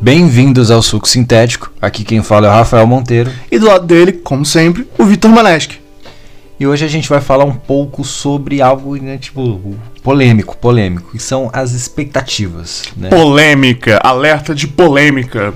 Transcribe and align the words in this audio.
Bem-vindos 0.00 0.70
ao 0.70 0.82
Suco 0.82 1.08
Sintético. 1.08 1.72
Aqui 1.80 2.04
quem 2.04 2.22
fala 2.22 2.46
é 2.46 2.50
o 2.50 2.52
Rafael 2.52 2.86
Monteiro. 2.86 3.32
E 3.50 3.58
do 3.58 3.66
lado 3.66 3.86
dele, 3.86 4.12
como 4.12 4.44
sempre, 4.44 4.86
o 4.98 5.04
Vitor 5.04 5.30
Maneschi. 5.30 5.80
E 6.60 6.66
hoje 6.66 6.84
a 6.84 6.88
gente 6.88 7.08
vai 7.08 7.20
falar 7.20 7.44
um 7.44 7.54
pouco 7.54 8.04
sobre 8.04 8.60
algo, 8.60 8.94
né, 8.96 9.16
tipo, 9.16 9.74
polêmico, 10.02 10.56
polêmico, 10.58 11.12
que 11.12 11.18
são 11.18 11.50
as 11.52 11.72
expectativas, 11.72 12.84
né? 12.96 13.08
Polêmica, 13.08 13.98
alerta 14.02 14.54
de 14.54 14.66
polêmica. 14.66 15.54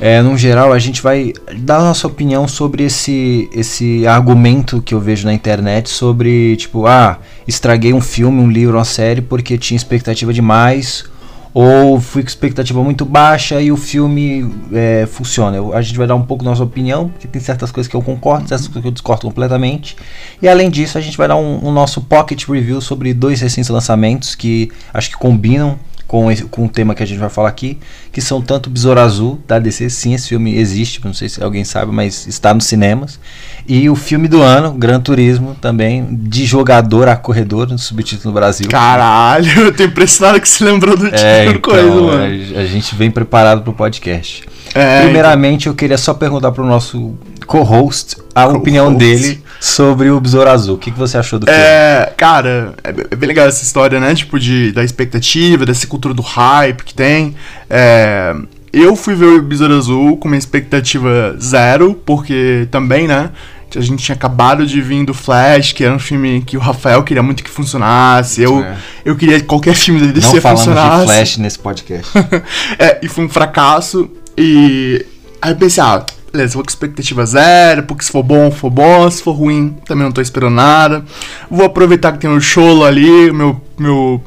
É, 0.00 0.22
no 0.22 0.38
geral, 0.38 0.72
a 0.72 0.78
gente 0.78 1.02
vai 1.02 1.32
dar 1.58 1.78
a 1.78 1.84
nossa 1.84 2.06
opinião 2.06 2.48
sobre 2.48 2.84
esse, 2.84 3.50
esse 3.52 4.06
argumento 4.06 4.80
que 4.80 4.94
eu 4.94 5.00
vejo 5.00 5.26
na 5.26 5.34
internet 5.34 5.90
sobre, 5.90 6.56
tipo, 6.56 6.86
ah, 6.86 7.18
estraguei 7.46 7.92
um 7.92 8.00
filme, 8.00 8.40
um 8.40 8.50
livro, 8.50 8.78
uma 8.78 8.84
série 8.84 9.20
porque 9.20 9.58
tinha 9.58 9.76
expectativa 9.76 10.32
demais 10.32 11.09
ou 11.52 12.00
fui 12.00 12.22
com 12.22 12.28
expectativa 12.28 12.82
muito 12.82 13.04
baixa 13.04 13.60
e 13.60 13.72
o 13.72 13.76
filme 13.76 14.48
é, 14.72 15.06
funciona. 15.06 15.56
Eu, 15.56 15.74
a 15.74 15.82
gente 15.82 15.98
vai 15.98 16.06
dar 16.06 16.14
um 16.14 16.22
pouco 16.22 16.44
nossa 16.44 16.62
opinião, 16.62 17.08
porque 17.08 17.26
tem 17.26 17.40
certas 17.40 17.72
coisas 17.72 17.90
que 17.90 17.96
eu 17.96 18.02
concordo, 18.02 18.48
certas 18.48 18.66
coisas 18.66 18.82
que 18.82 18.88
eu 18.88 18.92
discordo 18.92 19.22
completamente. 19.22 19.96
E 20.40 20.48
além 20.48 20.70
disso, 20.70 20.96
a 20.96 21.00
gente 21.00 21.16
vai 21.16 21.26
dar 21.26 21.36
um, 21.36 21.66
um 21.66 21.72
nosso 21.72 22.00
pocket 22.02 22.46
review 22.46 22.80
sobre 22.80 23.12
dois 23.12 23.40
recentes 23.40 23.68
lançamentos 23.68 24.34
que 24.34 24.70
acho 24.94 25.10
que 25.10 25.16
combinam 25.16 25.78
com, 26.10 26.28
esse, 26.28 26.42
com 26.42 26.64
o 26.64 26.68
tema 26.68 26.92
que 26.92 27.04
a 27.04 27.06
gente 27.06 27.20
vai 27.20 27.30
falar 27.30 27.48
aqui, 27.48 27.78
que 28.10 28.20
são 28.20 28.42
tanto 28.42 28.68
Besouro 28.68 28.98
Azul, 28.98 29.40
da 29.46 29.60
DC, 29.60 29.88
sim, 29.90 30.12
esse 30.12 30.30
filme 30.30 30.56
existe, 30.56 31.00
não 31.04 31.14
sei 31.14 31.28
se 31.28 31.40
alguém 31.40 31.62
sabe, 31.62 31.92
mas 31.92 32.26
está 32.26 32.52
nos 32.52 32.64
cinemas, 32.64 33.20
e 33.64 33.88
o 33.88 33.94
filme 33.94 34.26
do 34.26 34.42
ano, 34.42 34.72
Gran 34.72 34.98
Turismo, 34.98 35.54
também, 35.60 36.04
de 36.10 36.44
jogador 36.44 37.06
a 37.06 37.14
corredor, 37.14 37.68
no 37.68 37.78
subtítulo 37.78 38.34
no 38.34 38.40
Brasil. 38.40 38.66
Caralho, 38.68 39.66
eu 39.66 39.72
tô 39.72 39.84
impressionado 39.84 40.40
que 40.40 40.48
você 40.48 40.64
lembrou 40.64 40.96
do 40.96 41.04
título 41.04 41.22
é, 41.24 41.46
então, 41.46 41.60
coisa, 41.60 42.00
mano. 42.00 42.56
A, 42.56 42.58
a 42.58 42.66
gente 42.66 42.92
vem 42.96 43.08
preparado 43.08 43.62
pro 43.62 43.72
podcast. 43.72 44.42
É, 44.74 45.02
Primeiramente, 45.02 45.68
eu 45.68 45.74
queria 45.76 45.96
só 45.96 46.12
perguntar 46.12 46.50
pro 46.50 46.66
nosso 46.66 47.16
co-host 47.46 48.16
a 48.34 48.46
Co-host. 48.46 48.60
opinião 48.60 48.92
dele 48.92 49.39
sobre 49.60 50.10
o 50.10 50.18
Besouro 50.18 50.48
Azul. 50.50 50.74
O 50.76 50.78
que, 50.78 50.90
que 50.90 50.98
você 50.98 51.18
achou 51.18 51.38
do 51.38 51.46
filme? 51.46 51.60
É, 51.60 52.12
cara, 52.16 52.74
é 52.82 52.90
be- 52.92 53.06
é 53.10 53.14
bem 53.14 53.28
legal 53.28 53.46
essa 53.46 53.62
história, 53.62 54.00
né? 54.00 54.14
Tipo, 54.14 54.38
de, 54.40 54.72
da 54.72 54.82
expectativa, 54.82 55.66
dessa 55.66 55.86
cultura 55.86 56.14
do 56.14 56.22
hype 56.22 56.82
que 56.82 56.94
tem. 56.94 57.36
É, 57.68 58.34
eu 58.72 58.96
fui 58.96 59.14
ver 59.14 59.26
o 59.26 59.42
Besouro 59.42 59.76
Azul 59.76 60.16
com 60.16 60.28
uma 60.28 60.36
expectativa 60.36 61.36
zero, 61.40 61.94
porque 62.06 62.66
também, 62.70 63.06
né? 63.06 63.30
A 63.76 63.80
gente 63.80 64.02
tinha 64.02 64.16
acabado 64.16 64.66
de 64.66 64.80
vir 64.80 65.04
do 65.04 65.14
Flash, 65.14 65.72
que 65.72 65.84
era 65.84 65.94
um 65.94 65.98
filme 65.98 66.42
que 66.44 66.56
o 66.56 66.60
Rafael 66.60 67.04
queria 67.04 67.22
muito 67.22 67.44
que 67.44 67.50
funcionasse. 67.50 68.42
Eu, 68.42 68.64
É. 68.64 68.76
eu 69.04 69.14
queria 69.14 69.38
que 69.38 69.46
qualquer 69.46 69.74
filme 69.76 70.00
da 70.00 70.10
DC 70.12 70.34
Não 70.34 70.40
funcionasse. 70.42 71.00
de 71.00 71.04
Flash 71.06 71.36
nesse 71.36 71.58
podcast. 71.58 72.10
É, 72.78 72.98
e 73.02 73.06
foi 73.08 73.24
um 73.24 73.28
fracasso. 73.28 74.10
E 74.36 75.06
aí 75.40 75.52
eu 75.52 75.56
pensei, 75.56 75.84
ah, 75.84 76.04
beleza, 76.32 76.54
vou 76.54 76.62
com 76.62 76.70
expectativa 76.70 77.24
zero, 77.26 77.82
porque 77.84 78.04
se 78.04 78.10
for 78.10 78.22
bom, 78.22 78.50
for 78.50 78.70
bom, 78.70 79.10
se 79.10 79.22
for 79.22 79.32
ruim, 79.32 79.76
também 79.84 80.04
não 80.04 80.12
tô 80.12 80.20
esperando 80.20 80.54
nada. 80.54 81.04
Vou 81.50 81.66
aproveitar 81.66 82.12
que 82.12 82.18
tem 82.18 82.30
o 82.30 82.40
Cholo 82.40 82.84
ali, 82.84 83.32
meu, 83.32 83.60
meu, 83.78 84.22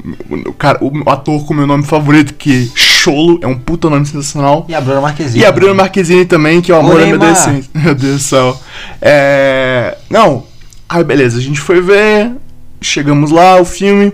o, 0.46 0.52
cara, 0.52 0.78
o 0.82 1.10
ator 1.10 1.44
com 1.46 1.54
o 1.54 1.56
meu 1.56 1.66
nome 1.66 1.84
favorito, 1.84 2.34
que 2.34 2.70
Cholo 2.74 3.38
é 3.42 3.46
um 3.46 3.58
puta 3.58 3.88
nome 3.88 4.06
sensacional. 4.06 4.66
e 4.68 4.74
a 4.74 4.80
Bruna 4.80 5.00
Marquezine. 5.00 5.42
E 5.42 5.46
a 5.46 5.52
Bruna 5.52 5.74
Marquezine 5.74 6.24
também, 6.24 6.60
que 6.60 6.70
é 6.70 6.74
o 6.74 6.78
amor 6.78 6.98
da 6.98 7.04
minha 7.04 7.14
adolescência. 7.16 7.70
Meu 7.74 7.94
Deus 7.94 8.16
do 8.16 8.22
céu. 8.22 8.60
É. 9.00 9.96
Não. 10.10 10.44
Aí 10.88 11.02
beleza, 11.02 11.38
a 11.38 11.42
gente 11.42 11.60
foi 11.60 11.80
ver. 11.80 12.32
Chegamos 12.80 13.30
lá, 13.30 13.60
o 13.60 13.64
filme. 13.64 14.12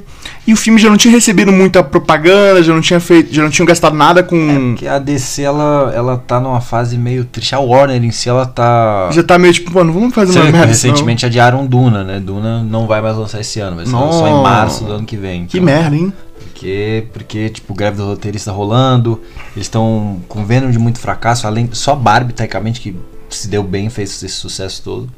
E 0.50 0.52
o 0.52 0.56
filme 0.56 0.80
já 0.80 0.90
não 0.90 0.96
tinha 0.96 1.14
recebido 1.14 1.52
muita 1.52 1.80
propaganda, 1.80 2.60
já 2.60 2.74
não 2.74 2.80
tinha 2.80 2.98
feito. 2.98 3.32
Já 3.32 3.40
não 3.44 3.50
tinham 3.50 3.64
gastado 3.64 3.94
nada 3.94 4.20
com. 4.20 4.72
Porque 4.72 4.84
a 4.84 4.98
DC, 4.98 5.42
ela, 5.42 5.92
ela 5.94 6.16
tá 6.18 6.40
numa 6.40 6.60
fase 6.60 6.98
meio 6.98 7.24
triste. 7.24 7.54
A 7.54 7.60
Warner 7.60 8.02
em 8.02 8.10
si, 8.10 8.28
ela 8.28 8.44
tá... 8.44 9.08
Já 9.12 9.22
tá 9.22 9.38
meio 9.38 9.54
tipo, 9.54 9.72
mano, 9.72 9.92
vamos 9.92 10.12
fazer 10.12 10.36
uma 10.40 10.46
que 10.46 10.50
merda. 10.52 10.66
recentemente 10.66 11.24
adiaram 11.24 11.64
Duna, 11.64 12.02
né? 12.02 12.18
Duna 12.18 12.64
não 12.64 12.88
vai 12.88 13.00
mais 13.00 13.16
lançar 13.16 13.40
esse 13.40 13.60
ano, 13.60 13.76
vai 13.76 13.86
ser 13.86 13.92
Não. 13.92 14.10
só 14.12 14.26
em 14.26 14.42
março 14.42 14.82
do 14.82 14.92
ano 14.92 15.06
que 15.06 15.16
vem. 15.16 15.46
senão. 15.46 15.46
Que 15.46 15.58
Então, 15.58 15.66
merda, 15.66 15.94
hein? 15.94 16.12
Porque, 16.40 17.06
porque 17.12 17.48
tipo, 17.50 17.72
greve 17.72 17.98
do 17.98 18.06
roteirista 18.06 18.50
rolando, 18.50 19.20
eles 19.54 19.66
estão 19.66 20.20
com 20.26 20.44
Venom 20.44 20.72
de 20.72 20.80
muito 20.80 20.98
fracasso, 20.98 21.46
além 21.46 21.68
só 21.70 21.94
Barbie, 21.94 22.32
tecnicamente, 22.32 22.80
que 22.80 22.96
se 23.28 23.46
deu 23.46 23.62
bem, 23.62 23.88
fez 23.88 24.10
esse 24.20 24.34
sucesso 24.34 24.82
todo. 24.82 25.08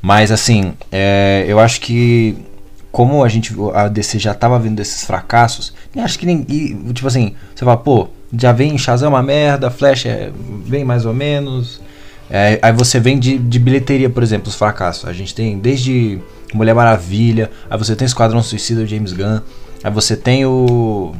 Mas 0.00 0.32
assim, 0.32 0.72
é, 0.90 1.44
eu 1.46 1.60
acho 1.60 1.78
que 1.78 2.38
como 2.92 3.24
a 3.24 3.28
gente 3.28 3.54
a 3.74 3.88
DC 3.88 4.18
já 4.18 4.34
tava 4.34 4.58
vindo 4.58 4.76
desses 4.76 5.04
fracassos, 5.04 5.72
acho 5.96 6.18
que 6.18 6.26
nem 6.26 6.44
e, 6.48 6.92
tipo 6.92 7.08
assim, 7.08 7.34
você 7.54 7.64
fala, 7.64 7.78
pô, 7.78 8.08
já 8.38 8.52
vem 8.52 8.76
Shazam 8.78 9.06
é 9.06 9.08
uma 9.08 9.22
merda, 9.22 9.70
Flash 9.70 10.06
é 10.06 10.30
bem 10.66 10.84
mais 10.84 11.04
ou 11.04 11.14
menos. 11.14 11.80
É, 12.30 12.58
aí 12.62 12.72
você 12.72 13.00
vem 13.00 13.18
de, 13.18 13.36
de 13.38 13.58
bilheteria, 13.58 14.08
por 14.08 14.22
exemplo, 14.22 14.48
os 14.48 14.54
fracassos. 14.54 15.08
A 15.08 15.12
gente 15.12 15.34
tem 15.34 15.58
desde 15.58 16.20
Mulher 16.54 16.74
Maravilha, 16.74 17.50
aí 17.68 17.78
você 17.78 17.96
tem 17.96 18.06
Esquadrão 18.06 18.42
Suicida 18.42 18.86
James 18.86 19.12
Gunn, 19.12 19.40
aí 19.82 19.90
você 19.90 20.16
tem 20.16 20.44
o. 20.46 21.14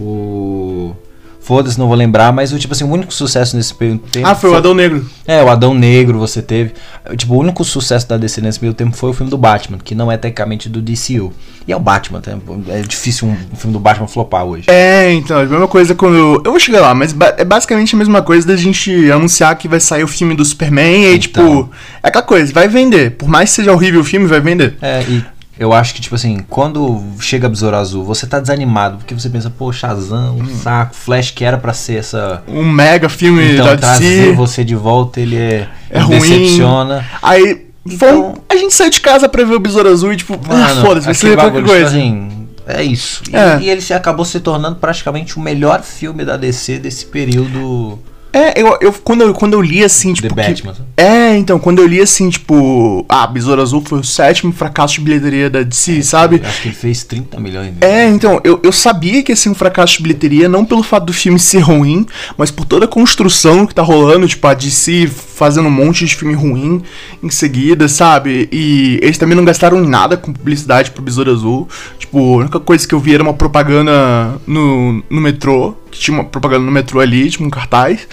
O. 0.00 0.94
Foda-se, 1.42 1.76
não 1.78 1.88
vou 1.88 1.96
lembrar, 1.96 2.32
mas 2.32 2.52
o 2.52 2.58
tipo 2.58 2.72
assim, 2.72 2.84
o 2.84 2.88
único 2.88 3.12
sucesso 3.12 3.56
nesse 3.56 3.74
período 3.74 4.02
de 4.04 4.10
tempo. 4.12 4.28
Ah, 4.28 4.34
foi 4.34 4.48
o 4.50 4.54
Adão 4.54 4.74
Negro. 4.74 5.04
É, 5.26 5.42
o 5.42 5.48
Adão 5.50 5.74
Negro 5.74 6.18
você 6.18 6.40
teve. 6.40 6.72
Tipo, 7.16 7.34
o 7.34 7.38
único 7.38 7.64
sucesso 7.64 8.08
da 8.08 8.16
DC 8.16 8.40
nesse 8.40 8.60
meio 8.62 8.72
tempo 8.72 8.96
foi 8.96 9.10
o 9.10 9.12
filme 9.12 9.28
do 9.28 9.36
Batman, 9.36 9.78
que 9.82 9.92
não 9.94 10.10
é 10.10 10.16
tecnicamente 10.16 10.68
do 10.68 10.80
DCU. 10.80 11.32
E 11.66 11.72
é 11.72 11.76
o 11.76 11.80
Batman, 11.80 12.20
tá? 12.20 12.32
é 12.68 12.80
difícil 12.82 13.26
um, 13.28 13.36
um 13.52 13.56
filme 13.56 13.72
do 13.72 13.80
Batman 13.80 14.06
flopar 14.06 14.44
hoje. 14.44 14.64
É, 14.70 15.12
então, 15.12 15.38
é 15.40 15.42
a 15.42 15.46
mesma 15.46 15.66
coisa 15.68 15.94
quando. 15.96 16.40
Eu 16.44 16.50
vou 16.52 16.60
chegar 16.60 16.80
lá, 16.80 16.94
mas 16.94 17.12
ba- 17.12 17.34
é 17.36 17.44
basicamente 17.44 17.94
a 17.94 17.98
mesma 17.98 18.22
coisa 18.22 18.46
da 18.46 18.56
gente 18.56 19.10
anunciar 19.10 19.56
que 19.56 19.66
vai 19.66 19.80
sair 19.80 20.04
o 20.04 20.08
filme 20.08 20.36
do 20.36 20.44
Superman 20.44 21.04
e 21.06 21.16
Então. 21.16 21.18
tipo. 21.18 21.70
É 22.02 22.08
aquela 22.08 22.24
coisa, 22.24 22.52
vai 22.52 22.68
vender. 22.68 23.12
Por 23.12 23.28
mais 23.28 23.50
que 23.50 23.56
seja 23.56 23.72
horrível 23.72 24.00
o 24.00 24.04
filme, 24.04 24.26
vai 24.26 24.40
vender. 24.40 24.76
É, 24.80 25.02
e 25.08 25.24
eu 25.62 25.72
acho 25.72 25.94
que, 25.94 26.00
tipo 26.00 26.14
assim, 26.14 26.38
quando 26.48 27.02
chega 27.20 27.48
Besouro 27.48 27.76
Azul, 27.76 28.04
você 28.04 28.26
tá 28.26 28.40
desanimado, 28.40 28.98
porque 28.98 29.14
você 29.14 29.28
pensa, 29.30 29.48
pô, 29.50 29.72
Shazam, 29.72 30.36
um 30.36 30.56
saco, 30.56 30.94
Flash 30.94 31.30
que 31.30 31.44
era 31.44 31.56
pra 31.58 31.72
ser 31.72 31.96
essa. 31.98 32.42
Um 32.48 32.64
mega 32.70 33.08
filme 33.08 33.52
Então, 33.54 33.66
da 33.66 33.76
trazer 33.76 34.22
DC. 34.26 34.32
você 34.32 34.64
de 34.64 34.74
volta, 34.74 35.20
ele 35.20 35.36
é. 35.36 35.68
É 35.90 35.98
ruim. 36.00 36.18
Decepciona. 36.20 37.06
Aí. 37.22 37.66
Então- 37.84 38.34
a 38.48 38.56
gente 38.56 38.72
saiu 38.74 38.90
de 38.90 39.00
casa 39.00 39.28
pra 39.28 39.42
ver 39.44 39.54
o 39.54 39.58
Besouro 39.60 39.88
Azul 39.88 40.12
e, 40.12 40.16
tipo, 40.16 40.38
ah, 40.48 40.48
Mano, 40.56 40.80
foda-se, 40.86 41.06
vai 41.06 41.14
ser 41.14 41.34
qualquer 41.34 41.42
bagulho, 41.52 41.66
coisa. 41.66 41.84
tipo 41.86 41.96
assim, 41.98 42.46
é 42.66 42.82
isso. 42.82 43.22
E, 43.30 43.34
É. 43.36 43.58
e 43.60 43.68
ele 43.68 43.80
se 43.80 43.92
acabou 43.92 44.24
se 44.24 44.38
tornando 44.38 44.76
praticamente 44.76 45.36
o 45.36 45.40
melhor 45.40 45.82
filme 45.82 46.24
da 46.24 46.36
DC 46.36 46.78
desse 46.78 47.06
período 47.06 47.98
É, 48.32 48.60
eu, 48.60 48.78
eu, 48.80 48.92
quando, 48.92 49.20
eu, 49.22 49.34
quando 49.34 49.52
eu 49.52 49.60
li 49.60 49.84
assim, 49.84 50.14
tipo. 50.14 50.34
The 50.34 50.48
Batman. 50.48 50.74
sabe? 50.74 50.88
É, 50.96 51.36
então, 51.36 51.58
quando 51.58 51.80
eu 51.80 51.86
li 51.86 52.00
assim, 52.00 52.30
tipo. 52.30 53.04
Ah, 53.08 53.26
Besouro 53.26 53.60
Azul 53.60 53.82
foi 53.84 53.98
o 53.98 54.04
sétimo 54.04 54.52
fracasso 54.52 54.94
de 54.94 55.00
bilheteria 55.02 55.50
da 55.50 55.62
DC, 55.62 56.02
sabe? 56.02 56.40
Eu 56.42 56.48
Acho 56.48 56.62
que 56.62 56.68
ele 56.68 56.74
fez 56.74 57.04
30 57.04 57.38
milhões. 57.38 57.74
É, 57.80 58.08
então, 58.08 58.40
eu, 58.42 58.58
eu 58.62 58.72
sabia 58.72 59.22
que 59.22 59.32
ia 59.32 59.36
ser 59.36 59.50
um 59.50 59.54
fracasso 59.54 59.98
de 59.98 60.02
bilheteria, 60.02 60.48
não 60.48 60.64
pelo 60.64 60.82
fato 60.82 61.06
do 61.06 61.12
filme 61.12 61.38
ser 61.38 61.60
ruim, 61.60 62.06
mas 62.36 62.50
por 62.50 62.64
toda 62.64 62.86
a 62.86 62.88
construção 62.88 63.66
que 63.66 63.74
tá 63.74 63.82
rolando, 63.82 64.26
tipo, 64.26 64.46
a 64.46 64.54
DC 64.54 65.10
fazendo 65.42 65.66
um 65.66 65.72
monte 65.72 66.06
de 66.06 66.14
filme 66.14 66.34
ruim 66.34 66.80
em 67.20 67.28
seguida, 67.28 67.88
sabe? 67.88 68.48
E 68.52 69.00
eles 69.02 69.18
também 69.18 69.36
não 69.36 69.44
gastaram 69.44 69.80
nada 69.80 70.16
com 70.16 70.32
publicidade 70.32 70.92
pro 70.92 71.02
Besouro 71.02 71.32
Azul. 71.32 71.68
Tipo, 71.98 72.18
a 72.18 72.36
única 72.42 72.60
coisa 72.60 72.86
que 72.86 72.94
eu 72.94 73.00
vi 73.00 73.12
era 73.12 73.24
uma 73.24 73.34
propaganda 73.34 74.40
no, 74.46 75.02
no 75.10 75.20
metrô, 75.20 75.74
que 75.90 75.98
tinha 75.98 76.16
uma 76.16 76.22
propaganda 76.22 76.64
no 76.64 76.70
metrô 76.70 77.00
ali, 77.00 77.28
tipo, 77.28 77.42
um 77.42 77.50
cartaz. 77.50 78.06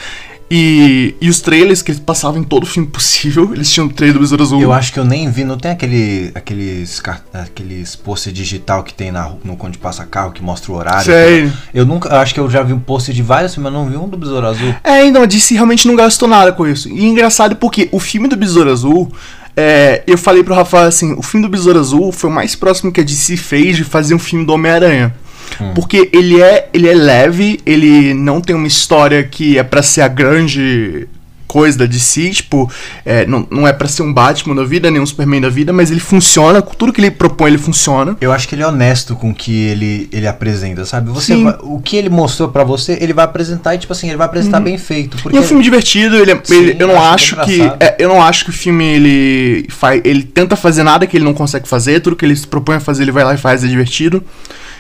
E, 0.52 1.16
e 1.22 1.30
os 1.30 1.42
trailers 1.42 1.82
que 1.84 1.92
eles 1.92 2.02
passavam 2.02 2.42
em 2.42 2.44
todo 2.44 2.66
filme 2.66 2.90
possível, 2.90 3.52
eles 3.54 3.72
tinham 3.72 3.88
o 3.88 3.94
trailer 3.94 4.16
do 4.16 4.20
Besouro 4.22 4.44
Azul. 4.44 4.62
Eu 4.62 4.74
acho 4.74 4.92
que 4.92 5.00
eu 5.00 5.06
nem 5.06 5.30
vi, 5.30 5.44
não 5.44 5.58
tem 5.58 5.72
aquele, 5.72 6.32
aqueles, 6.34 7.02
aqueles 7.34 7.96
pôster 7.96 8.34
digital 8.34 8.84
que 8.84 8.94
tem 8.94 9.12
na, 9.12 9.32
no 9.44 9.56
quando 9.56 9.78
passa 9.78 10.06
carro 10.06 10.32
que 10.32 10.42
mostra 10.42 10.72
o 10.72 10.76
horário. 10.76 11.06
Sei. 11.06 11.52
Eu 11.74 11.86
nunca, 11.86 12.10
eu 12.10 12.18
acho 12.18 12.34
que 12.34 12.40
eu 12.40 12.50
já 12.50 12.64
vi 12.64 12.74
um 12.74 12.80
pôster 12.80 13.14
de 13.14 13.22
vários 13.22 13.54
filmes, 13.54 13.72
mas 13.72 13.82
não 13.82 13.90
vi 13.90 13.96
um 13.96 14.10
do 14.10 14.18
Besouro 14.18 14.48
Azul. 14.48 14.74
É, 14.84 15.06
então, 15.06 15.22
a 15.22 15.26
DC 15.26 15.54
realmente 15.54 15.88
não 15.88 15.96
gastou 15.96 16.28
nada 16.28 16.52
com 16.52 16.68
isso. 16.68 16.90
E 16.90 17.06
é 17.06 17.08
engraçado 17.08 17.56
porque 17.56 17.88
o 17.92 18.00
filme 18.00 18.28
do 18.28 18.36
Besouro 18.36 18.72
Azul, 18.72 19.12
é, 19.56 20.04
eu 20.08 20.18
falei 20.18 20.44
pro 20.44 20.56
Rafael 20.56 20.88
assim, 20.88 21.14
o 21.14 21.22
filme 21.22 21.46
do 21.46 21.52
Besouro 21.52 21.80
Azul 21.80 22.12
foi 22.12 22.30
o 22.30 22.34
mais 22.34 22.56
próximo 22.56 22.92
que 22.92 23.02
a 23.02 23.04
DC 23.04 23.38
fez 23.38 23.78
de 23.78 23.84
fazer 23.84 24.16
um 24.16 24.20
filme 24.20 24.46
do 24.46 24.54
Homem-Aranha. 24.54 25.14
Porque 25.76 26.10
ele 26.14 26.42
é, 26.42 26.70
ele 26.74 26.88
é 26.88 26.94
leve, 26.94 27.60
ele 27.66 28.14
não 28.14 28.42
tem 28.42 28.56
uma 28.56 28.68
história 28.68 29.24
que 29.24 29.58
é 29.58 29.64
pra 29.64 29.82
ser 29.82 30.02
a 30.02 30.08
grande 30.08 31.08
coisa 31.48 31.80
da 31.80 31.88
DC, 31.88 32.30
tipo, 32.30 32.72
é, 33.04 33.26
não, 33.26 33.48
não 33.50 33.68
é 33.68 33.74
pra 33.74 33.88
ser 33.88 34.04
um 34.04 34.14
Batman 34.14 34.54
da 34.54 34.64
vida, 34.64 34.92
nem 34.92 35.02
um 35.02 35.06
Superman 35.06 35.42
da 35.42 35.50
vida, 35.50 35.74
mas 35.74 35.90
ele 35.90 36.00
funciona, 36.00 36.62
tudo 36.62 36.94
que 36.94 37.02
ele 37.02 37.10
propõe, 37.10 37.48
ele 37.50 37.58
funciona. 37.58 38.16
Eu 38.22 38.32
acho 38.32 38.48
que 38.48 38.54
ele 38.54 38.62
é 38.62 38.68
honesto 38.68 39.16
com 39.16 39.32
o 39.32 39.34
que 39.34 39.52
ele, 39.66 40.08
ele 40.14 40.28
apresenta, 40.28 40.86
sabe? 40.86 41.10
Você 41.10 41.36
vai- 41.44 41.58
o 41.64 41.80
que 41.82 41.98
ele 41.98 42.08
mostrou 42.08 42.50
pra 42.50 42.64
você, 42.64 43.00
ele 43.02 43.14
vai 43.14 43.26
apresentar 43.26 43.74
e 43.74 43.80
tipo 43.80 43.92
assim, 43.92 44.10
ele 44.10 44.18
vai 44.18 44.28
apresentar 44.28 44.60
bem 44.60 44.78
feito, 44.78 45.18
porque 45.24 45.36
E 45.36 45.40
é 45.40 45.42
um 45.42 45.44
filme 45.44 45.64
divertido, 45.64 46.18
ele, 46.18 46.34
é- 46.34 46.40
Sim, 46.44 46.56
ele- 46.56 46.76
eu 46.80 46.88
não 46.88 47.02
acho 47.02 47.40
acho 47.42 47.50
que 47.52 47.62
é, 47.80 47.96
eu 47.98 48.08
não 48.10 48.22
acho 48.22 48.44
que 48.44 48.52
o 48.52 48.54
filme 48.54 48.84
ele 48.86 49.66
faz, 49.70 50.02
ele 50.06 50.22
tenta 50.22 50.56
fazer 50.56 50.84
nada 50.84 51.08
que 51.08 51.18
ele 51.18 51.26
não 51.26 51.34
consegue 51.34 51.68
fazer, 51.68 52.00
tudo 52.00 52.16
que 52.16 52.26
ele 52.26 52.36
se 52.36 52.46
propõe 52.46 52.76
a 52.76 52.80
fazer 52.80 53.02
ele 53.02 53.12
vai 53.12 53.24
lá 53.24 53.34
e 53.34 53.38
faz, 53.38 53.64
é 53.64 53.68
divertido. 53.68 54.24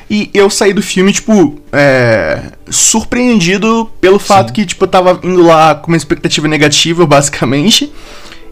E 0.09 0.29
eu 0.33 0.49
saí 0.49 0.73
do 0.73 0.81
filme, 0.81 1.13
tipo, 1.13 1.59
é, 1.71 2.41
surpreendido 2.69 3.89
pelo 4.01 4.19
fato 4.19 4.51
que, 4.51 4.65
tipo, 4.65 4.83
eu 4.83 4.87
tava 4.87 5.19
indo 5.23 5.43
lá 5.43 5.75
com 5.75 5.87
uma 5.91 5.97
expectativa 5.97 6.47
negativa, 6.47 7.05
basicamente. 7.07 7.91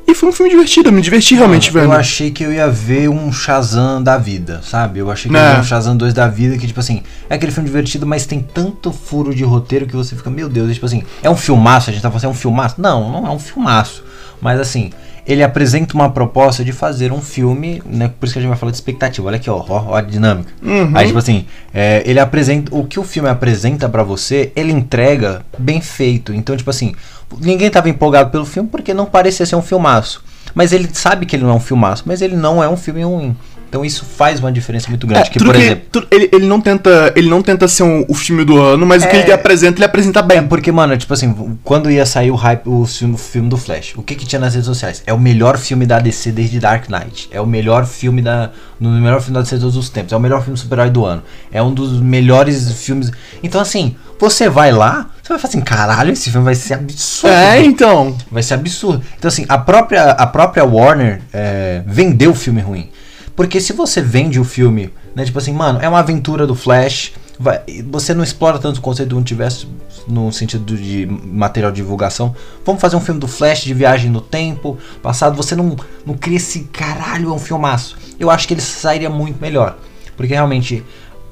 E 0.10 0.14
foi 0.14 0.30
um 0.30 0.32
filme 0.32 0.50
divertido, 0.50 0.88
eu 0.88 0.94
me 0.94 1.02
diverti 1.02 1.36
realmente 1.36 1.70
vendo. 1.70 1.86
Eu 1.86 1.92
achei 1.92 2.32
que 2.32 2.42
eu 2.42 2.54
ia 2.54 2.70
ver 2.70 3.10
um 3.10 3.30
Shazam 3.30 4.02
da 4.02 4.18
vida, 4.18 4.62
sabe? 4.64 5.00
Eu 5.00 5.12
achei 5.12 5.30
que 5.30 5.36
eu 5.36 5.42
É. 5.42 5.44
ia 5.50 5.54
ver 5.56 5.60
um 5.60 5.64
Shazam 5.66 5.98
2 5.98 6.14
da 6.14 6.30
vida, 6.30 6.58
que, 6.58 6.66
tipo 6.66 6.80
assim, 6.80 7.02
é 7.30 7.36
aquele 7.36 7.52
filme 7.52 7.68
divertido, 7.68 8.06
mas 8.08 8.26
tem 8.26 8.40
tanto 8.40 8.94
furo 8.94 9.36
de 9.36 9.44
roteiro 9.44 9.86
que 9.86 9.94
você 9.96 10.16
fica, 10.16 10.30
meu 10.30 10.48
Deus, 10.48 10.70
é 10.70 10.74
tipo 10.76 10.86
assim, 10.86 11.04
é 11.22 11.30
um 11.30 11.36
filmaço, 11.36 11.90
a 11.90 11.94
gente 11.94 12.02
tá 12.02 12.10
falando, 12.10 12.24
é 12.24 12.30
um 12.30 12.34
filmaço? 12.34 12.76
Não, 12.80 13.12
não 13.12 13.28
é 13.28 13.32
um 13.32 13.40
filmaço. 13.40 14.02
Mas 14.40 14.62
assim, 14.62 14.92
ele 15.28 15.44
apresenta 15.44 15.94
uma 15.94 16.10
proposta 16.10 16.64
de 16.64 16.72
fazer 16.72 17.12
um 17.12 17.22
filme, 17.22 17.84
né? 17.86 18.10
Por 18.18 18.26
isso 18.26 18.34
que 18.34 18.40
a 18.40 18.42
gente 18.42 18.50
vai 18.50 18.58
falar 18.58 18.72
de 18.72 18.78
expectativa. 18.78 19.28
Olha 19.28 19.36
aqui, 19.36 19.50
ó, 19.50 19.58
ó, 19.68 19.88
ó 19.90 19.96
a 19.96 20.02
dinâmica. 20.02 20.50
Uhum. 20.64 20.92
Aí, 20.96 21.08
tipo 21.08 21.20
assim, 21.20 21.46
é, 21.74 22.02
ele 22.06 22.20
apresenta. 22.20 22.74
O 22.74 22.86
que 22.86 22.98
o 22.98 23.04
filme 23.04 23.28
apresenta 23.28 23.90
pra 23.90 24.04
você, 24.04 24.54
ele 24.56 24.72
entrega 24.72 25.42
bem 25.58 25.82
feito. 25.82 26.34
Então, 26.34 26.56
tipo 26.56 26.70
assim, 26.70 26.96
ninguém 27.42 27.70
tava 27.70 27.90
empolgado 27.90 28.30
pelo 28.30 28.46
filme 28.46 28.70
porque 28.70 28.94
não 28.94 29.06
parecia 29.06 29.46
ser 29.46 29.58
um 29.58 29.62
filmaço. 29.62 30.24
Mas 30.56 30.72
ele 30.72 30.90
sabe 30.94 31.26
que 31.26 31.36
ele 31.36 31.44
não 31.44 31.52
é 31.52 31.56
um 31.56 31.60
filmaço, 31.60 32.04
mas 32.06 32.22
ele 32.22 32.38
não 32.38 32.64
é 32.64 32.70
um 32.70 32.78
filme 32.78 33.04
ruim. 33.04 33.36
Então 33.70 33.84
isso 33.84 34.06
faz 34.06 34.40
uma 34.40 34.52
diferença 34.52 34.88
muito 34.90 35.06
grande. 35.06 35.28
É, 35.28 35.32
que, 35.32 35.40
por 35.40 35.54
que- 35.54 35.62
exemplo. 35.62 35.84
tudo- 35.92 36.08
ele, 36.10 36.30
ele 36.32 36.46
não 36.46 36.62
tenta, 36.62 37.12
ele 37.16 37.30
não 37.30 37.42
tenta 37.42 37.68
ser 37.68 37.84
um- 37.84 38.06
o 38.08 38.14
filme 38.14 38.46
do 38.46 38.58
ano, 38.62 38.86
mas 38.86 39.04
o 39.04 39.08
que 39.10 39.16
É. 39.18 39.20
ele 39.22 39.32
apresenta, 39.32 39.78
ele 39.78 39.86
apresenta 39.86 40.20
É 40.20 40.24
bem. 40.24 40.48
porque, 40.48 40.72
mano, 40.72 40.96
tipo 40.98 41.14
assim, 41.14 41.58
quando 41.64 41.92
ia 41.92 42.06
sair 42.06 42.32
o 42.32 42.36
hype, 42.36 42.68
o 42.68 42.86
filme, 42.86 43.16
o 43.16 43.18
filme 43.18 43.50
do 43.50 43.58
Flash, 43.58 43.94
o 43.98 44.02
que 44.02 44.16
que 44.16 44.26
tinha 44.26 44.40
nas 44.40 44.54
redes 44.54 44.66
sociais? 44.68 45.04
É 45.06 45.14
o 45.14 45.20
melhor 45.20 45.58
filme 45.58 45.86
da 45.86 46.00
DC 46.00 46.32
desde 46.32 46.60
Dark 46.60 46.88
Knight. 46.90 47.28
É 47.32 47.42
o 47.42 47.46
melhor 47.46 47.86
filme 47.86 48.22
da. 48.22 48.52
No 48.80 48.90
melhor 48.92 49.20
filme 49.22 49.34
da 49.34 49.42
DC 49.42 49.56
de 49.56 49.62
todos 49.62 49.76
os 49.76 49.90
tempos. 49.90 50.14
É 50.14 50.16
o 50.16 50.20
melhor 50.20 50.42
filme 50.44 50.58
super-herói 50.58 50.90
do 50.92 51.04
ano. 51.06 51.24
É 51.52 51.62
um 51.62 51.74
dos 51.74 52.00
melhores 52.00 52.72
filmes. 52.74 53.12
Então, 53.44 53.60
assim, 53.60 53.96
você 54.20 54.48
vai 54.50 54.72
lá, 54.72 55.10
você 55.22 55.30
vai 55.30 55.40
falar 55.40 55.50
assim, 55.50 55.62
caralho, 55.62 56.14
esse 56.14 56.30
filme 56.30 56.46
vai 56.46 56.56
ser 56.56 56.76
absurdo. 56.76 57.34
É, 57.34 57.62
então. 57.64 58.16
Vai 58.32 58.44
ser 58.44 58.54
absurdo. 58.54 59.04
Então, 59.18 59.28
assim, 59.28 59.46
a 59.50 59.58
própria, 59.58 60.12
a 60.12 60.28
própria 60.28 60.64
Warner 60.64 61.22
é, 61.34 61.82
vendeu 61.88 62.32
o 62.32 62.36
filme 62.36 62.62
ruim. 62.62 62.90
Porque 63.38 63.62
se 63.62 63.72
você 63.72 64.02
vende 64.02 64.40
o 64.40 64.44
filme, 64.44 64.92
né, 65.16 65.24
tipo 65.24 65.38
assim, 65.38 65.54
mano, 65.54 65.80
é 65.80 65.88
uma 65.88 66.00
aventura 66.00 66.48
do 66.48 66.56
Flash, 66.56 67.14
vai- 67.40 67.62
você 67.90 68.12
não 68.14 68.24
explora 68.24 68.58
tanto 68.58 68.78
o 68.80 68.82
conceito 68.82 69.10
do 69.10 69.18
universo 69.18 69.70
no 70.08 70.32
sentido 70.32 70.76
de 70.76 71.06
material 71.06 71.72
de 71.72 71.78
divulgação. 71.78 72.36
Vamos 72.66 72.82
fazer 72.82 72.96
um 72.96 73.00
filme 73.00 73.20
do 73.20 73.28
Flash 73.28 73.62
de 73.62 73.76
viagem 73.76 74.10
no 74.10 74.22
tempo, 74.22 74.78
passado, 75.04 75.38
você 75.38 75.56
não, 75.56 75.76
não 76.04 76.16
cria 76.16 76.38
esse 76.38 76.62
caralho, 76.74 77.30
é 77.30 77.34
um 77.34 77.38
filmaço. 77.40 77.96
Eu 78.20 78.32
acho 78.32 78.48
que 78.48 78.56
ele 78.56 78.62
sairia 78.62 79.10
muito 79.10 79.40
melhor. 79.40 79.78
Porque 80.16 80.34
realmente 80.34 80.84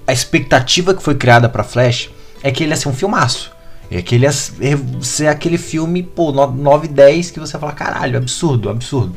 a 0.05 0.13
expectativa 0.13 0.93
que 0.93 1.01
foi 1.01 1.15
criada 1.15 1.49
pra 1.49 1.63
Flash 1.63 2.11
é 2.43 2.51
que 2.51 2.63
ele 2.63 2.71
ia 2.71 2.77
ser 2.77 2.87
um 2.87 2.93
filmaço. 2.93 3.51
É 3.89 3.99
que 4.01 4.13
ele 4.13 4.25
ia 4.25 4.31
ser 5.01 5.25
aquele 5.27 5.57
filme, 5.57 6.03
pô, 6.03 6.31
9 6.31 6.85
e 6.85 6.89
10 6.89 7.31
que 7.31 7.39
você 7.39 7.57
fala, 7.57 7.71
caralho, 7.71 8.15
absurdo, 8.15 8.69
absurdo. 8.69 9.15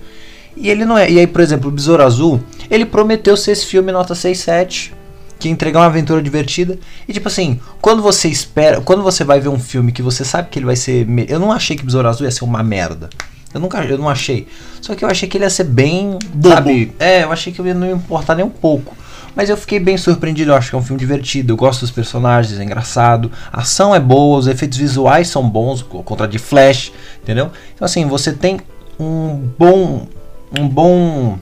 E 0.61 0.69
ele 0.69 0.85
não 0.85 0.97
é. 0.99 1.11
E 1.11 1.19
aí, 1.19 1.27
por 1.27 1.41
exemplo, 1.41 1.69
o 1.69 1.73
Besouro 1.73 2.03
Azul, 2.03 2.41
ele 2.71 2.85
prometeu 2.85 3.37
ser 3.37 3.53
esse 3.53 3.67
filme 3.67 3.93
nota 3.93 4.15
6, 4.15 4.39
7, 4.39 4.95
que 5.39 5.49
ia 5.49 5.53
entregar 5.53 5.81
uma 5.81 5.87
aventura 5.87 6.21
divertida. 6.23 6.77
E 7.07 7.13
tipo 7.13 7.29
assim, 7.29 7.61
quando 7.81 8.03
você 8.03 8.29
espera, 8.29 8.81
quando 8.81 9.03
você 9.03 9.23
vai 9.25 9.39
ver 9.41 9.49
um 9.49 9.59
filme 9.59 9.93
que 9.93 10.03
você 10.03 10.25
sabe 10.25 10.49
que 10.51 10.59
ele 10.59 10.67
vai 10.67 10.77
ser. 10.77 11.07
Eu 11.29 11.39
não 11.39 11.53
achei 11.53 11.77
que 11.77 11.85
Besouro 11.85 12.09
Azul 12.09 12.27
ia 12.27 12.31
ser 12.31 12.45
uma 12.45 12.63
merda. 12.63 13.09
Eu 13.55 13.61
nunca, 13.61 13.83
eu 13.85 13.97
não 13.97 14.09
achei. 14.09 14.47
Só 14.83 14.95
que 14.95 15.05
eu 15.05 15.09
achei 15.09 15.29
que 15.29 15.37
ele 15.39 15.45
ia 15.45 15.51
ser 15.51 15.65
bem, 15.65 16.19
Bobo. 16.35 16.49
sabe? 16.55 16.93
É, 16.99 17.23
eu 17.23 17.33
achei 17.33 17.53
que 17.53 17.61
eu 17.61 17.75
não 17.75 17.87
ia 17.87 17.93
importar 17.95 18.35
nem 18.35 18.45
um 18.45 18.51
pouco. 18.51 18.95
Mas 19.35 19.49
eu 19.49 19.57
fiquei 19.57 19.79
bem 19.79 19.97
surpreendido, 19.97 20.51
eu 20.51 20.55
acho 20.57 20.71
que 20.71 20.75
é 20.75 20.79
um 20.79 20.83
filme 20.83 20.99
divertido, 20.99 21.53
eu 21.53 21.57
gosto 21.57 21.81
dos 21.83 21.91
personagens, 21.93 22.59
é 22.59 22.65
engraçado, 22.65 23.31
a 23.53 23.61
ação 23.61 23.95
é 23.95 24.01
boa, 24.01 24.37
os 24.39 24.49
efeitos 24.49 24.77
visuais 24.77 25.29
são 25.29 25.49
bons, 25.49 25.81
co- 25.81 26.03
contra 26.03 26.27
de 26.27 26.39
Flash, 26.39 26.91
entendeu? 27.23 27.51
Então 27.75 27.87
assim, 27.87 28.05
você 28.07 28.33
tem 28.33 28.59
um 28.99 29.49
bom 29.57 30.09
um 30.57 30.69
bom 30.69 31.39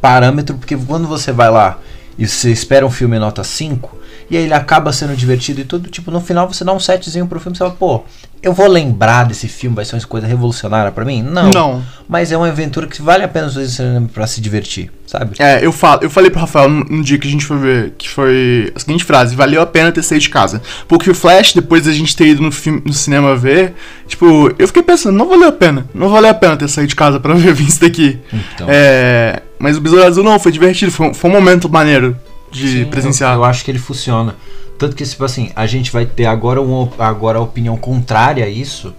parâmetro, 0.00 0.56
porque 0.56 0.76
quando 0.76 1.08
você 1.08 1.32
vai 1.32 1.50
lá 1.50 1.78
e 2.18 2.26
você 2.26 2.50
espera 2.50 2.86
um 2.86 2.90
filme 2.90 3.18
nota 3.18 3.42
5, 3.42 3.98
e 4.30 4.36
aí 4.36 4.44
ele 4.44 4.54
acaba 4.54 4.92
sendo 4.92 5.16
divertido 5.16 5.60
e 5.60 5.64
tudo, 5.64 5.88
tipo, 5.90 6.10
no 6.10 6.20
final 6.20 6.46
você 6.46 6.64
dá 6.64 6.72
um 6.72 6.78
setzinho 6.80 7.26
pro 7.26 7.40
filme, 7.40 7.56
você 7.56 7.64
fala, 7.64 7.74
pô, 7.76 8.04
eu 8.42 8.52
vou 8.54 8.66
lembrar 8.68 9.24
desse 9.24 9.48
filme, 9.48 9.74
vai 9.76 9.84
ser 9.84 9.96
uma 9.96 10.02
coisa 10.06 10.26
revolucionária 10.26 10.90
pra 10.92 11.04
mim? 11.04 11.22
Não. 11.22 11.50
Não. 11.50 11.82
Mas 12.08 12.32
é 12.32 12.36
uma 12.36 12.48
aventura 12.48 12.86
que 12.86 13.02
vale 13.02 13.22
a 13.24 13.28
pena 13.28 13.50
cinema 13.50 14.08
pra 14.12 14.26
se 14.26 14.40
divertir, 14.40 14.90
sabe? 15.06 15.34
É, 15.38 15.64
eu, 15.64 15.72
falo, 15.72 16.02
eu 16.02 16.08
falei 16.08 16.30
pro 16.30 16.40
Rafael 16.40 16.68
no, 16.70 16.84
no 16.84 17.02
dia 17.02 17.18
que 17.18 17.28
a 17.28 17.30
gente 17.30 17.44
foi 17.44 17.58
ver, 17.58 17.94
que 17.98 18.08
foi 18.08 18.72
a 18.74 18.78
seguinte 18.78 19.04
frase, 19.04 19.34
valeu 19.36 19.60
a 19.60 19.66
pena 19.66 19.92
ter 19.92 20.02
saído 20.02 20.22
de 20.22 20.30
casa. 20.30 20.62
Porque 20.88 21.10
o 21.10 21.14
Flash, 21.14 21.52
depois 21.52 21.84
da 21.84 21.92
gente 21.92 22.16
ter 22.16 22.28
ido 22.28 22.40
no, 22.42 22.50
filme, 22.52 22.82
no 22.86 22.92
cinema 22.94 23.36
ver, 23.36 23.74
tipo, 24.06 24.54
eu 24.58 24.66
fiquei 24.66 24.82
pensando, 24.82 25.16
não 25.18 25.28
valeu 25.28 25.48
a 25.48 25.52
pena. 25.52 25.86
Não 25.94 26.08
valeu 26.08 26.30
a 26.30 26.34
pena 26.34 26.56
ter 26.56 26.68
saído 26.68 26.88
de 26.88 26.96
casa 26.96 27.20
pra 27.20 27.34
ver 27.34 27.60
isso 27.60 27.80
daqui. 27.80 28.18
Então. 28.32 28.66
É, 28.70 29.42
mas 29.58 29.76
o 29.76 29.80
Besouro 29.80 30.06
Azul 30.06 30.24
não, 30.24 30.38
foi 30.38 30.50
divertido, 30.52 30.90
foi, 30.90 31.08
um- 31.08 31.14
foi 31.14 31.28
um 31.28 31.32
momento 31.34 31.68
maneiro 31.68 32.16
de 32.50 32.68
Sim, 32.68 32.84
presenciar. 32.86 33.32
Eu, 33.34 33.38
eu 33.40 33.44
acho 33.44 33.64
que 33.64 33.70
ele 33.70 33.78
funciona. 33.78 34.34
Tanto 34.78 34.96
que, 34.96 35.04
tipo 35.04 35.24
assim, 35.24 35.50
a 35.54 35.66
gente 35.66 35.92
vai 35.92 36.06
ter 36.06 36.26
agora, 36.26 36.60
uma, 36.60 36.80
op- 36.84 37.00
agora 37.00 37.38
a 37.38 37.42
opinião 37.42 37.76
contrária 37.76 38.44
a 38.44 38.48
isso, 38.48 38.94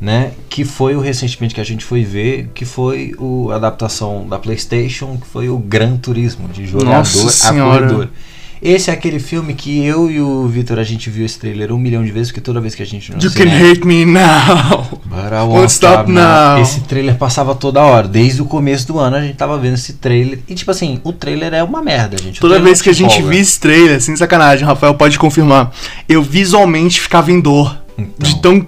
né? 0.00 0.32
Que 0.48 0.64
foi 0.64 0.96
o 0.96 1.00
recentemente 1.00 1.54
que 1.54 1.60
a 1.60 1.64
gente 1.64 1.84
foi 1.84 2.02
ver, 2.04 2.50
que 2.54 2.64
foi 2.64 3.14
o, 3.18 3.50
a 3.50 3.56
adaptação 3.56 4.26
da 4.26 4.38
PlayStation, 4.38 5.16
que 5.18 5.26
foi 5.26 5.48
o 5.48 5.58
Gran 5.58 5.96
Turismo, 5.96 6.48
de 6.48 6.66
jogador 6.66 6.90
Nossa 6.90 7.26
a 7.26 7.30
Senhora. 7.30 7.86
corredor. 7.86 8.08
Esse 8.60 8.90
é 8.90 8.92
aquele 8.92 9.18
filme 9.18 9.54
que 9.54 9.84
eu 9.84 10.10
e 10.10 10.20
o 10.20 10.46
Vitor 10.46 10.78
a 10.78 10.82
gente 10.82 11.08
viu 11.10 11.24
esse 11.24 11.38
trailer 11.38 11.72
um 11.72 11.78
milhão 11.78 12.04
de 12.04 12.10
vezes, 12.10 12.28
porque 12.28 12.40
toda 12.40 12.60
vez 12.60 12.74
que 12.74 12.82
a 12.82 12.86
gente 12.86 13.12
não 13.12 13.18
You 13.20 13.32
can 13.32 13.44
hate 13.44 13.86
me 13.86 14.04
now. 14.04 15.00
But 15.04 15.32
I 15.32 15.42
Won't 15.46 15.72
stop 15.72 16.10
now. 16.10 16.60
Esse 16.60 16.80
trailer 16.80 17.16
passava 17.16 17.54
toda 17.54 17.80
hora. 17.82 18.08
Desde 18.08 18.42
o 18.42 18.44
começo 18.44 18.86
do 18.86 18.98
ano 18.98 19.16
a 19.16 19.20
gente 19.20 19.36
tava 19.36 19.56
vendo 19.58 19.74
esse 19.74 19.94
trailer. 19.94 20.40
E 20.48 20.54
tipo 20.54 20.70
assim, 20.70 21.00
o 21.04 21.12
trailer 21.12 21.54
é 21.54 21.62
uma 21.62 21.82
merda, 21.82 22.16
gente. 22.18 22.38
O 22.38 22.40
Toda 22.40 22.60
vez 22.60 22.82
que 22.82 22.90
a 22.90 22.92
te 22.92 22.98
gente 22.98 23.22
via 23.22 23.40
esse 23.40 23.58
trailer, 23.58 24.00
sem 24.00 24.16
sacanagem, 24.16 24.66
Rafael 24.66 24.94
pode 24.94 25.18
confirmar, 25.18 25.72
eu 26.08 26.22
visualmente 26.22 27.00
ficava 27.00 27.30
em 27.30 27.40
dor. 27.40 27.78
Então. 27.96 28.28
De 28.28 28.40
tão. 28.40 28.66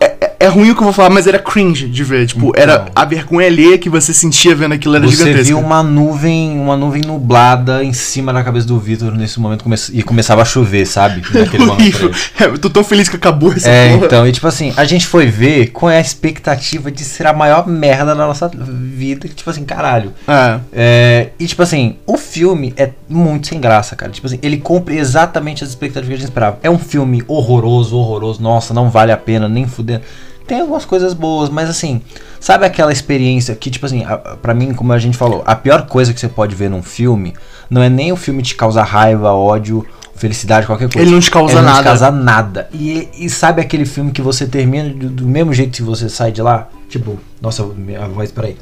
É, 0.00 0.04
é- 0.20 0.36
é 0.40 0.48
ruim 0.48 0.70
o 0.70 0.74
que 0.74 0.80
eu 0.80 0.84
vou 0.84 0.92
falar, 0.92 1.10
mas 1.10 1.26
era 1.26 1.38
cringe 1.38 1.88
de 1.88 2.04
ver. 2.04 2.26
Tipo, 2.26 2.48
Então. 2.50 2.62
era 2.62 2.86
a 2.94 3.04
vergonha 3.04 3.46
alheia 3.46 3.78
que 3.78 3.88
você 3.88 4.12
sentia 4.12 4.54
vendo 4.54 4.72
aquilo 4.74 4.94
era 4.96 5.04
Você 5.06 5.16
gigantesca. 5.16 5.44
viu 5.44 5.58
uma 5.58 5.82
nuvem, 5.82 6.58
uma 6.60 6.76
nuvem 6.76 7.02
nublada 7.02 7.82
em 7.82 7.92
cima 7.92 8.32
da 8.32 8.42
cabeça 8.44 8.66
do 8.66 8.78
Vitor 8.78 9.12
nesse 9.16 9.40
momento 9.40 9.64
come- 9.64 9.76
e 9.92 10.02
começava 10.02 10.42
a 10.42 10.44
chover, 10.44 10.86
sabe? 10.86 11.22
Naquele 11.32 11.64
horrível. 11.64 12.10
É, 12.38 12.44
eu 12.44 12.58
tô 12.58 12.68
tão 12.70 12.84
feliz 12.84 13.08
que 13.08 13.16
acabou 13.16 13.52
essa 13.52 13.68
É, 13.68 13.92
porra. 13.94 14.06
então, 14.06 14.28
e 14.28 14.32
tipo 14.32 14.46
assim, 14.46 14.72
a 14.76 14.84
gente 14.84 15.06
foi 15.06 15.26
ver 15.26 15.68
com 15.68 15.86
a 15.88 15.98
expectativa 15.98 16.90
de 16.92 17.02
ser 17.04 17.26
a 17.26 17.32
maior 17.32 17.66
merda 17.66 18.14
da 18.14 18.26
nossa 18.26 18.48
vida, 18.48 19.28
tipo 19.28 19.48
assim, 19.50 19.64
caralho. 19.64 20.12
É. 20.28 20.60
É, 20.72 21.28
e 21.38 21.46
tipo 21.46 21.62
assim, 21.62 21.96
o 22.06 22.16
filme 22.16 22.72
é 22.76 22.90
muito 23.08 23.48
sem 23.48 23.60
graça, 23.60 23.96
cara. 23.96 24.12
Tipo 24.12 24.26
assim, 24.26 24.38
ele 24.42 24.58
cumpre 24.58 24.96
exatamente 24.98 25.64
as 25.64 25.70
expectativas 25.70 26.08
que 26.08 26.14
a 26.14 26.16
gente 26.18 26.26
esperava. 26.26 26.58
É 26.62 26.70
um 26.70 26.78
filme 26.78 27.22
horroroso, 27.26 27.96
horroroso. 27.96 28.42
Nossa, 28.42 28.72
não 28.74 28.90
vale 28.90 29.12
a 29.12 29.16
pena 29.16 29.48
nem 29.48 29.66
fuder. 29.76 30.00
Tem 30.46 30.60
algumas 30.60 30.84
coisas 30.84 31.12
boas, 31.12 31.48
mas 31.50 31.68
assim, 31.68 32.00
sabe 32.38 32.64
aquela 32.64 32.92
experiência 32.92 33.54
que, 33.56 33.68
tipo 33.70 33.84
assim, 33.84 34.04
a- 34.04 34.14
a- 34.14 34.36
pra 34.36 34.54
mim, 34.54 34.72
como 34.74 34.92
a 34.92 34.98
gente 34.98 35.16
falou, 35.16 35.42
a 35.44 35.56
pior 35.56 35.86
coisa 35.86 36.14
que 36.14 36.20
você 36.20 36.28
pode 36.28 36.54
ver 36.54 36.70
num 36.70 36.82
filme 36.82 37.34
não 37.68 37.82
é 37.82 37.88
nem 37.88 38.12
o 38.12 38.16
filme 38.16 38.42
te 38.42 38.54
causar 38.54 38.84
raiva, 38.84 39.32
ódio, 39.32 39.84
felicidade, 40.14 40.64
qualquer 40.66 40.88
coisa. 40.88 41.00
Ele 41.00 41.10
não 41.10 41.20
te 41.20 41.30
causa 41.30 41.54
Ele 41.54 41.62
Não 41.62 41.68
nada. 41.68 41.80
te 41.82 41.84
causa 41.84 42.10
nada. 42.12 42.68
E, 42.72 43.08
e 43.18 43.28
sabe 43.28 43.60
aquele 43.60 43.84
filme 43.84 44.12
que 44.12 44.22
você 44.22 44.46
termina 44.46 44.88
do, 44.88 45.08
do 45.10 45.26
mesmo 45.26 45.52
jeito 45.52 45.72
que 45.76 45.82
você 45.82 46.08
sai 46.08 46.30
de 46.30 46.40
lá? 46.40 46.68
Tipo, 46.88 47.18
nossa, 47.42 47.64
minha 47.64 48.06
voz, 48.06 48.30
peraí. 48.30 48.56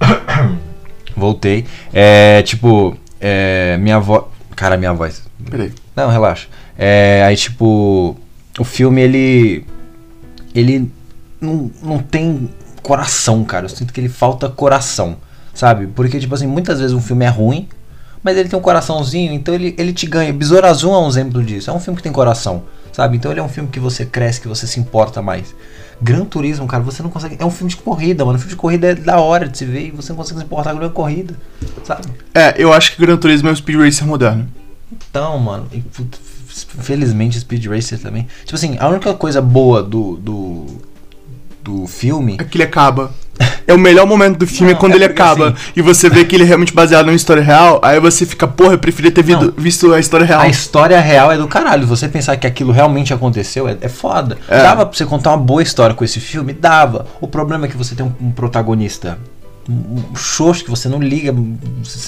Voltei. 1.16 1.64
É, 1.92 2.42
tipo, 2.42 2.96
é, 3.20 3.76
minha 3.78 3.98
voz. 3.98 4.24
Cara, 4.54 4.76
minha 4.76 4.92
voz. 4.92 5.22
Peraí. 5.50 5.72
Não, 5.94 6.08
relaxa. 6.10 6.48
É, 6.78 7.22
aí, 7.26 7.36
tipo, 7.36 8.16
o 8.58 8.64
filme 8.64 9.00
ele. 9.02 9.64
Ele 10.58 10.90
não, 11.40 11.70
não 11.82 11.98
tem 11.98 12.48
coração, 12.82 13.44
cara. 13.44 13.66
Eu 13.66 13.68
sinto 13.68 13.92
que 13.92 14.00
ele 14.00 14.08
falta 14.08 14.48
coração, 14.48 15.16
sabe? 15.52 15.86
Porque, 15.88 16.18
tipo 16.18 16.34
assim, 16.34 16.46
muitas 16.46 16.80
vezes 16.80 16.94
um 16.94 17.00
filme 17.00 17.24
é 17.24 17.28
ruim, 17.28 17.68
mas 18.22 18.36
ele 18.36 18.48
tem 18.48 18.58
um 18.58 18.62
coraçãozinho, 18.62 19.32
então 19.32 19.54
ele, 19.54 19.74
ele 19.78 19.92
te 19.92 20.06
ganha. 20.06 20.32
Besouro 20.32 20.66
Azul 20.66 20.94
é 20.94 20.98
um 20.98 21.08
exemplo 21.08 21.44
disso. 21.44 21.70
É 21.70 21.72
um 21.72 21.80
filme 21.80 21.96
que 21.96 22.02
tem 22.02 22.12
coração, 22.12 22.64
sabe? 22.92 23.16
Então 23.16 23.30
ele 23.30 23.40
é 23.40 23.42
um 23.42 23.48
filme 23.48 23.68
que 23.68 23.78
você 23.78 24.04
cresce, 24.04 24.40
que 24.40 24.48
você 24.48 24.66
se 24.66 24.80
importa 24.80 25.20
mais. 25.20 25.54
Gran 26.00 26.24
Turismo, 26.24 26.66
cara, 26.66 26.82
você 26.82 27.02
não 27.02 27.10
consegue. 27.10 27.36
É 27.38 27.44
um 27.44 27.50
filme 27.50 27.70
de 27.70 27.76
corrida, 27.76 28.24
mano. 28.24 28.36
Um 28.36 28.40
filme 28.40 28.52
de 28.52 28.56
corrida 28.56 28.88
é 28.88 28.94
da 28.94 29.20
hora 29.20 29.48
de 29.48 29.56
se 29.56 29.64
ver 29.64 29.86
e 29.86 29.90
você 29.90 30.10
não 30.10 30.16
consegue 30.16 30.40
se 30.40 30.44
importar 30.44 30.74
com 30.74 30.84
a 30.84 30.90
corrida, 30.90 31.34
sabe? 31.84 32.06
É, 32.34 32.54
eu 32.58 32.72
acho 32.72 32.94
que 32.94 33.00
Gran 33.00 33.16
Turismo 33.16 33.48
é 33.48 33.52
o 33.52 33.56
Speed 33.56 33.78
Racer 33.78 34.06
moderno. 34.06 34.46
Então, 34.92 35.38
mano, 35.38 35.66
e, 35.72 35.82
infelizmente 36.78 37.38
Speed 37.40 37.66
Racer 37.66 37.98
também. 37.98 38.26
Tipo 38.44 38.54
assim, 38.54 38.76
a 38.78 38.88
única 38.88 39.12
coisa 39.14 39.40
boa 39.42 39.82
do 39.82 40.16
do, 40.16 40.66
do 41.62 41.86
filme 41.86 42.36
É 42.40 42.44
que 42.44 42.56
ele 42.56 42.64
acaba. 42.64 43.10
É 43.68 43.74
o 43.74 43.78
melhor 43.78 44.06
momento 44.06 44.38
do 44.38 44.46
filme 44.46 44.72
Não, 44.74 44.78
quando 44.78 44.92
é 44.92 44.94
ele 44.94 45.04
acaba 45.06 45.48
assim- 45.48 45.56
e 45.74 45.82
você 45.82 46.08
vê 46.08 46.24
que 46.24 46.36
ele 46.36 46.44
é 46.44 46.46
realmente 46.46 46.72
baseado 46.72 47.06
numa 47.06 47.16
história 47.16 47.42
real. 47.42 47.80
Aí 47.82 47.98
você 47.98 48.24
fica, 48.24 48.46
porra, 48.46 48.74
eu 48.74 48.78
preferia 48.78 49.10
ter 49.10 49.24
visto, 49.24 49.44
Não. 49.46 49.52
visto 49.56 49.92
a 49.92 49.98
história 49.98 50.24
real. 50.24 50.40
A 50.40 50.46
história 50.48 51.00
real 51.00 51.32
é 51.32 51.36
do 51.36 51.48
caralho. 51.48 51.84
Você 51.84 52.06
pensar 52.08 52.36
que 52.36 52.46
aquilo 52.46 52.70
realmente 52.70 53.12
aconteceu 53.12 53.66
é, 53.66 53.76
é 53.80 53.88
foda. 53.88 54.38
É. 54.48 54.62
Dava 54.62 54.86
pra 54.86 54.96
você 54.96 55.04
contar 55.04 55.30
uma 55.30 55.38
boa 55.38 55.60
história 55.64 55.96
com 55.96 56.04
esse 56.04 56.20
filme? 56.20 56.52
Dava. 56.52 57.06
O 57.20 57.26
problema 57.26 57.66
é 57.66 57.68
que 57.68 57.76
você 57.76 57.96
tem 57.96 58.06
um, 58.06 58.12
um 58.28 58.30
protagonista 58.30 59.18
um, 59.68 60.14
xoxo 60.14 60.62
que 60.62 60.70
você 60.70 60.88
não 60.88 61.00
liga, 61.02 61.34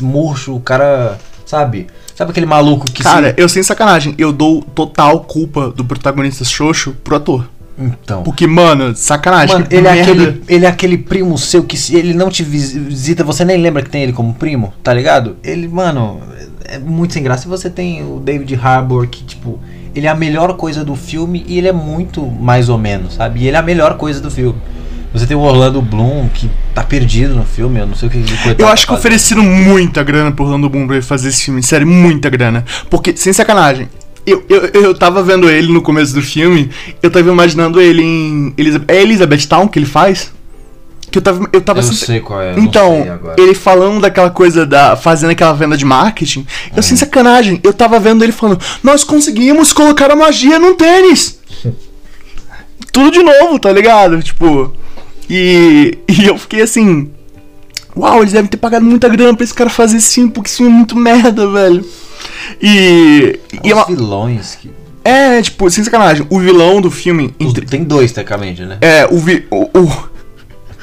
murcho, 0.01 0.55
o 0.55 0.61
cara. 0.61 1.19
Sabe? 1.45 1.89
Sabe 2.19 2.33
aquele 2.33 2.47
maluco 2.47 2.85
que 2.91 3.01
Cara, 3.01 3.29
se. 3.29 3.35
eu 3.41 3.49
sem 3.49 3.63
sacanagem, 3.63 4.13
eu 4.19 4.33
dou 4.33 4.61
total 4.61 5.21
culpa 5.21 5.71
do 5.71 5.85
protagonista 5.85 6.45
xoxo 6.45 6.93
pro 7.05 7.15
ator. 7.15 7.49
Então. 7.79 8.25
Porque, 8.25 8.45
mano, 8.45 8.93
sacanagem. 8.97 9.55
Mano, 9.55 9.69
ele 9.71 9.87
é, 9.87 10.03
aquele, 10.03 10.43
ele 10.49 10.67
é 10.67 10.69
aquele 10.69 10.99
primo 10.99 11.39
seu 11.39 11.63
que 11.63 11.77
se 11.77 11.95
ele 11.95 12.13
não 12.13 12.29
te 12.29 12.43
vis- 12.43 12.73
visita, 12.73 13.23
você 13.23 13.45
nem 13.45 13.57
lembra 13.57 13.85
que 13.85 13.89
tem 13.89 14.03
ele 14.03 14.13
como 14.13 14.35
primo, 14.35 14.75
tá 14.83 14.93
ligado? 14.93 15.37
Ele, 15.45 15.69
mano, 15.69 16.21
é 16.65 16.77
muito 16.77 17.15
sem 17.15 17.23
graça. 17.23 17.47
E 17.47 17.49
você 17.49 17.71
tem 17.71 18.03
o 18.03 18.19
David 18.19 18.53
Harbour, 18.61 19.07
que, 19.07 19.23
tipo, 19.23 19.61
ele 19.95 20.09
é 20.09 20.11
a 20.11 20.15
melhor 20.17 20.55
coisa 20.57 20.85
do 20.85 20.97
filme 20.97 21.45
e 21.47 21.57
ele 21.57 21.69
é 21.69 21.73
muito 21.73 22.27
mais 22.27 22.69
ou 22.69 22.79
menos, 22.79 23.15
sabe? 23.15 23.43
E 23.43 23.47
ele 23.47 23.57
é 23.57 23.61
a 23.61 23.63
melhor 23.63 23.97
coisa 23.97 24.21
do 24.21 24.29
filme. 24.29 24.59
Você 25.13 25.27
tem 25.27 25.37
o 25.37 25.41
Orlando 25.41 25.81
Bloom, 25.81 26.29
que 26.29 26.51
tá 26.75 26.83
perdido 26.83 27.35
no 27.35 27.45
filme, 27.45 27.81
eu 27.81 27.87
não 27.87 27.95
sei 27.95 28.09
o 28.09 28.11
que 28.11 28.19
ele 28.19 28.27
Eu 28.47 28.55
tá 28.57 28.73
acho 28.73 28.83
que 28.83 28.89
fazendo. 28.89 28.99
ofereceram 28.99 29.43
muita 29.43 30.03
grana 30.03 30.31
pro 30.31 30.45
Orlando 30.45 30.69
Bloom 30.69 30.87
pra 30.87 30.97
ele 30.97 31.05
fazer 31.05 31.31
esse 31.31 31.45
filme. 31.45 31.63
Sério, 31.63 31.87
muita 31.87 32.29
grana. 32.29 32.65
Porque, 32.91 33.17
sem 33.17 33.33
sacanagem, 33.33 33.89
eu, 34.27 34.45
eu, 34.49 34.61
eu 34.83 34.95
tava 34.95 35.23
vendo 35.23 35.49
ele 35.49 35.73
no 35.73 35.81
começo 35.81 36.13
do 36.15 36.21
filme, 36.21 36.71
eu 37.03 37.11
tava 37.11 37.29
imaginando 37.31 37.81
ele 37.81 38.03
em. 38.03 38.55
Elizabeth, 38.59 38.93
é 38.95 39.01
Elizabeth 39.03 39.47
Town 39.49 39.67
que 39.67 39.79
ele 39.79 39.87
faz? 39.87 40.31
Que 41.11 41.17
eu 41.17 41.23
tava. 41.23 41.49
Eu 41.55 41.61
tava 41.63 41.81
Eu 41.81 41.87
não 41.87 41.93
sem- 41.95 42.07
sei 42.07 42.21
qual 42.21 42.43
é. 42.43 42.53
eu 42.53 42.59
Então, 42.59 43.19
ele 43.39 43.55
falando 43.55 44.03
daquela 44.03 44.29
coisa 44.29 44.67
da. 44.67 44.95
fazendo 44.95 45.31
aquela 45.31 45.55
venda 45.55 45.75
de 45.75 45.87
marketing, 45.87 46.47
eu 46.73 46.81
Hum. 46.81 46.83
sem 46.83 46.99
sacanagem, 46.99 47.59
eu 47.65 47.73
tava 47.73 47.99
vendo 47.99 48.23
ele 48.23 48.33
falando, 48.33 48.61
nós 48.83 49.05
conseguimos 49.05 49.73
colocar 49.73 50.11
a 50.11 50.17
magia 50.17 50.59
num 50.59 50.75
tênis! 50.75 51.39
Tudo 52.93 53.11
de 53.11 53.23
novo, 53.23 53.59
tá 53.59 53.73
ligado? 53.73 54.23
Tipo. 54.23 54.75
E, 55.29 55.99
e 56.09 56.25
eu 56.27 56.39
fiquei 56.39 56.63
assim. 56.63 57.11
Uau, 57.97 58.21
eles 58.21 58.33
devem 58.33 58.49
ter 58.49 58.57
pagado 58.59 58.85
muita 58.85 59.09
grana 59.09 59.35
pra 59.35 59.43
esse 59.45 59.55
cara 59.55 59.69
fazer 59.71 59.97
esse 59.97 60.15
filme, 60.15 60.31
porque 60.31 60.49
esse 60.49 60.59
filme 60.59 60.73
é 60.73 60.77
muito 60.77 60.97
merda, 60.97 61.51
velho. 61.51 61.85
E. 62.63 63.39
e 63.65 63.71
é, 63.71 63.75
Os 63.75 63.79
uma- 63.81 63.87
vilões 63.87 64.55
que. 64.57 64.71
é, 65.05 65.41
tipo, 65.43 65.69
sem 65.71 65.83
sacanagem, 65.85 66.27
o 66.31 66.39
vilão 66.39 66.81
do 66.81 66.91
filme. 66.91 67.35
entre- 67.41 67.67
tem 67.67 67.83
dois, 67.85 68.13
tecnicamente, 68.13 68.63
né? 68.63 68.79
é, 68.81 69.07
o, 69.11 69.19
vi, 69.19 69.47
o, 69.51 69.65
o- 69.79 70.09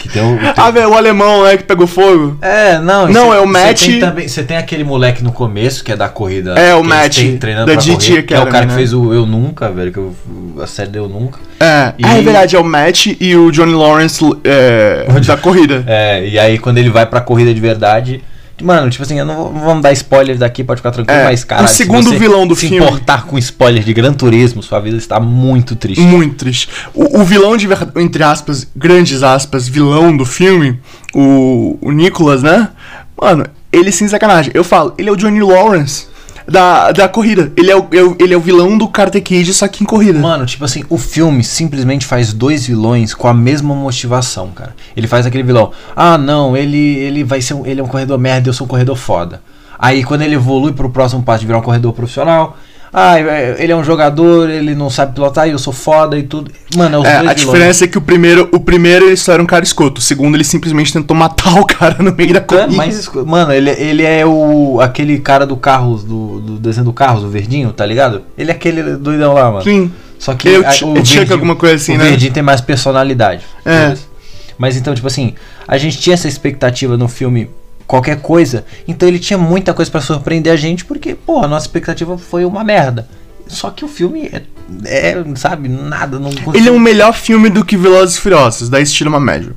Que 0.07 0.13
tem 0.13 0.21
o. 0.23 0.37
tem- 0.37 0.53
Ah, 0.55 0.69
velho, 0.69 0.89
o 0.89 0.93
alemão, 0.93 1.43
né, 1.43 1.57
que 1.57 1.63
pegou 1.63 1.87
fogo. 1.87 2.37
É, 2.41 2.77
não. 2.79 3.07
Não, 3.07 3.31
cê- 3.31 3.37
é 3.37 3.39
o 3.41 3.47
Matt- 3.47 3.79
Tem 3.85 3.99
também, 3.99 4.27
você 4.27 4.43
tem 4.43 4.55
aquele 4.57 4.83
moleque 4.83 5.23
no 5.23 5.31
começo 5.31 5.83
que 5.83 5.91
é 5.91 5.95
da 5.95 6.07
corrida. 6.07 6.53
É, 6.59 6.75
o 6.75 6.81
que 6.83 6.87
Matt, 6.87 7.15
treinando 7.39 7.65
da 7.67 7.73
pra 7.73 7.81
GT 7.81 7.95
correr, 8.09 8.23
que 8.23 8.33
é 8.33 8.39
o 8.39 8.45
cara 8.47 8.65
que 8.65 8.71
né? 8.71 8.77
fez 8.77 8.93
o 8.93 9.13
Eu 9.13 9.25
Nunca, 9.25 9.71
velho. 9.71 9.91
Que 9.91 9.97
eu, 9.97 10.15
a 10.61 10.67
série 10.67 10.89
do 10.89 10.97
Eu 10.97 11.09
Nunca. 11.09 11.39
É, 11.59 11.93
E- 11.97 12.05
ah, 12.05 12.17
é 12.17 12.21
verdade, 12.21 12.55
é 12.55 12.59
o 12.59 12.63
Matt 12.63 13.07
e 13.19 13.35
o 13.35 13.49
Johnny 13.51 13.73
Lawrence 13.73 14.23
é, 14.43 15.05
da 15.25 15.35
corrida. 15.37 15.83
É, 15.87 16.27
e 16.27 16.37
aí 16.37 16.57
quando 16.59 16.77
ele 16.77 16.89
vai 16.89 17.05
pra 17.05 17.19
corrida 17.21 17.53
de 17.53 17.59
verdade. 17.59 18.23
Mano, 18.61 18.89
tipo 18.89 19.03
assim, 19.03 19.19
eu 19.19 19.25
não 19.25 19.35
vou, 19.35 19.53
não 19.53 19.59
vamos 19.61 19.83
dar 19.83 19.91
spoilers 19.91 20.39
daqui, 20.39 20.63
pode 20.63 20.79
ficar 20.79 20.91
tranquilo, 20.91 21.19
É, 21.19 21.25
mas 21.25 21.43
cara. 21.43 21.63
o 21.63 21.67
segundo 21.67 22.11
vilão 22.17 22.47
do 22.47 22.55
se 22.55 22.69
filme- 22.69 22.77
importar 22.85 23.25
com 23.25 23.37
spoilers 23.37 23.85
de 23.85 23.93
Gran 23.93 24.13
Turismo, 24.13 24.63
sua 24.63 24.79
vida 24.79 24.95
está 24.95 25.19
muito 25.19 25.75
triste. 25.75 25.99
Muito 26.01 26.35
triste. 26.35 26.69
O, 26.93 27.19
o 27.19 27.23
vilão 27.25 27.57
de 27.57 27.67
entre 27.97 28.23
aspas, 28.23 28.65
grandes 28.75 29.23
aspas, 29.23 29.67
vilão 29.67 30.15
do 30.15 30.25
filme, 30.25 30.79
o, 31.13 31.77
o 31.81 31.91
Nicholas, 31.91 32.41
né? 32.43 32.69
Mano, 33.21 33.45
ele 33.73 33.91
sem 33.91 34.07
sacanagem. 34.07 34.51
Eu 34.55 34.63
falo, 34.63 34.93
ele 34.97 35.09
é 35.09 35.11
o 35.11 35.15
Johnny 35.17 35.41
Lawrence 35.41 36.07
da, 36.47 36.91
da 36.91 37.07
corrida. 37.07 37.51
Ele 37.55 37.71
é, 37.71 37.75
o, 37.75 37.87
é 37.91 38.01
o- 38.03 38.15
ele 38.19 38.33
é 38.33 38.37
o 38.37 38.39
vilão 38.39 38.77
do 38.77 38.87
Karate 38.87 39.19
Kid, 39.21 39.53
só 39.53 39.67
que 39.67 39.83
em 39.83 39.87
corrida. 39.87 40.19
Mano, 40.19 40.45
tipo 40.45 40.63
assim, 40.65 40.83
o 40.89 40.97
filme 40.97 41.43
simplesmente 41.43 42.05
faz 42.05 42.33
dois 42.33 42.65
vilões 42.67 43.13
com 43.13 43.27
a 43.27 43.33
mesma 43.33 43.73
motivação, 43.75 44.49
cara. 44.51 44.75
Ele 44.95 45.07
faz 45.07 45.25
aquele 45.25 45.43
vilão, 45.43 45.71
ah 45.95 46.17
não, 46.17 46.55
ele 46.55 46.77
ele 46.77 47.23
vai 47.23 47.41
ser 47.41 47.53
um, 47.53 47.65
ele 47.65 47.79
é 47.81 47.83
um 47.83 47.87
corredor 47.87 48.17
merda, 48.19 48.49
eu 48.49 48.53
sou 48.53 48.65
um 48.65 48.69
corredor 48.69 48.95
foda. 48.95 49.41
Aí 49.77 50.03
quando 50.03 50.21
ele 50.21 50.35
evolui 50.35 50.71
pro 50.71 50.89
próximo 50.89 51.21
passo 51.23 51.41
de 51.41 51.47
virar 51.47 51.59
um 51.59 51.63
corredor 51.63 51.91
profissional, 51.93 52.57
ah, 52.97 53.19
é, 53.19 53.57
ele 53.59 53.73
é 53.73 53.75
um 53.75 53.83
jogador, 53.83 54.49
ele 54.49 54.73
não 54.73 54.89
sabe 54.89 55.13
pilotar 55.13 55.47
e 55.47 55.51
eu 55.51 55.59
sou 55.59 55.73
foda 55.73 56.17
e 56.17 56.23
tudo. 56.23 56.49
Mano, 56.77 56.95
é 56.95 56.99
os 56.99 57.05
É, 57.05 57.17
dois 57.17 57.29
a 57.29 57.33
diferença 57.33 57.83
é 57.83 57.87
que 57.89 57.97
o 57.97 58.01
primeiro, 58.01 58.47
o 58.53 58.59
primeiro 58.59 59.05
ele 59.07 59.17
só 59.17 59.33
era 59.33 59.43
um 59.43 59.45
cara 59.45 59.65
escoto. 59.65 59.99
O 59.99 60.01
segundo 60.01 60.35
ele 60.35 60.45
simplesmente 60.45 60.93
tentou 60.93 61.15
matar 61.15 61.53
o 61.59 61.65
cara 61.65 62.01
no 62.01 62.13
meio 62.15 62.31
da 62.33 62.39
É, 62.39 62.41
corrida. 62.41 62.71
mas, 62.71 62.97
esco- 62.97 63.25
mano, 63.25 63.51
ele, 63.51 63.69
ele 63.71 64.03
é 64.03 64.25
o 64.25 64.79
aquele 64.81 65.19
cara 65.19 65.45
do 65.45 65.57
Carros, 65.57 66.03
do, 66.05 66.39
do 66.39 66.57
desenho 66.57 66.85
do 66.85 66.93
Carros, 66.93 67.23
o 67.23 67.27
verdinho, 67.27 67.73
tá 67.73 67.85
ligado? 67.85 68.21
Ele 68.37 68.49
é 68.49 68.53
aquele 68.53 68.81
doidão 68.95 69.33
lá, 69.33 69.51
mano. 69.51 69.63
Sim. 69.63 69.91
Só 70.17 70.33
que 70.33 70.47
Eu 70.47 70.65
a- 70.65 70.69
ti- 70.71 70.85
eu 70.85 71.25
que 71.25 71.33
alguma 71.33 71.57
coisa 71.57 71.75
assim, 71.75 71.95
o 71.95 71.97
né? 71.97 72.05
Verdinho 72.05 72.31
tem 72.31 72.41
mais 72.41 72.61
personalidade. 72.61 73.43
É. 73.65 73.93
Mas 74.57 74.77
então, 74.77 74.95
tipo 74.95 75.05
assim, 75.07 75.33
a 75.67 75.77
gente 75.77 75.97
tinha 75.99 76.13
essa 76.13 76.29
expectativa 76.29 76.95
no 76.95 77.09
filme 77.09 77.49
qualquer 77.87 78.21
coisa, 78.21 78.65
então 78.87 79.07
ele 79.07 79.19
tinha 79.19 79.37
muita 79.37 79.73
coisa 79.73 79.89
pra 79.89 80.01
surpreender 80.01 80.51
a 80.51 80.55
gente, 80.55 80.85
porque, 80.85 81.15
pô, 81.15 81.39
a 81.39 81.47
nossa 81.47 81.65
expectativa 81.65 82.17
foi 82.17 82.45
uma 82.45 82.63
merda. 82.63 83.07
Só 83.47 83.69
que 83.69 83.85
o 83.85 83.87
filme 83.87 84.29
é, 84.33 84.41
é, 84.85 85.23
sabe, 85.35 85.69
nada, 85.69 86.19
não 86.19 86.31
Ele 86.53 86.69
é 86.69 86.71
um 86.71 86.79
melhor 86.79 87.13
filme 87.13 87.49
do 87.49 87.63
que 87.63 87.77
Velozes 87.77 88.15
e 88.15 88.19
Furiosos, 88.19 88.69
da 88.69 88.81
estilo 88.81 89.09
uma 89.09 89.19
média. 89.19 89.55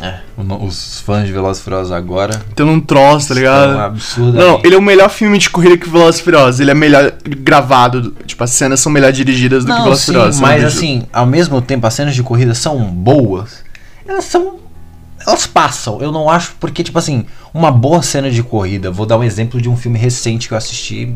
É, 0.00 0.18
os 0.36 1.00
fãs 1.02 1.24
de 1.24 1.32
Velozes 1.32 1.60
e 1.60 1.64
Furiosos 1.64 1.92
agora 1.92 2.42
Tem 2.56 2.66
um 2.66 2.80
troço, 2.80 3.28
tá 3.28 3.34
ligado? 3.34 3.78
absurdamente... 3.78 4.44
Não, 4.44 4.60
ele 4.64 4.74
é 4.74 4.78
o 4.78 4.82
melhor 4.82 5.08
filme 5.08 5.38
de 5.38 5.48
corrida 5.48 5.78
que 5.78 5.88
Velozes 5.88 6.20
e 6.20 6.24
Furiosos. 6.24 6.60
Ele 6.60 6.72
é 6.72 6.74
melhor 6.74 7.12
gravado, 7.24 8.12
tipo, 8.26 8.42
as 8.42 8.50
cenas 8.50 8.80
são 8.80 8.90
melhor 8.90 9.12
dirigidas 9.12 9.64
do 9.64 9.68
que 9.68 9.78
Não, 9.78 9.84
Velozes 9.84 10.02
e 10.02 10.06
Furiosos. 10.06 10.40
mas 10.40 10.64
assim, 10.64 11.04
ao 11.12 11.24
mesmo 11.24 11.62
tempo, 11.62 11.86
as 11.86 11.94
cenas 11.94 12.14
de 12.16 12.24
corrida 12.24 12.54
são 12.54 12.84
boas. 12.84 13.62
Elas 14.06 14.24
são. 14.24 14.63
Elas 15.26 15.46
passam. 15.46 16.00
Eu 16.00 16.12
não 16.12 16.28
acho. 16.28 16.54
Porque, 16.60 16.82
tipo 16.82 16.98
assim, 16.98 17.24
uma 17.52 17.70
boa 17.70 18.02
cena 18.02 18.30
de 18.30 18.42
corrida. 18.42 18.90
Vou 18.90 19.06
dar 19.06 19.18
um 19.18 19.24
exemplo 19.24 19.60
de 19.60 19.68
um 19.68 19.76
filme 19.76 19.98
recente 19.98 20.48
que 20.48 20.54
eu 20.54 20.58
assisti. 20.58 21.14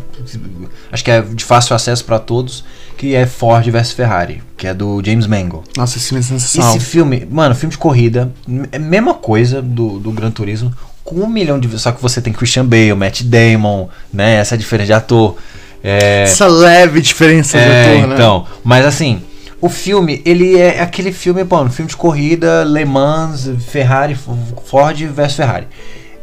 Acho 0.90 1.04
que 1.04 1.10
é 1.10 1.20
de 1.20 1.44
fácil 1.44 1.74
acesso 1.74 2.04
pra 2.04 2.18
todos. 2.18 2.64
Que 2.96 3.14
é 3.14 3.26
Ford 3.26 3.68
vs 3.68 3.92
Ferrari. 3.92 4.42
Que 4.56 4.66
é 4.66 4.74
do 4.74 5.02
James 5.04 5.26
Mangold. 5.26 5.68
Nossa, 5.76 5.98
esse 5.98 6.08
filme 6.08 6.20
é 6.20 6.26
sensacional. 6.26 6.76
Esse 6.76 6.84
filme, 6.84 7.28
mano, 7.30 7.54
filme 7.54 7.72
de 7.72 7.78
corrida, 7.78 8.32
é 8.72 8.76
a 8.76 8.80
mesma 8.80 9.14
coisa 9.14 9.62
do, 9.62 9.98
do 9.98 10.10
Gran 10.10 10.30
Turismo, 10.30 10.72
com 11.04 11.16
um 11.16 11.28
milhão 11.28 11.58
de. 11.58 11.78
Só 11.78 11.92
que 11.92 12.02
você 12.02 12.20
tem 12.20 12.32
Christian 12.32 12.66
Bale, 12.66 12.94
Matt 12.94 13.22
Damon, 13.22 13.88
né? 14.12 14.34
Essa 14.34 14.58
diferença 14.58 14.86
de 14.86 14.92
ator. 14.92 15.36
É, 15.82 16.24
Essa 16.24 16.46
leve 16.48 17.00
diferença 17.00 17.56
de 17.56 17.64
é, 17.64 17.82
ator, 17.82 18.08
né? 18.08 18.14
então, 18.14 18.46
mas 18.64 18.84
assim, 18.84 19.22
o 19.60 19.68
filme, 19.68 20.22
ele 20.24 20.56
é 20.56 20.80
aquele 20.80 21.12
filme, 21.12 21.42
um 21.42 21.70
filme 21.70 21.90
de 21.90 21.96
corrida, 21.96 22.64
Le 22.64 22.84
Mans, 22.84 23.50
Ferrari, 23.66 24.14
Ford 24.14 24.96
versus 25.06 25.36
Ferrari. 25.36 25.66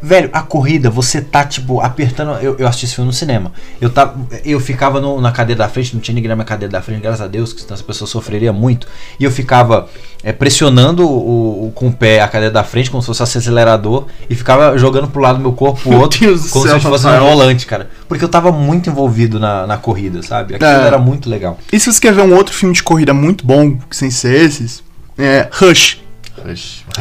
Velho, 0.06 0.30
a 0.32 0.42
corrida, 0.44 0.90
você 0.90 1.20
tá, 1.20 1.44
tipo, 1.44 1.82
apertando. 1.82 2.40
Eu, 2.40 2.56
eu 2.60 2.68
assisti 2.68 2.86
esse 2.86 2.96
filme 2.96 3.08
no 3.08 3.14
cinema. 3.14 3.52
Eu, 3.82 3.90
tava, 3.90 4.16
eu 4.46 4.60
ficava 4.60 5.02
no- 5.02 5.20
na 5.20 5.32
cadeira 5.32 5.64
da 5.64 5.68
frente, 5.70 5.96
não 5.96 6.02
tinha 6.02 6.14
ninguém 6.14 6.30
na 6.30 6.36
minha 6.36 6.46
cadeira 6.46 6.72
da 6.72 6.82
frente, 6.82 7.02
graças 7.02 7.22
a 7.22 7.28
Deus, 7.28 7.52
que 7.54 7.62
senão 7.62 7.74
essa 7.74 7.84
pessoa 7.84 8.08
sofreria 8.08 8.54
muito. 8.54 8.88
E 9.20 9.24
eu 9.24 9.32
ficava 9.32 9.90
é, 10.24 10.32
pressionando 10.32 11.08
o, 11.08 11.68
o- 11.68 11.72
com 11.72 11.88
o 11.88 11.92
pé 11.94 12.22
a 12.22 12.28
cadeira 12.28 12.54
da 12.54 12.64
frente, 12.64 12.92
como 12.92 13.02
se 13.02 13.08
fosse 13.08 13.24
acelerador, 13.24 14.06
e 14.30 14.36
ficava 14.36 14.78
jogando 14.78 15.08
pro 15.08 15.22
lado 15.22 15.38
do 15.38 15.42
meu 15.42 15.54
corpo 15.54 15.80
pro 15.82 15.90
Meu 15.90 16.00
outro, 16.02 16.20
como 16.52 16.68
se 16.68 16.80
fosse 16.80 17.08
um 17.08 17.20
volante, 17.20 17.66
cara. 17.66 17.90
Porque 18.08 18.24
eu 18.24 18.30
tava 18.30 18.52
muito 18.52 18.90
envolvido 18.90 19.40
na, 19.40 19.66
na 19.66 19.78
corrida, 19.78 20.22
sabe? 20.22 20.54
Aquilo 20.56 20.70
É. 20.70 20.86
era 20.88 20.98
muito 21.00 21.30
legal. 21.30 21.58
E 21.74 21.80
se 21.80 21.92
você 21.92 22.00
quer 22.00 22.14
ver 22.14 22.22
um 22.22 22.36
outro 22.36 22.54
filme 22.54 22.76
de 22.76 22.84
corrida 22.84 23.12
muito 23.14 23.44
bom, 23.46 23.78
sem 23.90 24.12
ser 24.12 24.40
esses, 24.40 24.84
é 25.18 25.48
Rush, 25.52 26.00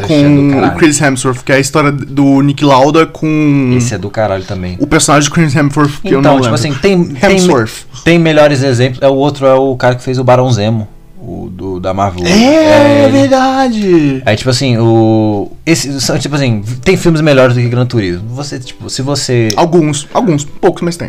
com 0.06 0.66
o 0.66 0.70
Chris 0.76 1.00
Hemsworth, 1.00 1.42
que 1.44 1.52
é 1.52 1.56
a 1.56 1.60
história 1.60 1.92
do 1.92 2.40
Nick 2.40 2.64
Lauda 2.64 3.06
com 3.06 3.74
Esse 3.76 3.94
é 3.94 3.98
do 3.98 4.10
caralho 4.10 4.44
também. 4.44 4.76
o 4.80 4.86
personagem 4.86 5.28
de 5.28 5.34
Chris 5.34 5.54
Hemsworth, 5.54 6.00
que 6.02 6.08
eu 6.14 6.20
Então, 6.20 6.32
não 6.36 6.40
tipo 6.40 6.54
lembro. 6.54 6.54
assim, 6.54 6.74
tem, 6.74 7.04
tem, 7.04 7.32
Hemsworth. 7.32 7.84
tem 8.04 8.18
melhores 8.18 8.62
exemplos. 8.62 9.02
É 9.02 9.08
o 9.08 9.14
outro 9.14 9.46
é 9.46 9.54
o 9.54 9.76
cara 9.76 9.94
que 9.94 10.02
fez 10.02 10.18
o 10.18 10.24
Barão 10.24 10.50
Zemo, 10.52 10.88
o 11.20 11.48
do, 11.50 11.80
da 11.80 11.92
Marvel. 11.94 12.24
É, 12.26 13.04
ele. 13.04 13.12
verdade. 13.12 14.22
Aí, 14.26 14.36
tipo 14.36 14.50
assim, 14.50 14.76
o. 14.78 15.50
Esse, 15.64 16.00
são, 16.00 16.18
tipo 16.18 16.34
assim, 16.34 16.62
tem 16.82 16.96
filmes 16.96 17.20
melhores 17.20 17.54
do 17.54 17.60
que 17.60 17.68
Gran 17.68 17.86
Turismo. 17.86 18.28
Você, 18.34 18.58
tipo, 18.58 18.88
se 18.90 19.02
você. 19.02 19.48
Alguns, 19.56 20.06
alguns, 20.12 20.44
poucos, 20.44 20.82
mas 20.82 20.96
tem. 20.96 21.08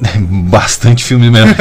Bastante 0.50 1.04
filme 1.04 1.30
mesmo. 1.30 1.54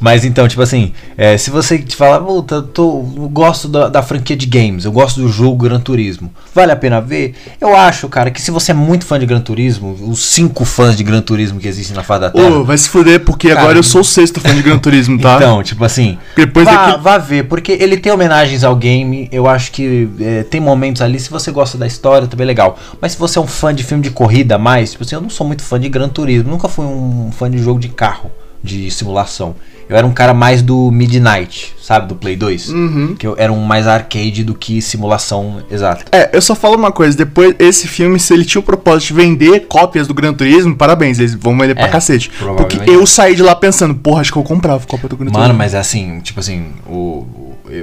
Mas 0.00 0.24
então, 0.24 0.48
tipo 0.48 0.62
assim, 0.62 0.92
é, 1.16 1.36
se 1.36 1.50
você 1.50 1.78
te 1.78 1.94
fala, 1.94 2.18
puta, 2.20 2.62
tô, 2.62 3.06
eu 3.16 3.28
gosto 3.28 3.68
da, 3.68 3.88
da, 3.88 4.02
franquia 4.02 4.36
de 4.36 4.46
games, 4.46 4.84
eu 4.84 4.90
gosto 4.90 5.20
do 5.20 5.28
jogo 5.28 5.64
Gran 5.64 5.78
Turismo, 5.78 6.32
vale 6.54 6.72
a 6.72 6.76
pena 6.76 7.00
ver? 7.00 7.34
Eu 7.60 7.76
acho, 7.76 8.08
cara, 8.08 8.30
que 8.30 8.40
se 8.40 8.50
você 8.50 8.72
é 8.72 8.74
muito 8.74 9.04
fã 9.06 9.18
de 9.18 9.26
Gran 9.26 9.40
Turismo, 9.40 9.96
os 10.08 10.24
cinco 10.24 10.64
fãs 10.64 10.96
de 10.96 11.04
Gran 11.04 11.20
Turismo 11.20 11.60
que 11.60 11.68
existem 11.68 11.94
na 11.94 12.02
fada 12.02 12.26
da 12.26 12.32
Terra. 12.32 12.56
Ô, 12.56 12.64
vai 12.64 12.76
se 12.76 12.88
fuder, 12.88 13.20
porque 13.20 13.48
cara, 13.48 13.60
agora 13.60 13.78
eu 13.78 13.82
sou 13.82 14.00
o 14.00 14.04
sexto 14.04 14.40
fã 14.40 14.54
de 14.54 14.62
Gran 14.62 14.78
Turismo, 14.78 15.20
tá? 15.20 15.36
então, 15.36 15.62
tipo 15.62 15.84
assim, 15.84 16.18
Depois 16.34 16.64
vá, 16.64 16.86
daqui... 16.86 17.02
vá 17.02 17.18
ver, 17.18 17.44
porque 17.44 17.72
ele 17.72 17.96
tem 17.96 18.10
homenagens 18.10 18.64
ao 18.64 18.74
game, 18.74 19.28
eu 19.30 19.46
acho 19.46 19.70
que 19.70 20.08
é, 20.20 20.42
tem 20.42 20.60
momentos 20.60 21.02
ali, 21.02 21.20
se 21.20 21.30
você 21.30 21.52
gosta 21.52 21.78
da 21.78 21.86
história, 21.86 22.26
também 22.26 22.44
é 22.44 22.48
legal. 22.48 22.78
Mas 23.00 23.12
se 23.12 23.18
você 23.18 23.38
é 23.38 23.42
um 23.42 23.46
fã 23.46 23.74
de 23.74 23.84
filme 23.84 24.02
de 24.02 24.10
corrida 24.10 24.58
mais, 24.58 24.92
tipo 24.92 25.04
assim, 25.04 25.14
eu 25.14 25.20
não 25.20 25.30
sou 25.30 25.46
muito 25.46 25.62
fã 25.62 25.78
de 25.78 25.88
Gran 25.88 26.08
Turismo, 26.08 26.50
nunca 26.50 26.66
fui 26.66 26.84
um 26.84 27.30
fã 27.30 27.41
de 27.50 27.58
jogo 27.58 27.78
de 27.80 27.88
carro, 27.88 28.30
de 28.62 28.90
simulação. 28.90 29.54
Eu 29.88 29.96
era 29.96 30.06
um 30.06 30.12
cara 30.12 30.32
mais 30.32 30.62
do 30.62 30.90
Midnight, 30.90 31.74
sabe? 31.82 32.06
Do 32.08 32.14
Play 32.14 32.34
2. 32.36 32.68
Uhum. 32.70 33.14
Que 33.18 33.26
eu 33.26 33.34
era 33.36 33.52
um 33.52 33.60
mais 33.60 33.86
arcade 33.86 34.42
do 34.42 34.54
que 34.54 34.80
simulação 34.80 35.62
exata. 35.70 36.04
É, 36.12 36.30
eu 36.32 36.40
só 36.40 36.54
falo 36.54 36.76
uma 36.76 36.90
coisa, 36.92 37.16
depois 37.16 37.54
esse 37.58 37.86
filme, 37.88 38.18
se 38.18 38.32
ele 38.32 38.44
tinha 38.44 38.60
o 38.60 38.64
propósito 38.64 39.08
de 39.08 39.14
vender 39.14 39.66
cópias 39.68 40.06
do 40.06 40.14
Gran 40.14 40.32
Turismo, 40.32 40.74
parabéns, 40.74 41.18
eles 41.18 41.34
vão 41.34 41.58
vender 41.58 41.74
pra 41.74 41.84
É, 41.84 41.88
cacete. 41.88 42.30
Porque 42.56 42.78
eu 42.88 43.06
saí 43.06 43.34
de 43.34 43.42
lá 43.42 43.54
pensando, 43.54 43.94
porra, 43.94 44.22
acho 44.22 44.32
que 44.32 44.38
eu 44.38 44.42
comprava 44.42 44.86
cópia 44.86 45.08
do 45.08 45.16
Gran 45.16 45.26
Mano, 45.26 45.36
Turismo. 45.38 45.58
mas 45.58 45.74
é 45.74 45.78
assim, 45.78 46.20
tipo 46.20 46.40
assim, 46.40 46.68
o, 46.86 47.26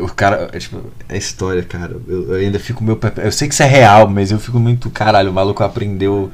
o, 0.01 0.07
cara, 0.15 0.49
é, 0.51 0.57
tipo, 0.57 0.77
é 1.07 1.17
história, 1.17 1.61
cara. 1.61 1.95
Eu, 2.07 2.33
eu 2.33 2.35
ainda 2.39 2.57
fico 2.59 2.83
meu 2.83 2.97
Eu 3.17 3.31
sei 3.31 3.47
que 3.47 3.53
isso 3.53 3.61
é 3.61 3.67
real, 3.67 4.09
mas 4.09 4.31
eu 4.31 4.39
fico 4.39 4.57
muito, 4.57 4.89
caralho, 4.89 5.29
o 5.29 5.33
maluco 5.33 5.63
aprendeu 5.63 6.31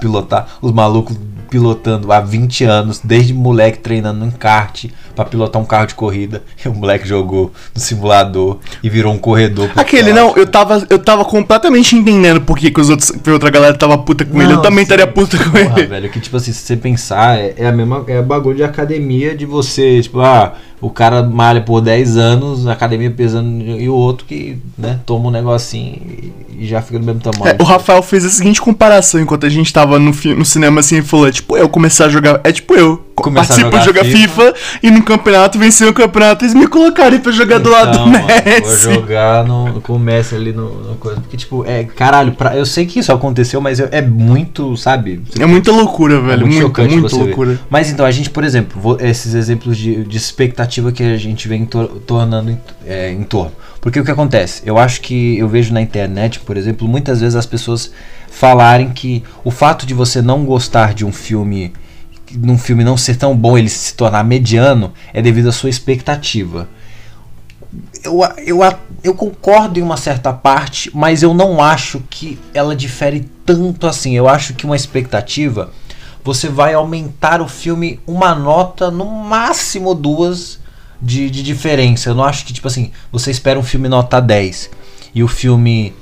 pilotar, 0.00 0.46
os 0.60 0.72
malucos 0.72 1.16
pilotando 1.52 2.10
há 2.10 2.18
20 2.18 2.64
anos, 2.64 3.00
desde 3.04 3.34
moleque 3.34 3.78
treinando 3.78 4.24
em 4.24 4.30
kart 4.30 4.86
pra 5.14 5.22
pilotar 5.22 5.60
um 5.60 5.66
carro 5.66 5.86
de 5.86 5.94
corrida. 5.94 6.42
E 6.64 6.68
o 6.68 6.72
moleque 6.72 7.06
jogou 7.06 7.52
no 7.74 7.80
simulador 7.80 8.56
e 8.82 8.88
virou 8.88 9.12
um 9.12 9.18
corredor. 9.18 9.68
Aquele, 9.76 10.14
não, 10.14 10.34
eu 10.34 10.46
tava, 10.46 10.86
eu 10.88 10.98
tava 10.98 11.24
completamente 11.26 11.94
entendendo 11.94 12.40
por 12.40 12.56
que, 12.56 12.70
que 12.70 12.80
os 12.80 12.88
outros, 12.88 13.10
que 13.10 13.30
outra 13.30 13.50
galera 13.50 13.76
tava 13.76 13.98
puta 13.98 14.24
com 14.24 14.40
ele. 14.40 14.52
Eu 14.52 14.56
Não, 14.56 14.62
também 14.62 14.82
estaria 14.84 15.06
puta 15.06 15.36
com 15.36 15.50
Porra, 15.50 15.80
ele. 15.80 15.88
velho, 15.88 16.08
que 16.10 16.20
tipo 16.20 16.38
assim, 16.38 16.52
se 16.52 16.60
você 16.62 16.76
pensar, 16.76 17.38
é, 17.38 17.54
é 17.58 17.66
a 17.66 17.72
mesma 17.72 18.02
é 18.06 18.22
bagulho 18.22 18.56
de 18.56 18.64
academia 18.64 19.36
de 19.36 19.44
você, 19.44 20.00
tipo, 20.00 20.20
ah, 20.20 20.54
o 20.82 20.90
cara 20.90 21.22
malha 21.22 21.60
por 21.60 21.80
10 21.80 22.16
anos, 22.16 22.66
academia 22.66 23.08
pesando, 23.08 23.62
e 23.80 23.88
o 23.88 23.94
outro 23.94 24.26
que, 24.26 24.58
né, 24.76 24.98
toma 25.06 25.28
um 25.28 25.30
negocinho 25.30 25.94
e, 26.58 26.66
já 26.66 26.82
fica 26.82 26.98
do 26.98 27.06
mesmo 27.06 27.20
tamanho. 27.20 27.56
É, 27.56 27.62
o 27.62 27.64
Rafael 27.64 28.02
fez 28.02 28.24
a 28.24 28.28
seguinte 28.28 28.60
comparação 28.60 29.20
enquanto 29.20 29.46
a 29.46 29.48
gente 29.48 29.72
tava 29.72 29.98
no, 29.98 30.10
no 30.10 30.44
cinema 30.44 30.80
assim 30.80 30.98
e 30.98 31.02
falou: 31.02 31.28
é 31.28 31.32
tipo 31.32 31.56
eu 31.56 31.68
começar 31.68 32.06
a 32.06 32.08
jogar. 32.08 32.40
É 32.44 32.52
tipo 32.52 32.74
eu. 32.74 33.02
Co- 33.22 33.30
Começar 33.30 33.54
a 33.54 33.56
de 33.56 33.62
jogar 33.62 33.82
jogar 33.82 34.04
FIFA, 34.04 34.54
e 34.82 34.90
no 34.90 35.02
campeonato 35.02 35.58
vencer 35.58 35.88
o 35.88 35.94
campeonato, 35.94 36.44
eles 36.44 36.54
me 36.54 36.66
colocarem 36.66 37.18
pra 37.20 37.32
jogar 37.32 37.58
do 37.58 37.70
lado 37.70 37.92
do 37.92 38.08
Então, 38.08 38.08
mano, 38.08 38.26
Vou 38.28 38.44
Messi. 38.44 38.92
jogar 38.94 39.44
no, 39.44 39.80
com 39.80 39.94
o 39.94 39.98
Messi 39.98 40.34
ali 40.34 40.52
no, 40.52 40.68
no 40.90 40.94
coisa. 40.96 41.20
Porque, 41.20 41.36
tipo, 41.36 41.64
é, 41.66 41.84
caralho, 41.84 42.32
pra- 42.32 42.56
eu 42.56 42.66
sei 42.66 42.84
que 42.86 42.98
isso 42.98 43.12
aconteceu, 43.12 43.60
mas 43.60 43.80
é, 43.80 43.88
é 43.92 44.02
muito, 44.02 44.76
sabe? 44.76 45.22
É 45.38 45.46
muita 45.46 45.70
loucura, 45.72 46.20
velho. 46.20 46.40
muito 46.46 46.52
Muita, 46.52 46.60
chocante 46.66 46.92
muita 46.94 47.08
você 47.08 47.16
ver. 47.16 47.24
loucura. 47.26 47.60
Mas 47.70 47.90
então, 47.90 48.04
a 48.04 48.10
gente, 48.10 48.28
por 48.30 48.44
exemplo, 48.44 48.80
vou- 48.80 48.98
esses 49.00 49.34
exemplos 49.34 49.76
de, 49.78 50.04
de 50.04 50.16
expectativa 50.16 50.90
que 50.92 51.02
a 51.02 51.16
gente 51.16 51.46
vem 51.48 51.64
tor- 51.64 51.88
tornando 52.06 52.58
é, 52.86 53.10
em 53.12 53.22
torno. 53.22 53.52
Porque 53.80 53.98
o 53.98 54.04
que 54.04 54.10
acontece? 54.12 54.62
Eu 54.64 54.78
acho 54.78 55.00
que 55.00 55.36
eu 55.38 55.48
vejo 55.48 55.72
na 55.74 55.80
internet, 55.80 56.38
por 56.40 56.56
exemplo, 56.56 56.86
muitas 56.86 57.20
vezes 57.20 57.34
as 57.34 57.46
pessoas 57.46 57.90
falarem 58.30 58.90
que 58.90 59.22
o 59.44 59.50
fato 59.50 59.84
de 59.84 59.92
você 59.94 60.22
não 60.22 60.44
gostar 60.44 60.94
de 60.94 61.04
um 61.04 61.12
filme, 61.12 61.72
num 62.36 62.58
filme 62.58 62.84
não 62.84 62.96
ser 62.96 63.16
tão 63.16 63.36
bom, 63.36 63.56
ele 63.56 63.68
se 63.68 63.94
tornar 63.94 64.24
mediano, 64.24 64.92
é 65.12 65.20
devido 65.20 65.48
à 65.48 65.52
sua 65.52 65.70
expectativa. 65.70 66.68
Eu, 68.04 68.20
eu, 68.44 68.60
eu 69.02 69.14
concordo 69.14 69.78
em 69.78 69.82
uma 69.82 69.96
certa 69.96 70.32
parte, 70.32 70.90
mas 70.94 71.22
eu 71.22 71.32
não 71.32 71.62
acho 71.62 72.02
que 72.10 72.38
ela 72.52 72.76
difere 72.76 73.28
tanto 73.46 73.86
assim. 73.86 74.14
Eu 74.14 74.28
acho 74.28 74.54
que 74.54 74.66
uma 74.66 74.76
expectativa 74.76 75.70
você 76.24 76.48
vai 76.48 76.74
aumentar 76.74 77.40
o 77.40 77.48
filme 77.48 78.00
uma 78.06 78.34
nota, 78.34 78.90
no 78.90 79.04
máximo 79.06 79.94
duas 79.94 80.60
de, 81.00 81.28
de 81.28 81.42
diferença. 81.42 82.10
Eu 82.10 82.14
não 82.14 82.24
acho 82.24 82.44
que, 82.44 82.52
tipo 82.52 82.68
assim, 82.68 82.92
você 83.10 83.30
espera 83.30 83.58
um 83.58 83.62
filme 83.62 83.88
nota 83.88 84.20
10 84.20 84.70
e 85.14 85.22
o 85.22 85.28
filme. 85.28 85.92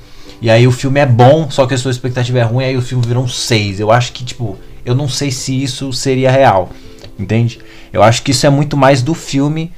E 0.41 0.49
aí 0.49 0.67
o 0.67 0.71
filme 0.71 0.99
é 0.99 1.05
bom, 1.05 1.49
só 1.51 1.65
que 1.67 1.73
a 1.73 1.77
sua 1.77 1.91
expectativa 1.91 2.39
é 2.39 2.43
ruim, 2.43 2.65
aí 2.65 2.77
o 2.77 2.81
filme 2.81 3.05
virou 3.05 3.23
um 3.23 3.27
6. 3.27 3.79
Eu 3.79 3.91
acho 3.91 4.11
que, 4.11 4.23
tipo, 4.23 4.57
eu 4.85 4.95
não 4.95 5.07
sei 5.07 5.31
se 5.31 5.61
isso 5.61 5.91
seria 5.93 6.31
real. 6.31 6.69
Entende? 7.17 7.59
Eu 7.91 8.01
acho 8.01 8.23
que 8.23 8.31
isso 8.31 8.45
é 8.45 8.49
muito 8.49 8.75
mais 8.75 9.01
do 9.01 9.13
filme. 9.13 9.71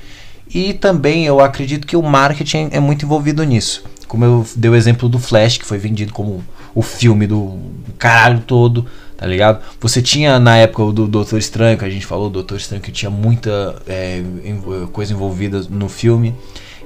E 0.53 0.73
também 0.73 1.25
eu 1.25 1.39
acredito 1.39 1.87
que 1.87 1.95
o 1.95 2.01
marketing 2.01 2.69
é 2.71 2.79
muito 2.79 3.05
envolvido 3.05 3.43
nisso. 3.43 3.83
Como 4.07 4.23
eu 4.23 4.45
dei 4.55 4.69
o 4.69 4.75
exemplo 4.75 5.09
do 5.09 5.17
Flash, 5.17 5.57
que 5.57 5.65
foi 5.65 5.77
vendido 5.77 6.13
como 6.13 6.43
o 6.75 6.81
filme 6.81 7.25
do 7.25 7.59
caralho 7.97 8.41
todo, 8.45 8.85
tá 9.17 9.25
ligado? 9.25 9.63
Você 9.79 10.01
tinha 10.01 10.39
na 10.39 10.57
época 10.57 10.91
do 10.91 11.07
Doutor 11.07 11.39
Estranho, 11.39 11.77
que 11.77 11.85
a 11.85 11.89
gente 11.89 12.05
falou, 12.05 12.29
Doutor 12.29 12.57
Estranho 12.57 12.81
que 12.81 12.91
tinha 12.91 13.09
muita 13.09 13.81
é, 13.87 14.21
coisa 14.91 15.13
envolvida 15.13 15.61
no 15.69 15.89
filme. 15.89 16.35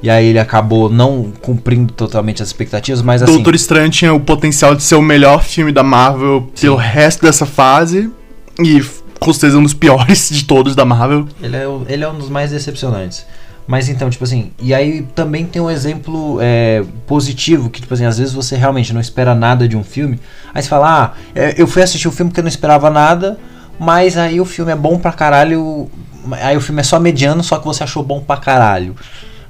E 0.01 0.09
aí 0.09 0.27
ele 0.27 0.39
acabou 0.39 0.89
não 0.89 1.31
cumprindo 1.41 1.91
totalmente 1.91 2.41
as 2.41 2.49
expectativas, 2.49 3.01
mas 3.01 3.23
assim. 3.23 3.33
Doutor 3.33 3.55
Estranho 3.55 3.89
tinha 3.89 4.13
o 4.13 4.19
potencial 4.19 4.75
de 4.75 4.83
ser 4.83 4.95
o 4.95 5.01
melhor 5.01 5.43
filme 5.43 5.71
da 5.71 5.83
Marvel 5.83 6.49
pelo 6.59 6.75
resto 6.75 7.23
dessa 7.23 7.45
fase. 7.45 8.11
E 8.59 8.83
com 9.19 9.33
certeza 9.33 9.57
um 9.57 9.63
dos 9.63 9.73
piores 9.73 10.29
de 10.29 10.43
todos 10.43 10.75
da 10.75 10.85
Marvel. 10.85 11.27
Ele 11.41 11.55
é, 11.55 11.65
ele 11.87 12.03
é 12.03 12.09
um 12.09 12.17
dos 12.17 12.29
mais 12.29 12.51
decepcionantes. 12.51 13.25
Mas 13.67 13.89
então, 13.89 14.09
tipo 14.09 14.23
assim, 14.23 14.51
e 14.61 14.73
aí 14.73 15.01
também 15.13 15.45
tem 15.45 15.61
um 15.61 15.69
exemplo 15.69 16.37
é, 16.41 16.85
positivo, 17.05 17.69
que 17.69 17.81
tipo 17.81 17.93
assim, 17.93 18.05
às 18.05 18.17
vezes 18.17 18.33
você 18.33 18.55
realmente 18.55 18.93
não 18.93 19.01
espera 19.01 19.35
nada 19.35 19.67
de 19.67 19.75
um 19.75 19.83
filme, 19.83 20.21
aí 20.53 20.63
você 20.63 20.69
fala, 20.69 21.03
ah, 21.03 21.13
é, 21.35 21.53
eu 21.57 21.67
fui 21.67 21.81
assistir 21.81 22.07
o 22.07 22.11
filme 22.11 22.31
porque 22.31 22.39
eu 22.39 22.45
não 22.45 22.49
esperava 22.49 22.89
nada, 22.89 23.37
mas 23.77 24.17
aí 24.17 24.39
o 24.39 24.45
filme 24.45 24.71
é 24.71 24.75
bom 24.75 24.97
pra 24.97 25.11
caralho, 25.11 25.91
aí 26.31 26.55
o 26.55 26.61
filme 26.61 26.79
é 26.79 26.83
só 26.83 26.97
mediano, 26.97 27.43
só 27.43 27.57
que 27.59 27.65
você 27.65 27.83
achou 27.83 28.01
bom 28.01 28.21
pra 28.21 28.37
caralho. 28.37 28.95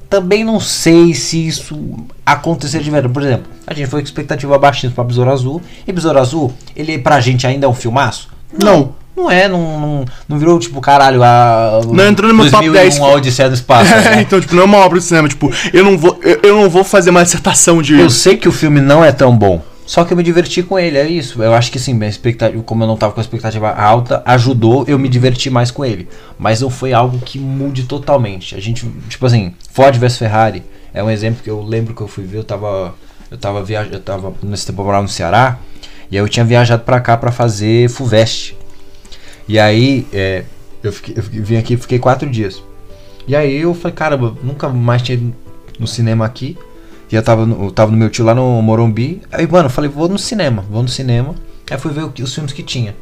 Também 0.10 0.43
não 0.43 0.60
sei 0.60 1.13
se 1.13 1.48
isso 1.48 1.78
acontecer 2.26 2.80
de 2.80 2.89
verdade. 2.89 3.13
Por 3.13 3.22
exemplo, 3.22 3.48
a 3.65 3.74
gente 3.74 3.88
foi 3.88 4.02
com 4.02 4.06
expectativa 4.06 4.58
baixinha 4.58 4.91
pra 4.91 5.04
Besouro 5.04 5.32
Azul, 5.32 5.62
e 5.86 5.91
Besouro 5.91 6.20
Azul, 6.20 6.54
ele 6.76 6.98
pra 6.98 7.20
gente 7.20 7.46
ainda 7.46 7.65
é 7.65 7.70
um 7.70 7.74
filmaço? 7.74 8.30
Não. 8.62 8.96
Não 9.17 9.32
é, 9.32 9.48
não, 9.48 9.80
não, 9.80 10.06
não 10.30 10.38
virou 10.38 10.60
tipo, 10.60 10.80
caralho, 10.80 11.24
a. 11.24 11.82
Não 11.91 12.08
entrou 12.08 12.32
no 12.32 12.36
meu 12.36 12.52
top 12.52 12.70
10, 12.70 13.00
Um 13.00 13.06
a 13.06 13.13
Odisseia 13.15 13.50
do 13.50 13.56
Espaço. 13.56 13.89
né? 13.89 14.22
então, 14.22 14.39
tipo, 14.39 14.54
não 14.54 14.62
é 14.62 14.65
uma 14.65 14.78
obra 14.78 15.00
de 15.00 15.06
cinema. 15.06 15.28
Tipo, 15.28 15.52
eu 15.74 15.84
não 15.84 15.98
vou, 15.98 16.20
eu, 16.22 16.39
eu 16.43 16.56
não 16.56 16.70
vou 16.70 16.84
fazer 16.84 17.10
uma 17.10 17.24
dissertação 17.24 17.82
de. 17.82 18.00
Eu 18.00 18.12
sei 18.12 18.38
que 18.38 18.48
o 18.48 18.52
filme 18.52 18.80
não 18.80 19.04
é 19.04 19.12
tão 19.12 19.36
bom. 19.36 19.60
Só 19.88 20.04
que 20.04 20.12
eu 20.12 20.17
me 20.17 20.21
diverti 20.21 20.62
com 20.62 20.78
ele, 20.78 20.97
é 20.97 21.08
isso. 21.08 21.41
Eu 21.41 21.54
acho 21.54 21.71
que 21.71 21.80
sim, 21.80 21.93
minha 21.93 22.10
expectativa, 22.10 22.62
como 22.62 22.84
eu 22.84 22.88
não 22.88 22.97
tava 22.97 23.13
com 23.13 23.19
a 23.19 23.23
expectativa 23.23 23.71
alta, 23.71 24.21
ajudou 24.26 24.84
eu 24.88 25.00
me 25.00 25.08
divertir 25.08 25.50
mais 25.50 25.71
com 25.71 25.84
ele. 25.84 26.08
Mas 26.38 26.62
não 26.62 26.69
foi 26.69 26.91
algo 26.91 27.17
que 27.19 27.39
mude 27.39 27.84
totalmente. 27.84 28.54
A 28.54 28.60
gente, 28.60 28.86
tipo 29.08 29.26
assim, 29.26 29.56
Ford 29.71 29.97
vs 29.97 30.17
Ferrari 30.17 30.62
é 30.93 31.02
um 31.02 31.10
exemplo 31.10 31.41
que 31.41 31.50
eu 31.50 31.63
lembro 31.63 31.95
que 31.95 32.02
eu 32.02 32.08
fui 32.08 32.26
ver, 32.26 32.39
eu 32.39 32.43
tava 32.43 32.93
eu 33.30 33.38
tava 33.38 33.63
viajando, 33.63 33.95
eu 33.95 34.02
tava 34.02 34.34
nesse 34.43 34.65
tempo 34.65 34.84
no 34.84 35.08
Ceará, 35.08 35.60
e 36.10 36.17
aí 36.17 36.23
eu 36.23 36.30
tinha 36.30 36.45
viajado 36.45 36.84
pra 36.84 37.00
cá 37.00 37.17
pra 37.17 37.32
fazer 37.32 37.89
Fulvestre. 37.89 38.56
E 39.47 39.60
aí, 39.60 40.06
é, 40.13 40.43
eu, 40.84 40.91
fiquei, 40.91 41.15
eu 41.17 41.23
vim 41.23 41.58
aqui 41.58 41.78
fiquei 41.78 42.00
quatro 42.00 42.30
dias. 42.30 42.62
E 43.28 43.36
aí 43.36 43.62
eu 43.62 43.73
falei, 43.73 43.95
caramba, 43.95 44.36
nunca 44.41 44.69
mais 44.69 45.02
tinha 45.02 45.19
no 45.80 45.88
cinema 45.88 46.26
aqui. 46.26 46.58
Eu 47.12 47.24
tava, 47.24 47.46
no, 47.46 47.72
tava 47.72 47.91
no 47.91 47.98
meu 47.98 48.10
tio 48.10 48.26
lá 48.26 48.36
no 48.36 48.62
Morumbi. 48.62 49.22
Aí, 49.32 49.48
mano, 49.48 49.67
eu 49.67 49.70
falei, 49.70 49.89
vou 49.89 50.10
no 50.10 50.17
cinema, 50.17 50.63
vou 50.70 50.82
no 50.82 50.89
cinema. 50.89 51.36
Aí 51.70 51.78
fui 51.78 51.91
ver 51.91 52.04
o 52.04 52.13
os 52.22 52.34
filmes 52.34 52.54
que 52.54 52.63
tinha. 52.63 52.96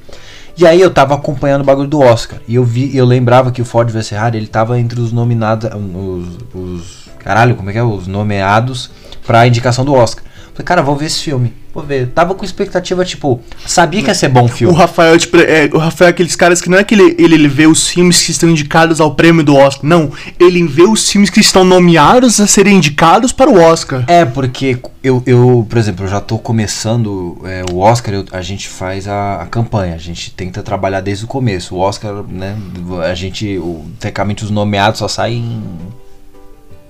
E 0.58 0.66
aí 0.66 0.80
eu 0.80 0.90
tava 0.90 1.16
acompanhando 1.16 1.62
o 1.62 1.66
bagulho 1.66 1.88
do 1.88 2.00
Oscar. 2.00 2.40
E 2.48 2.56
eu 2.56 2.64
vi, 2.64 2.96
eu 2.96 3.06
lembrava 3.06 3.52
que 3.52 3.62
o 3.62 3.66
Ford 3.66 3.90
vs 3.90 4.10
Ferrari, 4.10 4.38
ele 4.38 4.48
tava 4.48 4.80
entre 4.80 5.00
os 5.00 5.12
nominados, 5.12 5.70
os, 5.74 6.38
os 6.54 7.06
caralho, 7.20 7.56
como 7.56 7.70
é 7.70 7.74
que 7.74 7.80
é? 7.80 7.84
Os 7.84 8.08
nomeados 8.08 8.90
pra 9.26 9.48
indicação 9.48 9.84
do 9.84 9.94
Oscar. 9.94 10.24
Falei, 10.56 10.66
cara, 10.66 10.82
vou 10.82 10.96
ver 10.96 11.08
esse 11.08 11.20
filme. 11.22 11.52
Vou 11.74 11.84
ver. 11.84 12.08
Tava 12.16 12.34
com 12.34 12.46
expectativa, 12.46 13.04
tipo, 13.04 13.42
sabia 13.68 14.02
que 14.02 14.08
ia 14.08 14.16
ser 14.16 14.30
bom 14.30 14.44
o 14.44 14.46
O 14.46 14.48
filme. 14.48 14.74
Rafael, 14.74 15.18
tipo, 15.20 15.36
é, 15.36 15.70
o 15.74 15.78
Rafael 15.78 16.08
é 16.08 16.12
aqueles 16.12 16.34
caras 16.34 16.62
que 16.62 16.70
não 16.70 16.78
é 16.78 16.84
que 16.86 16.96
ele, 16.96 17.14
ele, 17.20 17.36
ele 17.36 17.48
vê 17.50 17.68
os 17.68 17.90
filmes 17.90 18.24
que 18.24 18.32
estão 18.32 18.50
indicados 18.50 19.02
ao 19.02 19.14
prêmio 19.16 19.44
do 19.44 19.54
Oscar. 19.54 19.84
Não, 19.86 20.10
ele 20.40 20.66
vê 20.66 20.84
os 20.84 21.12
filmes 21.12 21.30
que 21.30 21.42
estão 21.42 21.66
nomeados 21.66 22.40
a 22.40 22.48
serem 22.48 22.78
indicados 22.78 23.34
para 23.34 23.50
o 23.52 23.60
Oscar. 23.60 24.06
É, 24.08 24.24
porque 24.24 24.78
eu, 25.04 25.22
eu 25.26 25.68
por 25.70 25.78
exemplo, 25.78 26.06
eu 26.06 26.10
já 26.10 26.22
tô 26.22 26.38
começando 26.40 27.38
é, 27.44 27.66
o 27.70 27.80
Oscar, 27.80 28.14
eu- 28.14 28.26
a 28.32 28.42
gente 28.42 28.70
faz 28.70 29.06
a, 29.10 29.42
a 29.42 29.46
campanha, 29.46 29.96
a 29.96 29.98
gente 30.00 30.32
tenta 30.32 30.64
trabalhar 30.64 31.02
desde 31.02 31.26
o 31.26 31.28
começo. 31.28 31.76
O 31.76 31.80
Oscar, 31.80 32.24
né, 32.30 32.56
a 33.04 33.14
gente, 33.14 33.58
o, 33.58 33.84
tecnicamente 34.00 34.46
os 34.46 34.50
nomeados 34.50 35.00
só 35.00 35.10
saem 35.10 35.62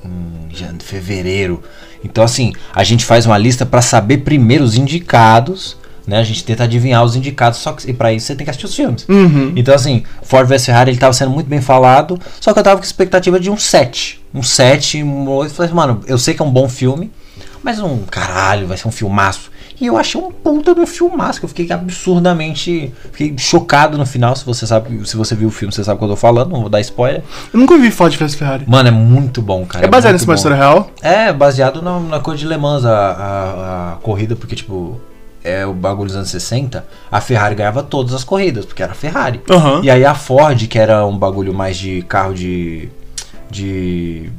em, 0.04 0.10
em 0.54 0.80
fevereiro. 0.80 1.64
Então, 2.04 2.24
assim, 2.24 2.54
a 2.74 2.84
gente 2.84 3.06
faz 3.06 3.26
uma 3.26 3.38
lista 3.38 3.66
pra 3.66 3.82
saber 3.82 4.20
primeiro 4.20 4.64
os 4.64 4.76
indicados, 4.76 5.78
né? 6.08 6.20
A 6.20 6.24
gente 6.24 6.44
tenta 6.44 6.64
adivinhar 6.64 7.04
os 7.04 7.16
indicados, 7.16 7.60
só 7.60 7.74
que 7.74 7.92
pra 7.94 8.14
isso 8.14 8.28
você 8.28 8.36
tem 8.36 8.46
que 8.46 8.50
assistir 8.50 8.66
os 8.68 8.76
filmes. 8.76 9.06
Uhum. 9.10 9.54
Então, 9.56 9.74
assim, 9.74 10.04
Ford 10.22 10.48
vs 10.48 10.66
Ferrari 10.66 10.92
ele 10.92 11.00
tava 11.00 11.14
sendo 11.14 11.32
muito 11.32 11.48
bem 11.48 11.62
falado, 11.62 12.20
só 12.40 12.54
que 12.54 12.60
eu 12.60 12.64
tava 12.64 12.78
com 12.78 12.86
expectativa 12.86 13.40
de 13.40 13.50
um 13.50 13.58
7. 13.58 14.22
Um 14.34 14.44
7, 14.44 15.04
um 15.04 15.28
8. 15.28 15.54
Falei, 15.54 15.68
assim, 15.68 15.76
mano, 15.76 16.02
eu 16.08 16.18
sei 16.18 16.34
que 16.34 16.42
é 16.42 16.46
um 16.46 16.52
bom 16.52 16.70
filme, 16.70 17.12
mas 17.64 17.80
um 17.80 18.00
caralho, 18.04 18.68
vai 18.68 18.78
ser 18.78 18.88
um 18.88 18.92
filmaço. 18.92 19.52
E 19.80 19.88
eu 19.88 19.98
achei 19.98 20.20
um 20.20 20.32
puta 20.32 20.74
de 20.74 20.80
um 20.80 20.88
filmaço, 20.88 21.40
que 21.40 21.46
eu 21.46 21.50
fiquei 21.50 21.72
absurdamente. 21.72 22.94
Fiquei 23.12 23.38
chocado 23.38 23.98
no 23.98 24.06
final. 24.06 24.36
Se 24.36 24.46
você 24.46 24.66
sabe, 24.66 25.06
se 25.08 25.18
você 25.18 25.36
viu 25.36 25.50
o 25.50 25.52
filme, 25.52 25.74
você 25.74 25.84
sabe 25.84 25.96
o 25.96 26.00
que 26.00 26.06
eu 26.06 26.10
tô 26.10 26.16
falando, 26.16 26.52
não 26.52 26.62
vou 26.62 26.70
dar 26.70 26.80
spoiler. 26.82 27.24
Eu 27.54 27.60
nunca 27.60 27.78
vi 27.78 27.92
Ford 27.92 28.16
vs 28.16 28.36
Ferrari. 28.36 28.64
Mano, 28.68 28.88
é 28.88 28.92
muito 28.92 29.42
bom, 29.42 29.66
cara. 29.66 29.86
É 29.86 29.90
baseado 29.90 30.14
muito 30.14 30.28
nessa 30.28 30.40
história 30.40 30.58
real? 30.58 30.92
É, 31.02 31.34
baseado 31.34 31.82
na, 31.82 32.00
na 32.00 32.20
coisa 32.20 32.40
de 32.40 32.48
Le 32.48 32.58
Mans, 32.58 32.86
a, 32.86 32.92
a, 32.92 33.94
a 33.94 33.96
corrida, 33.98 34.36
porque, 34.36 34.56
tipo, 34.56 35.00
é 35.46 35.66
o 35.66 35.74
bagulho 35.74 36.08
dos 36.08 36.16
anos 36.16 36.30
60, 36.30 36.84
a 37.12 37.22
Ferrari 37.22 37.54
ganhava 37.54 37.84
todas 37.84 38.14
as 38.14 38.24
corridas, 38.24 38.66
porque 38.66 38.82
era 38.82 38.94
a 38.94 38.96
Ferrari. 38.96 39.40
Aham. 39.50 39.82
E 39.84 39.92
aí 39.92 40.04
a 40.04 40.16
Ford, 40.16 40.68
que 40.68 40.80
era 40.80 41.06
um 41.06 41.16
bagulho 41.16 41.54
mais 41.54 41.78
de 41.78 42.02
carro 42.02 42.34
de. 42.34 42.90
de. 43.50 44.30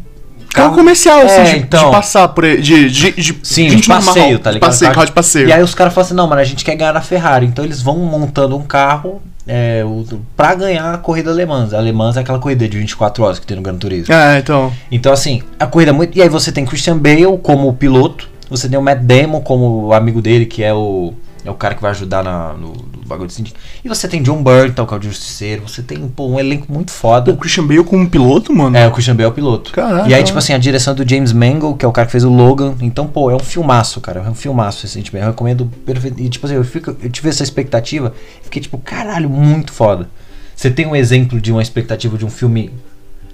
Carro 0.56 0.74
comercial, 0.74 1.20
assim, 1.20 1.40
É, 1.40 1.44
de, 1.44 1.58
então. 1.58 1.86
de 1.86 1.90
passar 1.96 2.28
por 2.28 2.44
aí. 2.44 2.60
De, 2.60 2.90
de, 2.90 3.12
de, 3.12 3.38
Sim, 3.42 3.68
de 3.68 3.86
passeio, 3.86 4.38
tá 4.38 4.50
ligado? 4.50 4.70
Passeio, 4.70 4.92
carro 4.92 5.06
de 5.06 5.12
passeio. 5.12 5.48
E 5.48 5.52
aí 5.52 5.62
os 5.62 5.74
caras 5.74 5.92
falam 5.94 6.06
assim, 6.06 6.14
não, 6.14 6.26
mano, 6.26 6.40
a 6.40 6.44
gente 6.44 6.64
quer 6.64 6.74
ganhar 6.74 6.92
na 6.92 7.00
Ferrari. 7.00 7.46
Então 7.46 7.64
eles 7.64 7.82
vão 7.82 7.96
montando 7.96 8.56
um 8.56 8.62
carro 8.62 9.20
é, 9.46 9.84
o, 9.84 10.04
pra 10.36 10.54
ganhar 10.54 10.94
a 10.94 10.98
corrida 10.98 11.30
alemã. 11.30 11.68
A 11.72 11.76
alemã 11.76 12.12
é 12.14 12.18
aquela 12.18 12.38
corrida 12.38 12.68
de 12.68 12.78
24 12.78 13.22
horas 13.22 13.38
que 13.38 13.46
tem 13.46 13.56
no 13.56 13.62
Gran 13.62 13.76
Turismo. 13.76 14.12
É, 14.12 14.38
então. 14.38 14.72
Então, 14.90 15.12
assim, 15.12 15.42
a 15.58 15.66
corrida 15.66 15.92
é 15.92 15.94
muito. 15.94 16.16
E 16.18 16.22
aí 16.22 16.28
você 16.28 16.50
tem 16.50 16.64
Christian 16.64 16.98
Bale 16.98 17.38
como 17.42 17.72
piloto, 17.74 18.28
você 18.50 18.68
tem 18.68 18.78
o 18.78 18.82
Matt 18.82 19.00
Damon 19.00 19.40
como 19.40 19.92
amigo 19.92 20.20
dele, 20.20 20.46
que 20.46 20.62
é 20.62 20.74
o. 20.74 21.14
É 21.46 21.50
o 21.50 21.54
cara 21.54 21.76
que 21.76 21.80
vai 21.80 21.92
ajudar 21.92 22.24
na, 22.24 22.54
no, 22.54 22.72
no 22.72 23.06
bagulho 23.06 23.28
de 23.28 23.34
síndico. 23.34 23.56
E 23.84 23.88
você 23.88 24.08
tem 24.08 24.20
John 24.20 24.42
Burton, 24.42 24.84
que 24.84 24.92
é 24.94 24.96
o 24.96 25.02
Justiceiro. 25.02 25.62
Você 25.68 25.80
tem 25.80 26.08
pô, 26.08 26.26
um 26.26 26.40
elenco 26.40 26.72
muito 26.72 26.90
foda. 26.90 27.30
O 27.30 27.36
Christian 27.36 27.64
Bale 27.64 27.84
como 27.84 28.10
piloto, 28.10 28.52
mano. 28.52 28.76
É, 28.76 28.88
o 28.88 28.90
Christian 28.90 29.14
Bale 29.14 29.26
é 29.26 29.28
o 29.28 29.32
piloto. 29.32 29.70
Caraca. 29.70 30.08
E 30.08 30.14
aí, 30.14 30.24
tipo 30.24 30.36
assim, 30.36 30.52
a 30.52 30.58
direção 30.58 30.92
do 30.92 31.08
James 31.08 31.32
Mangold, 31.32 31.78
que 31.78 31.84
é 31.84 31.88
o 31.88 31.92
cara 31.92 32.06
que 32.06 32.12
fez 32.12 32.24
o 32.24 32.30
Logan. 32.30 32.74
Então, 32.80 33.06
pô, 33.06 33.30
é 33.30 33.36
um 33.36 33.38
filmaço, 33.38 34.00
cara. 34.00 34.24
É 34.26 34.28
um 34.28 34.34
filmaço, 34.34 34.86
assim, 34.86 35.02
tipo, 35.02 35.16
eu 35.16 35.26
recomendo 35.26 35.70
perfeito. 35.84 36.20
E, 36.20 36.28
tipo 36.28 36.46
assim, 36.46 36.56
eu, 36.56 36.64
fico, 36.64 36.96
eu 37.00 37.10
tive 37.10 37.28
essa 37.28 37.44
expectativa. 37.44 38.12
Fiquei, 38.42 38.60
tipo, 38.60 38.76
caralho, 38.78 39.30
muito 39.30 39.72
foda. 39.72 40.10
Você 40.56 40.68
tem 40.68 40.84
um 40.84 40.96
exemplo 40.96 41.40
de 41.40 41.52
uma 41.52 41.62
expectativa 41.62 42.18
de 42.18 42.24
um 42.24 42.30
filme 42.30 42.72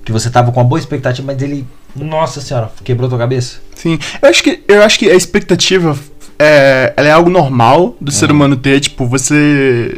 que 0.04 0.12
você 0.12 0.28
tava 0.28 0.50
com 0.52 0.60
uma 0.60 0.66
boa 0.66 0.78
expectativa, 0.78 1.24
mas 1.26 1.40
ele, 1.40 1.66
nossa 1.94 2.40
senhora, 2.40 2.70
quebrou 2.84 3.08
tua 3.08 3.18
cabeça? 3.18 3.58
Sim. 3.74 3.98
Eu 4.20 4.28
acho 4.28 4.42
que, 4.42 4.62
eu 4.68 4.82
acho 4.82 4.98
que 4.98 5.08
a 5.08 5.14
expectativa 5.14 5.96
é, 6.42 6.92
ela 6.96 7.08
é 7.08 7.12
algo 7.12 7.30
normal 7.30 7.96
do 8.00 8.10
ser 8.10 8.30
humano 8.30 8.56
ter. 8.56 8.80
Tipo, 8.80 9.06
você. 9.06 9.96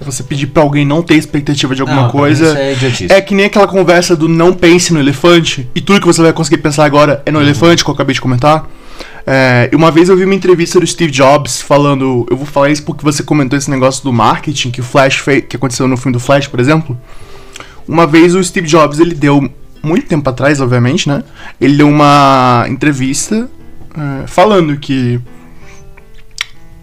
Você 0.00 0.22
pedir 0.22 0.48
pra 0.48 0.62
alguém 0.62 0.84
não 0.84 1.02
ter 1.02 1.14
expectativa 1.14 1.74
de 1.74 1.80
alguma 1.80 2.02
Não, 2.02 2.10
coisa. 2.10 2.46
Isso 2.48 2.56
é 2.56 2.72
idiotice. 2.72 3.12
É 3.12 3.20
que 3.20 3.34
nem 3.34 3.46
aquela 3.46 3.66
conversa 3.66 4.14
do 4.14 4.28
não 4.28 4.52
pense 4.52 4.92
no 4.92 4.98
elefante 5.00 5.66
e 5.74 5.80
tudo 5.80 6.00
que 6.00 6.06
você 6.06 6.20
vai 6.20 6.32
conseguir 6.32 6.58
pensar 6.58 6.84
agora 6.84 7.22
é 7.24 7.30
no 7.30 7.40
elefante, 7.40 7.82
que 7.82 7.88
eu 7.88 7.94
acabei 7.94 8.12
de 8.12 8.20
comentar. 8.20 8.68
É, 9.26 9.70
uma 9.72 9.90
vez 9.90 10.10
eu 10.10 10.16
vi 10.16 10.24
uma 10.24 10.34
entrevista 10.34 10.78
do 10.78 10.86
Steve 10.86 11.10
Jobs 11.10 11.62
falando. 11.62 12.26
Eu 12.28 12.36
vou 12.36 12.44
falar 12.44 12.70
isso 12.70 12.82
porque 12.82 13.02
você 13.02 13.22
comentou 13.22 13.56
esse 13.56 13.70
negócio 13.70 14.02
do 14.04 14.12
marketing 14.12 14.72
que 14.72 14.80
o 14.80 14.84
Flash 14.84 15.18
fez, 15.18 15.44
que 15.48 15.56
aconteceu 15.56 15.88
no 15.88 15.96
filme 15.96 16.12
do 16.12 16.20
Flash, 16.20 16.48
por 16.48 16.60
exemplo. 16.60 16.98
Uma 17.88 18.06
vez 18.06 18.34
o 18.34 18.42
Steve 18.42 18.66
Jobs 18.66 18.98
ele 18.98 19.14
deu 19.14 19.48
muito 19.82 20.06
tempo 20.06 20.28
atrás, 20.28 20.60
obviamente, 20.60 21.08
né? 21.08 21.22
Ele 21.60 21.76
deu 21.76 21.88
uma 21.88 22.66
entrevista 22.68 23.48
é, 23.96 24.26
falando 24.26 24.76
que 24.76 25.20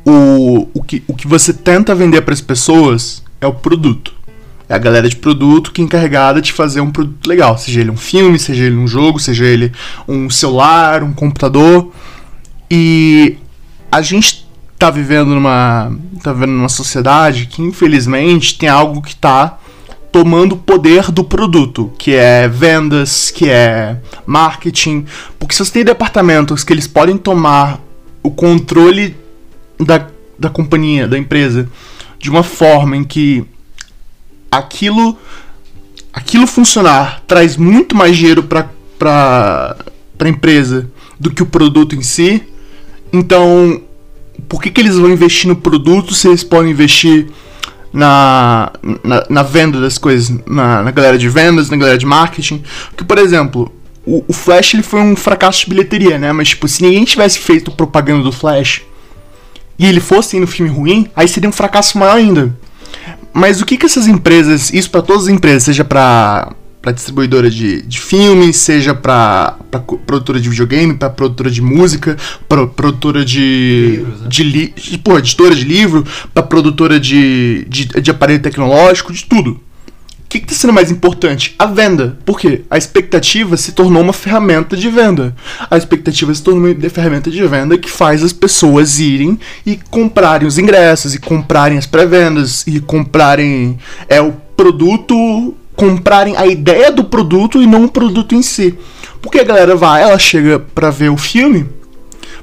o, 0.06 0.68
o, 0.74 0.84
que 0.84 1.04
o 1.08 1.14
que 1.14 1.28
você 1.28 1.54
tenta 1.54 1.94
vender 1.94 2.22
para 2.22 2.34
as 2.34 2.42
pessoas 2.42 3.24
é 3.40 3.48
o 3.48 3.54
produto. 3.54 4.14
É 4.68 4.74
a 4.74 4.78
galera 4.78 5.10
de 5.10 5.18
produto 5.18 5.72
que 5.72 5.82
é 5.82 5.84
encarregada 5.84 6.42
de 6.42 6.54
fazer 6.54 6.80
um 6.80 6.92
produto 6.92 7.28
legal. 7.28 7.58
Seja 7.58 7.82
ele 7.82 7.92
um 7.92 7.98
filme, 7.98 8.40
seja 8.40 8.64
ele 8.64 8.78
um 8.78 8.88
jogo, 8.88 9.20
seja 9.20 9.46
ele 9.46 9.72
um 10.08 10.30
celular, 10.30 11.04
um 11.04 11.12
computador. 11.12 11.92
E 12.70 13.38
a 13.92 14.02
gente 14.02 14.48
tá 14.80 14.90
vivendo 14.90 15.36
numa. 15.36 15.92
tá 16.24 16.32
vivendo 16.32 16.54
numa 16.54 16.70
sociedade 16.70 17.48
que, 17.48 17.62
infelizmente, 17.62 18.58
tem 18.58 18.70
algo 18.70 19.02
que 19.02 19.16
tá 19.16 19.60
tomando 20.12 20.54
o 20.54 20.58
poder 20.58 21.12
do 21.12 21.24
produto, 21.24 21.92
que 21.98 22.14
é 22.14 22.48
vendas, 22.48 23.30
que 23.30 23.50
é 23.50 23.98
marketing. 24.26 25.06
Porque 25.38 25.54
se 25.54 25.66
você 25.66 25.72
tem 25.72 25.84
departamentos 25.84 26.64
que 26.64 26.74
eles 26.74 26.88
podem 26.88 27.18
tomar 27.18 27.80
o 28.24 28.32
controle 28.32 29.16
da, 29.82 30.08
da 30.38 30.50
companhia, 30.50 31.08
da 31.08 31.18
empresa, 31.18 31.68
de 32.20 32.30
uma 32.30 32.44
forma 32.44 32.96
em 32.96 33.04
que 33.04 33.44
aquilo 34.52 35.18
aquilo 36.14 36.46
funcionar 36.46 37.24
traz 37.26 37.56
muito 37.56 37.96
mais 37.96 38.18
dinheiro 38.18 38.44
para 38.44 38.70
para 39.00 40.30
empresa 40.30 40.88
do 41.20 41.32
que 41.32 41.42
o 41.42 41.46
produto 41.48 41.96
em 41.96 42.04
si. 42.04 42.44
Então, 43.12 43.82
por 44.48 44.62
que, 44.62 44.70
que 44.70 44.80
eles 44.80 44.96
vão 44.96 45.10
investir 45.10 45.48
no 45.48 45.56
produto 45.56 46.14
se 46.14 46.28
eles 46.28 46.44
podem 46.44 46.72
investir 46.72 47.28
na, 47.92 48.72
na, 49.04 49.26
na 49.28 49.44
venda 49.44 49.82
das 49.82 49.98
coisas, 49.98 50.30
na, 50.46 50.84
na 50.84 50.92
galera 50.92 51.18
de 51.18 51.28
vendas, 51.28 51.72
na 51.72 51.78
galera 51.78 51.98
de 51.98 52.06
marketing? 52.06 52.64
Porque, 52.90 53.04
por 53.04 53.18
exemplo, 53.18 53.72
o, 54.06 54.24
o 54.28 54.34
Flash 54.34 54.76
ele 54.76 54.84
foi 54.84 55.02
um 55.02 55.16
fracasso 55.16 55.62
de 55.62 55.70
bilheteria, 55.72 56.20
né? 56.20 56.32
Mas, 56.32 56.50
tipo, 56.50 56.68
se 56.68 56.84
ninguém 56.84 57.04
tivesse 57.04 57.40
feito 57.40 57.72
propaganda 57.72 58.24
do 58.24 58.32
Flash 58.32 58.84
e 59.82 59.88
ele 59.88 60.00
fosse 60.00 60.40
no 60.40 60.46
filme 60.46 60.72
ruim, 60.72 61.08
aí 61.16 61.28
seria 61.28 61.50
um 61.50 61.52
fracasso 61.52 61.98
maior 61.98 62.16
ainda. 62.16 62.56
Mas 63.34 63.62
o 63.62 63.66
que 63.66 63.78
que 63.78 63.88
essas 63.88 64.08
empresas, 64.08 64.72
isso 64.72 64.92
para 64.92 65.02
todas 65.02 65.24
as 65.24 65.30
empresas, 65.30 65.64
seja 65.64 65.84
para 65.84 66.54
para 66.80 66.92
distribuidora 66.92 67.48
de, 67.48 67.84
de 67.84 68.00
filmes, 68.00 68.58
seja 68.58 68.94
para 68.96 69.56
produtora 70.06 70.40
de 70.40 70.50
videogame, 70.50 70.96
para 70.96 71.12
produtora 71.12 71.50
de 71.50 71.62
música, 71.62 72.18
para 72.50 72.66
produtora 72.66 73.24
de 73.24 73.98
Livros, 73.98 74.22
né? 74.22 74.28
de, 74.28 74.44
li, 74.44 74.74
de 74.76 74.98
pô, 74.98 75.18
editora 75.18 75.56
de 75.56 75.64
livro, 75.64 76.04
para 76.34 76.42
produtora 76.42 77.00
de, 77.00 77.66
de, 77.70 77.86
de 77.86 78.10
aparelho 78.10 78.42
tecnológico, 78.42 79.14
de 79.14 79.26
tudo. 79.26 79.60
Que 80.32 80.38
está 80.38 80.54
sendo 80.54 80.72
mais 80.72 80.90
importante? 80.90 81.54
A 81.60 81.66
venda. 81.66 82.18
Por 82.24 82.40
quê? 82.40 82.62
A 82.70 82.78
expectativa 82.78 83.58
se 83.58 83.74
tornou 83.74 84.02
uma 84.02 84.14
ferramenta 84.14 84.78
de 84.78 84.90
venda. 84.90 85.36
A 85.70 85.76
expectativa 85.76 86.34
se 86.34 86.42
tornou 86.42 86.72
uma 86.72 86.90
ferramenta 86.90 87.30
de 87.30 87.46
venda 87.46 87.78
que 87.78 87.92
faz 87.92 88.24
as 88.24 88.32
pessoas 88.32 88.98
irem 88.98 89.38
e 89.66 89.78
comprarem 89.90 90.48
os 90.48 90.58
ingressos, 90.58 91.14
e 91.14 91.20
comprarem 91.20 91.78
as 91.78 91.86
pré-vendas, 91.86 92.66
e 92.66 92.80
comprarem 92.80 93.78
é, 94.08 94.22
o 94.22 94.32
produto, 94.56 95.54
comprarem 95.76 96.38
a 96.38 96.48
ideia 96.48 96.90
do 96.94 97.04
produto 97.04 97.62
e 97.62 97.68
não 97.68 97.84
o 97.84 97.92
produto 97.92 98.34
em 98.34 98.42
si. 98.42 98.74
Porque 99.22 99.38
a 99.38 99.44
galera 99.44 99.76
vai, 99.76 100.02
ela 100.02 100.18
chega 100.18 100.60
pra 100.60 100.90
ver 100.90 101.10
o 101.10 101.18
filme, 101.18 101.68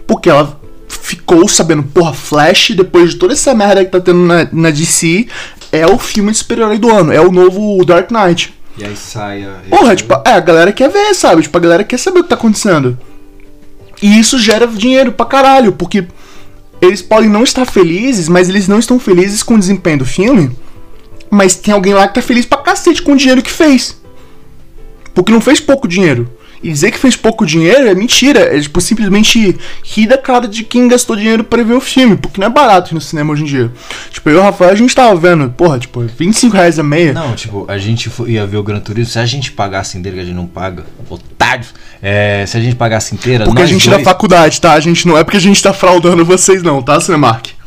porque 0.06 0.28
ela 0.28 0.60
ficou 0.88 1.48
sabendo, 1.48 1.82
porra, 1.82 2.12
Flash, 2.12 2.72
depois 2.76 3.12
de 3.12 3.16
toda 3.16 3.32
essa 3.32 3.54
merda 3.54 3.82
que 3.82 3.90
tá 3.90 3.98
tendo 3.98 4.20
na, 4.20 4.46
na 4.52 4.70
DC, 4.70 5.26
é 5.72 5.86
o 5.86 5.98
filme 5.98 6.32
de 6.32 6.38
super-herói 6.38 6.78
do 6.78 6.90
ano, 6.90 7.12
é 7.12 7.20
o 7.20 7.30
novo 7.30 7.84
Dark 7.84 8.10
Knight. 8.10 8.54
E 8.76 8.84
aí 8.84 8.96
sai 8.96 9.44
a. 9.44 9.68
Porra, 9.68 9.96
tipo, 9.96 10.14
é, 10.24 10.32
a 10.32 10.40
galera 10.40 10.72
quer 10.72 10.88
ver, 10.88 11.14
sabe? 11.14 11.42
Tipo, 11.42 11.58
a 11.58 11.60
galera 11.60 11.84
quer 11.84 11.98
saber 11.98 12.20
o 12.20 12.22
que 12.22 12.28
tá 12.28 12.36
acontecendo. 12.36 12.98
E 14.00 14.18
isso 14.18 14.38
gera 14.38 14.66
dinheiro 14.66 15.12
pra 15.12 15.26
caralho, 15.26 15.72
porque 15.72 16.06
eles 16.80 17.02
podem 17.02 17.28
não 17.28 17.42
estar 17.42 17.66
felizes, 17.66 18.28
mas 18.28 18.48
eles 18.48 18.68
não 18.68 18.78
estão 18.78 19.00
felizes 19.00 19.42
com 19.42 19.54
o 19.54 19.58
desempenho 19.58 19.98
do 19.98 20.04
filme. 20.04 20.56
Mas 21.30 21.56
tem 21.56 21.74
alguém 21.74 21.92
lá 21.92 22.06
que 22.06 22.14
tá 22.14 22.22
feliz 22.22 22.46
pra 22.46 22.58
cacete 22.58 23.02
com 23.02 23.12
o 23.12 23.16
dinheiro 23.16 23.42
que 23.42 23.50
fez. 23.50 24.00
Porque 25.12 25.32
não 25.32 25.40
fez 25.40 25.58
pouco 25.58 25.88
dinheiro. 25.88 26.30
E 26.62 26.70
dizer 26.70 26.90
que 26.90 26.98
fez 26.98 27.14
pouco 27.16 27.46
dinheiro 27.46 27.88
é 27.88 27.94
mentira. 27.94 28.56
É 28.56 28.60
tipo 28.60 28.80
simplesmente 28.80 29.56
rir 29.82 30.06
da 30.06 30.18
cara 30.18 30.48
de 30.48 30.64
quem 30.64 30.88
gastou 30.88 31.16
dinheiro 31.16 31.44
pra 31.44 31.62
ver 31.62 31.74
o 31.74 31.80
filme. 31.80 32.16
Porque 32.16 32.40
não 32.40 32.48
é 32.48 32.50
barato 32.50 32.92
ir 32.92 32.94
no 32.94 33.00
cinema 33.00 33.32
hoje 33.32 33.42
em 33.42 33.46
dia. 33.46 33.70
Tipo, 34.10 34.30
eu 34.30 34.36
e 34.36 34.38
o 34.38 34.42
Rafael 34.42 34.70
a 34.70 34.74
gente 34.74 34.94
tava 34.94 35.14
vendo, 35.14 35.48
porra, 35.50 35.78
tipo, 35.78 36.00
25 36.00 36.56
reais 36.56 36.78
a 36.78 36.82
meia. 36.82 37.12
Não, 37.12 37.34
tipo, 37.34 37.64
a 37.68 37.78
gente 37.78 38.10
ia 38.26 38.46
ver 38.46 38.56
o 38.56 38.62
Gran 38.62 38.80
Turismo. 38.80 39.12
Se 39.12 39.18
a 39.18 39.26
gente 39.26 39.52
pagasse 39.52 39.96
inteiro, 39.96 40.16
que 40.16 40.22
a 40.22 40.26
gente 40.26 40.36
não 40.36 40.46
paga, 40.46 40.84
otários. 41.08 41.74
É, 42.02 42.44
se 42.46 42.56
a 42.56 42.60
gente 42.60 42.76
pagasse 42.76 43.14
inteira, 43.14 43.44
Porque 43.44 43.62
a 43.62 43.66
gente 43.66 43.88
é 43.88 43.92
dois, 43.92 44.04
da 44.04 44.10
faculdade, 44.10 44.60
tá? 44.60 44.72
A 44.72 44.80
gente 44.80 45.06
não 45.06 45.16
é 45.16 45.24
porque 45.24 45.36
a 45.36 45.40
gente 45.40 45.62
tá 45.62 45.72
fraudando 45.72 46.24
vocês, 46.24 46.62
não, 46.62 46.82
tá, 46.82 47.00
Cinemark? 47.00 47.58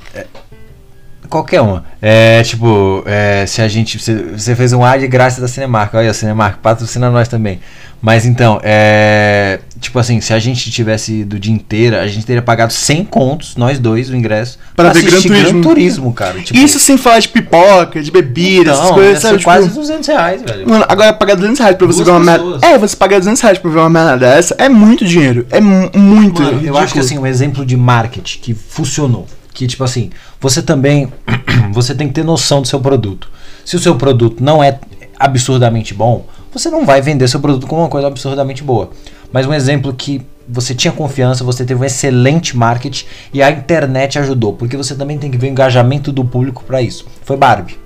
Qualquer 1.32 1.62
uma. 1.62 1.86
É, 2.01 2.43
tipo, 2.43 3.04
é, 3.06 3.45
se 3.45 3.62
a 3.62 3.67
gente. 3.69 3.97
Você 3.97 4.54
fez 4.54 4.73
um 4.73 4.84
ad 4.84 4.99
de 4.99 5.08
graça 5.08 5.39
da 5.39 5.47
Cinemark. 5.47 5.93
Olha, 5.93 6.13
Cinemark, 6.13 6.60
patrocina 6.60 7.10
nós 7.10 7.30
também. 7.30 7.62
Mas 8.02 8.26
então, 8.26 8.60
é. 8.64 9.60
Tipo 9.80 10.00
assim, 10.00 10.20
se 10.22 10.34
a 10.34 10.40
gente 10.40 10.70
tivesse 10.72 11.24
do 11.24 11.40
dia 11.40 11.54
inteiro, 11.54 11.98
a 11.98 12.08
gente 12.08 12.26
teria 12.26 12.42
pagado 12.42 12.72
100 12.74 13.06
contos, 13.06 13.56
nós 13.56 13.78
dois, 13.80 14.10
o 14.10 14.16
ingresso, 14.16 14.58
Pra 14.76 14.92
ver 14.94 15.04
Gran 15.04 15.22
Turismo. 15.22 15.62
Turismo, 15.62 16.14
cara. 16.14 16.40
Tipo, 16.40 16.60
Isso 16.60 16.80
sem 16.80 16.98
falar 16.98 17.20
de 17.20 17.30
pipoca, 17.30 18.02
de 18.02 18.12
bebida, 18.12 18.72
essas 18.72 18.84
então, 18.84 18.94
coisas, 18.96 19.14
ia 19.16 19.20
sabe? 19.22 19.38
ser 19.38 19.44
quase 19.44 19.68
Tipo, 19.68 19.80
200 19.82 20.08
reais, 20.08 20.42
velho. 20.42 20.70
Mano, 20.70 20.86
agora 20.88 21.14
pagar 21.14 21.36
200 21.36 21.60
reais 21.60 21.76
pra 21.76 21.88
você 21.88 22.04
Duas 22.04 22.08
ver 22.08 22.12
uma 22.14 22.20
merda. 22.20 22.66
É, 22.66 22.78
você 22.78 22.96
pagar 22.96 23.20
200 23.20 23.42
reais 23.42 23.58
pra 23.60 23.70
ver 23.72 23.80
uma 23.80 23.90
merda 23.90 24.18
dessa 24.18 24.56
é 24.58 24.68
muito 24.70 25.06
dinheiro. 25.06 25.46
É 25.52 25.60
mu- 25.62 25.90
muito. 25.96 26.42
Mano, 26.42 26.62
eu 26.64 26.78
acho 26.78 26.94
que 26.94 27.00
assim, 27.00 27.18
um 27.18 27.26
exemplo 27.28 27.66
de 27.66 27.76
marketing 27.78 28.40
que 28.40 28.54
funcionou. 28.54 29.28
Que, 29.54 29.68
tipo 29.68 29.84
assim, 29.84 30.10
você 30.40 30.62
também 30.62 31.12
você 31.74 31.94
tem 31.94 32.08
que 32.08 32.14
ter 32.14 32.24
noção 32.24 32.62
do 32.62 32.68
seu 32.68 32.80
produto. 32.80 33.30
Se 33.66 33.76
o 33.76 33.80
seu 33.80 33.96
produto 33.96 34.44
não 34.44 34.64
é 34.64 34.80
absurdamente 35.20 35.94
bom, 35.94 36.26
você 36.54 36.70
não 36.70 36.86
vai 36.86 37.02
vender 37.02 37.28
seu 37.28 37.40
produto 37.40 37.68
como 37.68 37.82
uma 37.82 37.90
coisa 37.90 38.08
absurdamente 38.08 38.64
boa. 38.64 38.90
Mas 39.32 39.46
um 39.46 39.54
exemplo 39.54 39.94
que 39.94 40.22
você 40.48 40.76
tinha 40.76 40.92
confiança, 40.92 41.44
você 41.44 41.64
teve 41.64 41.82
um 41.82 41.86
excelente 41.86 42.58
marketing 42.58 43.06
e 43.34 43.42
a 43.42 43.50
internet 43.50 44.20
ajudou, 44.20 44.54
porque 44.54 44.76
você 44.76 44.94
também 44.96 45.18
tem 45.18 45.32
que 45.32 45.38
ver 45.38 45.48
o 45.48 45.52
engajamento 45.52 46.12
do 46.12 46.26
público 46.26 46.64
para 46.66 46.82
isso. 46.82 47.06
Foi 47.24 47.38
Barbie. 47.38 47.80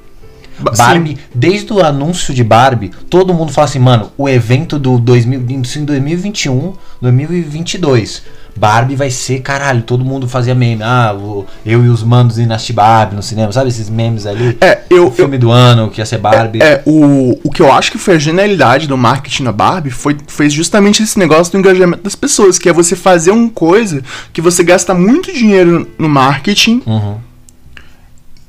Barbie, 0.58 1.17
Sim. 1.17 1.17
desde 1.34 1.73
o 1.73 1.84
anúncio 1.84 2.34
de 2.34 2.43
Barbie, 2.43 2.91
todo 3.10 3.34
mundo 3.34 3.51
fala 3.51 3.65
assim, 3.65 3.78
mano, 3.78 4.12
o 4.17 4.28
evento 4.30 4.80
do 4.80 4.97
2000, 4.97 5.41
em 5.41 5.86
2021, 5.86 6.73
2022 7.01 8.23
Barbie 8.57 8.95
vai 8.95 9.09
ser, 9.09 9.41
caralho, 9.41 9.81
todo 9.81 10.05
mundo 10.05 10.27
fazia 10.29 10.55
meme. 10.55 10.81
Ah, 10.81 11.13
o, 11.13 11.45
eu 11.65 11.83
e 11.83 11.89
os 11.89 12.03
manos 12.03 12.39
indo 12.39 12.53
assistir 12.53 12.73
Barbie 12.73 13.15
no 13.15 13.21
cinema, 13.21 13.51
sabe 13.51 13.69
esses 13.69 13.89
memes 13.89 14.25
ali? 14.25 14.57
É, 14.61 14.79
eu. 14.89 15.07
O 15.07 15.11
filme 15.11 15.35
eu, 15.35 15.39
do 15.41 15.51
ano, 15.51 15.89
que 15.89 15.99
ia 15.99 16.05
ser 16.05 16.17
Barbie. 16.17 16.61
É, 16.61 16.65
é, 16.65 16.83
o, 16.85 17.37
o 17.43 17.51
que 17.51 17.61
eu 17.61 17.71
acho 17.71 17.91
que 17.91 17.97
foi 17.97 18.15
a 18.15 18.19
genialidade 18.19 18.87
do 18.87 18.97
marketing 18.97 19.43
na 19.43 19.51
Barbie 19.51 19.91
foi, 19.91 20.17
foi 20.27 20.49
justamente 20.49 21.03
esse 21.03 21.19
negócio 21.19 21.51
do 21.51 21.59
engajamento 21.59 22.03
das 22.03 22.15
pessoas, 22.15 22.57
que 22.57 22.69
é 22.69 22.73
você 22.73 22.95
fazer 22.95 23.31
uma 23.31 23.49
coisa 23.49 24.01
que 24.31 24.41
você 24.41 24.63
gasta 24.63 24.93
muito 24.93 25.33
dinheiro 25.33 25.87
no 25.97 26.07
marketing. 26.07 26.81
Uhum 26.85 27.17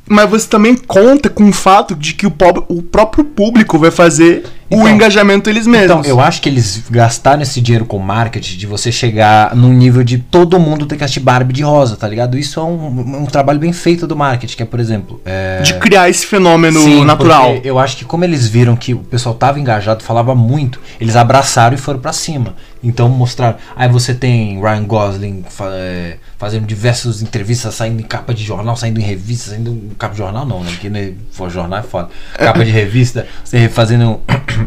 mas 0.09 0.31
você 0.31 0.49
também 0.49 0.77
conta 0.77 1.29
com 1.29 1.49
o 1.49 1.53
fato 1.53 1.95
de 1.95 2.15
que 2.15 2.27
o, 2.27 2.33
o 2.69 2.83
próprio 2.83 3.25
público 3.25 3.79
vai 3.79 3.91
fazer 3.91 4.45
então, 4.71 4.85
o 4.85 4.89
engajamento 4.89 5.49
eles 5.49 5.67
mesmos. 5.67 6.01
Então, 6.01 6.03
eu 6.05 6.21
acho 6.21 6.41
que 6.43 6.49
eles 6.49 6.83
gastaram 6.91 7.43
esse 7.43 7.61
dinheiro 7.61 7.85
com 7.85 7.99
marketing 7.99 8.57
de 8.57 8.67
você 8.67 8.91
chegar 8.91 9.55
num 9.55 9.73
nível 9.73 10.03
de 10.03 10.19
todo 10.19 10.59
mundo 10.59 10.87
ter 10.87 10.97
que 10.97 11.05
assistir 11.05 11.21
Barbie 11.21 11.53
de 11.53 11.63
rosa, 11.63 11.97
tá 11.97 12.09
ligado? 12.09 12.39
Isso 12.39 12.59
é 12.59 12.63
um, 12.63 13.23
um 13.23 13.27
trabalho 13.27 13.59
bem 13.59 13.73
feito 13.73 14.07
do 14.07 14.17
marketing, 14.17 14.57
que 14.57 14.63
é, 14.63 14.67
por 14.67 14.81
exemplo. 14.81 15.21
É... 15.25 15.63
De 15.63 15.75
criar 15.75 16.09
esse 16.09 16.27
fenômeno 16.27 16.81
Sim, 16.81 17.05
natural. 17.05 17.61
Eu 17.63 17.79
acho 17.79 17.97
que 17.97 18.05
como 18.05 18.25
eles 18.25 18.49
viram 18.49 18.77
que 18.77 18.95
o 18.95 18.99
pessoal 18.99 19.35
tava 19.35 19.61
engajado, 19.61 20.03
falava 20.03 20.35
muito, 20.35 20.81
eles 21.01 21.17
abraçaram 21.17 21.75
e 21.75 21.79
foram 21.79 22.01
para 22.01 22.13
cima. 22.13 22.55
Então 22.83 23.09
mostraram. 23.09 23.57
Aí 23.75 23.89
você 23.89 24.15
tem 24.15 24.61
Ryan 24.61 24.85
Gosling 24.85 25.45
é, 25.73 26.17
fazendo 26.39 26.67
diversas 26.67 27.23
entrevistas, 27.23 27.75
saindo 27.75 28.01
em 28.01 28.05
capa 28.05 28.33
de 28.33 28.45
jornal, 28.45 28.77
saindo 28.77 29.01
em 29.01 29.03
revista, 29.03 29.51
saindo 29.51 29.71
em 29.71 29.91
capa 29.99 30.13
de 30.13 30.19
jornal 30.19 30.47
não, 30.47 30.63
né? 30.63 30.71
Porque 30.71 30.89
né, 30.89 31.13
jornal 31.49 31.81
é 31.81 31.83
foda. 31.83 32.11
Capa 32.35 32.65
de 32.65 32.71
revista, 32.71 33.27
você 33.43 33.69
fazendo 33.69 34.21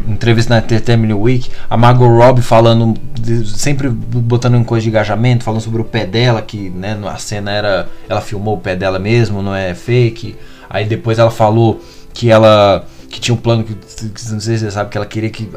entrevista 0.08 0.54
na 0.54 0.60
Entertainment 0.60 1.14
Week, 1.14 1.50
a 1.68 1.76
Margot 1.76 2.08
Robbie 2.08 2.42
falando, 2.42 2.94
sempre 3.44 3.88
botando 3.88 4.56
em 4.56 4.64
coisa 4.64 4.82
de 4.82 4.88
engajamento, 4.88 5.44
falando 5.44 5.60
sobre 5.60 5.80
o 5.80 5.84
pé 5.84 6.06
dela, 6.06 6.42
que 6.42 6.70
né, 6.70 6.98
a 7.06 7.16
cena 7.16 7.50
era. 7.50 7.88
Ela 8.08 8.20
filmou 8.20 8.56
o 8.56 8.60
pé 8.60 8.76
dela 8.76 8.98
mesmo, 8.98 9.42
não 9.42 9.54
é 9.54 9.74
fake. 9.74 10.36
Aí 10.68 10.84
depois 10.84 11.18
ela 11.18 11.30
falou 11.30 11.80
que 12.12 12.30
ela. 12.30 12.84
que 13.08 13.20
tinha 13.20 13.34
um 13.34 13.38
plano 13.38 13.64
que, 13.64 13.74
que 13.74 14.32
não 14.32 14.40
sei 14.40 14.56
se 14.56 14.64
você 14.64 14.70
sabe, 14.70 14.90
que 14.90 14.96
ela 14.96 15.06
queria 15.06 15.30
que 15.30 15.48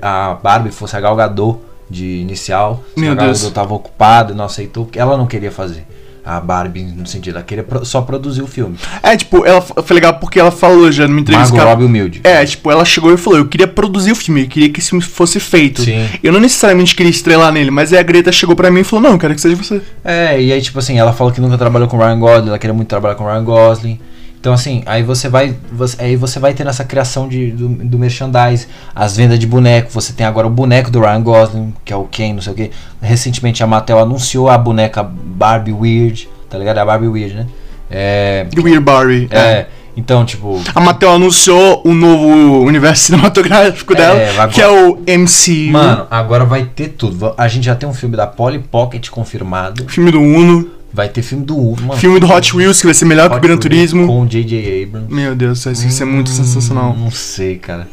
a, 0.00 0.30
a 0.30 0.34
Barbie 0.34 0.70
fosse 0.70 0.96
a 0.96 1.00
Gal 1.00 1.16
Gadot 1.16 1.58
de 1.88 2.16
inicial. 2.18 2.82
Meu 2.96 3.12
a 3.12 3.14
Deus. 3.14 3.42
estava 3.42 3.74
ocupada, 3.74 4.34
não 4.34 4.44
aceitou, 4.44 4.84
porque 4.84 4.98
ela 4.98 5.16
não 5.16 5.26
queria 5.26 5.50
fazer. 5.50 5.86
A 6.24 6.40
Barbie, 6.40 6.84
no 6.84 7.06
sentido, 7.06 7.36
ela 7.36 7.44
queria 7.44 7.66
só 7.82 8.00
produzir 8.00 8.40
o 8.40 8.46
filme. 8.46 8.78
É, 9.02 9.14
tipo, 9.14 9.44
ela 9.44 9.60
foi 9.60 9.94
legal 9.94 10.14
porque 10.14 10.40
ela 10.40 10.50
falou 10.50 10.90
já 10.90 11.06
numa 11.06 11.20
entrevista. 11.20 11.54
Margot 11.54 11.70
Robbie 11.70 11.84
humilde. 11.84 12.20
É, 12.24 12.44
tipo, 12.46 12.70
ela 12.70 12.84
chegou 12.84 13.12
e 13.12 13.16
falou: 13.18 13.40
Eu 13.40 13.46
queria 13.46 13.66
produzir 13.66 14.12
o 14.12 14.16
filme, 14.16 14.44
eu 14.44 14.48
queria 14.48 14.70
que 14.70 14.80
esse 14.80 14.88
filme 14.88 15.04
fosse 15.04 15.38
feito. 15.38 15.82
Sim. 15.82 16.08
Eu 16.22 16.32
não 16.32 16.40
necessariamente 16.40 16.94
queria 16.94 17.10
estrelar 17.10 17.52
nele, 17.52 17.70
mas 17.70 17.92
aí 17.92 17.98
a 17.98 18.02
Greta 18.02 18.32
chegou 18.32 18.56
pra 18.56 18.70
mim 18.70 18.80
e 18.80 18.84
falou: 18.84 19.02
Não, 19.02 19.12
eu 19.12 19.18
quero 19.18 19.34
que 19.34 19.40
seja 19.40 19.54
você. 19.54 19.82
É, 20.02 20.40
e 20.40 20.50
aí, 20.50 20.62
tipo 20.62 20.78
assim, 20.78 20.98
ela 20.98 21.12
falou 21.12 21.30
que 21.30 21.42
nunca 21.42 21.58
trabalhou 21.58 21.88
com 21.88 21.98
Ryan 21.98 22.18
Gosling, 22.18 22.48
ela 22.48 22.58
queria 22.58 22.74
muito 22.74 22.88
trabalhar 22.88 23.16
com 23.16 23.24
Ryan 23.24 23.44
Gosling. 23.44 24.00
Então, 24.44 24.52
assim, 24.52 24.82
aí 24.84 25.02
você 25.02 25.26
vai. 25.26 25.56
Você, 25.72 26.04
aí 26.04 26.16
você 26.16 26.38
vai 26.38 26.52
ter 26.52 26.66
essa 26.66 26.84
criação 26.84 27.26
de, 27.26 27.50
do, 27.52 27.66
do 27.66 27.98
merchandise, 27.98 28.68
as 28.94 29.16
vendas 29.16 29.38
de 29.38 29.46
boneco. 29.46 29.90
Você 29.90 30.12
tem 30.12 30.26
agora 30.26 30.46
o 30.46 30.50
boneco 30.50 30.90
do 30.90 31.00
Ryan 31.00 31.22
Gosling, 31.22 31.74
que 31.82 31.90
é 31.90 31.96
o 31.96 32.04
Ken, 32.04 32.34
não 32.34 32.42
sei 32.42 32.52
o 32.52 32.54
que. 32.54 32.70
Recentemente 33.00 33.62
a 33.62 33.66
Mattel 33.66 33.98
anunciou 33.98 34.50
a 34.50 34.58
boneca 34.58 35.02
Barbie 35.02 35.72
Weird, 35.72 36.28
tá 36.50 36.58
ligado? 36.58 36.76
A 36.76 36.84
Barbie 36.84 37.08
Weird, 37.08 37.36
né? 37.36 37.46
É, 37.90 38.46
Weird 38.54 38.80
Barbie. 38.80 39.28
É. 39.30 39.38
é. 39.38 39.68
Então, 39.96 40.26
tipo. 40.26 40.60
A 40.74 40.78
Mattel 40.78 41.12
anunciou 41.12 41.80
o 41.82 41.94
novo 41.94 42.66
universo 42.66 43.04
cinematográfico 43.16 43.94
é, 43.94 43.96
dela, 43.96 44.30
agora, 44.32 44.48
que 44.48 44.60
é 44.60 44.68
o 44.68 45.02
MC. 45.06 45.70
Mano, 45.70 46.06
agora 46.10 46.44
vai 46.44 46.66
ter 46.66 46.88
tudo. 46.88 47.32
A 47.38 47.48
gente 47.48 47.64
já 47.64 47.74
tem 47.74 47.88
um 47.88 47.94
filme 47.94 48.14
da 48.14 48.26
Polly 48.26 48.58
Pocket 48.58 49.08
confirmado. 49.08 49.88
Filme 49.88 50.10
do 50.10 50.20
Uno. 50.20 50.83
Vai 50.94 51.08
ter 51.08 51.22
filme 51.22 51.44
do 51.44 51.56
mano. 51.56 51.96
Filme 51.96 52.20
do 52.20 52.30
Hot 52.30 52.56
Wheels, 52.56 52.80
que 52.80 52.86
vai 52.86 52.94
ser 52.94 53.04
melhor 53.04 53.26
Hot 53.26 53.32
que 53.32 53.38
o 53.38 53.40
Gran 53.40 53.58
Turismo. 53.58 54.06
Com 54.06 54.22
o 54.22 54.26
J.J. 54.26 54.84
Abrams. 54.84 55.12
Meu 55.12 55.34
Deus, 55.34 55.58
isso 55.58 55.82
vai 55.82 55.90
ser 55.90 56.04
muito 56.04 56.30
hum, 56.30 56.34
sensacional. 56.34 56.96
Não 56.96 57.10
sei, 57.10 57.58
cara. 57.58 57.88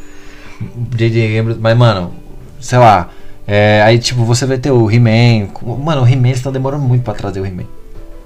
J.J. 0.96 1.40
Abrams, 1.40 1.60
mas, 1.60 1.76
mano, 1.76 2.14
sei 2.60 2.78
lá. 2.78 3.10
É, 3.48 3.82
aí, 3.84 3.98
tipo, 3.98 4.24
você 4.24 4.46
vai 4.46 4.60
ter 4.60 4.70
o 4.70 4.90
He-Man. 4.90 5.50
Mano, 5.84 6.04
o 6.04 6.08
He-Man 6.08 6.30
estão 6.30 6.52
demorando 6.52 6.84
muito 6.84 7.04
pra 7.04 7.16
trazer 7.16 7.40
o 7.40 7.46
He-Man. 7.46 7.66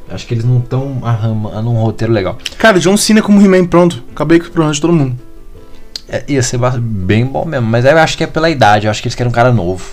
Acho 0.09 0.27
que 0.27 0.33
eles 0.33 0.43
não 0.43 0.59
estão 0.59 0.99
arrumando 1.03 1.69
um 1.71 1.81
roteiro 1.81 2.11
legal. 2.11 2.37
Cara, 2.57 2.77
John 2.77 2.97
Cena 2.97 3.21
como 3.21 3.41
He-Man, 3.41 3.65
pronto. 3.67 4.03
Acabei 4.13 4.39
com 4.39 4.47
o 4.47 4.51
problema 4.51 4.73
de 4.73 4.81
todo 4.81 4.91
mundo. 4.91 5.15
É, 6.07 6.23
ia 6.27 6.43
ser 6.43 6.59
bem 6.79 7.25
bom 7.25 7.45
mesmo, 7.45 7.65
mas 7.65 7.83
eu 7.83 7.97
acho 7.97 8.15
que 8.15 8.23
é 8.23 8.27
pela 8.27 8.47
idade, 8.47 8.85
eu 8.85 8.91
acho 8.91 9.01
que 9.01 9.07
eles 9.07 9.15
querem 9.15 9.31
um 9.31 9.33
cara 9.33 9.51
novo. 9.51 9.83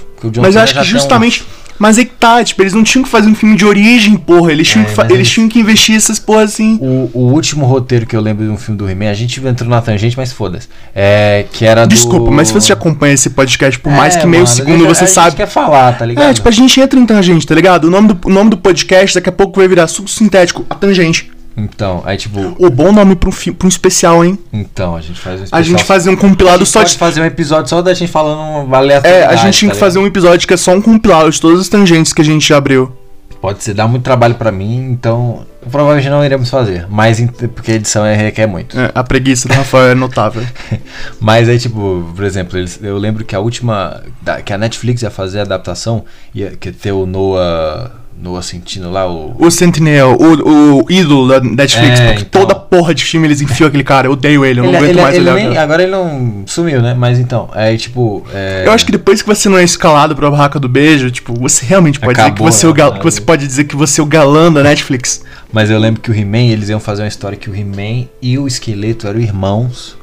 mas 0.42 0.54
eu 0.54 0.60
acho 0.60 0.74
que 0.74 0.84
justamente. 0.84 1.42
Um... 1.42 1.61
Mas 1.82 1.98
é 1.98 2.04
que 2.04 2.12
tá, 2.12 2.44
tipo, 2.44 2.62
eles 2.62 2.72
não 2.72 2.84
tinham 2.84 3.02
que 3.02 3.08
fazer 3.08 3.28
um 3.28 3.34
filme 3.34 3.56
de 3.56 3.64
origem, 3.64 4.16
porra. 4.16 4.52
Eles 4.52 4.68
tinham, 4.68 4.86
é, 4.86 4.88
que, 4.88 5.12
eles, 5.12 5.28
tinham 5.28 5.48
que 5.48 5.58
investir 5.58 5.96
essas 5.96 6.16
porra 6.16 6.42
assim. 6.42 6.78
O, 6.80 7.10
o, 7.12 7.32
último 7.32 7.66
roteiro 7.66 8.06
que 8.06 8.14
eu 8.14 8.20
lembro 8.20 8.44
de 8.44 8.52
um 8.52 8.56
filme 8.56 8.78
do 8.78 8.88
He-Man, 8.88 9.10
a 9.10 9.14
gente 9.14 9.44
entrou 9.44 9.68
na 9.68 9.82
tangente, 9.82 10.16
mas 10.16 10.32
foda-se. 10.32 10.68
É, 10.94 11.44
que 11.50 11.64
era 11.64 11.84
Desculpa, 11.84 12.26
do... 12.26 12.30
mas 12.30 12.46
se 12.46 12.54
você 12.54 12.72
acompanha 12.72 13.14
esse 13.14 13.30
podcast 13.30 13.80
por 13.80 13.90
mais 13.90 14.14
é, 14.14 14.20
que 14.20 14.26
meio 14.28 14.44
mano, 14.44 14.54
segundo, 14.54 14.86
você 14.86 15.02
a 15.02 15.06
sabe. 15.08 15.30
Gente 15.30 15.38
quer 15.38 15.48
falar, 15.48 15.98
tá 15.98 16.06
ligado? 16.06 16.30
É, 16.30 16.32
tipo, 16.32 16.48
a 16.48 16.52
gente 16.52 16.80
entra 16.80 17.00
em 17.00 17.04
tangente, 17.04 17.44
tá 17.44 17.54
ligado? 17.56 17.86
O 17.86 17.90
nome 17.90 18.14
do, 18.14 18.28
o 18.28 18.30
nome 18.30 18.50
do 18.50 18.58
podcast 18.58 19.16
daqui 19.16 19.30
a 19.30 19.32
pouco 19.32 19.58
vai 19.58 19.66
virar 19.66 19.88
subsintético, 19.88 20.64
a 20.70 20.76
tangente. 20.76 21.31
Então, 21.56 22.02
aí 22.04 22.16
tipo. 22.16 22.56
O 22.58 22.70
bom 22.70 22.92
nome 22.92 23.14
pra 23.14 23.28
um, 23.28 23.32
fi, 23.32 23.52
pra 23.52 23.66
um 23.66 23.68
especial, 23.68 24.24
hein? 24.24 24.38
Então, 24.52 24.96
a 24.96 25.00
gente 25.00 25.20
faz 25.20 25.40
um 25.40 25.44
especial. 25.44 25.60
A 25.60 25.62
gente 25.62 25.84
faz 25.84 26.06
um 26.06 26.16
compilado 26.16 26.64
só 26.64 26.82
de. 26.82 26.96
fazer 26.96 27.20
um 27.20 27.24
episódio 27.24 27.68
só 27.68 27.82
da 27.82 27.92
gente 27.94 28.10
falando 28.10 28.74
aleatório. 28.74 29.16
É, 29.16 29.26
a 29.26 29.36
gente 29.36 29.58
tinha 29.58 29.70
tá 29.70 29.74
que 29.74 29.80
fazer 29.80 29.98
um 29.98 30.06
episódio 30.06 30.46
que 30.46 30.54
é 30.54 30.56
só 30.56 30.72
um 30.72 30.80
compilado 30.80 31.30
de 31.30 31.40
todas 31.40 31.60
as 31.60 31.68
tangentes 31.68 32.12
que 32.12 32.22
a 32.22 32.24
gente 32.24 32.46
já 32.48 32.56
abriu. 32.56 32.96
Pode 33.40 33.62
ser, 33.64 33.74
dá 33.74 33.88
muito 33.88 34.04
trabalho 34.04 34.36
para 34.36 34.52
mim, 34.52 34.92
então 34.92 35.44
provavelmente 35.68 36.08
não 36.08 36.24
iremos 36.24 36.48
fazer. 36.48 36.86
Mas 36.88 37.20
porque 37.52 37.72
a 37.72 37.74
edição 37.74 38.06
é, 38.06 38.14
requer 38.14 38.46
muito. 38.46 38.78
É, 38.78 38.92
a 38.94 39.02
preguiça 39.02 39.48
do 39.48 39.54
Rafael 39.54 39.90
é 39.90 39.94
notável. 39.96 40.46
mas 41.18 41.48
aí, 41.48 41.58
tipo, 41.58 42.08
por 42.14 42.24
exemplo, 42.24 42.56
eles, 42.56 42.78
eu 42.80 42.96
lembro 42.96 43.24
que 43.24 43.34
a 43.34 43.40
última. 43.40 44.00
que 44.46 44.52
a 44.52 44.58
Netflix 44.58 45.02
ia 45.02 45.10
fazer 45.10 45.40
a 45.40 45.42
adaptação, 45.42 46.04
ia 46.32 46.52
que 46.52 46.70
ter 46.70 46.92
o 46.92 47.04
Noah 47.04 48.01
no 48.22 48.36
Assentino 48.36 48.88
lá, 48.88 49.10
o. 49.10 49.34
O 49.36 49.50
Sentinel, 49.50 50.16
o, 50.16 50.84
o 50.84 50.86
ídolo 50.88 51.26
da 51.28 51.40
Netflix, 51.40 51.98
é, 51.98 52.06
porque 52.12 52.22
então... 52.22 52.42
toda 52.42 52.54
porra 52.54 52.94
de 52.94 53.04
filme 53.04 53.26
eles 53.26 53.40
enfiam 53.40 53.66
aquele 53.66 53.82
cara, 53.82 54.06
eu 54.06 54.12
odeio 54.12 54.44
ele, 54.44 54.60
eu 54.60 54.64
não 54.64 54.70
ele, 54.70 54.76
aguento 54.76 54.90
ele, 54.90 55.02
mais 55.02 55.16
ele 55.16 55.32
nem, 55.32 55.58
Agora 55.58 55.82
ele 55.82 55.90
não 55.90 56.44
sumiu, 56.46 56.80
né? 56.80 56.94
Mas 56.94 57.18
então, 57.18 57.50
é 57.52 57.76
tipo. 57.76 58.24
É... 58.32 58.62
Eu 58.64 58.70
acho 58.70 58.86
que 58.86 58.92
depois 58.92 59.20
que 59.20 59.26
você 59.26 59.48
não 59.48 59.58
é 59.58 59.64
escalado 59.64 60.14
pra 60.14 60.30
barraca 60.30 60.60
do 60.60 60.68
beijo, 60.68 61.10
tipo, 61.10 61.34
você 61.34 61.66
realmente 61.66 61.98
pode 61.98 62.20
Acabou, 62.20 62.48
dizer 62.48 62.60
que 62.60 62.60
você, 62.60 62.66
né? 62.66 62.70
é 62.70 62.72
o 62.72 62.74
gal... 62.74 62.98
que 62.98 63.04
você 63.04 63.20
pode 63.20 63.44
dizer 63.44 63.64
que 63.64 63.74
você 63.74 64.00
é 64.00 64.04
o 64.04 64.06
galã 64.06 64.52
da 64.52 64.62
Netflix. 64.62 65.24
Mas 65.52 65.68
eu 65.68 65.78
lembro 65.78 66.00
que 66.00 66.10
o 66.10 66.14
He-Man, 66.14 66.52
eles 66.52 66.68
iam 66.68 66.78
fazer 66.78 67.02
uma 67.02 67.08
história 67.08 67.36
que 67.36 67.50
o 67.50 67.54
He-Man 67.54 68.06
e 68.22 68.38
o 68.38 68.46
esqueleto 68.46 69.08
eram 69.08 69.18
irmãos 69.18 70.00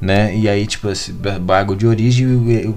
né? 0.00 0.34
E 0.34 0.48
aí, 0.48 0.66
tipo, 0.66 0.88
esse 0.90 1.12
bago 1.12 1.76
de 1.76 1.86
origem 1.86 2.26
e 2.26 2.66
o, 2.66 2.74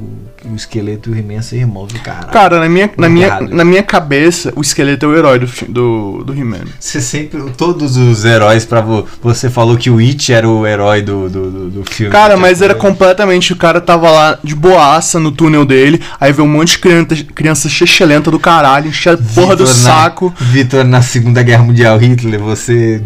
o, 0.51 0.55
esqueleto 0.55 1.09
e 1.09 1.13
o 1.13 1.17
He-Man 1.17 1.41
são 1.41 1.57
irmãos 1.57 1.87
do 1.87 1.99
cara. 1.99 2.27
Cara, 2.27 2.59
na 2.59 2.67
minha, 2.67 2.91
na, 2.97 3.07
minha, 3.07 3.39
na 3.39 3.63
minha 3.63 3.81
cabeça, 3.81 4.51
o 4.55 4.61
esqueleto 4.61 5.05
é 5.05 5.09
o 5.09 5.15
herói 5.17 5.39
do, 5.39 5.47
do, 5.69 6.23
do 6.25 6.33
He-Man. 6.33 6.65
Você 6.77 6.99
sempre. 6.99 7.41
Todos 7.55 7.95
os 7.95 8.25
heróis 8.25 8.65
pra 8.65 8.81
você 9.21 9.49
falou 9.49 9.77
que 9.77 9.89
o 9.89 9.99
It 9.99 10.33
era 10.33 10.47
o 10.47 10.67
herói 10.67 11.01
do, 11.01 11.29
do, 11.29 11.51
do, 11.51 11.69
do 11.69 11.91
filme. 11.91 12.11
Cara, 12.11 12.35
mas 12.35 12.61
era 12.61 12.75
completamente. 12.75 13.53
O 13.53 13.55
cara 13.55 13.79
tava 13.79 14.11
lá 14.11 14.39
de 14.43 14.53
boaça 14.53 15.17
no 15.19 15.31
túnel 15.31 15.65
dele, 15.65 16.01
aí 16.19 16.33
veio 16.33 16.45
um 16.45 16.51
monte 16.51 16.71
de 16.71 16.79
criança, 16.79 17.15
criança 17.33 17.69
chechelenta 17.69 18.29
do 18.29 18.39
caralho, 18.39 18.89
enchia 18.89 19.13
a 19.13 19.17
porra 19.17 19.55
do 19.55 19.65
saco. 19.65 20.33
Vitor, 20.37 20.83
na 20.83 21.01
Segunda 21.01 21.41
Guerra 21.41 21.63
Mundial, 21.63 21.97
Hitler, 21.97 22.39
você. 22.39 23.01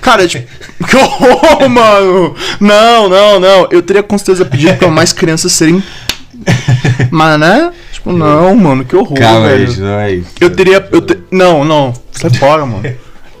cara, 0.00 0.26
tipo. 0.26 0.46
Que 0.86 0.96
horror, 0.96 1.68
mano! 1.68 2.36
Não, 2.60 3.08
não 3.08 3.25
não, 3.26 3.40
não. 3.40 3.68
Eu 3.70 3.82
teria 3.82 4.02
com 4.02 4.16
certeza 4.16 4.44
pedido 4.44 4.74
pra 4.76 4.88
mais 4.88 5.12
crianças 5.12 5.52
serem. 5.52 5.82
Mas, 7.10 7.38
né? 7.38 7.72
Tipo, 7.92 8.12
não, 8.12 8.54
mano, 8.54 8.84
que 8.84 8.94
horror, 8.94 9.18
Calma, 9.18 9.48
velho. 9.48 9.66
Gente, 9.66 9.80
não 9.80 9.98
é 9.98 10.12
isso. 10.12 10.28
Eu 10.40 10.50
teria. 10.50 10.88
Eu 10.92 11.00
te... 11.00 11.18
Não, 11.30 11.64
não. 11.64 11.92
Sai 12.12 12.30
fora, 12.30 12.64
mano. 12.64 12.84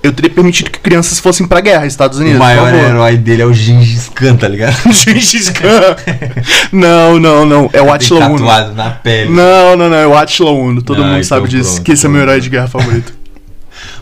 Eu 0.02 0.12
teria 0.12 0.30
permitido 0.30 0.70
que 0.70 0.78
crianças 0.78 1.18
fossem 1.18 1.48
pra 1.48 1.60
guerra, 1.60 1.84
Estados 1.84 2.18
Unidos. 2.18 2.36
O 2.36 2.42
maior 2.42 2.72
herói 2.72 3.16
dele 3.16 3.42
é 3.42 3.44
o 3.44 3.52
Gengis 3.52 4.08
Khan, 4.08 4.36
tá 4.36 4.46
ligado? 4.46 4.76
Gengis 4.92 5.50
Khan. 5.50 5.96
não, 6.70 7.18
não, 7.18 7.44
não. 7.44 7.70
É 7.72 7.82
o 7.82 7.92
Atila 7.92 8.26
Uno. 8.28 8.44
na 8.74 8.90
pele. 8.90 9.30
Não, 9.30 9.76
não, 9.76 9.88
não. 9.88 9.96
É 9.96 10.06
o 10.06 10.16
Atila 10.16 10.52
Uno. 10.52 10.80
Todo 10.80 10.98
não, 10.98 11.06
mundo 11.06 11.16
então 11.16 11.24
sabe 11.24 11.48
disso. 11.48 11.74
Pronto, 11.74 11.84
que 11.84 11.92
esse 11.92 12.06
é 12.06 12.08
meu 12.08 12.22
herói 12.22 12.40
de 12.40 12.48
guerra 12.48 12.68
favorito. 12.68 13.12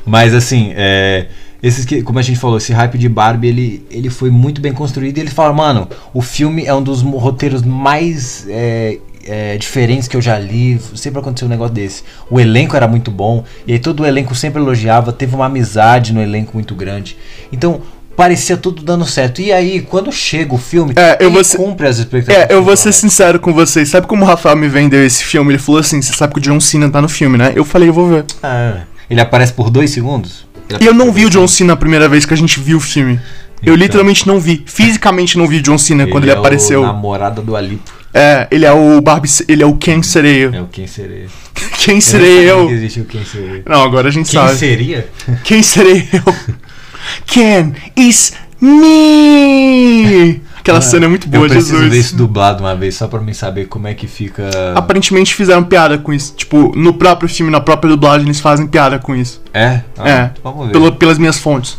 Mas 0.05 0.35
assim, 0.35 0.73
é 0.77 1.27
esses 1.67 1.85
que, 1.87 2.03
como 2.03 2.19
a 2.19 2.23
gente 2.23 2.39
falou, 2.39 2.59
esse 2.59 2.73
hype 2.73 2.99
de 2.99 3.09
Barbie, 3.09 3.49
ele, 3.49 3.87
ele 3.91 4.11
foi 4.11 4.31
muito 4.31 4.61
bem 4.61 4.73
construído. 4.73 5.17
E 5.17 5.21
ele 5.21 5.31
fala, 5.31 5.53
mano, 5.53 5.89
o 6.13 6.21
filme 6.21 6.65
é 6.67 6.75
um 6.75 6.83
dos 6.83 7.01
roteiros 7.01 7.63
mais 7.63 8.47
é, 8.51 8.99
é, 9.27 9.57
diferentes 9.57 10.07
que 10.07 10.17
eu 10.17 10.21
já 10.21 10.39
li. 10.39 10.79
Sempre 10.95 11.21
aconteceu 11.21 11.47
um 11.47 11.51
negócio 11.51 11.75
desse. 11.75 12.03
O 12.31 12.39
elenco 12.39 12.77
era 12.77 12.87
muito 12.87 13.11
bom. 13.11 13.45
E 13.67 13.73
aí 13.73 13.79
todo 13.79 14.01
o 14.01 14.07
elenco 14.07 14.35
sempre 14.35 14.61
elogiava. 14.61 15.11
Teve 15.11 15.35
uma 15.35 15.47
amizade 15.47 16.13
no 16.13 16.21
elenco 16.21 16.51
muito 16.53 16.75
grande. 16.75 17.17
Então, 17.51 17.81
parecia 18.15 18.57
tudo 18.59 18.83
dando 18.83 19.07
certo. 19.07 19.41
E 19.41 19.51
aí, 19.51 19.81
quando 19.81 20.13
chega 20.13 20.55
o 20.55 20.59
filme, 20.59 20.93
É, 20.97 21.17
eu 21.19 21.31
vou 21.31 21.43
ser- 21.43 21.57
cumpre 21.57 21.87
as 21.87 21.97
expectativas. 21.99 22.51
É, 22.51 22.53
eu 22.55 22.63
vou 22.63 22.77
ser 22.77 22.91
totalmente. 22.91 23.01
sincero 23.11 23.41
com 23.41 23.55
vocês. 23.55 23.89
Sabe 23.89 24.07
como 24.07 24.23
o 24.23 24.27
Rafael 24.27 24.55
me 24.57 24.69
vendeu 24.69 25.03
esse 25.05 25.25
filme? 25.25 25.53
Ele 25.53 25.59
falou 25.59 25.81
assim: 25.81 26.03
você 26.03 26.13
sabe 26.13 26.35
que 26.35 26.41
o 26.41 26.43
John 26.43 26.61
Cena 26.61 26.91
tá 26.91 27.01
no 27.01 27.09
filme, 27.09 27.39
né? 27.39 27.53
Eu 27.57 27.65
falei, 27.65 27.89
eu 27.89 27.95
vou 27.95 28.07
ver. 28.09 28.25
Ah, 28.43 28.83
ele 29.09 29.21
aparece 29.23 29.53
por 29.55 29.71
dois 29.71 29.91
segundos? 29.91 30.47
Ele 30.69 30.85
E 30.85 30.87
eu 30.87 30.95
não 30.95 31.13
vi 31.13 31.25
o 31.27 31.31
John 31.31 31.47
Cena 31.49 31.73
a 31.75 31.77
primeira 31.77 32.09
vez 32.09 32.25
que 32.25 32.35
a 32.35 32.37
gente 32.37 32.59
viu 32.61 32.79
o 32.79 32.81
filme. 32.81 33.15
Eu 33.63 33.75
Então. 33.75 33.77
literalmente 33.77 34.27
não 34.27 34.39
vi. 34.41 34.63
Fisicamente 34.67 35.39
não 35.39 35.47
vi 35.47 35.57
o 35.59 35.63
John 35.63 35.79
Cena 35.79 36.07
quando 36.07 36.25
ele 36.25 36.33
é 36.33 36.35
apareceu. 36.37 36.83
O 36.83 36.87
namorado 36.87 37.41
do 37.43 37.57
Alipo. 37.57 37.91
É, 38.13 38.47
ele 38.51 38.65
é 38.65 38.73
o 38.73 39.01
Barbie. 39.01 39.29
Ele 39.49 39.63
é 39.63 39.67
o 39.67 39.75
Ken 39.77 40.03
Sereio. 40.03 40.55
É 40.55 40.61
o 40.61 40.67
quem 40.67 40.87
seria. 40.87 41.27
Quem 41.79 42.01
serei 42.01 42.51
eu? 42.51 42.69
Existe 42.71 43.01
o 43.01 43.05
quem 43.05 43.25
seria. 43.25 43.63
Não, 43.67 43.83
agora 43.83 44.09
a 44.09 44.11
gente 44.11 44.31
Quem 44.31 44.41
sabe. 44.41 44.57
seria? 44.59 45.09
Quem 45.45 45.63
serei 45.63 46.09
eu? 46.13 46.35
Ken 47.27 47.73
is 47.97 48.33
me! 48.61 50.41
Aquela 50.65 50.81
cena 50.81 51.05
é 51.05 51.09
muito 51.09 51.29
boa, 51.29 51.45
eu 51.45 51.49
preciso 51.51 51.77
ver 51.77 51.85
Jesus. 51.91 52.07
isso 52.07 52.17
dublado 52.17 52.63
uma 52.65 52.75
vez 52.75 52.95
só 52.95 53.07
pra 53.07 53.21
mim 53.21 53.35
saber 53.35 53.67
como 53.67 53.87
é 53.87 53.93
que 53.93 54.07
fica. 54.07 54.49
Aparentemente 54.75 55.35
fizeram 55.35 55.63
piada 55.63 55.99
com 55.99 56.11
isso. 56.11 56.33
Tipo, 56.35 56.73
no 56.75 56.95
próprio 56.95 57.29
filme, 57.29 57.53
na 57.53 57.61
própria 57.61 57.91
dublagem, 57.91 58.27
eles 58.27 58.41
fazem 58.41 58.67
piada 58.67 58.99
com 58.99 59.15
isso. 59.15 59.43
É? 59.53 59.81
Ah, 59.99 60.09
é. 60.09 60.31
Vamos 60.43 60.67
ver. 60.69 60.73
Pelo- 60.73 60.93
pelas 60.93 61.19
minhas 61.19 61.39
fontes. 61.39 61.77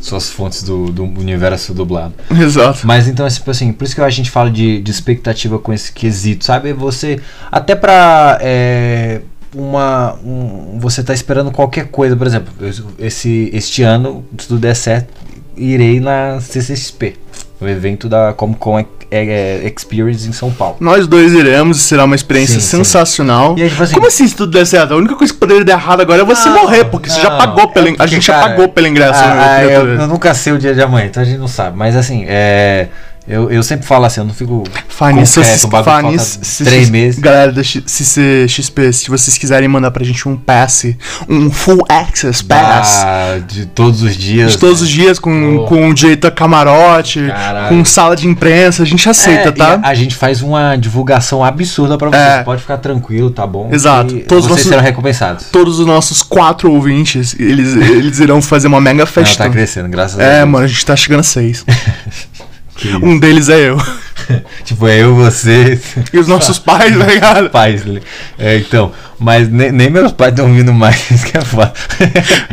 Suas 0.00 0.30
fontes 0.30 0.62
do, 0.62 0.92
do 0.92 1.02
universo 1.02 1.74
dublado. 1.74 2.14
Exato. 2.30 2.86
Mas 2.86 3.08
então, 3.08 3.28
tipo 3.28 3.50
assim, 3.50 3.72
por 3.72 3.82
isso 3.84 3.96
que 3.96 4.00
a 4.00 4.08
gente 4.08 4.30
fala 4.30 4.48
de, 4.48 4.80
de 4.80 4.90
expectativa 4.92 5.58
com 5.58 5.72
esse 5.72 5.90
quesito, 5.92 6.44
sabe? 6.44 6.72
Você. 6.72 7.20
Até 7.50 7.74
pra. 7.74 8.38
é, 8.40 9.22
uma. 9.52 10.14
um- 10.24 10.78
você 10.78 11.02
tá 11.02 11.12
esperando 11.12 11.50
qualquer 11.50 11.88
coisa, 11.88 12.14
por 12.14 12.28
exemplo, 12.28 12.52
eu- 12.60 12.72
esse, 13.00 13.50
este 13.52 13.82
ano, 13.82 14.24
se 14.38 14.46
tudo 14.46 14.60
der 14.60 14.76
certo, 14.76 15.12
irei 15.58 16.00
na 16.00 16.40
CCXP, 16.40 17.14
o 17.60 17.66
evento 17.66 18.08
da 18.08 18.32
Comic 18.32 18.58
Con 18.58 18.84
Experience 19.64 20.28
em 20.28 20.32
São 20.32 20.50
Paulo. 20.50 20.76
Nós 20.80 21.06
dois 21.06 21.32
iremos, 21.32 21.80
será 21.80 22.04
uma 22.04 22.14
experiência 22.14 22.56
Sim, 22.56 22.60
sim. 22.60 22.76
sensacional. 22.78 23.54
E 23.56 23.62
aí, 23.62 23.70
tipo 23.70 23.82
assim- 23.82 23.94
Como 23.94 24.06
assim 24.06 24.28
se 24.28 24.34
tudo 24.36 24.52
der 24.52 24.66
certo? 24.66 24.92
A 24.92 24.96
única 24.96 25.14
coisa 25.16 25.32
que 25.32 25.38
poderia 25.38 25.64
dar 25.64 25.72
errado 25.72 26.00
agora 26.02 26.20
é 26.20 26.24
você 26.24 26.48
Não, 26.50 26.62
morrer, 26.62 26.84
porque 26.84 27.08
você 27.08 27.20
já 27.20 27.30
não, 27.30 27.38
pagou 27.38 27.68
pelo 27.68 27.88
é 27.88 27.94
A 27.98 28.06
gente 28.06 28.26
já 28.26 28.34
cara, 28.34 28.48
pagou 28.50 28.68
pelo 28.68 28.86
ingresso. 28.86 29.18
Ah, 29.18 29.34
né, 29.34 29.42
ah, 29.44 29.64
eu, 29.64 29.88
eu 29.94 30.06
nunca 30.06 30.34
sei 30.34 30.52
o 30.52 30.58
dia 30.58 30.74
de 30.74 30.82
amanhã, 30.82 31.06
então 31.06 31.22
a 31.22 31.26
gente 31.26 31.38
não 31.38 31.48
sabe. 31.48 31.76
Mas 31.76 31.96
assim, 31.96 32.24
é. 32.28 32.88
Eu, 33.28 33.50
eu 33.50 33.62
sempre 33.62 33.86
falo 33.86 34.06
assim, 34.06 34.20
eu 34.20 34.24
não 34.24 34.32
fico. 34.32 34.64
Fala 34.88 35.12
nisso, 35.12 35.40
concreto, 35.40 35.66
o 35.66 35.68
bagulho 35.68 36.12
nisso, 36.12 36.38
se- 36.42 36.64
três 36.64 36.86
se- 36.86 36.90
meses. 36.92 37.20
Galera 37.20 37.52
da 37.52 37.62
CCXP, 37.62 38.92
se 38.92 39.08
vocês 39.10 39.36
quiserem 39.36 39.68
mandar 39.68 39.90
pra 39.90 40.02
gente 40.04 40.26
um 40.28 40.34
passe, 40.36 40.96
um 41.28 41.50
full 41.50 41.84
access 41.88 42.42
pass. 42.42 43.02
da- 43.02 43.38
de 43.46 43.66
todos 43.66 44.02
os 44.02 44.16
dias. 44.16 44.52
De 44.52 44.58
todos 44.58 44.80
os 44.82 44.88
dias, 44.88 45.18
com, 45.18 45.56
Oh. 45.58 45.64
com 45.66 45.92
direito 45.92 46.26
a 46.26 46.30
camarote, 46.30 47.26
Caralho. 47.28 47.68
com 47.68 47.84
sala 47.84 48.16
de 48.16 48.26
imprensa, 48.26 48.82
a 48.82 48.86
gente 48.86 49.06
aceita, 49.08 49.48
É, 49.50 49.52
tá? 49.52 49.78
A, 49.82 49.88
a 49.90 49.94
gente 49.94 50.14
faz 50.16 50.40
uma 50.42 50.74
divulgação 50.76 51.44
absurda 51.44 51.98
pra 51.98 52.08
vocês. 52.08 52.22
É. 52.22 52.42
Pode 52.42 52.62
ficar 52.62 52.78
tranquilo, 52.78 53.30
tá 53.30 53.46
bom? 53.46 53.68
Exato. 53.70 54.20
Todos 54.20 54.44
vocês 54.46 54.48
nossos- 54.48 54.68
serão 54.68 54.82
recompensados. 54.82 55.46
Todos 55.52 55.78
os 55.78 55.86
nossos 55.86 56.22
quatro 56.22 56.72
ouvintes, 56.72 57.36
eles, 57.38 57.76
eles 57.76 58.18
irão 58.20 58.40
fazer 58.40 58.68
uma 58.68 58.80
mega 58.80 59.00
Não, 59.00 59.06
festa. 59.06 59.44
tá 59.44 59.50
crescendo, 59.50 59.88
graças 59.88 60.18
a 60.18 60.22
é, 60.22 60.38
Deus. 60.38 60.48
mano, 60.50 60.64
a 60.64 60.68
gente 60.68 60.86
tá 60.86 60.96
chegando 60.96 61.20
a 61.20 61.24
seis. 61.24 61.64
Um 63.02 63.18
deles 63.18 63.48
é 63.48 63.70
eu. 63.70 63.78
Tipo, 64.64 64.86
é 64.86 64.98
eu, 65.02 65.14
você. 65.14 65.80
E 66.12 66.18
os 66.18 66.28
nossos 66.28 66.58
pais, 66.58 66.96
tá 66.96 67.06
ligado? 67.06 67.50
pais. 67.50 67.84
né? 67.84 68.00
É, 68.38 68.58
então. 68.58 68.92
Mas 69.18 69.48
nem, 69.48 69.72
nem 69.72 69.90
meus 69.90 70.12
pais 70.12 70.30
estão 70.32 70.46
ouvindo 70.46 70.72
mais, 70.72 71.10
isso 71.10 71.26
que 71.26 71.36
é 71.36 71.40
foda. 71.40 71.72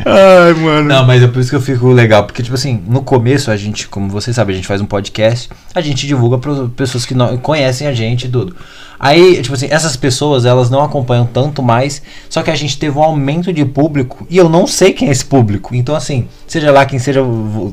Ai, 0.05 0.53
mano. 0.53 0.87
Não, 0.87 1.05
mas 1.05 1.21
é 1.21 1.27
por 1.27 1.39
isso 1.39 1.49
que 1.49 1.55
eu 1.55 1.61
fico 1.61 1.89
legal. 1.89 2.23
Porque, 2.23 2.41
tipo 2.41 2.55
assim, 2.55 2.81
no 2.87 3.01
começo 3.01 3.51
a 3.51 3.57
gente, 3.57 3.87
como 3.87 4.09
vocês 4.09 4.35
sabem, 4.35 4.53
a 4.53 4.57
gente 4.57 4.67
faz 4.67 4.81
um 4.81 4.85
podcast, 4.85 5.49
a 5.73 5.81
gente 5.81 6.07
divulga 6.07 6.37
para 6.37 6.67
pessoas 6.75 7.05
que 7.05 7.13
não 7.13 7.37
conhecem 7.37 7.87
a 7.87 7.93
gente 7.93 8.25
e 8.25 8.29
tudo. 8.29 8.55
Aí, 8.99 9.41
tipo 9.41 9.53
assim, 9.53 9.67
essas 9.69 9.95
pessoas, 9.95 10.45
elas 10.45 10.69
não 10.69 10.81
acompanham 10.81 11.25
tanto 11.25 11.61
mais, 11.61 12.01
só 12.29 12.41
que 12.41 12.49
a 12.49 12.55
gente 12.55 12.79
teve 12.79 12.97
um 12.97 13.03
aumento 13.03 13.51
de 13.51 13.65
público 13.65 14.25
e 14.29 14.37
eu 14.37 14.47
não 14.47 14.65
sei 14.65 14.93
quem 14.93 15.09
é 15.09 15.11
esse 15.11 15.25
público. 15.25 15.75
Então, 15.75 15.93
assim, 15.95 16.27
seja 16.47 16.71
lá 16.71 16.85
quem 16.85 16.97
seja, 16.97 17.21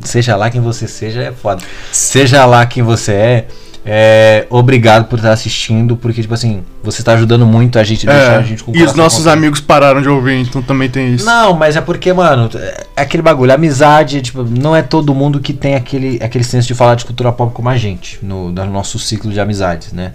seja 0.03 0.37
lá 0.37 0.51
quem 0.51 0.61
você 0.61 0.89
seja, 0.89 1.23
é 1.23 1.33
foda. 1.33 1.63
Seja 1.93 2.45
lá 2.45 2.67
quem 2.67 2.83
você 2.83 3.13
é, 3.13 3.45
é 3.87 4.47
obrigado 4.51 5.05
por 5.09 5.17
estar 5.21 5.33
assistindo, 5.33 5.97
porque, 5.97 6.23
tipo 6.23 6.35
assim, 6.35 6.63
você 6.83 7.05
tá 7.05 7.13
ajudando 7.13 7.47
muito 7.47 7.79
a 7.79 7.85
gente, 7.85 8.05
deixar 8.05 8.39
a 8.39 8.41
É, 8.41 8.45
gente 8.45 8.65
com 8.65 8.73
o 8.73 8.75
e 8.83 8.87
os 8.87 8.95
nossos 8.95 9.21
contente. 9.21 9.39
amigos 9.39 9.61
pararam 9.61 10.03
de 10.03 10.09
ouvir, 10.09 10.41
então 10.41 10.63
também 10.63 10.89
tem 10.89 11.15
isso. 11.15 11.25
Não, 11.25 11.55
mas 11.55 11.77
é 11.77 11.81
porque, 11.81 12.13
mano, 12.13 12.51
é 12.97 13.03
aquele 13.03 13.23
bagulho. 13.23 13.53
Amizade, 13.53 14.21
tipo, 14.23 14.43
não 14.43 14.75
é 14.75 14.83
todo 14.83 15.15
mundo 15.15 15.41
que 15.41 15.53
tem 15.53 15.75
aquele, 15.75 16.19
aquele 16.23 16.45
senso 16.45 16.69
de 16.69 16.75
falar 16.75 16.95
de 16.95 17.05
cultura 17.05 17.33
pop 17.33 17.53
como 17.53 17.69
a 17.69 17.77
gente, 17.77 18.19
no, 18.23 18.51
no 18.51 18.67
nosso 18.67 18.99
ciclo 18.99 19.33
de 19.33 19.41
amizades, 19.41 19.93
né? 19.93 20.13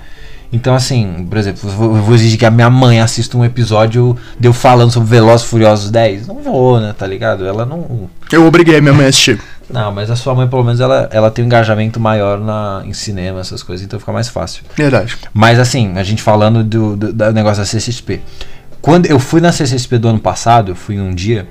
Então, 0.52 0.74
assim, 0.74 1.28
por 1.30 1.38
exemplo, 1.38 1.70
eu 1.70 1.96
vou, 2.02 2.16
exigir 2.16 2.40
que 2.40 2.46
a 2.46 2.52
minha 2.52 2.70
mãe 2.70 3.02
assista 3.02 3.38
um 3.38 3.44
episódio 3.44 4.16
de 4.40 4.48
eu 4.48 4.54
falando 4.54 4.92
sobre 4.92 5.10
Velozes 5.10 5.46
e 5.46 5.50
Furiosos 5.50 5.92
10? 5.92 6.28
Não 6.28 6.42
vou, 6.42 6.80
né, 6.80 6.96
tá 6.98 7.06
ligado? 7.06 7.46
Ela 7.46 7.66
não. 7.66 8.10
Eu 8.32 8.46
obriguei 8.46 8.80
minha 8.80 8.94
mãe 8.94 9.08
a 9.08 9.10
assistir. 9.10 9.42
Não, 9.70 9.92
mas 9.92 10.10
a 10.10 10.16
sua 10.16 10.34
mãe, 10.34 10.48
pelo 10.48 10.64
menos, 10.64 10.80
ela, 10.80 11.10
ela 11.12 11.30
tem 11.30 11.44
um 11.44 11.48
engajamento 11.48 12.00
maior 12.00 12.40
na, 12.40 12.82
em 12.86 12.94
cinema, 12.94 13.42
essas 13.42 13.62
coisas, 13.62 13.86
então 13.86 14.00
fica 14.00 14.14
mais 14.14 14.30
fácil. 14.30 14.64
Verdade. 14.76 15.18
Mas 15.34 15.60
assim, 15.60 15.98
a 15.98 16.04
gente 16.04 16.22
falando 16.22 16.64
do, 16.64 16.96
do, 16.96 17.12
do 17.12 17.34
negócio 17.34 17.62
da 17.62 17.66
CCXP. 17.66 18.22
Quando 18.82 19.06
eu 19.08 19.20
fui 19.20 19.42
na 19.42 19.52
CCXP 19.52 19.98
do 19.98 20.08
ano 20.08 20.20
passado, 20.20 20.72
eu 20.72 20.76
fui 20.76 20.96
num 20.96 21.13
dia, 21.13 21.48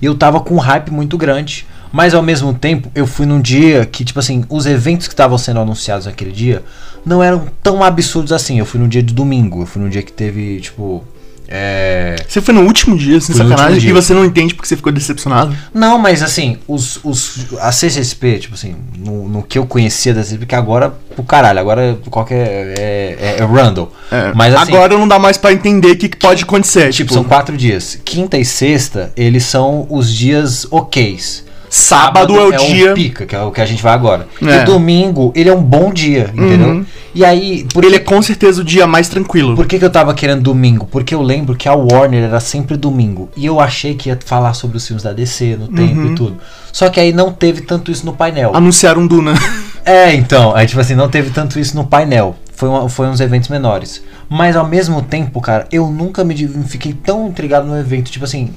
e 0.00 0.06
eu 0.06 0.14
tava 0.14 0.40
com 0.40 0.54
um 0.54 0.58
hype 0.58 0.90
muito 0.90 1.16
grande. 1.18 1.66
Mas 1.90 2.12
ao 2.14 2.22
mesmo 2.22 2.52
tempo, 2.52 2.90
eu 2.94 3.06
fui 3.06 3.24
num 3.24 3.40
dia 3.40 3.86
que, 3.86 4.04
tipo 4.04 4.18
assim, 4.18 4.44
os 4.50 4.66
eventos 4.66 5.08
que 5.08 5.14
estavam 5.14 5.38
sendo 5.38 5.60
anunciados 5.60 6.06
naquele 6.06 6.30
dia 6.30 6.62
não 7.04 7.22
eram 7.22 7.46
tão 7.62 7.82
absurdos 7.82 8.32
assim. 8.32 8.58
Eu 8.58 8.66
fui 8.66 8.78
no 8.78 8.86
dia 8.86 9.02
de 9.02 9.14
domingo, 9.14 9.62
eu 9.62 9.66
fui 9.66 9.82
no 9.82 9.88
dia 9.88 10.02
que 10.02 10.12
teve, 10.12 10.60
tipo. 10.60 11.02
É. 11.48 12.16
Você 12.28 12.40
foi 12.40 12.52
no 12.54 12.62
último 12.62 12.96
dia, 12.96 13.20
sem 13.20 13.34
sacanagem, 13.34 13.74
último 13.74 13.78
e 13.78 13.80
dia. 13.80 13.94
você 13.94 14.14
não 14.14 14.24
entende 14.24 14.54
porque 14.54 14.68
você 14.68 14.76
ficou 14.76 14.92
decepcionado. 14.92 15.56
Não, 15.72 15.98
mas 15.98 16.22
assim, 16.22 16.58
os, 16.68 17.00
os, 17.02 17.46
a 17.60 17.72
CCSP, 17.72 18.38
tipo 18.38 18.54
assim, 18.54 18.76
no, 18.98 19.28
no 19.28 19.42
que 19.42 19.58
eu 19.58 19.66
conhecia 19.66 20.12
da 20.12 20.22
CCSP, 20.22 20.46
que 20.46 20.54
agora, 20.54 20.92
pro 21.14 21.24
caralho, 21.24 21.58
agora 21.58 21.98
qualquer. 22.10 22.78
É, 22.78 23.16
é, 23.18 23.36
é 23.38 23.44
random. 23.44 23.88
É, 24.10 24.32
Mas 24.34 24.54
assim, 24.54 24.72
Agora 24.72 24.96
não 24.96 25.08
dá 25.08 25.18
mais 25.18 25.36
pra 25.36 25.52
entender 25.52 25.92
o 25.92 25.96
que, 25.96 26.08
que 26.08 26.16
pode 26.16 26.44
acontecer. 26.44 26.90
Tipo, 26.92 27.08
Tipo, 27.08 27.14
são 27.14 27.24
quatro 27.24 27.56
dias. 27.56 27.98
Quinta 28.04 28.36
e 28.36 28.44
sexta, 28.44 29.12
eles 29.16 29.44
são 29.44 29.86
os 29.88 30.12
dias 30.12 30.66
oks. 30.70 31.44
Sábado, 31.70 32.36
é 32.38 32.42
o 32.46 32.52
dia. 32.56 32.90
um 32.92 32.94
pica, 32.94 33.26
que 33.26 33.34
é 33.34 33.40
o 33.42 33.50
que 33.50 33.60
a 33.60 33.66
gente 33.66 33.82
vai 33.82 33.92
agora. 33.92 34.26
É. 34.42 34.62
E 34.62 34.64
domingo, 34.64 35.32
ele 35.34 35.48
é 35.48 35.54
um 35.54 35.62
bom 35.62 35.92
dia, 35.92 36.30
entendeu? 36.34 36.68
Uhum. 36.68 36.86
E 37.14 37.24
aí, 37.24 37.66
por, 37.72 37.84
Ele 37.84 37.96
é 37.96 37.98
com 37.98 38.20
certeza 38.22 38.60
o 38.60 38.64
dia 38.64 38.86
mais 38.86 39.08
tranquilo. 39.08 39.56
por 39.56 39.66
que, 39.66 39.78
que 39.78 39.84
eu 39.84 39.90
tava 39.90 40.14
querendo 40.14 40.42
domingo? 40.42 40.86
Porque 40.90 41.14
eu 41.14 41.22
lembro 41.22 41.56
que 41.56 41.68
a 41.68 41.74
Warner 41.74 42.24
era 42.24 42.38
sempre 42.38 42.76
domingo. 42.76 43.28
E 43.36 43.44
eu 43.46 43.58
achei 43.58 43.94
que 43.94 44.08
ia 44.08 44.18
falar 44.24 44.54
sobre 44.54 44.76
os 44.76 44.86
filmes 44.86 45.02
da 45.02 45.12
DC 45.12 45.56
no 45.58 45.68
tempo 45.68 46.00
Uhum. 46.00 46.12
e 46.12 46.14
tudo. 46.14 46.36
Só 46.72 46.88
que 46.90 47.00
aí 47.00 47.12
não 47.12 47.32
teve 47.32 47.62
tanto 47.62 47.90
isso 47.90 48.06
no 48.06 48.12
painel. 48.12 48.52
Anunciaram 48.54 49.06
Duna. 49.06 49.34
É, 49.84 50.12
então, 50.12 50.54
aí 50.54 50.66
tipo 50.66 50.78
assim, 50.82 50.94
não 50.94 51.08
teve 51.08 51.30
tanto 51.30 51.58
isso 51.58 51.74
no 51.74 51.82
painel. 51.82 52.36
Foi, 52.54 52.68
uma- 52.68 52.90
foi 52.90 53.06
uns 53.08 53.20
eventos 53.20 53.48
menores. 53.48 54.02
Mas 54.28 54.54
ao 54.54 54.66
mesmo 54.68 55.00
tempo, 55.00 55.40
cara, 55.40 55.66
eu 55.72 55.86
nunca 55.88 56.22
me 56.22 56.36
fiquei 56.66 56.92
tão 56.92 57.28
intrigado 57.28 57.66
no 57.66 57.74
evento. 57.78 58.10
Tipo 58.10 58.26
assim, 58.26 58.50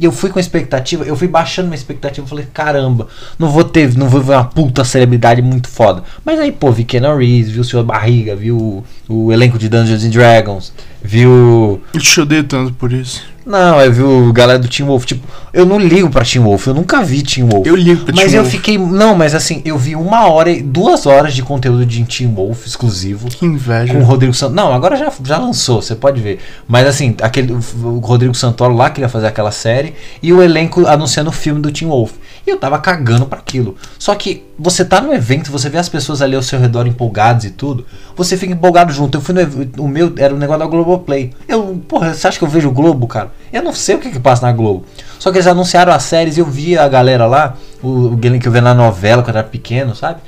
eu- 0.00 0.12
fui 0.12 0.30
com 0.30 0.38
expectativa, 0.40 1.04
eu 1.04 1.14
fui 1.16 1.28
baixando 1.28 1.68
minha 1.68 1.76
expectativa. 1.76 2.26
Falei, 2.26 2.46
caramba, 2.52 3.06
não 3.38 3.50
vou 3.50 3.64
ter, 3.64 3.94
não 3.96 4.08
vou 4.08 4.20
ver 4.20 4.32
uma 4.34 4.44
puta 4.44 4.84
celebridade 4.84 5.42
muito 5.42 5.68
foda. 5.68 6.02
Mas 6.24 6.38
aí, 6.40 6.50
pô, 6.52 6.72
vi 6.72 6.84
Keanu 6.84 7.16
Reeves, 7.16 7.50
vi 7.50 7.60
o 7.60 7.64
Barriga, 7.84 8.34
vi 8.34 8.50
o, 8.52 8.82
o 9.08 9.32
elenco 9.32 9.58
de 9.58 9.68
Dungeons 9.68 10.04
and 10.04 10.10
Dragons, 10.10 10.72
vi 11.02 11.26
o. 11.26 11.80
Eu 11.94 12.00
te 12.00 12.20
odeio 12.20 12.44
tanto 12.44 12.72
por 12.74 12.92
isso. 12.92 13.22
Não, 13.46 13.80
eu 13.80 13.92
vi 13.92 14.02
o 14.02 14.32
galera 14.32 14.58
do 14.58 14.66
Team 14.66 14.88
Wolf. 14.88 15.04
Tipo, 15.04 15.24
eu 15.52 15.64
não 15.64 15.78
ligo 15.78 16.10
pra 16.10 16.24
Team 16.24 16.44
Wolf, 16.44 16.66
eu 16.66 16.74
nunca 16.74 17.00
vi 17.02 17.22
Team 17.22 17.48
Wolf. 17.48 17.64
Eu 17.64 17.76
ligo 17.76 18.04
pra 18.04 18.12
Mas 18.14 18.24
Team 18.32 18.34
eu 18.38 18.42
Wolf. 18.42 18.52
fiquei. 18.52 18.76
Não, 18.76 19.14
mas 19.14 19.36
assim, 19.36 19.62
eu 19.64 19.78
vi 19.78 19.94
uma 19.94 20.26
hora 20.28 20.50
e 20.50 20.60
duas 20.60 21.06
horas 21.06 21.32
de 21.32 21.42
conteúdo 21.42 21.86
de 21.86 22.02
Team 22.04 22.34
Wolf 22.34 22.66
exclusivo. 22.66 23.28
Que 23.28 23.46
inveja. 23.46 23.94
Com 23.94 24.00
o 24.00 24.04
Rodrigo 24.04 24.34
Santoro. 24.34 24.56
Não, 24.56 24.72
agora 24.74 24.96
já, 24.96 25.12
já 25.22 25.38
lançou, 25.38 25.80
você 25.80 25.94
pode 25.94 26.20
ver. 26.20 26.40
Mas 26.66 26.88
assim, 26.88 27.14
aquele, 27.22 27.52
o 27.52 27.98
Rodrigo 28.00 28.34
Santoro 28.34 28.74
lá 28.74 28.90
queria 28.90 29.08
fazer 29.08 29.28
aquela 29.28 29.52
série 29.52 29.94
e 30.20 30.32
o 30.32 30.42
elenco 30.42 30.84
anunciando 30.84 31.30
o 31.30 31.32
filme 31.32 31.60
do 31.60 31.70
Team 31.70 31.88
Wolf. 31.88 32.12
E 32.46 32.50
eu 32.50 32.58
tava 32.58 32.78
cagando 32.78 33.26
para 33.26 33.40
aquilo. 33.40 33.76
Só 33.98 34.14
que 34.14 34.44
você 34.56 34.84
tá 34.84 35.00
no 35.00 35.12
evento, 35.12 35.50
você 35.50 35.68
vê 35.68 35.78
as 35.78 35.88
pessoas 35.88 36.22
ali 36.22 36.36
ao 36.36 36.42
seu 36.42 36.60
redor 36.60 36.86
empolgadas 36.86 37.44
e 37.44 37.50
tudo, 37.50 37.84
você 38.14 38.36
fica 38.36 38.52
empolgado 38.52 38.92
junto. 38.92 39.18
Eu 39.18 39.20
fui 39.20 39.34
no 39.34 39.84
o 39.84 39.88
meu 39.88 40.12
era 40.16 40.32
o 40.32 40.38
negócio 40.38 40.60
da 40.60 40.66
Globoplay. 40.66 41.32
Eu, 41.48 41.82
porra, 41.88 42.14
você 42.14 42.28
acha 42.28 42.38
que 42.38 42.44
eu 42.44 42.48
vejo 42.48 42.68
o 42.68 42.72
Globo, 42.72 43.08
cara? 43.08 43.32
Eu 43.52 43.62
não 43.62 43.72
sei 43.72 43.96
o 43.96 43.98
que 43.98 44.10
que 44.10 44.20
passa 44.20 44.46
na 44.46 44.52
Globo. 44.52 44.84
Só 45.18 45.32
que 45.32 45.38
eles 45.38 45.46
anunciaram 45.46 45.92
as 45.92 46.04
séries 46.04 46.36
e 46.36 46.40
eu 46.40 46.46
vi 46.46 46.78
a 46.78 46.88
galera 46.88 47.26
lá, 47.26 47.56
o, 47.82 48.14
o 48.14 48.18
que 48.18 48.46
eu 48.46 48.52
vi 48.52 48.60
na 48.60 48.74
novela 48.74 49.22
quando 49.22 49.36
era 49.36 49.44
pequeno, 49.44 49.96
sabe? 49.96 50.20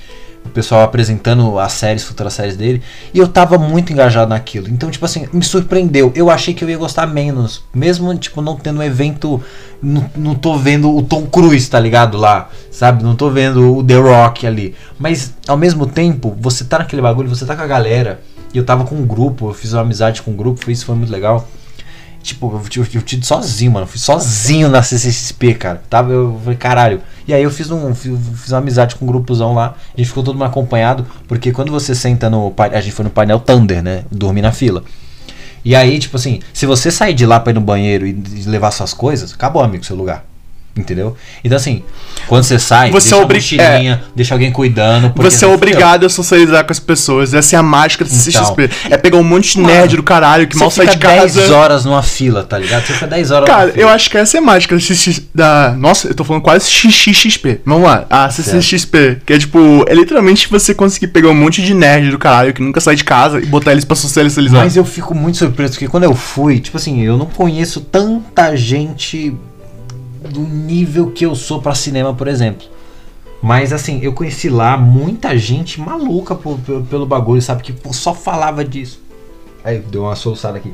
O 0.49 0.53
pessoal 0.53 0.83
apresentando 0.83 1.59
as 1.59 1.73
séries, 1.73 2.05
futuras 2.05 2.33
séries 2.33 2.57
dele, 2.57 2.83
e 3.13 3.19
eu 3.19 3.29
tava 3.29 3.59
muito 3.59 3.93
engajado 3.93 4.31
naquilo. 4.31 4.69
Então, 4.69 4.91
tipo 4.91 5.05
assim, 5.05 5.27
me 5.33 5.43
surpreendeu. 5.43 6.13
Eu 6.15 6.31
achei 6.31 6.53
que 6.55 6.65
eu 6.65 6.71
ia 6.71 6.77
gostar 6.77 7.07
menos, 7.07 7.63
mesmo 7.75 8.15
tipo 8.17 8.41
não 8.41 8.57
tendo 8.57 8.81
um 8.81 8.83
evento, 8.83 9.41
não, 9.83 10.11
não 10.17 10.35
tô 10.35 10.57
vendo 10.57 10.95
o 10.95 11.03
Tom 11.03 11.27
Cruise, 11.27 11.69
tá 11.69 11.79
ligado 11.79 12.17
lá, 12.17 12.49
sabe? 12.71 13.03
Não 13.03 13.15
tô 13.15 13.31
vendo 13.31 13.79
o 13.79 13.85
The 13.85 13.97
Rock 13.97 14.47
ali. 14.47 14.75
Mas 14.99 15.35
ao 15.47 15.57
mesmo 15.57 15.87
tempo, 15.87 16.37
você 16.41 16.65
tá 16.65 16.79
naquele 16.79 17.03
bagulho, 17.03 17.29
você 17.29 17.47
tá 17.47 17.55
com 17.55 17.63
a 17.63 17.67
galera, 17.67 18.21
e 18.53 18.59
eu 18.59 18.65
tava 18.65 18.85
com 18.85 18.95
um 18.95 19.07
grupo, 19.07 19.49
eu 19.49 19.55
fiz 19.55 19.73
uma 19.73 19.83
amizade 19.83 20.23
com 20.23 20.31
um 20.31 20.37
grupo, 20.37 20.71
isso 20.71 20.87
foi 20.87 20.95
muito 20.95 21.13
legal. 21.13 21.47
Tipo, 22.23 22.53
eu 22.53 22.69
tive, 22.69 22.97
eu 22.97 23.03
tive 23.03 23.25
sozinho, 23.25 23.73
mano. 23.73 23.85
Eu 23.85 23.89
fui 23.89 23.99
sozinho 23.99 24.69
na 24.69 24.83
CCXP, 24.83 25.55
cara. 25.55 25.83
Tava, 25.89 26.13
eu 26.13 26.39
falei, 26.43 26.59
caralho. 26.59 27.01
E 27.27 27.33
aí 27.33 27.43
eu 27.43 27.51
fiz, 27.51 27.71
um, 27.71 27.95
fiz, 27.95 28.51
uma 28.51 28.59
amizade 28.59 28.97
com 28.97 29.05
um 29.05 29.09
grupozão 29.09 29.55
lá. 29.55 29.75
A 29.95 29.97
gente 29.97 30.09
ficou 30.09 30.23
todo 30.23 30.35
mundo 30.35 30.45
acompanhado. 30.45 31.07
Porque 31.27 31.53
quando 31.53 31.71
você 31.71 31.95
senta 31.95 32.29
no. 32.29 32.53
A 32.59 32.81
gente 32.81 32.93
foi 32.93 33.05
no 33.05 33.11
painel 33.11 33.41
Thunder, 33.41 33.83
né? 33.83 34.05
Dormir 34.11 34.43
na 34.43 34.53
fila. 34.53 34.83
E 35.65 35.75
aí, 35.75 35.99
tipo 35.99 36.17
assim, 36.17 36.41
se 36.53 36.67
você 36.67 36.91
sair 36.91 37.15
de 37.15 37.27
lá 37.27 37.41
pra 37.41 37.51
ir 37.51 37.55
no 37.55 37.61
banheiro 37.61 38.07
e 38.07 38.13
levar 38.47 38.71
suas 38.71 38.95
coisas, 38.95 39.33
acabou, 39.33 39.63
amigo, 39.63 39.85
seu 39.85 39.97
lugar. 39.97 40.25
Entendeu? 40.77 41.17
Então, 41.43 41.57
assim, 41.57 41.83
quando 42.29 42.45
você 42.45 42.57
sai, 42.57 42.93
Você 42.93 43.09
deixa 43.11 43.17
é 43.17 43.19
a 43.19 43.23
obri- 43.25 43.37
mochilinha, 43.39 44.05
deixa 44.15 44.35
alguém 44.35 44.53
cuidando. 44.53 45.13
Você 45.17 45.45
é 45.45 45.49
obrigado 45.49 46.07
a 46.07 46.09
socializar 46.09 46.65
com 46.65 46.71
as 46.73 46.79
pessoas. 46.79 47.35
Essa 47.35 47.57
é 47.57 47.59
a 47.59 47.63
mágica 47.65 48.05
do 48.05 48.11
CCXP. 48.11 48.71
É 48.89 48.97
pegar 48.97 49.17
um 49.19 49.25
monte 49.25 49.55
de 49.55 49.61
Mano, 49.61 49.75
nerd 49.75 49.97
do 49.97 50.05
caralho 50.05 50.47
que 50.47 50.57
mal 50.57 50.71
sai 50.71 50.87
de 50.87 50.97
casa. 50.99 51.41
10 51.41 51.51
horas 51.51 51.85
numa 51.85 52.01
fila, 52.03 52.45
tá 52.45 52.57
ligado? 52.57 52.87
Você 52.87 52.93
fica 52.93 53.09
10 53.09 53.31
horas 53.33 53.49
Cara, 53.49 53.63
numa 53.63 53.73
fila. 53.73 53.83
eu 53.85 53.89
acho 53.89 54.09
que 54.09 54.17
essa 54.19 54.37
é 54.37 54.39
a 54.39 54.43
mágica 54.43 54.77
da. 55.35 55.69
Da... 55.69 55.75
Nossa, 55.77 56.09
eu 56.09 56.15
tô 56.15 56.23
falando 56.23 56.43
quase 56.43 56.71
XXXP. 56.71 57.61
Vamos 57.65 57.83
lá. 57.89 58.07
A 58.09 58.31
CCXP. 58.31 59.23
Que 59.27 59.33
é 59.33 59.39
tipo, 59.39 59.85
é 59.89 59.95
literalmente 59.95 60.49
você 60.49 60.73
conseguir 60.75 61.09
pegar 61.09 61.29
um 61.29 61.35
monte 61.35 61.61
de 61.61 61.75
nerd 61.75 62.11
do 62.11 62.19
caralho 62.19 62.53
que 62.53 62.63
nunca 62.63 62.81
sai 62.81 62.95
de 62.95 63.03
casa 63.03 63.41
e 63.41 63.47
botar 63.47 63.73
eles 63.73 63.85
pra 63.85 63.97
socializar. 63.97 64.63
Mas 64.63 64.77
eu 64.77 64.85
fico 64.85 65.13
muito 65.13 65.39
surpreso, 65.39 65.73
porque 65.73 65.89
quando 65.89 66.05
eu 66.05 66.15
fui, 66.15 66.61
tipo 66.61 66.77
assim, 66.77 67.03
eu 67.03 67.17
não 67.17 67.27
conheço 67.27 67.81
tanta 67.81 68.55
gente 68.57 69.35
do 70.21 70.41
nível 70.41 71.11
que 71.11 71.25
eu 71.25 71.35
sou 71.35 71.61
pra 71.63 71.75
cinema, 71.75 72.15
por 72.15 72.29
exemplo. 72.29 72.67
Mas 73.41 73.73
assim, 73.73 74.01
eu 74.03 74.13
conheci 74.13 74.49
lá 74.49 74.77
muita 74.77 75.37
gente 75.39 75.81
maluca 75.81 76.35
por- 76.35 76.59
pelo, 76.59 76.85
pelo 76.85 77.07
bagulho, 77.07 77.41
sabe? 77.41 77.63
Que 77.63 77.73
pô, 77.73 77.93
só 77.93 78.13
falava 78.13 78.65
disso. 78.65 79.01
Aí 79.65 79.79
deu 79.79 80.03
uma 80.03 80.17
soluçada 80.17 80.59
aqui. 80.59 80.73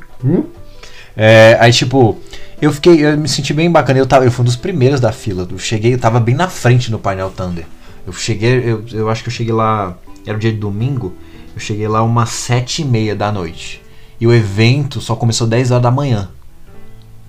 É, 1.17 1.57
aí 1.61 1.73
tipo, 1.73 2.19
eu 2.61 2.73
fiquei, 2.73 3.05
eu 3.05 3.19
me 3.19 3.29
senti 3.29 3.53
bem 3.53 3.71
bacana. 3.71 3.99
Eu, 3.99 4.07
tava, 4.07 4.25
eu 4.25 4.31
fui 4.31 4.43
um 4.43 4.47
dos 4.47 4.57
primeiros 4.57 4.99
da 5.01 5.13
fila. 5.13 5.47
Eu 5.51 5.59
cheguei, 5.59 5.95
eu 5.95 5.99
tava 5.99 6.19
bem 6.21 6.35
na 6.35 6.49
frente 6.49 6.91
no 6.91 6.99
painel 6.99 7.31
Thunder. 7.31 7.67
Eu 8.07 8.13
cheguei, 8.13 8.63
eu, 8.65 8.85
eu 8.93 9.09
acho 9.11 9.23
que 9.23 9.29
eu 9.29 9.33
cheguei 9.33 9.53
lá, 9.53 9.97
era 10.27 10.37
o 10.37 10.41
dia 10.41 10.53
de 10.53 10.59
domingo. 10.59 11.15
Eu 11.55 11.61
cheguei 11.61 11.87
lá 11.87 12.03
umas 12.03 12.31
sete 12.31 12.83
e 12.83 12.85
meia 12.85 13.15
da 13.15 13.31
noite. 13.31 13.83
E 14.21 14.27
o 14.27 14.33
evento 14.33 15.01
só 15.01 15.15
começou 15.15 15.47
10 15.47 15.71
horas 15.71 15.83
da 15.83 15.91
manhã. 15.91 16.31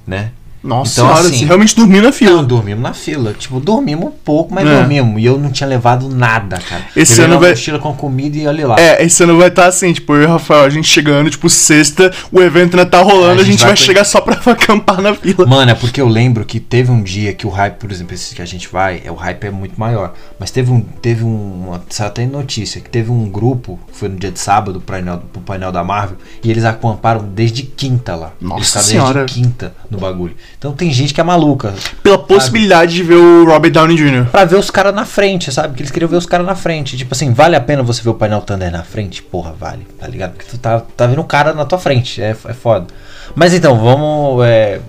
Né? 0.07 0.31
Nossa 0.65 0.93
Então, 1.01 1.05
senhora, 1.13 1.27
assim, 1.27 1.37
você 1.39 1.45
realmente 1.45 1.75
dormiu 1.75 2.01
na 2.01 2.11
fila. 2.11 2.37
Não, 2.37 2.43
dormimos 2.43 2.81
na 2.81 2.93
fila. 2.93 3.33
Tipo, 3.37 3.59
dormimos 3.59 4.05
um 4.07 4.11
pouco, 4.11 4.53
mas 4.53 4.67
É. 4.67 4.79
dormimos. 4.79 5.21
E 5.21 5.25
eu 5.25 5.37
não 5.37 5.51
tinha 5.51 5.67
levado 5.67 6.09
nada, 6.09 6.57
cara. 6.59 6.85
Esse 6.95 7.13
Levei 7.13 7.25
ano 7.25 7.39
vai- 7.39 7.49
mochila 7.51 7.77
com 7.79 7.93
comida 7.93 8.35
e 8.37 8.47
olha 8.47 8.67
lá. 8.67 8.75
É, 8.79 9.03
esse 9.03 9.23
ano 9.23 9.37
vai 9.37 9.49
estar 9.49 9.67
assim, 9.67 9.93
tipo, 9.93 10.13
eu 10.15 10.23
e 10.23 10.25
o 10.25 10.29
Rafael, 10.29 10.63
a 10.63 10.69
gente 10.69 10.87
chegando, 10.87 11.29
tipo, 11.29 11.49
sexta, 11.49 12.11
o 12.31 12.41
evento 12.41 12.75
ainda 12.77 12.85
tá 12.89 12.99
rolando, 13.01 13.39
É, 13.41 13.43
a 13.43 13.45
gente, 13.45 13.59
vai, 13.59 13.67
vai- 13.69 13.77
chegar 13.77 14.03
só 14.03 14.19
pra 14.21 14.33
acampar 14.51 15.01
na 15.01 15.13
fila. 15.13 15.45
Mano, 15.45 15.69
é 15.71 15.75
porque 15.75 16.01
eu 16.01 16.07
lembro 16.07 16.43
que 16.45 16.59
teve 16.59 16.89
um 16.91 17.03
dia 17.03 17.31
que 17.33 17.45
o 17.45 17.49
hype, 17.49 17.75
por 17.75 17.91
exemplo, 17.91 18.15
esse 18.15 18.33
que 18.33 18.41
a 18.41 18.45
gente 18.45 18.67
vai, 18.67 19.01
é, 19.05 19.11
o 19.11 19.15
hype 19.15 19.43
é 19.45 19.51
muito 19.51 19.79
maior. 19.79 20.13
Mas 20.39 20.49
teve 20.49 20.71
um. 20.71 20.81
Teve 20.81 21.23
um. 21.23 21.79
Saiu 21.89 22.07
até 22.07 22.25
notícia 22.25 22.81
que 22.81 22.89
teve 22.89 23.11
um 23.11 23.29
grupo, 23.29 23.79
foi 23.91 24.09
no 24.09 24.15
dia 24.17 24.31
de 24.31 24.39
sábado, 24.39 24.79
pro 24.81 24.95
painel, 24.95 25.21
pro 25.31 25.41
painel 25.41 25.71
da 25.71 25.83
Marvel, 25.83 26.17
e 26.43 26.49
eles 26.49 26.65
acamparam 26.65 27.23
desde 27.23 27.63
quinta 27.63 28.15
lá. 28.15 28.31
Nossa 28.41 28.77
eles 28.79 28.87
senhora. 28.87 29.19
desde 29.25 29.33
quinta 29.41 29.73
no 29.91 29.97
bagulho. 29.99 30.35
Então 30.57 30.71
tem 30.73 30.91
gente 30.91 31.13
que 31.13 31.21
é 31.21 31.23
maluca. 31.23 31.73
Pela 32.01 32.17
possibilidade 32.17 32.95
de 32.95 33.03
ver 33.03 33.15
o 33.15 33.45
Robert 33.45 33.71
Downey 33.71 33.95
Jr. 33.97 34.25
Pra 34.31 34.45
ver 34.45 34.55
os 34.55 34.71
caras 34.71 34.95
na 34.95 35.05
frente, 35.05 35.51
sabe? 35.51 35.75
Que 35.75 35.81
eles 35.81 35.91
queriam 35.91 36.09
ver 36.09 36.15
os 36.17 36.25
caras 36.25 36.45
na 36.45 36.55
frente. 36.55 36.97
Tipo 36.97 37.13
assim, 37.13 37.33
vale 37.33 37.55
a 37.55 37.61
pena 37.61 37.83
você 37.83 38.01
ver 38.01 38.09
o 38.09 38.13
painel 38.15 38.41
Thunder 38.41 38.71
na 38.71 38.83
frente? 38.83 39.21
Porra, 39.21 39.53
vale, 39.59 39.85
tá 39.99 40.07
ligado? 40.07 40.31
Porque 40.33 40.49
tu 40.49 40.57
tá, 40.57 40.79
tá 40.95 41.05
vendo 41.05 41.21
o 41.21 41.25
cara 41.25 41.53
na 41.53 41.65
tua 41.65 41.77
frente, 41.77 42.21
é, 42.21 42.29
é 42.31 42.53
foda. 42.53 42.87
Mas 43.35 43.53
então, 43.53 43.77
vamos. 43.79 44.43
É, 44.45 44.79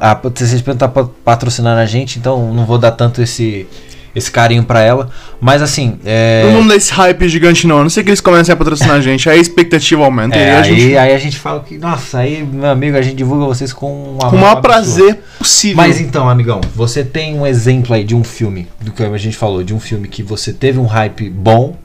a 0.00 0.14
TCXP 0.14 0.68
não 0.70 0.76
tá 0.76 0.88
pa- 0.88 1.08
patrocinando 1.24 1.80
a 1.80 1.86
gente, 1.86 2.18
então 2.18 2.52
não 2.52 2.66
vou 2.66 2.76
dar 2.78 2.90
tanto 2.92 3.22
esse, 3.22 3.66
esse 4.14 4.30
carinho 4.30 4.64
pra 4.64 4.80
ela. 4.80 5.10
Mas 5.40 5.62
assim, 5.62 5.98
é. 6.04 6.42
Não 6.46 6.52
vamos 6.54 6.68
dar 6.68 6.76
esse 6.76 6.92
hype 6.92 7.28
gigante, 7.28 7.66
não. 7.66 7.78
A 7.78 7.82
não 7.82 7.90
sei 7.90 8.02
que 8.02 8.10
eles 8.10 8.20
comecem 8.20 8.52
a 8.52 8.56
patrocinar 8.56 8.96
a 8.96 9.00
gente. 9.00 9.28
Aí 9.28 9.38
a 9.38 9.40
expectativa 9.40 10.04
aumenta. 10.04 10.36
é, 10.36 10.46
e 10.46 10.50
a 10.50 10.58
aí, 10.62 10.64
gente. 10.80 10.96
aí 10.96 11.14
a 11.14 11.18
gente 11.18 11.38
fala 11.38 11.60
que, 11.60 11.78
nossa, 11.78 12.18
aí, 12.18 12.42
meu 12.42 12.68
amigo, 12.70 12.96
a 12.96 13.02
gente 13.02 13.16
divulga 13.16 13.44
vocês 13.46 13.72
com 13.72 14.16
Com 14.20 14.36
o 14.36 14.38
maior 14.40 14.60
prazer 14.60 15.20
possível. 15.38 15.76
Mas 15.76 16.00
então, 16.00 16.28
amigão, 16.28 16.60
você 16.74 17.04
tem 17.04 17.38
um 17.38 17.46
exemplo 17.46 17.94
aí 17.94 18.04
de 18.04 18.14
um 18.14 18.24
filme, 18.24 18.68
do 18.80 18.92
que 18.92 19.02
a 19.02 19.18
gente 19.18 19.36
falou, 19.36 19.62
de 19.62 19.74
um 19.74 19.80
filme 19.80 20.08
que 20.08 20.22
você 20.22 20.52
teve 20.52 20.78
um 20.78 20.86
hype 20.86 21.28
bom, 21.30 21.76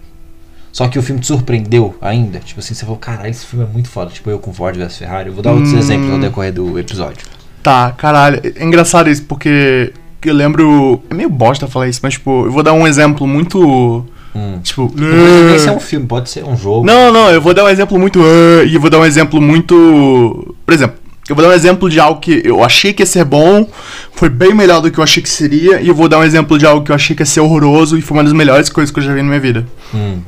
só 0.72 0.88
que 0.90 1.00
o 1.00 1.02
filme 1.02 1.22
te 1.22 1.28
surpreendeu 1.28 1.96
ainda? 2.02 2.40
Tipo 2.40 2.60
assim, 2.60 2.74
você 2.74 2.82
falou, 2.84 2.98
caralho, 2.98 3.30
esse 3.30 3.46
filme 3.46 3.64
é 3.66 3.68
muito 3.72 3.88
foda. 3.88 4.12
Tipo 4.12 4.30
eu 4.30 4.40
com 4.40 4.54
Ford 4.54 4.76
vs 4.76 4.98
Ferrari. 4.98 5.30
Eu 5.30 5.34
vou 5.34 5.42
dar 5.42 5.52
outros 5.54 5.72
Hum. 5.74 5.78
exemplos 5.78 6.12
ao 6.12 6.20
decorrer 6.20 6.52
do 6.52 6.78
episódio. 6.78 7.26
Tá, 7.64 7.92
caralho. 7.98 8.42
É 8.44 8.64
engraçado 8.64 9.10
isso, 9.10 9.24
porque 9.24 9.94
eu 10.30 10.34
lembro. 10.34 11.02
É 11.10 11.14
meio 11.14 11.30
bosta 11.30 11.68
falar 11.68 11.88
isso, 11.88 12.00
mas, 12.04 12.14
tipo, 12.14 12.46
eu 12.46 12.52
vou 12.52 12.64
dar 12.64 12.74
um 12.74 12.88
exemplo 12.88 13.26
muito. 13.28 14.06
Hum. 14.36 14.60
Tipo. 14.62 14.92
Não 14.96 15.48
nem 15.50 15.60
ser 15.60 15.72
um 15.72 15.80
filme, 15.80 16.06
pode 16.06 16.30
ser 16.30 16.44
um 16.44 16.58
jogo. 16.58 16.86
Não, 16.86 17.12
não, 17.12 17.30
eu 17.30 17.42
vou 17.42 17.54
dar 17.54 17.64
um 17.64 17.70
exemplo 17.70 17.98
muito. 17.98 18.22
ah, 18.22 18.64
E 18.64 18.76
eu 18.76 18.82
vou 18.82 18.90
dar 18.90 19.00
um 19.00 19.06
exemplo 19.06 19.42
muito. 19.42 20.56
Por 20.66 20.74
exemplo, 20.74 20.98
eu 21.28 21.36
vou 21.36 21.44
dar 21.44 21.50
um 21.50 21.54
exemplo 21.54 21.90
de 21.90 22.00
algo 22.00 22.20
que 22.20 22.42
eu 22.46 22.64
achei 22.64 22.94
que 22.94 23.02
ia 23.02 23.08
ser 23.08 23.26
bom, 23.26 23.68
foi 24.14 24.30
bem 24.30 24.54
melhor 24.54 24.82
do 24.82 24.92
que 24.92 25.00
eu 25.00 25.04
achei 25.04 25.24
que 25.24 25.30
seria, 25.30 25.82
e 25.82 25.88
eu 25.88 25.96
vou 25.96 26.08
dar 26.08 26.20
um 26.20 26.24
exemplo 26.24 26.58
de 26.58 26.66
algo 26.68 26.86
que 26.86 26.92
eu 26.92 26.96
achei 26.96 27.16
que 27.16 27.24
ia 27.24 27.26
ser 27.26 27.40
horroroso 27.40 27.98
e 27.98 28.02
foi 28.02 28.18
uma 28.18 28.24
das 28.24 28.34
melhores 28.34 28.70
coisas 28.70 28.94
que 28.94 29.00
eu 29.00 29.04
já 29.04 29.12
vi 29.12 29.22
na 29.22 29.28
minha 29.30 29.40
vida. 29.40 29.66
Hum. 29.94 30.20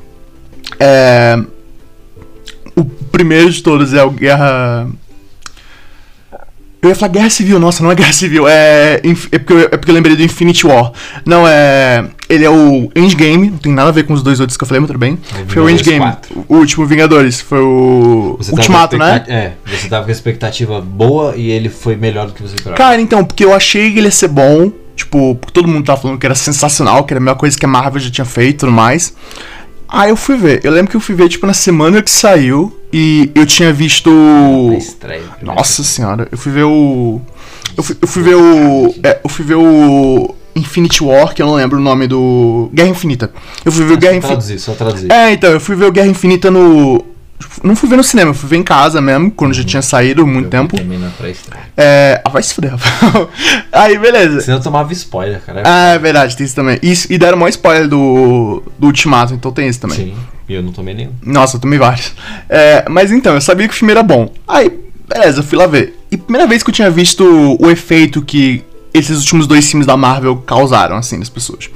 É. 0.79 1.39
O 2.75 2.83
primeiro 2.83 3.51
de 3.51 3.61
todos 3.61 3.93
é 3.93 4.03
o 4.03 4.09
Guerra. 4.09 4.87
Eu 6.81 6.89
ia 6.89 6.95
falar 6.95 7.11
Guerra 7.11 7.29
Civil, 7.29 7.59
nossa, 7.59 7.81
não 7.81 7.91
é 7.91 7.95
Guerra 7.95 8.13
Civil, 8.13 8.47
é. 8.47 9.01
É 9.31 9.39
porque, 9.39 9.53
eu, 9.53 9.59
é 9.61 9.77
porque 9.77 9.89
eu 9.89 9.95
lembrei 9.95 10.15
do 10.15 10.23
Infinity 10.23 10.67
War. 10.67 10.91
Não, 11.25 11.47
é. 11.47 12.05
Ele 12.29 12.45
é 12.45 12.49
o 12.49 12.91
Endgame, 12.95 13.49
não 13.49 13.57
tem 13.57 13.71
nada 13.73 13.89
a 13.89 13.91
ver 13.91 14.03
com 14.03 14.13
os 14.13 14.21
dois 14.21 14.39
outros 14.39 14.57
que 14.57 14.63
eu 14.63 14.67
falei, 14.67 14.81
mas 14.81 14.87
tudo 14.87 14.99
bem. 14.99 15.17
É 15.33 15.51
foi 15.51 15.63
o 15.63 15.69
Endgame, 15.69 15.99
4. 15.99 16.45
o 16.47 16.55
último 16.55 16.85
Vingadores, 16.85 17.41
foi 17.41 17.59
o. 17.59 18.35
Você 18.37 18.51
Ultimato, 18.51 18.97
né? 18.97 19.23
É, 19.27 19.51
você 19.65 19.87
tava 19.87 20.03
com 20.03 20.09
a 20.09 20.13
expectativa 20.13 20.79
boa 20.79 21.35
e 21.35 21.49
ele 21.49 21.69
foi 21.69 21.95
melhor 21.95 22.27
do 22.27 22.33
que 22.33 22.41
você 22.41 22.55
esperava. 22.55 22.77
Cara, 22.77 23.01
então, 23.01 23.25
porque 23.25 23.43
eu 23.43 23.53
achei 23.53 23.91
que 23.91 23.97
ele 23.97 24.07
ia 24.07 24.11
ser 24.11 24.27
bom, 24.27 24.71
tipo, 24.95 25.35
porque 25.35 25.53
todo 25.53 25.67
mundo 25.67 25.85
tava 25.85 25.99
falando 25.99 26.19
que 26.19 26.25
era 26.25 26.35
sensacional, 26.35 27.05
que 27.05 27.13
era 27.13 27.19
a 27.19 27.23
melhor 27.23 27.37
coisa 27.37 27.57
que 27.57 27.65
a 27.65 27.69
Marvel 27.69 27.99
já 27.99 28.11
tinha 28.11 28.25
feito 28.25 28.55
e 28.55 28.59
tudo 28.59 28.71
mais. 28.71 29.13
Aí 29.87 30.09
eu 30.09 30.15
fui 30.17 30.37
ver. 30.37 30.61
Eu 30.63 30.71
lembro 30.71 30.91
que 30.91 30.97
eu 30.97 31.01
fui 31.01 31.15
ver, 31.15 31.29
tipo, 31.29 31.45
na 31.47 31.53
semana 31.53 32.01
que 32.01 32.11
saiu 32.11 32.77
e 32.91 33.31
eu 33.33 33.45
tinha 33.45 33.71
visto. 33.71 34.09
Na 34.11 34.77
estreia. 34.77 35.23
Nossa 35.41 35.83
senhora, 35.83 36.27
eu 36.31 36.37
fui 36.37 36.51
ver 36.51 36.63
o. 36.63 37.21
Eu 37.75 37.83
fui, 37.83 37.97
eu 38.01 38.07
fui 38.07 38.23
ver 38.23 38.35
o. 38.35 38.95
É, 39.03 39.19
eu 39.23 39.29
fui 39.29 39.45
ver 39.45 39.55
o. 39.55 40.35
Infinity 40.55 41.03
War, 41.03 41.35
que 41.35 41.41
eu 41.41 41.45
não 41.45 41.53
lembro 41.53 41.77
o 41.77 41.81
nome 41.81 42.07
do. 42.07 42.69
Guerra 42.73 42.89
Infinita. 42.89 43.31
Eu 43.63 43.71
fui 43.71 43.85
ver 43.85 43.93
o 43.93 43.97
Guerra 43.97 44.13
Só 44.13 44.17
Infinita. 44.17 44.27
traduzir, 44.27 44.59
só 44.59 44.73
traduzir. 44.73 45.11
É, 45.11 45.31
então, 45.31 45.51
eu 45.51 45.59
fui 45.59 45.75
ver 45.75 45.85
o 45.85 45.91
Guerra 45.91 46.07
Infinita 46.07 46.49
no. 46.49 47.05
Não 47.63 47.75
fui 47.75 47.87
ver 47.87 47.97
no 47.97 48.03
cinema, 48.03 48.33
fui 48.33 48.49
ver 48.49 48.57
em 48.57 48.63
casa 48.63 48.99
mesmo, 48.99 49.29
quando 49.31 49.53
já 49.53 49.63
tinha 49.63 49.81
saído 49.81 50.25
muito 50.25 50.45
Eu 50.45 50.49
tempo. 50.49 50.75
Também 50.77 50.97
na. 50.97 51.11
É. 51.75 52.21
Ah, 52.23 52.29
vai 52.29 52.41
se 52.41 52.53
fuder. 52.53 52.73
Aí, 53.71 53.97
beleza. 53.97 54.41
Senão 54.41 54.57
eu 54.57 54.63
tomava 54.63 54.91
spoiler, 54.93 55.41
cara. 55.41 55.63
Ah, 55.65 55.93
é 55.93 55.99
verdade, 55.99 56.35
tem 56.35 56.45
isso 56.45 56.55
também. 56.55 56.79
Isso, 56.81 57.11
e 57.11 57.17
deram 57.17 57.37
maior 57.37 57.49
spoiler 57.49 57.87
do, 57.87 58.63
do 58.77 58.87
Ultimato, 58.87 59.33
então 59.33 59.51
tem 59.51 59.67
isso 59.67 59.79
também. 59.79 59.97
Sim, 59.97 60.15
e 60.49 60.53
eu 60.53 60.63
não 60.63 60.71
tomei 60.71 60.93
nenhum. 60.93 61.11
Nossa, 61.23 61.57
eu 61.57 61.61
tomei 61.61 61.77
vários. 61.77 62.13
É, 62.49 62.85
mas 62.89 63.11
então, 63.11 63.35
eu 63.35 63.41
sabia 63.41 63.67
que 63.67 63.73
o 63.73 63.77
filme 63.77 63.91
era 63.91 64.01
bom. 64.01 64.31
Aí, 64.47 64.71
beleza, 65.07 65.39
eu 65.39 65.43
fui 65.43 65.57
lá 65.57 65.67
ver. 65.67 65.95
E 66.11 66.17
primeira 66.17 66.47
vez 66.47 66.63
que 66.63 66.69
eu 66.69 66.73
tinha 66.73 66.89
visto 66.89 67.23
o 67.59 67.69
efeito 67.69 68.21
que 68.21 68.63
esses 68.93 69.19
últimos 69.19 69.45
dois 69.45 69.69
filmes 69.69 69.85
da 69.85 69.95
Marvel 69.95 70.37
causaram, 70.37 70.95
assim, 70.95 71.17
nas 71.17 71.29
pessoas. 71.29 71.69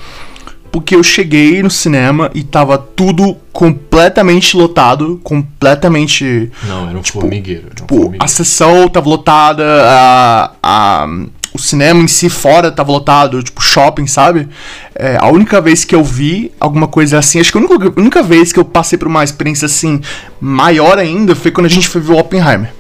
Porque 0.72 0.95
eu 0.95 1.03
cheguei 1.03 1.61
no 1.61 1.69
cinema 1.69 2.32
e 2.34 2.43
tava 2.43 2.78
tudo 2.78 3.36
completamente 3.51 4.55
lotado, 4.55 5.19
completamente. 5.24 6.49
Não, 6.67 6.88
era 6.89 6.97
um 6.97 7.01
Tipo, 7.01 7.19
formigueiro. 7.22 7.63
Era 7.63 7.72
um 7.72 7.76
Tipo, 7.76 7.88
formigueiro. 7.95 8.24
a 8.24 8.28
sessão 8.28 8.88
tava 8.88 9.09
lotada, 9.09 9.63
a, 9.86 10.51
a, 10.63 11.07
o 11.53 11.59
cinema 11.59 12.01
em 12.01 12.07
si 12.07 12.30
fora 12.30 12.72
tava 12.72 12.91
lotado, 12.91 13.43
tipo 13.43 13.61
shopping, 13.61 14.07
sabe? 14.07 14.47
É, 14.95 15.17
a 15.19 15.28
única 15.28 15.59
vez 15.59 15.84
que 15.84 15.93
eu 15.93 16.03
vi 16.03 16.51
alguma 16.59 16.88
coisa 16.88 17.19
assim, 17.19 17.39
acho 17.39 17.51
que 17.51 17.57
a 17.57 17.61
única, 17.61 17.88
a 17.95 17.99
única 17.99 18.24
vez 18.24 18.53
que 18.53 18.59
eu 18.59 18.63
passei 18.65 18.97
por 18.97 19.07
uma 19.09 19.24
experiência 19.24 19.65
assim 19.65 19.99
maior 20.39 20.97
ainda 20.97 21.36
foi 21.36 21.51
quando 21.51 21.65
a 21.65 21.69
gente 21.69 21.88
foi 21.89 21.99
ver 21.99 22.13
o 22.13 22.17
Oppenheimer 22.17 22.74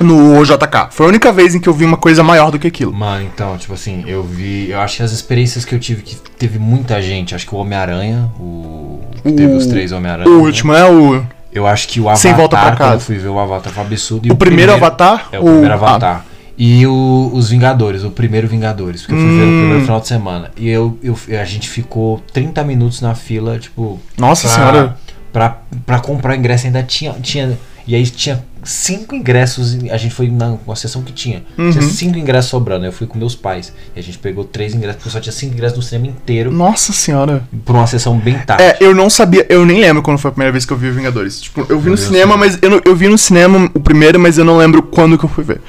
no 0.00 0.44
JK. 0.44 0.88
Foi 0.90 1.06
a 1.06 1.08
única 1.08 1.32
vez 1.32 1.54
em 1.54 1.60
que 1.60 1.68
eu 1.68 1.72
vi 1.72 1.84
uma 1.84 1.96
coisa 1.96 2.22
maior 2.22 2.50
do 2.50 2.58
que 2.58 2.66
aquilo. 2.66 2.92
Mano, 2.92 3.24
então, 3.24 3.56
tipo 3.56 3.74
assim, 3.74 4.04
eu 4.06 4.22
vi. 4.22 4.70
Eu 4.70 4.80
acho 4.80 4.96
que 4.98 5.02
as 5.02 5.12
experiências 5.12 5.64
que 5.64 5.74
eu 5.74 5.78
tive, 5.80 6.02
que 6.02 6.16
teve 6.38 6.58
muita 6.58 7.00
gente, 7.00 7.34
acho 7.34 7.46
que 7.46 7.54
o 7.54 7.58
Homem-Aranha, 7.58 8.30
o. 8.38 9.00
que 9.22 9.32
Teve 9.32 9.52
os 9.54 9.66
três 9.66 9.92
Homem-Aranha. 9.92 10.28
O 10.28 10.38
né? 10.38 10.42
último 10.44 10.72
é 10.72 10.88
o. 10.90 11.22
Eu 11.52 11.66
acho 11.66 11.88
que 11.88 11.98
o 12.00 12.04
Avatar, 12.04 12.18
Sem 12.18 12.34
Volta 12.34 12.56
pra 12.58 12.76
Casa. 12.76 12.94
eu 12.96 13.00
fui 13.00 13.16
ver 13.16 13.28
o 13.28 13.38
Avatar 13.38 13.72
foi 13.72 13.82
um 13.82 13.86
absurdo. 13.86 14.28
e 14.28 14.30
O 14.30 14.36
primeiro 14.36 14.72
Avatar? 14.74 15.28
É 15.32 15.38
o 15.38 15.42
primeiro 15.42 15.74
Ou- 15.74 15.84
Avatar. 15.86 16.24
E 16.58 16.86
o- 16.86 17.30
os 17.34 17.48
Vingadores, 17.50 18.02
o 18.04 18.10
primeiro 18.10 18.46
Vingadores, 18.48 19.02
porque 19.02 19.14
eu 19.14 19.18
fui 19.18 19.28
ver 19.28 19.44
no 19.44 19.52
Hum. 19.52 19.58
primeiro 19.60 19.82
final 19.82 20.00
de 20.00 20.08
semana. 20.08 20.50
E 20.56 20.68
eu, 20.68 20.98
eu, 21.02 21.16
a 21.40 21.44
gente 21.44 21.68
ficou 21.68 22.22
30 22.32 22.62
minutos 22.64 23.00
na 23.00 23.14
fila, 23.14 23.58
tipo. 23.58 23.98
Nossa 24.18 24.46
pra, 24.48 24.56
senhora. 24.56 24.96
Pra, 25.32 25.58
pra 25.84 25.98
comprar 25.98 26.36
ingresso 26.36 26.66
ainda 26.66 26.82
tinha, 26.82 27.12
tinha. 27.22 27.58
E 27.86 27.94
aí 27.94 28.04
tinha 28.06 28.44
cinco 28.64 29.14
ingressos. 29.14 29.78
A 29.92 29.96
gente 29.96 30.12
foi 30.14 30.28
na 30.28 30.56
uma 30.66 30.74
sessão 30.74 31.02
que 31.02 31.12
tinha. 31.12 31.42
Tinha 31.54 31.66
Uhum. 31.68 31.80
cinco 31.82 32.18
ingressos 32.18 32.50
sobrando. 32.50 32.84
Eu 32.84 32.92
fui 32.92 33.06
com 33.06 33.16
meus 33.16 33.34
pais. 33.36 33.72
E 33.94 34.00
a 34.00 34.02
gente 34.02 34.18
pegou 34.18 34.42
três 34.44 34.74
ingressos, 34.74 34.96
porque 34.96 35.10
só 35.10 35.20
tinha 35.20 35.32
cinco 35.32 35.54
ingressos 35.54 35.76
no 35.76 35.82
cinema 35.84 36.08
inteiro. 36.08 36.50
Nossa 36.50 36.92
senhora. 36.92 37.44
Por 37.64 37.76
uma 37.76 37.86
sessão 37.86 38.18
bem 38.18 38.36
tarde. 38.40 38.64
É, 38.64 38.76
eu 38.80 38.92
não 38.94 39.08
sabia, 39.08 39.46
eu 39.48 39.64
nem 39.64 39.80
lembro 39.80 40.02
quando 40.02 40.18
foi 40.18 40.30
a 40.30 40.32
primeira 40.32 40.50
vez 40.50 40.64
que 40.64 40.72
eu 40.72 40.76
vi 40.76 40.90
Vingadores. 40.90 41.40
Tipo, 41.40 41.64
eu 41.68 41.78
vi 41.78 41.90
no 41.90 41.96
cinema, 41.96 42.36
mas 42.36 42.58
eu, 42.60 42.70
não- 42.70 42.80
eu 42.84 42.96
vi 42.96 43.06
no 43.08 43.16
cinema 43.16 43.70
o 43.72 43.78
primeiro, 43.80 44.18
mas 44.18 44.36
eu 44.36 44.44
não 44.44 44.56
lembro 44.56 44.82
quando 44.82 45.16
que 45.16 45.24
eu 45.24 45.28
fui 45.28 45.44
ver. 45.44 45.60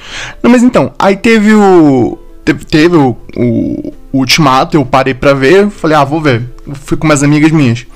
Não, 0.42 0.50
mas 0.50 0.62
então, 0.64 0.92
aí 0.98 1.16
teve 1.16 1.54
o. 1.54 2.18
Teve, 2.44 2.64
teve 2.64 2.96
o, 2.96 3.14
o, 3.36 3.92
o 4.10 4.18
Ultimato, 4.18 4.76
eu 4.76 4.84
parei 4.84 5.12
pra 5.14 5.34
ver, 5.34 5.68
falei, 5.70 5.96
ah, 5.96 6.02
vou 6.02 6.20
ver. 6.20 6.42
Eu 6.66 6.74
fui 6.74 6.96
com 6.96 7.06
umas 7.06 7.22
amigas 7.22 7.52
minhas. 7.52 7.86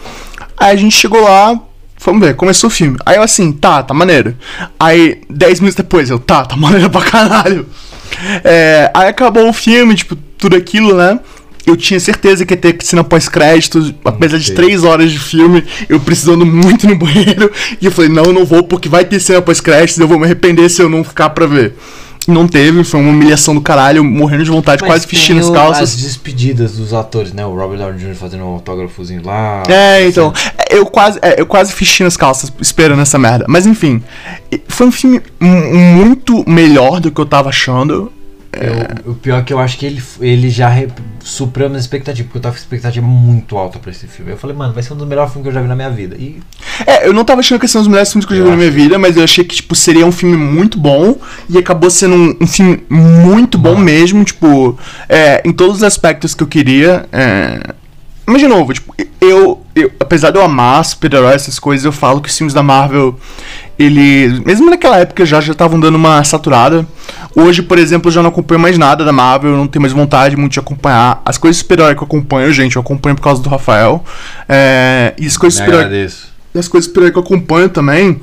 Aí 0.56 0.70
a 0.72 0.76
gente 0.76 0.94
chegou 0.96 1.22
lá, 1.24 1.58
vamos 2.04 2.26
ver, 2.26 2.34
começou 2.34 2.68
o 2.68 2.70
filme. 2.70 2.98
Aí 3.06 3.16
eu 3.16 3.22
assim, 3.22 3.52
tá, 3.52 3.82
tá 3.82 3.94
maneiro. 3.94 4.36
Aí, 4.78 5.20
10 5.30 5.60
minutos 5.60 5.76
depois, 5.76 6.10
eu, 6.10 6.18
tá, 6.18 6.44
tá 6.44 6.56
maneiro 6.56 6.90
pra 6.90 7.00
caralho. 7.02 7.66
É, 8.44 8.90
aí 8.94 9.08
acabou 9.08 9.48
o 9.48 9.52
filme, 9.52 9.94
tipo, 9.94 10.16
tudo 10.36 10.56
aquilo, 10.56 10.96
né? 10.96 11.18
Eu 11.64 11.76
tinha 11.76 12.00
certeza 12.00 12.44
que 12.44 12.52
ia 12.54 12.58
ter 12.58 12.76
cena 12.80 13.04
pós-créditos, 13.04 13.94
apesar 14.04 14.36
de 14.38 14.50
Ok. 14.50 14.56
três 14.56 14.82
horas 14.82 15.12
de 15.12 15.18
filme, 15.18 15.64
eu 15.88 16.00
precisando 16.00 16.44
muito 16.44 16.88
no 16.88 16.96
banheiro. 16.98 17.50
E 17.80 17.86
eu 17.86 17.92
falei, 17.92 18.10
não, 18.10 18.24
eu 18.24 18.32
não 18.32 18.44
vou, 18.44 18.64
porque 18.64 18.88
vai 18.88 19.04
ter 19.04 19.20
cena 19.20 19.40
pós-créditos, 19.40 19.98
eu 19.98 20.08
vou 20.08 20.18
me 20.18 20.24
arrepender 20.24 20.68
se 20.68 20.82
eu 20.82 20.88
não 20.88 21.04
ficar 21.04 21.30
pra 21.30 21.46
ver. 21.46 21.74
Não 22.28 22.46
teve, 22.46 22.84
foi 22.84 23.00
uma 23.00 23.10
humilhação 23.10 23.54
do 23.54 23.60
caralho, 23.60 24.04
morrendo 24.04 24.44
de 24.44 24.50
vontade, 24.50 24.80
Mas 24.82 24.88
quase 24.90 25.06
vestindo 25.06 25.40
as 25.40 25.50
calças. 25.50 25.94
As 25.94 25.96
despedidas 25.96 26.76
dos 26.76 26.92
atores, 26.94 27.32
né? 27.32 27.44
O 27.44 27.54
Robert 27.54 27.78
Downey 27.78 27.98
Jr. 27.98 28.14
fazendo 28.14 28.44
um 28.44 28.48
autógrafozinho 28.54 29.22
lá. 29.24 29.62
É, 29.68 30.06
então. 30.06 30.32
é, 30.68 30.76
Eu 30.76 30.86
quase, 30.86 31.18
é, 31.20 31.40
eu 31.40 31.46
quase 31.46 31.72
fiz 31.72 31.98
nas 32.00 32.16
calças 32.16 32.52
esperando 32.60 33.02
essa 33.02 33.18
merda. 33.18 33.44
Mas 33.48 33.66
enfim, 33.66 34.02
foi 34.68 34.86
um 34.86 34.92
filme 34.92 35.20
mu- 35.40 35.74
muito 35.74 36.48
melhor 36.48 37.00
do 37.00 37.10
que 37.10 37.20
eu 37.20 37.26
tava 37.26 37.48
achando. 37.48 38.10
Eu- 38.52 39.12
o 39.12 39.14
pior 39.14 39.38
é 39.38 39.42
que 39.42 39.52
eu 39.52 39.58
acho 39.58 39.78
que 39.78 39.86
ele, 39.86 40.02
ele 40.20 40.50
já 40.50 40.68
re- 40.68 40.88
supriu 41.20 41.66
a 41.66 41.68
minha 41.70 41.80
expectativa, 41.80 42.26
porque 42.26 42.38
eu 42.38 42.42
tava 42.42 42.54
com 42.54 42.60
expectativa 42.60 43.06
muito 43.06 43.56
alta 43.56 43.78
pra 43.78 43.90
esse 43.90 44.06
filme. 44.06 44.30
Eu 44.32 44.36
falei, 44.36 44.54
mano, 44.54 44.74
vai 44.74 44.82
ser 44.82 44.92
um 44.92 44.96
dos 44.96 45.08
melhores 45.08 45.32
filmes 45.32 45.44
que 45.44 45.48
eu 45.50 45.54
já 45.54 45.62
vi 45.62 45.68
na 45.68 45.74
minha 45.76 45.90
vida. 45.90 46.16
E 46.18 46.40
É, 46.86 47.06
eu 47.08 47.12
não 47.14 47.24
tava 47.24 47.40
achando 47.40 47.58
que 47.58 47.64
ia 47.64 47.68
ser 47.68 47.78
um 47.78 47.80
dos 47.82 47.88
melhores 47.88 48.12
filmes 48.12 48.26
que 48.26 48.32
eu 48.34 48.36
já 48.36 48.42
Eu 48.42 48.44
vi 48.46 48.50
na 48.50 48.56
minha 48.58 48.70
vida, 48.70 48.98
mas 48.98 49.16
eu 49.16 49.24
achei 49.24 49.42
que, 49.42 49.54
tipo, 49.56 49.74
seria 49.74 50.04
um 50.06 50.12
filme 50.12 50.36
muito 50.36 50.78
bom. 50.78 51.16
E 51.48 51.56
acabou 51.56 51.90
sendo 51.90 52.14
um, 52.14 52.36
um 52.42 52.46
filme 52.46 52.82
muito 52.90 53.56
bom 53.56 53.72
Mano. 53.74 53.84
mesmo, 53.86 54.22
tipo, 54.24 54.78
é, 55.08 55.40
em 55.48 55.52
todos 55.52 55.78
os 55.78 55.82
aspectos 55.82 56.34
que 56.34 56.42
eu 56.42 56.46
queria. 56.46 57.06
É... 57.10 57.58
Mas, 58.26 58.40
de 58.40 58.46
novo, 58.46 58.72
tipo, 58.72 58.94
eu, 59.20 59.60
eu, 59.74 59.90
apesar 59.98 60.30
de 60.30 60.38
eu 60.38 60.42
amar 60.44 60.84
super-herói, 60.84 61.34
essas 61.34 61.58
coisas, 61.58 61.84
eu 61.84 61.90
falo 61.92 62.20
que 62.20 62.28
os 62.28 62.36
filmes 62.38 62.54
da 62.54 62.62
Marvel, 62.62 63.18
eles, 63.82 64.38
mesmo 64.40 64.70
naquela 64.70 64.98
época 64.98 65.24
já 65.24 65.40
já 65.40 65.52
estavam 65.52 65.78
dando 65.78 65.96
uma 65.96 66.22
saturada. 66.24 66.86
Hoje, 67.34 67.62
por 67.62 67.78
exemplo, 67.78 68.08
eu 68.08 68.12
já 68.12 68.22
não 68.22 68.28
acompanho 68.30 68.60
mais 68.60 68.76
nada 68.76 69.04
da 69.04 69.12
Marvel, 69.12 69.52
eu 69.52 69.56
não 69.56 69.66
tenho 69.66 69.80
mais 69.80 69.92
vontade 69.92 70.36
muito 70.36 70.52
de 70.52 70.58
acompanhar. 70.58 71.20
As 71.24 71.38
coisas 71.38 71.56
de 71.56 71.62
super-herói 71.62 71.94
que 71.94 72.02
eu 72.02 72.06
acompanho, 72.06 72.52
gente, 72.52 72.76
eu 72.76 72.82
acompanho 72.82 73.16
por 73.16 73.22
causa 73.22 73.42
do 73.42 73.48
Rafael. 73.48 74.04
É, 74.48 75.14
e 75.18 75.26
as 75.26 75.36
coisas 75.36 75.58
de 75.58 75.62
me 75.62 75.66
super-herói 75.66 75.86
agradeço. 75.86 76.28
e 76.54 76.58
as 76.58 76.68
coisas 76.68 76.92
aí 76.96 77.10
que 77.10 77.18
eu 77.18 77.22
acompanho 77.22 77.68
também. 77.68 78.20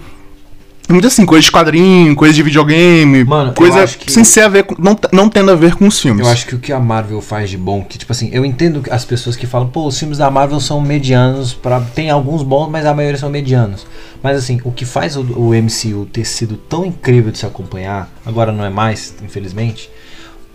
Muito 0.89 1.05
assim, 1.07 1.25
coisa 1.25 1.43
de 1.45 1.51
quadrinho, 1.51 2.15
coisa 2.15 2.33
de 2.33 2.41
videogame, 2.41 3.23
Mano, 3.23 3.53
coisa 3.53 3.85
que- 3.87 4.11
sem 4.11 4.23
ser 4.23 4.41
a 4.41 4.47
ver 4.47 4.63
com, 4.63 4.75
não, 4.81 4.97
não 5.13 5.29
tendo 5.29 5.51
a 5.51 5.55
ver 5.55 5.75
com 5.75 5.87
os 5.87 5.99
filmes. 5.99 6.25
Eu 6.25 6.31
acho 6.31 6.47
que 6.47 6.55
o 6.55 6.59
que 6.59 6.73
a 6.73 6.79
Marvel 6.79 7.21
faz 7.21 7.49
de 7.49 7.57
bom, 7.57 7.83
que 7.83 7.97
tipo 7.97 8.11
assim, 8.11 8.29
eu 8.33 8.43
entendo 8.43 8.81
as 8.89 9.05
pessoas 9.05 9.35
que 9.35 9.45
falam, 9.45 9.67
pô, 9.67 9.85
os 9.85 9.97
filmes 9.99 10.17
da 10.17 10.31
Marvel 10.31 10.59
são 10.59 10.81
medianos, 10.81 11.53
pra, 11.53 11.79
tem 11.79 12.09
alguns 12.09 12.41
bons, 12.41 12.69
mas 12.69 12.85
a 12.87 12.93
maioria 12.93 13.19
são 13.19 13.29
medianos. 13.29 13.85
Mas 14.23 14.37
assim, 14.37 14.59
o 14.63 14.71
que 14.71 14.83
faz 14.83 15.15
o, 15.15 15.21
o 15.21 15.53
MCU 15.53 16.07
ter 16.11 16.25
sido 16.25 16.57
tão 16.57 16.83
incrível 16.85 17.31
de 17.31 17.37
se 17.37 17.45
acompanhar, 17.45 18.09
agora 18.25 18.51
não 18.51 18.65
é 18.65 18.69
mais, 18.69 19.13
infelizmente, 19.23 19.89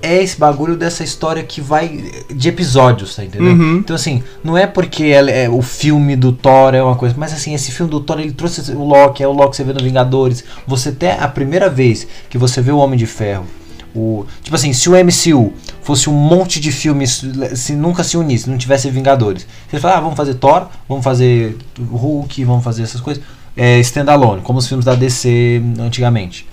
é 0.05 0.23
esse 0.23 0.39
bagulho 0.39 0.77
dessa 0.77 1.03
história 1.03 1.43
que 1.43 1.61
vai 1.61 2.13
de 2.35 2.49
episódios, 2.49 3.17
tá 3.17 3.25
entendendo? 3.25 3.61
Uhum. 3.61 3.77
Então 3.79 3.97
assim, 3.97 4.23
não 4.43 4.57
é 4.57 4.67
porque 4.67 5.05
ela 5.05 5.31
é, 5.31 5.49
o 5.49 5.63
filme 5.63 6.15
do 6.15 6.33
Thor 6.33 6.75
é 6.75 6.83
uma 6.83 6.97
coisa, 6.97 7.15
mas 7.19 7.33
assim, 7.33 7.55
esse 7.55 7.73
filme 7.73 7.91
do 7.91 8.01
Thor 8.01 8.21
ele 8.21 8.33
trouxe 8.33 8.73
o 8.73 8.85
Loki, 8.85 9.23
é 9.23 9.29
o 9.29 9.33
Loki 9.33 9.51
que 9.51 9.57
você 9.57 9.65
vê 9.65 9.73
no 9.73 9.83
Vingadores. 9.83 10.45
Você 10.67 10.91
até 10.91 11.19
a 11.19 11.29
primeira 11.29 11.71
vez 11.71 12.07
que 12.29 12.37
você 12.37 12.61
vê 12.61 12.71
o 12.71 12.79
Homem 12.79 12.99
de 12.99 13.07
Ferro, 13.07 13.47
o, 13.95 14.27
tipo 14.43 14.57
assim, 14.57 14.73
se 14.73 14.89
o 14.89 14.93
MCU 14.93 15.53
fosse 15.81 16.11
um 16.11 16.15
monte 16.15 16.59
de 16.59 16.73
filmes, 16.73 17.25
se 17.55 17.75
nunca 17.75 18.03
se 18.03 18.17
unisse, 18.17 18.51
não 18.51 18.59
tivesse 18.59 18.91
Vingadores, 18.91 19.47
você 19.71 19.79
fala, 19.79 19.99
ah, 19.99 20.01
vamos 20.01 20.17
fazer 20.17 20.35
Thor, 20.35 20.67
vamos 20.89 21.05
fazer 21.05 21.57
Hulk, 21.79 22.45
vamos 22.45 22.65
fazer 22.65 22.83
essas 22.83 23.01
coisas, 23.01 23.23
é, 23.57 23.79
standalone, 23.81 24.43
como 24.43 24.59
os 24.59 24.67
filmes 24.67 24.85
da 24.85 24.95
DC 24.95 25.63
antigamente. 25.79 26.45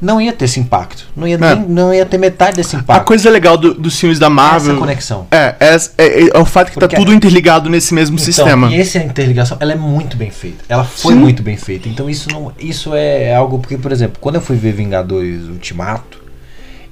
Não 0.00 0.18
ia 0.20 0.32
ter 0.32 0.46
esse 0.46 0.58
impacto. 0.58 1.06
Não 1.14 1.28
ia, 1.28 1.34
É. 1.34 1.38
nem- 1.54 1.68
não 1.68 1.92
ia 1.92 2.06
ter 2.06 2.16
metade 2.16 2.56
desse 2.56 2.74
A 2.74 2.78
impacto. 2.78 3.04
coisa 3.06 3.28
legal 3.28 3.56
do- 3.58 3.74
dos 3.74 3.98
filmes 4.00 4.18
da 4.18 4.30
Marvel 4.30 4.70
Essa 4.72 4.80
conexão. 4.80 5.26
é, 5.30 5.54
é, 5.60 5.76
é- 5.98 6.30
é 6.34 6.38
o 6.38 6.44
fato 6.46 6.68
que 6.72 6.74
Porque- 6.78 6.96
tá 6.96 7.00
tudo 7.00 7.12
interligado 7.12 7.68
nesse 7.68 7.92
mesmo 7.92 8.14
Então, 8.16 8.24
sistema. 8.24 8.70
E 8.70 8.80
essa 8.80 8.98
interligação, 8.98 9.58
ela 9.60 9.72
é 9.72 9.76
muito 9.76 10.16
bem 10.16 10.30
feita. 10.30 10.64
Ela 10.68 10.84
foi 10.84 11.12
Sim. 11.14 11.20
muito 11.20 11.42
bem 11.42 11.56
feita. 11.58 11.88
Então 11.88 12.08
isso 12.08 12.30
não, 12.32 12.50
isso 12.58 12.94
é 12.94 13.34
algo 13.34 13.58
porque, 13.58 13.76
por 13.76 13.92
exemplo, 13.92 14.16
quando 14.20 14.36
eu 14.36 14.40
fui 14.40 14.56
ver 14.56 14.72
Vingadores 14.72 15.44
Ultimato, 15.48 16.18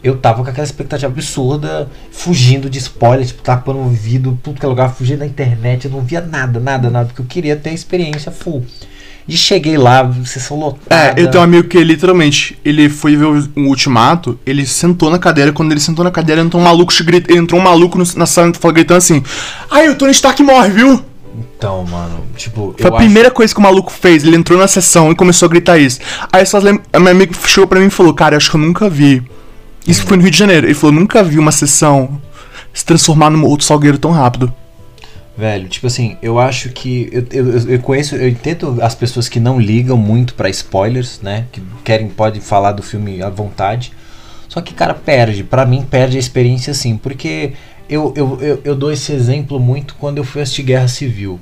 eu 0.04 0.16
tava 0.18 0.44
com 0.44 0.50
aquela 0.50 0.64
expectativa 0.66 1.11
absurda, 1.11 1.88
fugindo 2.12 2.68
de 2.68 2.78
spoiler, 2.78 3.26
tipo, 3.26 3.42
tapando 3.42 3.78
o 3.78 3.84
ouvido, 3.84 4.38
tudo 4.42 4.61
que 4.61 4.66
é 4.66 4.68
lugar, 4.68 4.92
fugindo 4.94 5.20
da 5.20 5.26
internet, 5.26 5.86
eu 5.86 5.90
não 5.90 6.02
via 6.02 6.20
nada, 6.20 6.61
nada, 6.61 6.90
nada, 6.90 7.06
porque 7.06 7.22
eu 7.22 7.26
queria 7.26 7.56
ter 7.56 7.70
a 7.70 7.72
experiência 7.72 8.30
full. 8.30 8.64
E 9.29 9.37
cheguei 9.37 9.76
lá, 9.76 10.11
sessão 10.24 10.59
lotada. 10.59 10.87
É, 10.89 11.11
eu 11.22 11.31
tenho 11.31 11.43
um 11.43 11.45
amigo 11.45 11.68
que 11.68 11.83
literalmente, 11.85 12.59
ele 12.64 12.89
foi 12.89 13.14
ver 13.14 13.26
o, 13.26 13.49
o 13.57 13.61
Ultimato, 13.68 14.39
ele 14.47 14.64
sentou 14.64 15.11
na 15.11 15.18
cadeira, 15.18 15.53
quando 15.53 15.70
ele 15.70 15.81
sentou 15.81 16.03
na 16.03 16.11
cadeira, 16.11 16.41
entrou 16.41 16.61
um 16.62 16.64
maluco, 16.64 16.93
grita- 17.05 17.33
entrou 17.35 17.61
um 17.61 17.64
maluco 17.64 17.99
na 18.16 18.24
sala 18.24 18.53
falou- 18.55 18.74
gritando 18.74 18.97
assim: 18.99 19.22
Ai, 19.70 19.89
o 19.91 19.95
Tony 19.97 20.12
Stark 20.12 20.43
morre, 20.43 20.70
viu? 20.70 21.05
Então, 21.57 21.85
mano, 21.85 22.24
tipo, 22.37 22.74
Foi 22.79 22.87
a 22.91 22.93
primeira 22.97 23.31
coisa 23.31 23.53
que 23.53 23.61
o 23.61 23.62
maluco 23.62 23.93
fez. 23.93 24.24
Ele 24.24 24.37
entrou 24.37 24.59
na 24.59 24.66
sessão 24.66 25.11
e 25.12 25.14
começou 25.14 25.47
a 25.47 25.51
gritar 25.51 25.76
isso. 25.79 26.01
Aí 26.33 26.45
só 26.47 26.59
lem- 26.59 26.81
a 26.93 26.99
minha 26.99 27.11
amiga 27.12 27.33
chegou 27.47 27.66
pra 27.68 27.79
mim 27.81 27.87
e 27.87 27.91
falou: 27.91 28.14
Cara, 28.14 28.37
acho 28.37 28.51
que 28.51 28.57
eu 28.57 28.61
nunca 28.61 28.89
vi. 28.89 29.22
Isso 29.87 30.05
foi 30.05 30.16
no 30.16 30.22
Rio 30.22 30.33
de 30.33 30.39
Janeiro. 30.39 30.66
Ele 30.66 30.74
falou: 30.74 30.95
Nunca 30.95 31.22
vi 31.22 31.39
uma 31.39 31.53
sessão 31.53 32.20
se 32.72 32.85
transformar 32.85 33.29
num 33.31 33.45
outro 33.45 33.66
salgueiro 33.66 33.99
tão 33.99 34.11
rápido. 34.11 34.53
Velho, 35.39 35.68
tipo 35.68 35.86
assim, 35.86 36.16
eu 36.20 36.36
acho 36.36 36.70
que. 36.70 37.09
Eu, 37.12 37.24
eu, 37.30 37.70
eu 37.70 37.78
conheço, 37.78 38.16
eu 38.16 38.28
entendo 38.28 38.76
as 38.82 38.93
pessoas 38.97 39.28
que 39.28 39.39
não 39.39 39.61
ligam 39.61 39.97
muito 39.97 40.34
pra 40.34 40.51
spoilers, 40.51 41.20
né? 41.22 41.47
Que 41.53 41.62
querem, 41.84 42.09
podem 42.09 42.41
falar 42.41 42.72
do 42.72 42.82
filme 42.82 43.22
à 43.22 43.30
vontade. 43.30 43.93
Só 44.49 44.61
que, 44.61 44.74
cara, 44.74 44.95
perde. 44.95 45.45
Pra 45.45 45.64
mim, 45.64 45.86
perde 45.89 46.16
a 46.16 46.18
experiência 46.18 46.74
sim. 46.74 46.97
Porque 46.97 47.53
eu, 47.89 48.12
eu, 48.16 48.36
eu, 48.41 48.61
eu 48.64 48.74
dou 48.74 48.91
esse 48.91 49.12
exemplo 49.12 49.61
muito 49.61 49.95
quando 49.95 50.18
eu 50.18 50.24
fui 50.24 50.43
assistir 50.43 50.64
Guerra 50.64 50.89
Civil. 50.89 51.39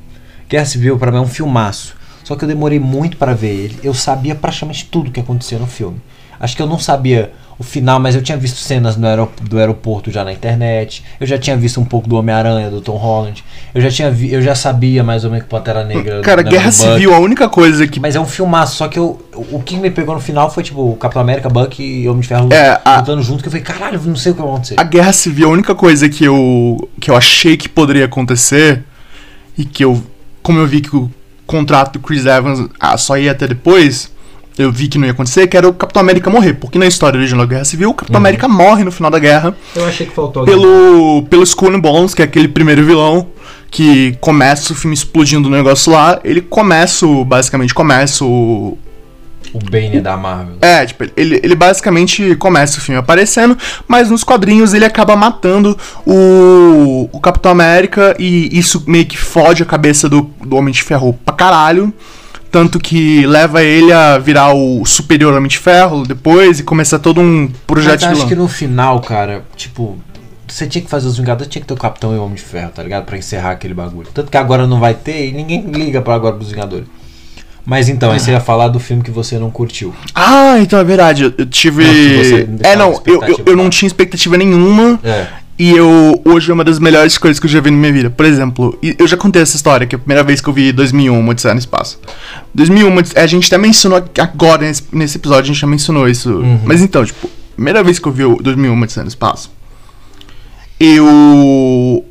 Guerra 0.46 0.66
Civil, 0.66 0.98
pra 0.98 1.10
mim, 1.10 1.16
é 1.16 1.22
um 1.22 1.26
filmaço. 1.26 1.96
Só 2.22 2.36
que 2.36 2.44
eu 2.44 2.48
demorei 2.48 2.78
muito 2.78 3.16
pra 3.16 3.32
ver 3.32 3.54
ele. 3.54 3.78
Eu 3.82 3.94
sabia 3.94 4.34
praticamente 4.34 4.84
tudo 4.84 5.10
que 5.10 5.20
acontecia 5.20 5.58
no 5.58 5.66
filme. 5.66 6.02
Acho 6.38 6.54
que 6.54 6.60
eu 6.60 6.66
não 6.66 6.78
sabia 6.78 7.32
o 7.58 7.64
final, 7.64 7.98
mas 7.98 8.14
eu 8.14 8.22
tinha 8.22 8.36
visto 8.36 8.58
cenas 8.58 8.96
no 8.96 9.06
aerop- 9.06 9.40
do 9.40 9.58
aeroporto 9.58 10.10
já 10.10 10.22
na 10.24 10.32
internet. 10.32 11.02
Eu 11.18 11.26
já 11.26 11.38
tinha 11.38 11.56
visto 11.56 11.80
um 11.80 11.84
pouco 11.84 12.06
do 12.08 12.16
Homem-Aranha, 12.16 12.70
do 12.70 12.80
Tom 12.82 12.96
Holland. 12.96 13.42
Eu 13.74 13.80
já 13.80 13.90
tinha 13.90 14.08
eu 14.30 14.42
já 14.42 14.54
sabia 14.54 15.02
mais 15.02 15.24
ou 15.24 15.30
menos 15.30 15.44
que 15.44 15.50
Pantera 15.50 15.82
Negra. 15.84 16.20
Cara, 16.22 16.42
Guerra 16.42 16.70
do 16.70 16.76
Buck. 16.76 16.92
Civil, 16.92 17.14
a 17.14 17.18
única 17.18 17.48
coisa 17.48 17.86
que. 17.86 17.98
Mas 17.98 18.14
é 18.14 18.20
um 18.20 18.26
filmaço, 18.26 18.76
só 18.76 18.88
que 18.88 18.98
eu, 18.98 19.18
o 19.52 19.62
que 19.62 19.76
me 19.76 19.90
pegou 19.90 20.14
no 20.14 20.20
final 20.20 20.50
foi 20.50 20.62
tipo 20.62 20.82
o 20.92 20.96
Capitão 20.96 21.22
América, 21.22 21.48
Buck 21.48 21.82
e 21.82 22.06
Homem 22.08 22.20
de 22.20 22.28
Ferro 22.28 22.48
É, 22.52 22.80
a- 22.84 22.98
lutando 22.98 23.22
junto, 23.22 23.42
que 23.42 23.48
eu 23.48 23.52
falei, 23.52 23.64
caralho, 23.64 24.00
não 24.04 24.16
sei 24.16 24.32
o 24.32 24.34
que 24.34 24.40
vai 24.42 24.50
acontecer. 24.50 24.74
A 24.78 24.84
Guerra 24.84 25.12
Civil, 25.12 25.48
a 25.48 25.52
única 25.52 25.74
coisa 25.74 26.08
que 26.08 26.24
eu, 26.24 26.88
que 27.00 27.10
eu 27.10 27.16
achei 27.16 27.56
que 27.56 27.68
poderia 27.68 28.04
acontecer, 28.04 28.82
e 29.56 29.64
que 29.64 29.82
eu. 29.84 30.02
Como 30.42 30.58
eu 30.58 30.66
vi 30.66 30.80
que 30.80 30.94
o 30.94 31.10
contrato 31.46 31.94
do 31.94 32.00
Chris 32.00 32.26
Evans 32.26 32.68
ah, 32.78 32.96
só 32.98 33.16
ia 33.16 33.32
até 33.32 33.46
depois, 33.48 34.12
eu 34.58 34.72
vi 34.72 34.88
que 34.88 34.98
não 34.98 35.04
ia 35.06 35.12
acontecer, 35.12 35.46
que 35.46 35.56
era 35.56 35.68
o 35.68 35.72
Capitão 35.74 36.00
América 36.00 36.30
morrer. 36.30 36.54
Porque 36.54 36.78
na 36.78 36.86
história 36.86 37.18
original 37.18 37.46
da 37.46 37.50
Guerra 37.52 37.64
Civil, 37.64 37.90
o 37.90 37.94
Capitão 37.94 38.18
América 38.18 38.48
morre 38.48 38.84
no 38.84 38.90
final 38.92 39.10
da 39.10 39.18
guerra 39.18 39.54
Eu 39.74 39.84
achei 39.86 40.06
que 40.06 40.14
faltou 40.14 40.40
alguém. 40.40 40.54
pelo, 40.54 41.22
pelo 41.28 41.42
Skull 41.42 41.74
and 41.74 41.80
Bones, 41.80 42.14
que 42.14 42.22
é 42.22 42.24
aquele 42.24 42.48
primeiro 42.48 42.84
vilão 42.84 43.26
que 43.70 44.16
começa 44.20 44.72
o 44.72 44.76
filme 44.76 44.94
explodindo 44.94 45.48
o 45.48 45.50
negócio 45.50 45.92
lá. 45.92 46.18
Ele 46.24 46.40
começa, 46.40 47.06
o- 47.06 47.24
basicamente, 47.24 47.74
começa 47.74 48.24
o, 48.24 48.78
O 49.52 49.58
Bane 49.70 50.00
da 50.00 50.16
Marvel. 50.16 50.56
é, 50.62 50.86
tipo, 50.86 51.04
ele, 51.16 51.40
ele 51.42 51.54
basicamente 51.54 52.34
começa 52.36 52.78
o 52.78 52.80
filme 52.80 52.98
aparecendo, 52.98 53.56
mas 53.86 54.08
nos 54.08 54.24
quadrinhos 54.24 54.72
ele 54.72 54.84
acaba 54.84 55.14
matando 55.16 55.76
o, 56.06 57.08
o 57.12 57.20
Capitão 57.20 57.50
América 57.52 58.16
e 58.18 58.56
isso 58.58 58.82
meio 58.86 59.04
que 59.04 59.18
fode 59.18 59.62
a 59.62 59.66
cabeça 59.66 60.08
do, 60.08 60.30
do 60.44 60.56
Homem 60.56 60.72
de 60.72 60.82
Ferro 60.82 61.12
pra 61.24 61.34
caralho. 61.34 61.92
Tanto 62.56 62.80
que 62.80 63.26
leva 63.26 63.62
ele 63.62 63.92
a 63.92 64.16
virar 64.16 64.54
o 64.54 64.82
superior 64.86 65.34
Homem 65.34 65.46
de 65.46 65.58
Ferro 65.58 66.06
depois 66.06 66.58
e 66.58 66.62
começar 66.62 66.98
todo 66.98 67.20
um 67.20 67.50
projeto 67.66 68.00
Mas 68.00 68.04
acho 68.04 68.14
vilão. 68.14 68.28
que 68.28 68.34
no 68.34 68.48
final, 68.48 68.98
cara, 69.02 69.44
tipo, 69.54 69.98
você 70.48 70.66
tinha 70.66 70.80
que 70.80 70.88
fazer 70.88 71.06
os 71.06 71.18
Vingadores, 71.18 71.52
tinha 71.52 71.60
que 71.60 71.68
ter 71.68 71.74
o 71.74 71.76
Capitão 71.76 72.14
e 72.14 72.18
o 72.18 72.22
Homem 72.22 72.36
de 72.36 72.40
Ferro, 72.40 72.70
tá 72.74 72.82
ligado? 72.82 73.04
Pra 73.04 73.18
encerrar 73.18 73.50
aquele 73.50 73.74
bagulho. 73.74 74.08
Tanto 74.14 74.30
que 74.30 74.38
agora 74.38 74.66
não 74.66 74.80
vai 74.80 74.94
ter 74.94 75.28
e 75.28 75.32
ninguém 75.32 75.70
liga 75.70 76.00
para 76.00 76.14
agora 76.14 76.34
pros 76.34 76.48
Vingadores. 76.48 76.86
Mas 77.62 77.90
então, 77.90 78.10
aí 78.10 78.18
você 78.18 78.30
ia 78.30 78.40
falar 78.40 78.68
do 78.68 78.80
filme 78.80 79.02
que 79.02 79.10
você 79.10 79.38
não 79.38 79.50
curtiu. 79.50 79.94
Ah, 80.14 80.58
então 80.58 80.78
é 80.78 80.84
verdade. 80.84 81.34
Eu, 81.36 81.44
tive. 81.44 81.84
Não, 81.84 82.70
é, 82.70 82.74
não, 82.74 83.02
eu, 83.04 83.22
eu, 83.22 83.42
eu 83.48 83.56
não 83.56 83.68
tinha 83.68 83.86
expectativa 83.86 84.38
nenhuma. 84.38 84.98
É. 85.04 85.26
E 85.58 85.70
eu, 85.70 86.20
hoje 86.24 86.50
é 86.50 86.54
uma 86.54 86.62
das 86.62 86.78
melhores 86.78 87.16
coisas 87.16 87.40
que 87.40 87.46
eu 87.46 87.50
já 87.50 87.60
vi 87.60 87.70
na 87.70 87.76
minha 87.78 87.92
vida. 87.92 88.10
Por 88.10 88.26
exemplo, 88.26 88.78
eu 88.82 89.06
já 89.06 89.16
contei 89.16 89.40
essa 89.40 89.56
história, 89.56 89.86
que 89.86 89.94
é 89.94 89.96
a 89.96 89.98
primeira 89.98 90.22
vez 90.22 90.40
que 90.40 90.48
eu 90.48 90.52
vi 90.52 90.70
2001, 90.70 91.18
Uma 91.18 91.30
Odisseia 91.30 91.54
no 91.54 91.60
Espaço. 91.60 91.98
2001, 92.54 92.88
Uma 92.88 92.98
Odisseia- 92.98 93.24
a 93.24 93.26
gente 93.26 93.46
até 93.46 93.56
mencionou 93.56 94.04
agora, 94.18 94.62
nesse, 94.66 94.82
nesse 94.92 95.16
episódio, 95.16 95.44
a 95.44 95.46
gente 95.46 95.60
já 95.60 95.66
mencionou 95.66 96.06
isso. 96.08 96.30
Uhum. 96.30 96.60
Mas 96.64 96.82
então, 96.82 97.04
tipo, 97.06 97.30
primeira 97.54 97.82
vez 97.82 97.98
que 97.98 98.06
eu 98.06 98.12
vi 98.12 98.24
o 98.26 98.36
2001, 98.36 98.72
Uma 98.74 98.82
Odisseia 98.84 99.04
no 99.04 99.08
Espaço, 99.08 99.50
eu... 100.78 102.04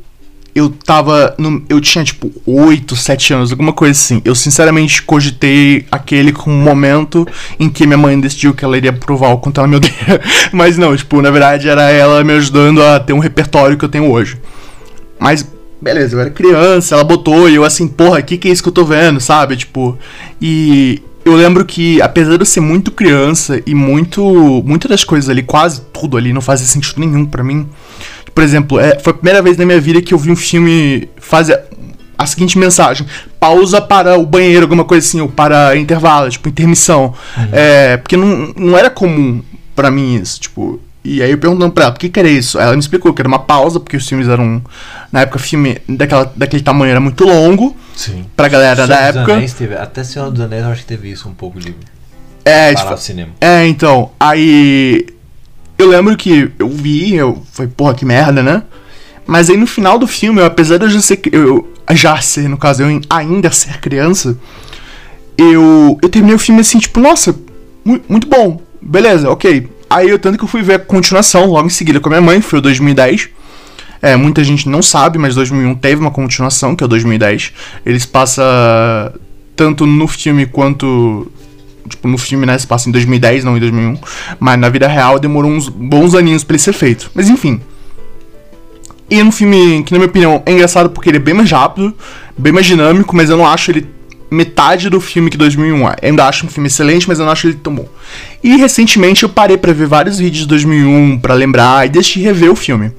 Eu 0.56 0.70
tava. 0.70 1.34
No, 1.36 1.62
eu 1.68 1.78
tinha, 1.82 2.02
tipo, 2.02 2.32
8, 2.46 2.96
7 2.96 3.34
anos, 3.34 3.50
alguma 3.50 3.74
coisa 3.74 3.92
assim. 3.92 4.22
Eu 4.24 4.34
sinceramente 4.34 5.02
cogitei 5.02 5.84
aquele 5.92 6.32
como 6.32 6.56
um 6.56 6.62
momento 6.62 7.28
em 7.60 7.68
que 7.68 7.86
minha 7.86 7.98
mãe 7.98 8.18
decidiu 8.18 8.54
que 8.54 8.64
ela 8.64 8.74
iria 8.74 8.90
provar 8.90 9.28
o 9.28 9.38
quanto 9.38 9.60
ela 9.60 9.68
me 9.68 9.76
odeia. 9.76 10.18
Mas 10.50 10.78
não, 10.78 10.96
tipo, 10.96 11.20
na 11.20 11.30
verdade 11.30 11.68
era 11.68 11.90
ela 11.90 12.24
me 12.24 12.32
ajudando 12.32 12.82
a 12.82 12.98
ter 12.98 13.12
um 13.12 13.18
repertório 13.18 13.76
que 13.76 13.84
eu 13.84 13.88
tenho 13.90 14.10
hoje. 14.10 14.38
Mas, 15.18 15.46
beleza, 15.78 16.16
eu 16.16 16.20
era 16.20 16.30
criança, 16.30 16.94
ela 16.94 17.04
botou 17.04 17.50
e 17.50 17.54
eu 17.54 17.62
assim, 17.62 17.86
porra, 17.86 18.22
que 18.22 18.38
que 18.38 18.48
é 18.48 18.50
isso 18.50 18.62
que 18.62 18.70
eu 18.70 18.72
tô 18.72 18.84
vendo, 18.84 19.20
sabe? 19.20 19.56
Tipo, 19.58 19.98
e 20.40 21.02
eu 21.22 21.34
lembro 21.34 21.66
que, 21.66 22.00
apesar 22.00 22.36
de 22.36 22.42
eu 22.42 22.46
ser 22.46 22.60
muito 22.60 22.92
criança 22.92 23.60
e 23.66 23.74
muito. 23.74 24.22
Muitas 24.64 24.88
das 24.88 25.04
coisas 25.04 25.28
ali, 25.28 25.42
quase 25.42 25.82
tudo 25.92 26.16
ali, 26.16 26.32
não 26.32 26.40
fazia 26.40 26.66
sentido 26.66 27.00
nenhum 27.00 27.26
pra 27.26 27.42
mim. 27.42 27.68
Por 28.36 28.44
exemplo, 28.44 28.78
é, 28.78 28.98
foi 28.98 29.12
a 29.12 29.14
primeira 29.14 29.40
vez 29.40 29.56
na 29.56 29.64
minha 29.64 29.80
vida 29.80 30.02
que 30.02 30.12
eu 30.12 30.18
vi 30.18 30.30
um 30.30 30.36
filme 30.36 31.08
fazer 31.16 31.58
a 32.18 32.26
seguinte 32.26 32.58
mensagem: 32.58 33.06
pausa 33.40 33.80
para 33.80 34.18
o 34.18 34.26
banheiro, 34.26 34.64
alguma 34.64 34.84
coisa 34.84 35.06
assim, 35.06 35.22
ou 35.22 35.28
para 35.30 35.74
intervalo, 35.74 36.28
tipo, 36.28 36.46
intermissão. 36.46 37.14
É, 37.50 37.96
porque 37.96 38.14
não, 38.14 38.52
não 38.54 38.76
era 38.76 38.90
comum 38.90 39.42
pra 39.74 39.90
mim 39.90 40.16
isso, 40.16 40.38
tipo. 40.38 40.78
E 41.02 41.22
aí 41.22 41.30
eu 41.30 41.38
perguntando 41.38 41.72
pra 41.72 41.84
ela, 41.84 41.92
por 41.92 41.98
que, 41.98 42.10
que 42.10 42.20
era 42.20 42.28
isso? 42.28 42.58
Ela 42.58 42.72
me 42.72 42.78
explicou 42.78 43.14
que 43.14 43.22
era 43.22 43.28
uma 43.28 43.38
pausa, 43.38 43.80
porque 43.80 43.96
os 43.96 44.06
filmes 44.06 44.28
eram. 44.28 44.62
Na 45.10 45.20
época, 45.22 45.38
filme 45.38 45.78
daquela, 45.88 46.30
daquele 46.36 46.62
tamanho 46.62 46.90
era 46.90 47.00
muito 47.00 47.24
longo 47.24 47.74
Sim. 47.94 48.26
pra 48.36 48.48
galera 48.48 48.86
da 48.86 48.98
Senhor 48.98 49.12
dos 49.12 49.16
época. 49.16 49.32
Anéis 49.32 49.54
teve, 49.54 49.74
até 49.76 50.04
Senhor 50.04 50.30
dos 50.30 50.42
Anéis 50.42 50.62
eu 50.62 50.72
acho 50.72 50.82
que 50.82 50.88
teve 50.88 51.10
isso 51.10 51.26
um 51.26 51.32
pouco 51.32 51.58
de 51.58 51.74
É, 52.44 52.74
tipo, 52.74 52.94
cinema. 52.98 53.32
É, 53.40 53.66
então, 53.66 54.10
aí. 54.20 55.06
Eu 55.78 55.88
lembro 55.88 56.16
que 56.16 56.50
eu 56.58 56.68
vi, 56.68 57.14
eu 57.14 57.42
falei, 57.52 57.70
porra, 57.76 57.94
que 57.94 58.04
merda, 58.04 58.42
né? 58.42 58.62
Mas 59.26 59.50
aí 59.50 59.56
no 59.56 59.66
final 59.66 59.98
do 59.98 60.06
filme, 60.06 60.40
eu, 60.40 60.46
apesar 60.46 60.78
de 60.78 60.84
eu 60.84 60.90
já 60.90 61.00
ser. 61.00 61.20
Eu, 61.32 61.72
já 61.92 62.20
ser, 62.20 62.48
no 62.48 62.56
caso, 62.56 62.82
eu 62.82 63.00
ainda 63.08 63.50
ser 63.50 63.78
criança, 63.80 64.36
eu, 65.38 65.98
eu 66.02 66.08
terminei 66.08 66.34
o 66.34 66.38
filme 66.38 66.60
assim, 66.60 66.78
tipo, 66.78 66.98
nossa, 66.98 67.34
mu- 67.84 68.00
muito 68.08 68.26
bom, 68.26 68.60
beleza, 68.80 69.30
ok. 69.30 69.68
Aí 69.88 70.08
eu 70.08 70.18
tanto 70.18 70.36
que 70.36 70.44
eu 70.44 70.48
fui 70.48 70.62
ver 70.62 70.74
a 70.74 70.78
continuação 70.80 71.46
logo 71.46 71.66
em 71.66 71.70
seguida 71.70 72.00
com 72.00 72.08
a 72.08 72.10
minha 72.10 72.20
mãe, 72.20 72.40
foi 72.40 72.58
o 72.58 72.62
2010. 72.62 73.28
É, 74.02 74.16
muita 74.16 74.42
gente 74.42 74.68
não 74.68 74.82
sabe, 74.82 75.18
mas 75.18 75.34
2001 75.34 75.74
teve 75.76 76.00
uma 76.00 76.10
continuação, 76.10 76.74
que 76.74 76.82
é 76.82 76.86
o 76.86 76.88
2010. 76.88 77.52
Eles 77.84 78.04
passam 78.04 78.44
tanto 79.54 79.86
no 79.86 80.06
filme 80.08 80.44
quanto 80.46 81.30
tipo, 81.88 82.08
no 82.08 82.18
filme, 82.18 82.46
né, 82.46 82.58
se 82.58 82.66
passa 82.66 82.88
em 82.88 82.92
2010, 82.92 83.44
não 83.44 83.56
em 83.56 83.60
2001, 83.60 83.98
mas 84.38 84.58
na 84.58 84.68
vida 84.68 84.86
real 84.86 85.18
demorou 85.18 85.50
uns 85.50 85.68
bons 85.68 86.14
aninhos 86.14 86.44
pra 86.44 86.54
ele 86.54 86.62
ser 86.62 86.72
feito. 86.72 87.10
Mas 87.14 87.28
enfim. 87.28 87.60
E 89.08 89.20
é 89.20 89.24
um 89.24 89.30
filme 89.30 89.84
que, 89.84 89.92
na 89.92 89.98
minha 89.98 90.08
opinião, 90.08 90.42
é 90.44 90.52
engraçado 90.52 90.90
porque 90.90 91.08
ele 91.08 91.18
é 91.18 91.20
bem 91.20 91.34
mais 91.34 91.50
rápido, 91.50 91.94
bem 92.36 92.52
mais 92.52 92.66
dinâmico, 92.66 93.14
mas 93.14 93.30
eu 93.30 93.36
não 93.36 93.46
acho 93.46 93.70
ele 93.70 93.88
metade 94.30 94.90
do 94.90 95.00
filme 95.00 95.30
que 95.30 95.36
2001 95.36 95.88
é. 95.88 95.96
Eu 96.02 96.08
ainda 96.10 96.26
acho 96.26 96.46
um 96.46 96.48
filme 96.48 96.66
excelente, 96.66 97.06
mas 97.06 97.18
eu 97.18 97.24
não 97.24 97.32
acho 97.32 97.46
ele 97.46 97.54
tão 97.54 97.74
bom. 97.74 97.88
E 98.42 98.56
recentemente 98.56 99.22
eu 99.22 99.28
parei 99.28 99.56
pra 99.56 99.72
ver 99.72 99.86
vários 99.86 100.18
vídeos 100.18 100.40
de 100.40 100.48
2001 100.48 101.18
pra 101.18 101.34
lembrar 101.34 101.86
e 101.86 101.88
deixei 101.88 102.22
rever 102.22 102.50
o 102.50 102.56
filme. 102.56 102.92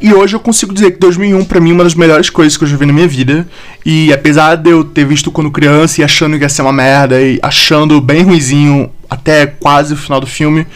E 0.00 0.12
hoje 0.12 0.34
eu 0.34 0.40
consigo 0.40 0.74
dizer 0.74 0.92
que 0.92 0.98
2001 0.98 1.44
pra 1.44 1.60
mim 1.60 1.70
é 1.70 1.74
uma 1.74 1.84
das 1.84 1.94
melhores 1.94 2.28
coisas 2.28 2.56
que 2.56 2.64
eu 2.64 2.68
já 2.68 2.76
vi 2.76 2.86
na 2.86 2.92
minha 2.92 3.06
vida. 3.06 3.46
E 3.86 4.12
apesar 4.12 4.56
de 4.56 4.70
eu 4.70 4.82
ter 4.82 5.04
visto 5.04 5.30
quando 5.30 5.50
criança 5.50 6.00
e 6.00 6.04
achando 6.04 6.36
que 6.36 6.44
ia 6.44 6.48
ser 6.48 6.62
uma 6.62 6.72
merda 6.72 7.20
e 7.20 7.38
achando 7.42 8.00
bem 8.00 8.22
ruizinho 8.22 8.90
até 9.08 9.46
quase 9.46 9.94
o 9.94 9.96
final 9.96 10.20
do 10.20 10.26
filme, 10.26 10.66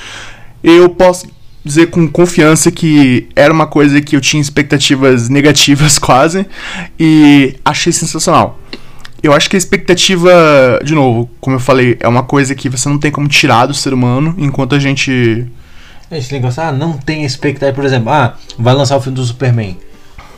eu 0.62 0.88
posso 0.88 1.26
dizer 1.64 1.88
com 1.88 2.06
confiança 2.06 2.70
que 2.70 3.28
era 3.34 3.52
uma 3.52 3.66
coisa 3.66 4.00
que 4.00 4.14
eu 4.14 4.20
tinha 4.20 4.40
expectativas 4.40 5.28
negativas 5.28 5.98
quase 5.98 6.46
e 6.98 7.56
achei 7.64 7.92
sensacional. 7.92 8.60
Eu 9.22 9.32
acho 9.32 9.50
que 9.50 9.56
a 9.56 9.58
expectativa, 9.58 10.30
de 10.84 10.94
novo, 10.94 11.28
como 11.40 11.56
eu 11.56 11.60
falei, 11.60 11.96
é 11.98 12.06
uma 12.06 12.22
coisa 12.22 12.54
que 12.54 12.68
você 12.68 12.88
não 12.88 12.98
tem 12.98 13.10
como 13.10 13.26
tirar 13.26 13.66
do 13.66 13.74
ser 13.74 13.92
humano 13.92 14.34
enquanto 14.38 14.76
a 14.76 14.78
gente 14.78 15.44
Esse 16.10 16.32
negócio, 16.32 16.62
ah, 16.62 16.72
não 16.72 16.92
tem 16.92 17.24
expectativa. 17.24 17.74
Por 17.74 17.84
exemplo, 17.84 18.10
ah, 18.10 18.34
vai 18.58 18.74
lançar 18.74 18.96
o 18.96 19.00
filme 19.00 19.16
do 19.16 19.24
Superman. 19.24 19.76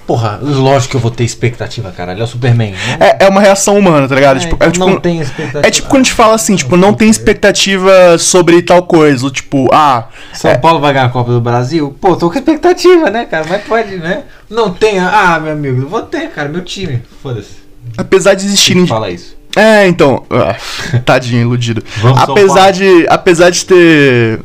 Porra, 0.08 0.38
lógico 0.40 0.92
que 0.92 0.96
eu 0.96 1.00
vou 1.02 1.10
ter 1.10 1.24
expectativa, 1.24 1.90
caralho. 1.90 2.22
É 2.22 2.24
o 2.24 2.26
Superman. 2.26 2.72
Não, 2.72 3.06
É, 3.06 3.26
é 3.26 3.28
uma 3.28 3.42
reação 3.42 3.76
humana, 3.76 4.08
tá 4.08 4.14
ligado? 4.14 4.38
É, 4.38 4.40
tipo, 4.40 4.54
então 4.54 4.68
é, 4.68 4.70
tipo, 4.70 4.86
não 4.86 4.98
tem 4.98 5.20
expectativa. 5.20 5.66
é 5.66 5.70
tipo 5.70 5.86
quando 5.88 6.00
a 6.00 6.04
gente 6.04 6.14
fala 6.14 6.34
assim, 6.34 6.56
tipo, 6.56 6.78
não 6.78 6.94
tem 6.94 7.10
expectativa 7.10 8.16
sobre 8.16 8.62
tal 8.62 8.84
coisa. 8.84 9.22
ou 9.26 9.30
Tipo, 9.30 9.68
ah, 9.70 10.08
São 10.32 10.50
é, 10.50 10.56
Paulo 10.56 10.80
vai 10.80 10.94
ganhar 10.94 11.04
a 11.04 11.10
Copa 11.10 11.30
do 11.30 11.42
Brasil? 11.42 11.94
Pô, 12.00 12.16
tô 12.16 12.30
com 12.30 12.38
expectativa, 12.38 13.10
né, 13.10 13.26
cara? 13.26 13.44
Mas 13.46 13.62
pode, 13.64 13.96
né? 13.96 14.22
Não 14.48 14.72
tenha. 14.72 15.06
Ah, 15.06 15.38
meu 15.38 15.52
amigo, 15.52 15.82
eu 15.82 15.88
vou 15.90 16.00
ter, 16.00 16.30
cara. 16.30 16.48
Meu 16.48 16.62
time. 16.62 17.02
Foda-se. 17.22 17.58
apesar 17.98 18.32
de 18.32 18.46
existirem. 18.46 18.86
Fala 18.86 19.10
isso. 19.10 19.36
É, 19.54 19.86
então. 19.86 20.24
ah, 20.30 20.56
tadinho, 21.04 21.42
iludido. 21.42 21.84
Vamos, 21.98 22.22
apesar 22.22 22.70
de. 22.70 23.06
Apesar 23.10 23.50
de 23.50 23.66
ter. 23.66 24.40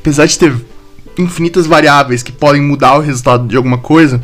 Apesar 0.00 0.26
de 0.26 0.38
ter 0.38 0.54
infinitas 1.18 1.66
variáveis 1.66 2.22
que 2.22 2.32
podem 2.32 2.62
mudar 2.62 2.96
o 2.96 3.00
resultado 3.00 3.46
de 3.46 3.56
alguma 3.56 3.78
coisa, 3.78 4.22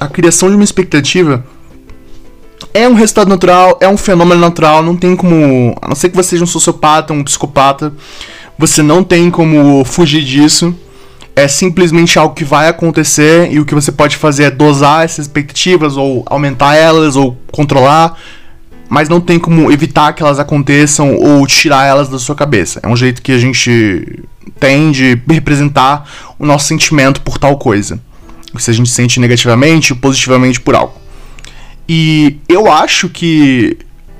a 0.00 0.06
criação 0.06 0.48
de 0.48 0.54
uma 0.54 0.64
expectativa 0.64 1.44
é 2.72 2.88
um 2.88 2.94
resultado 2.94 3.28
natural, 3.28 3.78
é 3.80 3.88
um 3.88 3.96
fenômeno 3.96 4.40
natural, 4.40 4.82
não 4.82 4.96
tem 4.96 5.14
como. 5.14 5.76
A 5.80 5.88
não 5.88 5.94
ser 5.94 6.08
que 6.08 6.16
você 6.16 6.30
seja 6.30 6.44
um 6.44 6.46
sociopata, 6.46 7.12
um 7.12 7.22
psicopata, 7.22 7.92
você 8.58 8.82
não 8.82 9.04
tem 9.04 9.30
como 9.30 9.84
fugir 9.84 10.24
disso. 10.24 10.74
É 11.36 11.48
simplesmente 11.48 12.16
algo 12.16 12.34
que 12.34 12.44
vai 12.44 12.68
acontecer 12.68 13.50
e 13.52 13.58
o 13.58 13.64
que 13.64 13.74
você 13.74 13.90
pode 13.90 14.16
fazer 14.16 14.44
é 14.44 14.50
dosar 14.50 15.04
essas 15.04 15.26
expectativas, 15.26 15.96
ou 15.96 16.24
aumentar 16.26 16.76
elas, 16.76 17.16
ou 17.16 17.36
controlar 17.50 18.16
mas 18.88 19.08
não 19.08 19.20
tem 19.20 19.38
como 19.38 19.70
evitar 19.70 20.12
que 20.12 20.22
elas 20.22 20.38
aconteçam 20.38 21.16
ou 21.16 21.46
tirar 21.46 21.86
elas 21.86 22.08
da 22.08 22.18
sua 22.18 22.34
cabeça. 22.34 22.80
É 22.82 22.88
um 22.88 22.96
jeito 22.96 23.22
que 23.22 23.32
a 23.32 23.38
gente 23.38 24.24
tem 24.58 24.90
de 24.90 25.20
representar 25.28 26.08
o 26.38 26.46
nosso 26.46 26.66
sentimento 26.66 27.20
por 27.20 27.38
tal 27.38 27.56
coisa. 27.56 27.98
Se 28.58 28.70
a 28.70 28.74
gente 28.74 28.90
sente 28.90 29.18
negativamente 29.18 29.92
ou 29.92 29.98
positivamente 29.98 30.60
por 30.60 30.74
algo. 30.74 30.94
E 31.88 32.38
eu 32.48 32.70
acho 32.70 33.08
que 33.08 33.76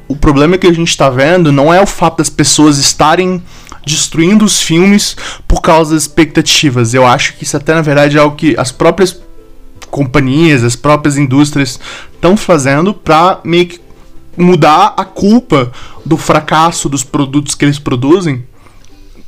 o 0.08 0.16
problema 0.16 0.58
que 0.58 0.66
a 0.66 0.72
gente 0.72 0.88
está 0.88 1.08
vendo 1.08 1.52
não 1.52 1.72
é 1.72 1.80
o 1.80 1.86
fato 1.86 2.18
das 2.18 2.28
pessoas 2.28 2.78
estarem 2.78 3.42
destruindo 3.86 4.44
os 4.44 4.60
filmes 4.60 5.16
por 5.46 5.60
causa 5.60 5.94
das 5.94 6.02
expectativas. 6.02 6.94
Eu 6.94 7.06
acho 7.06 7.34
que 7.34 7.44
isso 7.44 7.56
até 7.56 7.74
na 7.74 7.82
verdade 7.82 8.16
é 8.16 8.20
algo 8.20 8.36
que 8.36 8.54
as 8.58 8.72
próprias 8.72 9.20
companhias, 9.90 10.64
as 10.64 10.74
próprias 10.74 11.16
indústrias 11.16 11.78
estão 12.12 12.36
fazendo 12.36 12.92
para 12.92 13.40
meio 13.44 13.66
que 13.66 13.83
mudar 14.36 14.94
a 14.96 15.04
culpa 15.04 15.70
do 16.04 16.16
fracasso 16.16 16.88
dos 16.88 17.02
produtos 17.02 17.54
que 17.54 17.64
eles 17.64 17.78
produzem 17.78 18.44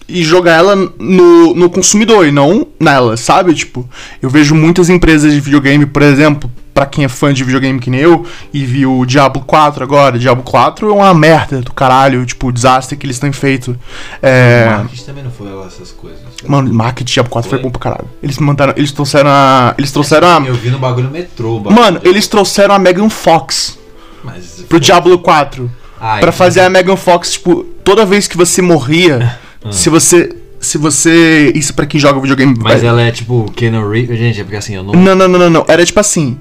e 0.09 0.23
jogar 0.23 0.53
ela 0.53 0.77
no, 0.77 1.55
no 1.55 1.69
consumidor 1.69 2.27
e 2.27 2.31
não 2.31 2.67
nela, 2.79 3.17
sabe? 3.17 3.55
Tipo, 3.55 3.89
eu 4.23 4.31
vejo 4.31 4.55
muitas 4.55 4.89
empresas 4.89 5.33
de 5.33 5.41
videogame, 5.41 5.85
por 5.85 6.03
exemplo, 6.03 6.51
pra 6.73 6.87
quem 6.87 7.05
é 7.05 7.09
fã 7.09 7.33
de 7.33 7.43
videogame 7.43 7.81
que 7.81 7.91
nem 7.91 8.01
eu, 8.01 8.25
e 8.53 8.65
viu 8.65 8.99
o 8.99 9.07
Diablo 9.07 9.43
4 9.43 9.83
agora, 9.83 10.19
Diablo 10.19 10.45
4 10.45 10.91
é 10.91 10.93
uma 10.93 11.15
merda 11.15 11.61
do 11.61 11.73
caralho, 11.73 12.25
tipo, 12.25 12.49
o 12.49 12.53
desastre 12.53 12.97
que 12.97 13.07
eles 13.07 13.19
têm 13.19 13.33
feito. 13.33 13.77
É. 14.23 14.67
O 14.69 14.79
marketing 14.79 15.05
também 15.05 15.25
não 15.25 15.31
foi 15.31 15.51
lá 15.51 15.67
essas 15.67 15.91
coisas. 15.91 16.21
Mano, 16.47 16.71
o 16.71 16.75
marketing 16.75 17.15
Diablo 17.15 17.33
4 17.33 17.51
foi 17.51 17.59
Foi? 17.59 17.65
bom 17.65 17.71
pra 17.71 17.81
caralho. 17.81 18.09
Eles 18.23 18.39
mandaram. 18.39 18.75
Eles 18.77 18.93
trouxeram 18.93 19.31
a. 19.31 19.75
Eles 19.79 19.91
trouxeram 19.91 20.29
a. 20.29 20.41
Eu 20.47 20.55
vi 20.55 20.69
no 20.71 20.79
bagulho 20.79 21.11
metrô. 21.11 21.59
bagulho 21.59 21.81
Mano, 21.81 22.01
eles 22.05 22.29
trouxeram 22.29 22.75
a 22.75 22.79
Megan 22.79 23.09
Fox 23.09 23.79
Mas, 24.27 24.64
pro 24.68 24.79
Diablo 24.81 25.18
4. 25.18 25.70
Ah, 25.99 25.99
Pra 25.99 26.18
então- 26.18 26.33
fazer 26.33 26.61
a 26.61 26.68
Megan 26.68 26.97
Fox, 26.97 27.33
tipo, 27.33 27.64
toda 27.83 28.05
vez 28.05 28.29
que 28.29 28.37
você 28.37 28.61
morria, 28.61 29.39
se 29.70 29.89
você. 29.89 30.35
Se 30.61 30.79
você. 30.79 31.53
Isso 31.55 31.72
pra 31.74 31.87
quem 31.87 32.01
joga 32.01 32.18
videogame. 32.20 32.55
Mas 32.59 32.81
vai- 32.81 32.89
ela 32.91 33.03
é 33.03 33.11
tipo 33.11 33.51
Keanu 33.55 33.89
Reeves. 33.89 34.18
Gente, 34.18 34.41
é 34.41 34.43
porque 34.45 34.57
assim, 34.57 34.74
eu 34.74 34.83
não. 34.83 34.93
Não, 34.95 35.14
não, 35.14 35.29
não, 35.29 35.39
não, 35.39 35.51
não. 35.51 35.64
Era 35.68 35.85
tipo 35.85 36.01
assim. 36.01 36.39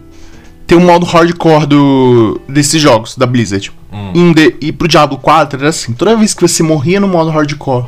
Tem 0.67 0.75
um 0.77 0.81
modo 0.81 1.05
hardcore 1.05 1.67
do, 1.67 2.41
desses 2.49 2.81
jogos, 2.81 3.15
da 3.15 3.27
Blizzard. 3.27 3.71
Hum. 3.93 4.33
De- 4.33 4.55
e 4.59 4.71
pro 4.71 4.87
Diablo 4.87 5.17
4 5.19 5.59
era 5.59 5.69
assim: 5.69 5.93
toda 5.93 6.15
vez 6.15 6.33
que 6.33 6.41
você 6.41 6.63
morria 6.63 6.99
no 6.99 7.07
modo 7.07 7.29
hardcore, 7.29 7.85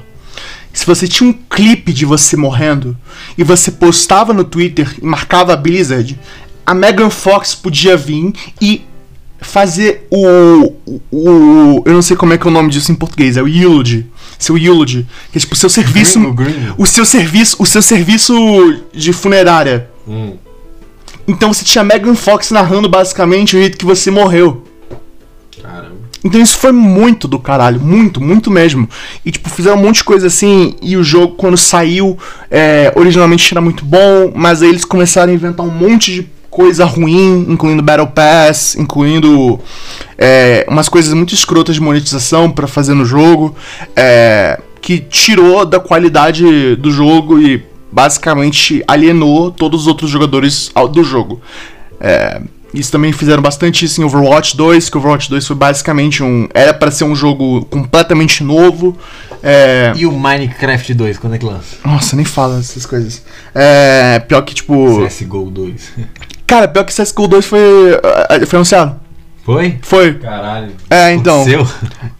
se 0.71 0.85
você 0.85 1.07
tinha 1.07 1.27
um 1.29 1.33
clipe 1.33 1.91
de 1.91 2.05
você 2.05 2.37
morrendo 2.37 2.95
e 3.37 3.43
você 3.43 3.71
postava 3.71 4.31
no 4.31 4.43
Twitter 4.43 4.95
e 5.01 5.05
marcava 5.05 5.53
a 5.53 5.57
Blizzard, 5.57 6.19
a 6.65 6.73
Megan 6.75 7.09
Fox 7.09 7.55
podia 7.55 7.97
vir 7.97 8.31
e 8.61 8.83
fazer 9.41 10.07
o, 10.09 10.73
o, 10.85 11.01
o- 11.11 11.83
Eu 11.85 11.93
não 11.93 12.01
sei 12.01 12.15
como 12.17 12.33
é 12.33 12.37
que 12.37 12.45
é 12.47 12.49
o 12.49 12.53
nome 12.53 12.69
disso 12.69 12.91
em 12.91 12.95
português, 12.95 13.37
é 13.37 13.41
o 13.43 13.47
Eulogy. 13.47 14.05
Seu 14.39 14.57
Eulogy. 14.57 15.05
Que 15.31 15.37
é 15.37 15.41
tipo 15.41 15.53
o 15.53 15.57
seu 15.57 15.69
serviço. 15.69 16.19
Green- 16.19 16.29
o 16.29 16.33
Green. 16.33 16.73
O 16.77 16.85
seu 16.85 17.05
serviço. 17.05 17.55
O 17.59 17.65
seu 17.65 17.81
serviço 17.81 18.33
de 18.93 19.11
funerária. 19.13 19.89
Hum. 20.07 20.33
Então 21.27 21.53
você 21.53 21.65
tinha 21.65 21.83
Megan 21.83 22.15
Fox 22.15 22.51
narrando 22.51 22.87
basicamente 22.87 23.55
o 23.55 23.59
jeito 23.59 23.77
que 23.77 23.85
você 23.85 24.09
morreu. 24.11 24.63
Caramba. 25.61 25.97
Então 26.23 26.41
isso 26.41 26.57
foi 26.57 26.71
muito 26.71 27.27
do 27.27 27.37
caralho, 27.39 27.79
muito, 27.79 28.19
muito 28.21 28.49
mesmo. 28.49 28.87
E 29.25 29.31
tipo, 29.31 29.49
fizeram 29.49 29.77
um 29.77 29.81
monte 29.81 29.97
de 29.97 30.03
coisa 30.03 30.27
assim, 30.27 30.75
e 30.81 30.97
o 30.97 31.03
jogo 31.03 31.35
quando 31.35 31.55
saiu, 31.57 32.17
é, 32.49 32.91
originalmente 32.95 33.53
era 33.53 33.61
muito 33.61 33.85
bom, 33.85 34.31
mas 34.35 34.61
aí 34.61 34.69
eles 34.69 34.83
começaram 34.85 35.31
a 35.31 35.35
inventar 35.35 35.65
um 35.65 35.69
monte 35.71 36.11
de 36.13 36.27
coisa 36.57 36.85
ruim, 36.85 37.45
incluindo 37.47 37.83
Battle 37.83 38.07
Pass, 38.07 38.75
incluindo 38.75 39.59
é, 40.17 40.65
umas 40.67 40.89
coisas 40.89 41.13
muito 41.13 41.31
escrotas 41.31 41.75
de 41.75 41.81
monetização 41.81 42.49
pra 42.49 42.65
fazer 42.65 42.95
no 42.95 43.05
jogo, 43.05 43.55
é, 43.95 44.59
que 44.81 44.97
tirou 44.97 45.63
da 45.67 45.79
qualidade 45.79 46.75
do 46.77 46.89
jogo 46.89 47.39
e 47.39 47.63
basicamente 47.91 48.83
alienou 48.87 49.51
todos 49.51 49.81
os 49.81 49.87
outros 49.87 50.09
jogadores 50.09 50.71
do 50.91 51.03
jogo. 51.03 51.39
É, 52.01 52.41
isso 52.73 52.91
também 52.91 53.11
fizeram 53.11 53.43
bastante 53.43 53.85
isso 53.85 54.01
em 54.01 54.03
Overwatch 54.03 54.57
2, 54.57 54.89
que 54.89 54.97
Overwatch 54.97 55.29
2 55.29 55.45
foi 55.45 55.55
basicamente 55.55 56.23
um. 56.23 56.49
Era 56.55 56.73
pra 56.73 56.89
ser 56.89 57.03
um 57.03 57.15
jogo 57.15 57.65
completamente 57.65 58.43
novo. 58.43 58.97
É, 59.43 59.93
E 59.95 60.07
o 60.07 60.11
Minecraft 60.11 60.91
2, 60.95 61.19
quando 61.19 61.35
é 61.35 61.37
que 61.37 61.45
lança? 61.45 61.77
nossa, 61.85 62.15
nem 62.15 62.25
fala 62.25 62.57
essas 62.57 62.83
coisas. 62.83 63.21
É, 63.53 64.17
pior 64.27 64.41
que, 64.41 64.55
tipo. 64.55 65.05
CSGO 65.05 65.51
2. 65.51 65.91
Cara, 66.47 66.67
pior 66.67 66.85
que 66.85 66.93
CSGO 66.93 67.27
2 67.27 67.45
foi. 67.45 67.59
eh, 68.31 68.45
Foi 68.45 68.57
anunciado. 68.57 68.99
Foi? 69.47 69.79
Foi. 69.81 70.13
Caralho. 70.15 70.73
É, 70.89 71.13
então. 71.13 71.45
Seu? 71.45 71.65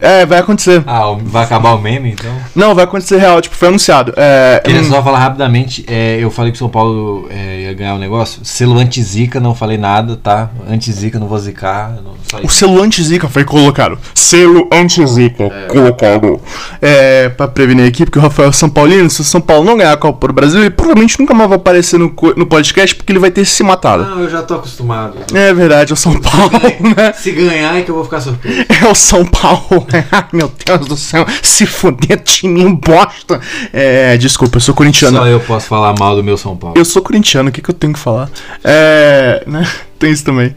É, 0.00 0.24
vai 0.24 0.38
acontecer. 0.38 0.82
Ah, 0.86 1.14
vai 1.20 1.44
acabar 1.44 1.74
o 1.74 1.78
meme 1.78 2.12
então? 2.12 2.32
Não, 2.54 2.74
vai 2.74 2.84
acontecer 2.84 3.18
real, 3.18 3.38
tipo, 3.42 3.54
foi 3.54 3.68
anunciado. 3.68 4.14
É, 4.16 4.62
Queria 4.64 4.80
hum, 4.80 4.88
só 4.88 5.02
falar 5.02 5.18
rapidamente, 5.18 5.84
é, 5.86 6.16
eu 6.18 6.30
falei 6.30 6.52
que 6.52 6.56
o 6.56 6.58
São 6.58 6.70
Paulo 6.70 7.26
é, 7.28 7.64
ia 7.64 7.74
ganhar 7.74 7.96
o 7.96 7.98
negócio. 7.98 8.40
Selo 8.44 8.78
anti-zica, 8.78 9.38
não 9.40 9.54
falei 9.54 9.76
nada, 9.76 10.16
tá? 10.16 10.48
Anti-zica, 10.70 11.18
não 11.18 11.26
vou 11.26 11.38
zicar. 11.38 11.98
Não, 12.02 12.14
O 12.42 12.48
selo 12.48 12.82
anti-zica 12.82 13.28
foi 13.28 13.44
colocado. 13.44 13.98
Selo 14.14 14.66
anti-zica 14.72 15.50
colocado. 15.68 16.40
É, 16.80 17.28
pra 17.28 17.46
prevenir 17.46 17.86
aqui, 17.86 18.06
porque 18.06 18.18
o 18.18 18.22
Rafael 18.22 18.48
é 18.48 18.52
São 18.52 18.70
Paulino, 18.70 19.10
se 19.10 19.20
o 19.20 19.24
São 19.24 19.40
Paulo 19.42 19.66
não 19.66 19.76
ganhar 19.76 19.92
a 19.92 19.98
Copa 19.98 20.28
do 20.28 20.32
Brasil, 20.32 20.60
ele 20.60 20.70
provavelmente 20.70 21.20
nunca 21.20 21.34
mais 21.34 21.50
vai 21.50 21.58
aparecer 21.58 21.98
no, 21.98 22.14
no 22.36 22.46
podcast, 22.46 22.96
porque 22.96 23.12
ele 23.12 23.18
vai 23.18 23.30
ter 23.30 23.44
se 23.44 23.62
matado. 23.62 24.04
Não, 24.04 24.20
eu 24.20 24.30
já 24.30 24.40
tô 24.42 24.54
acostumado. 24.54 25.18
É 25.34 25.52
verdade, 25.52 25.92
é 25.92 25.94
o 25.94 25.96
São 25.96 26.18
Paulo, 26.18 26.52
né? 26.96 27.12
Se 27.18 27.32
ganhar 27.32 27.76
é 27.76 27.82
que 27.82 27.90
eu 27.90 27.94
vou 27.94 28.04
ficar 28.04 28.20
surpreso. 28.20 28.64
É 28.68 28.86
o 28.86 28.94
São 28.94 29.24
Paulo. 29.24 29.86
Meu 30.32 30.52
Deus 30.64 30.86
do 30.86 30.96
céu. 30.96 31.26
Se 31.42 31.66
fuder, 31.66 32.22
time 32.22 32.72
bosta. 32.74 33.40
É, 33.72 34.16
desculpa, 34.16 34.56
eu 34.56 34.60
sou 34.60 34.74
corintiano. 34.74 35.18
Só 35.18 35.26
eu 35.26 35.40
posso 35.40 35.66
falar 35.66 35.94
mal 35.98 36.14
do 36.14 36.22
meu 36.22 36.36
São 36.36 36.56
Paulo. 36.56 36.76
Eu 36.78 36.84
sou 36.84 37.02
corintiano, 37.02 37.48
o 37.48 37.52
que, 37.52 37.60
que 37.60 37.70
eu 37.70 37.74
tenho 37.74 37.92
que 37.92 37.98
falar? 37.98 38.30
É. 38.62 39.42
Né? 39.46 39.68
Tem 39.98 40.12
isso 40.12 40.24
também. 40.24 40.54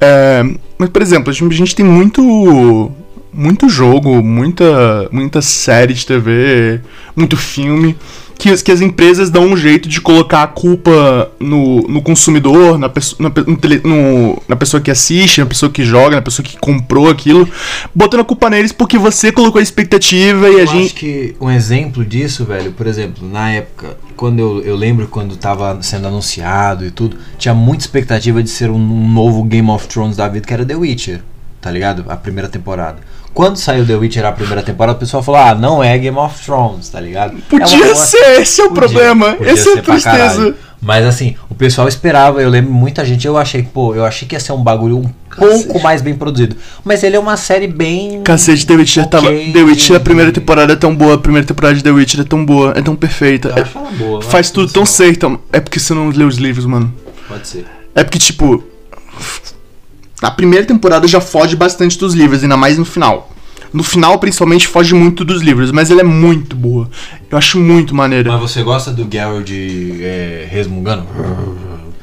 É, 0.00 0.44
mas, 0.78 0.90
por 0.90 1.02
exemplo, 1.02 1.30
a 1.30 1.32
gente 1.32 1.74
tem 1.74 1.84
muito. 1.84 2.90
Muito 3.32 3.68
jogo, 3.68 4.22
muita, 4.22 5.08
muita 5.12 5.42
série 5.42 5.92
de 5.94 6.04
TV, 6.06 6.80
muito 7.14 7.36
filme, 7.36 7.94
que, 8.38 8.48
as- 8.48 8.62
que 8.62 8.72
as 8.72 8.80
empresas 8.80 9.28
dão 9.30 9.44
um 9.46 9.56
jeito 9.56 9.88
de 9.88 10.00
colocar 10.00 10.42
a 10.44 10.46
culpa 10.46 11.30
no, 11.38 11.82
no 11.82 12.00
consumidor, 12.00 12.78
na, 12.78 12.88
pesso- 12.88 13.16
na, 13.20 13.28
no 13.84 14.42
na 14.48 14.56
pessoa 14.56 14.80
que 14.80 14.90
assiste, 14.90 15.40
na 15.40 15.46
pessoa 15.46 15.70
que 15.70 15.84
joga, 15.84 16.16
na 16.16 16.22
pessoa 16.22 16.44
que 16.44 16.56
comprou 16.58 17.10
aquilo, 17.10 17.48
botando 17.94 18.20
a 18.20 18.24
culpa 18.24 18.48
neles 18.48 18.72
porque 18.72 18.96
você 18.96 19.30
colocou 19.30 19.58
a 19.58 19.62
expectativa 19.62 20.48
e 20.48 20.56
a 20.56 20.60
Eu 20.60 20.66
gente. 20.66 20.86
acho 20.86 20.94
que 20.94 21.36
um 21.40 21.50
exemplo 21.50 22.04
disso, 22.04 22.44
velho, 22.44 22.72
por 22.72 22.86
exemplo, 22.86 23.28
na 23.28 23.50
época, 23.50 23.96
quando 24.16 24.38
eu, 24.38 24.62
eu 24.64 24.74
lembro 24.76 25.06
quando 25.08 25.36
tava 25.36 25.78
sendo 25.82 26.08
anunciado 26.08 26.86
e 26.86 26.90
tudo, 26.90 27.16
tinha 27.36 27.54
muita 27.54 27.82
expectativa 27.84 28.42
de 28.42 28.48
ser 28.50 28.70
um 28.70 29.08
novo 29.12 29.42
Game 29.44 29.68
of 29.70 29.86
Thrones 29.86 30.16
da 30.16 30.26
vida, 30.28 30.46
que 30.46 30.54
era 30.54 30.64
The 30.64 30.76
Witcher, 30.76 31.20
tá 31.60 31.70
ligado? 31.70 32.04
A 32.08 32.16
primeira 32.16 32.48
temporada. 32.48 32.98
Quando 33.38 33.56
saiu 33.56 33.86
The 33.86 33.94
Witcher 33.94 34.24
a 34.26 34.32
primeira 34.32 34.64
temporada, 34.64 34.96
o 34.96 34.98
pessoal 35.00 35.22
falou, 35.22 35.40
ah, 35.40 35.54
não 35.54 35.80
é 35.80 35.96
Game 35.96 36.18
of 36.18 36.44
Thrones, 36.44 36.88
tá 36.88 36.98
ligado? 36.98 37.36
É 37.38 37.40
Podia 37.48 37.84
boa- 37.84 37.94
ser, 37.94 38.40
esse 38.40 38.60
é 38.60 38.64
o 38.64 38.70
Podia, 38.70 38.82
problema. 38.88 39.34
podia 39.34 39.52
Esse 39.52 39.68
é 39.68 39.78
a 39.78 39.82
tristeza. 39.82 40.56
Mas 40.82 41.06
assim, 41.06 41.36
o 41.48 41.54
pessoal 41.54 41.86
esperava, 41.86 42.42
eu 42.42 42.48
lembro 42.50 42.72
muita 42.72 43.04
gente, 43.04 43.28
eu 43.28 43.38
achei, 43.38 43.62
pô, 43.62 43.94
eu 43.94 44.04
achei 44.04 44.26
que 44.26 44.34
ia 44.34 44.40
ser 44.40 44.50
um 44.50 44.60
bagulho 44.60 44.98
um 44.98 45.04
pouco 45.36 45.80
mais 45.80 46.02
bem 46.02 46.16
produzido. 46.16 46.56
Mas 46.82 47.04
ele 47.04 47.14
é 47.14 47.18
uma 47.20 47.36
série 47.36 47.68
bem. 47.68 48.22
Cacete, 48.24 48.66
The 48.66 48.74
Witcher 48.74 49.06
tava. 49.06 49.28
ok, 49.28 49.52
The 49.52 49.62
Witcher, 49.62 49.96
a 49.96 50.00
primeira 50.00 50.32
temporada 50.32 50.72
é 50.72 50.76
tão 50.76 50.92
boa, 50.92 51.14
a 51.14 51.18
primeira 51.18 51.46
temporada 51.46 51.76
de 51.76 51.84
The 51.84 51.90
Witcher 51.92 52.22
é 52.22 52.24
tão 52.24 52.44
boa, 52.44 52.72
é 52.76 52.82
tão 52.82 52.96
perfeita. 52.96 53.50
Eu 53.50 53.58
é- 53.58 53.60
acho 53.60 53.78
ela 53.78 53.90
boa. 53.92 54.20
faz 54.20 54.50
tudo 54.50 54.72
tão 54.72 54.84
certo. 54.84 55.38
É 55.52 55.60
porque 55.60 55.78
você 55.78 55.94
não 55.94 56.08
leu 56.08 56.26
os 56.26 56.38
livros, 56.38 56.66
mano. 56.66 56.92
Pode 57.28 57.46
ser. 57.46 57.64
É 57.94 58.02
porque, 58.02 58.18
tipo. 58.18 58.64
A 60.20 60.30
primeira 60.30 60.66
temporada 60.66 61.06
já 61.06 61.20
foge 61.20 61.54
bastante 61.54 61.98
dos 61.98 62.14
livros, 62.14 62.42
ainda 62.42 62.56
mais 62.56 62.76
no 62.76 62.84
final. 62.84 63.30
No 63.72 63.82
final, 63.82 64.18
principalmente, 64.18 64.66
foge 64.66 64.94
muito 64.94 65.24
dos 65.24 65.42
livros, 65.42 65.70
mas 65.70 65.90
ela 65.90 66.00
é 66.00 66.04
muito 66.04 66.56
boa. 66.56 66.88
Eu 67.30 67.36
acho 67.36 67.58
muito 67.58 67.94
maneira. 67.94 68.32
Mas 68.32 68.40
você 68.40 68.62
gosta 68.62 68.90
do 68.90 69.06
Geralt 69.10 69.50
é, 69.50 70.46
resmungando? 70.50 71.06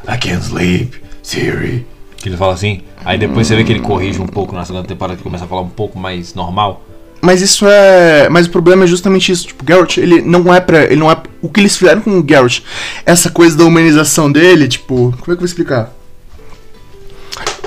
I 0.07 0.17
can't 0.17 0.43
sleep, 0.43 1.01
Siri. 1.23 1.85
Que 2.17 2.29
ele 2.29 2.37
fala 2.37 2.53
assim. 2.53 2.81
Aí 3.03 3.17
depois 3.17 3.47
você 3.47 3.55
vê 3.55 3.63
que 3.63 3.71
ele 3.71 3.81
corrige 3.81 4.21
um 4.21 4.27
pouco 4.27 4.55
na 4.55 4.63
segunda 4.63 4.87
temporada, 4.87 5.17
que 5.17 5.23
começa 5.23 5.45
a 5.45 5.47
falar 5.47 5.61
um 5.61 5.69
pouco 5.69 5.97
mais 5.97 6.33
normal. 6.35 6.83
Mas 7.21 7.41
isso 7.41 7.65
é. 7.67 8.29
Mas 8.29 8.45
o 8.45 8.51
problema 8.51 8.83
é 8.83 8.87
justamente 8.87 9.31
isso. 9.31 9.47
Tipo, 9.47 9.63
o 9.63 9.67
Geralt, 9.67 9.97
ele 9.97 10.21
não 10.21 10.53
é 10.53 10.59
pra. 10.59 10.83
Ele 10.83 10.97
não 10.97 11.11
é. 11.11 11.17
O 11.41 11.49
que 11.49 11.59
eles 11.59 11.75
fizeram 11.75 12.01
com 12.01 12.19
o 12.19 12.25
Geralt, 12.27 12.59
essa 13.05 13.31
coisa 13.31 13.57
da 13.57 13.63
humanização 13.63 14.31
dele, 14.31 14.67
tipo. 14.67 14.95
Como 14.95 15.13
é 15.13 15.23
que 15.23 15.31
eu 15.31 15.37
vou 15.37 15.45
explicar? 15.45 15.91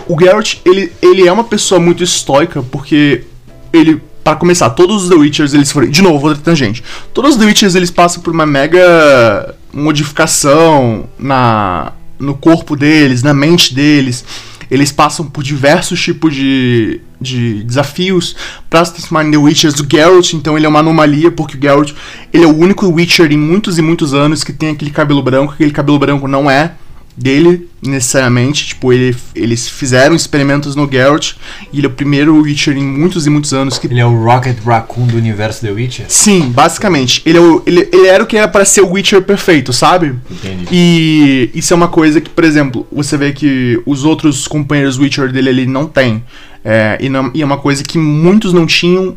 O 0.08 0.18
Geralt, 0.18 0.56
ele, 0.64 0.90
ele 1.02 1.28
é 1.28 1.30
uma 1.30 1.44
pessoa 1.44 1.78
muito 1.78 2.02
estoica, 2.02 2.62
porque 2.62 3.24
ele. 3.72 4.00
Para 4.24 4.36
começar, 4.36 4.68
todos 4.70 5.04
os 5.04 5.08
The 5.08 5.14
Witchers, 5.14 5.54
eles 5.54 5.70
foram. 5.70 5.88
De 5.88 6.02
novo, 6.02 6.26
outra 6.26 6.42
tangente. 6.42 6.82
Todos 7.14 7.32
os 7.32 7.36
The 7.36 7.44
Witchers, 7.44 7.74
eles 7.74 7.90
passam 7.90 8.22
por 8.22 8.32
uma 8.32 8.44
mega 8.44 9.54
modificação 9.72 11.08
na, 11.18 11.92
no 12.18 12.34
corpo 12.34 12.76
deles, 12.76 13.22
na 13.22 13.32
mente 13.32 13.74
deles. 13.74 14.24
Eles 14.70 14.92
passam 14.92 15.24
por 15.24 15.42
diversos 15.42 15.98
tipos 16.00 16.34
de, 16.34 17.00
de 17.18 17.62
desafios 17.64 18.36
para 18.68 18.84
se 18.84 18.92
transformarem 18.92 19.28
em 19.28 19.32
The 19.32 19.38
Witchers. 19.38 19.80
O 19.80 19.86
Geralt, 19.90 20.34
então, 20.34 20.58
ele 20.58 20.66
é 20.66 20.68
uma 20.68 20.80
anomalia, 20.80 21.30
porque 21.30 21.56
o 21.56 21.60
Geralt 21.60 21.92
ele 22.32 22.44
é 22.44 22.46
o 22.46 22.54
único 22.54 22.86
Witcher 22.86 23.32
em 23.32 23.38
muitos 23.38 23.78
e 23.78 23.82
muitos 23.82 24.12
anos 24.12 24.44
que 24.44 24.52
tem 24.52 24.70
aquele 24.70 24.90
cabelo 24.90 25.22
branco. 25.22 25.54
Aquele 25.54 25.70
cabelo 25.70 25.98
branco 25.98 26.28
não 26.28 26.50
é 26.50 26.72
dele, 27.18 27.68
necessariamente. 27.82 28.68
Tipo, 28.68 28.92
ele, 28.92 29.16
eles 29.34 29.68
fizeram 29.68 30.14
experimentos 30.14 30.76
no 30.76 30.88
Geralt 30.90 31.32
e 31.72 31.78
ele 31.78 31.86
é 31.86 31.90
o 31.90 31.92
primeiro 31.92 32.36
Witcher 32.42 32.76
em 32.76 32.84
muitos 32.84 33.26
e 33.26 33.30
muitos 33.30 33.52
anos 33.52 33.78
que 33.78 33.86
Ele 33.88 34.00
é 34.00 34.06
o 34.06 34.22
Rocket 34.24 34.58
Raccoon 34.64 35.06
do 35.06 35.16
universo 35.16 35.60
The 35.62 35.72
Witcher? 35.72 36.06
Sim, 36.08 36.50
basicamente. 36.50 37.22
Ele, 37.26 37.38
é 37.38 37.40
o, 37.40 37.62
ele, 37.66 37.88
ele 37.92 38.06
era 38.06 38.22
o 38.22 38.26
que 38.26 38.36
era 38.36 38.46
para 38.48 38.64
ser 38.64 38.82
o 38.82 38.90
Witcher 38.92 39.22
perfeito, 39.22 39.72
sabe? 39.72 40.14
Entendi. 40.30 40.66
E 40.70 41.50
isso 41.54 41.72
é 41.72 41.76
uma 41.76 41.88
coisa 41.88 42.20
que, 42.20 42.30
por 42.30 42.44
exemplo, 42.44 42.86
você 42.92 43.16
vê 43.16 43.32
que 43.32 43.80
os 43.84 44.04
outros 44.04 44.46
companheiros 44.46 44.98
Witcher 44.98 45.32
dele 45.32 45.48
ele 45.50 45.66
não 45.66 45.86
tem. 45.86 46.22
É, 46.64 46.98
e, 47.00 47.08
não- 47.08 47.30
e 47.34 47.42
é 47.42 47.44
uma 47.44 47.58
coisa 47.58 47.82
que 47.82 47.98
muitos 47.98 48.52
não 48.52 48.66
tinham. 48.66 49.16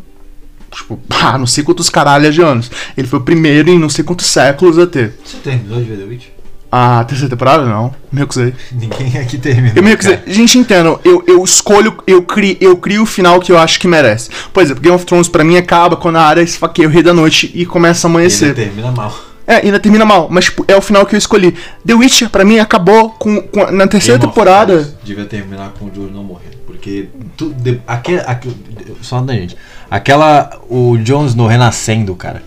Tipo, 0.70 0.98
ah, 1.10 1.36
não 1.38 1.46
sei 1.46 1.62
quantos 1.62 1.88
caralhos 1.90 2.34
de 2.34 2.40
anos. 2.42 2.70
Ele 2.96 3.06
foi 3.06 3.18
o 3.18 3.22
primeiro 3.22 3.70
em 3.70 3.78
não 3.78 3.88
sei 3.88 4.02
quantos 4.04 4.26
séculos 4.26 4.78
a 4.78 4.86
ter. 4.86 5.12
Você 5.24 5.36
terminou 5.38 5.78
de 5.78 5.84
ver 5.84 5.98
The 5.98 6.04
Witcher? 6.04 6.30
A 6.74 7.04
terceira 7.04 7.28
temporada, 7.28 7.66
não. 7.66 7.94
Me 8.10 8.20
recusei. 8.20 8.54
Ninguém 8.72 9.18
aqui 9.18 9.36
termina. 9.36 9.74
Eu 9.76 9.82
me 9.82 9.90
recusei. 9.90 10.20
Gente, 10.26 10.56
entendo. 10.58 10.98
Eu, 11.04 11.22
eu 11.28 11.44
escolho, 11.44 11.98
eu 12.06 12.22
crio, 12.22 12.56
eu 12.62 12.78
crio 12.78 13.02
o 13.02 13.06
final 13.06 13.38
que 13.40 13.52
eu 13.52 13.58
acho 13.58 13.78
que 13.78 13.86
merece. 13.86 14.30
Por 14.54 14.62
exemplo, 14.62 14.82
Game 14.82 14.96
of 14.96 15.04
Thrones 15.04 15.28
pra 15.28 15.44
mim 15.44 15.58
acaba 15.58 15.96
quando 15.96 16.16
a 16.16 16.22
área 16.22 16.40
esfaqueia 16.40 16.88
o 16.88 16.90
Rei 16.90 17.02
da 17.02 17.12
Noite 17.12 17.50
e 17.54 17.66
começa 17.66 18.06
a 18.06 18.10
amanhecer. 18.10 18.46
Ele 18.46 18.54
termina 18.54 18.90
mal. 18.90 19.14
É, 19.46 19.56
ainda 19.56 19.78
termina 19.78 20.04
mal, 20.06 20.28
mas 20.30 20.46
tipo, 20.46 20.64
é 20.66 20.74
o 20.74 20.80
final 20.80 21.04
que 21.04 21.14
eu 21.14 21.18
escolhi. 21.18 21.54
The 21.84 21.92
Witcher, 21.94 22.30
pra 22.30 22.42
mim, 22.44 22.58
acabou 22.58 23.10
com, 23.10 23.42
com- 23.42 23.70
na 23.70 23.86
terceira 23.86 24.18
Game 24.18 24.30
temporada. 24.32 24.76
Thrones 24.78 24.96
Devia 25.04 25.24
terminar 25.26 25.74
com 25.78 25.86
o 25.86 25.90
Jon 25.90 26.08
não 26.10 26.24
morrer. 26.24 26.52
Porque. 26.66 27.08
Tu, 27.36 27.50
de, 27.52 27.80
aquele, 27.86 28.20
aquele, 28.24 28.56
só 29.02 29.20
da 29.20 29.34
gente. 29.34 29.56
Aquela. 29.90 30.58
O 30.70 30.96
Jon 30.96 31.26
Snow 31.26 31.46
renascendo, 31.48 32.14
cara. 32.14 32.42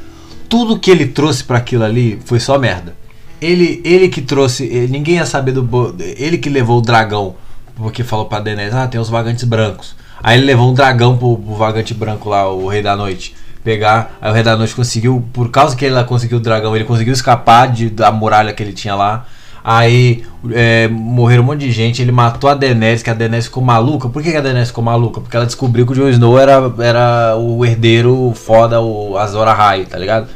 Tudo 0.50 0.80
que 0.80 0.90
ele 0.90 1.06
trouxe 1.06 1.44
pra 1.44 1.58
aquilo 1.60 1.84
ali 1.84 2.20
foi 2.26 2.40
só 2.40 2.58
merda. 2.58 2.96
Ele, 3.42 3.82
ele 3.84 4.08
que 4.10 4.22
trouxe. 4.22 4.66
ele- 4.66 4.88
ninguém 4.88 5.16
ia 5.16 5.26
saber 5.26 5.52
do. 5.52 5.96
Ele 6.00 6.38
que 6.38 6.50
levou 6.50 6.80
o 6.80 6.82
dragão. 6.82 7.36
Porque 7.76 8.04
falou 8.04 8.26
pra 8.26 8.40
Daenerys: 8.40 8.74
Ah, 8.74 8.88
tem 8.88 9.00
os 9.00 9.10
vagantes 9.10 9.44
brancos. 9.44 9.96
Aí 10.24 10.38
ele 10.38 10.46
levou 10.46 10.70
um 10.70 10.74
dragão 10.74 11.18
pro, 11.18 11.38
pro 11.38 11.56
vagante 11.56 11.94
branco 11.94 12.30
lá, 12.30 12.50
o 12.50 12.68
Rei 12.68 12.82
da 12.82 12.96
Noite. 12.96 13.36
Pegar. 13.64 14.16
Aí 14.22 14.32
o 14.32 14.34
Rei 14.34 14.44
da 14.44 14.56
Noite 14.56 14.74
conseguiu. 14.76 15.24
Por 15.34 15.50
causa 15.50 15.76
que 15.76 15.84
ele 15.86 16.02
conseguiu 16.06 16.38
o 16.38 16.42
dragão, 16.42 16.76
ele 16.76 16.86
conseguiu 16.86 17.14
escapar 17.14 17.68
de, 17.72 17.90
da 17.90 18.12
muralha 18.12 18.54
que 18.54 18.64
ele 18.64 18.74
tinha 18.74 18.96
lá. 18.96 19.26
Aí 19.68 20.24
é, 20.52 20.88
morreram 20.88 21.42
um 21.42 21.48
monte 21.48 21.62
de 21.62 21.72
gente, 21.72 22.00
ele 22.00 22.12
matou 22.12 22.48
a 22.48 22.54
Daenerys, 22.54 23.02
que 23.02 23.10
a 23.10 23.16
Daenerys 23.16 23.46
ficou 23.48 23.64
maluca. 23.64 24.08
Por 24.08 24.22
que 24.22 24.30
a 24.36 24.40
Daenerys 24.40 24.68
ficou 24.70 24.84
maluca? 24.84 25.20
Porque 25.20 25.36
ela 25.36 25.46
descobriu 25.48 25.88
que 25.88 25.92
o 25.92 25.96
Jon 25.96 26.08
Snow 26.10 26.38
era, 26.40 26.72
era 26.80 27.36
o 27.36 27.66
herdeiro 27.66 28.32
foda, 28.36 28.80
o 28.80 29.18
Azor 29.18 29.48
Ahai, 29.48 29.86
tá 29.86 29.98
ligado? 29.98 30.28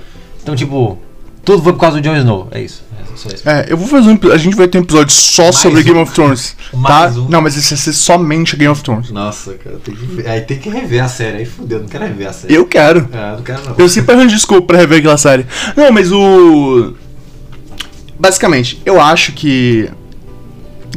Então, 0.42 0.56
tipo, 0.56 0.98
tudo 1.46 1.62
foi 1.62 1.74
por 1.74 1.80
causa 1.80 1.98
do 1.98 2.04
Jon 2.04 2.16
Snow, 2.18 2.48
é 2.50 2.60
isso. 2.62 2.84
É 3.00 3.34
isso. 3.34 3.50
É, 3.50 3.66
eu 3.70 3.78
vou 3.78 3.88
fazer 3.88 4.10
um. 4.10 4.32
A 4.32 4.38
gente 4.38 4.56
vai 4.56 4.68
ter 4.68 4.78
um 4.78 4.82
episódio 4.82 5.14
só 5.14 5.44
Mais 5.44 5.58
sobre 5.58 5.80
um. 5.82 5.84
Game 5.84 6.00
of 6.00 6.14
Thrones. 6.14 6.56
Tá? 6.86 7.08
Um. 7.08 7.30
Não, 7.30 7.42
mas 7.42 7.58
esse 7.58 7.70
vai 7.70 7.78
ser 7.78 7.94
somente 7.94 8.56
Game 8.56 8.72
of 8.72 8.84
Thrones. 8.84 9.12
Nossa, 9.12 9.54
cara, 9.56 9.78
tem 9.84 9.96
que 9.96 10.06
ver. 10.06 10.28
Aí 10.28 10.42
tem 10.42 10.58
que 10.58 10.70
rever 10.70 11.04
a 11.04 11.08
série, 11.08 11.38
aí 11.38 11.46
fudeu, 11.46 11.80
não 11.80 11.88
quero 11.88 12.06
rever 12.06 12.28
a 12.28 12.34
série. 12.34 12.54
Eu 12.54 12.66
quero. 12.66 13.08
É, 13.12 13.32
não 13.36 13.44
quero 13.44 13.64
não. 13.66 13.76
Eu 13.78 13.90
sempre 13.90 14.14
arranjo 14.14 14.36
desculpa 14.36 14.68
pra 14.68 14.78
rever 14.78 15.00
aquela 15.00 15.18
série. 15.18 15.46
Não, 15.76 15.92
mas 15.92 16.12
o. 16.12 16.94
Basicamente, 18.20 18.82
eu 18.86 19.00
acho 19.00 19.32
que 19.32 19.90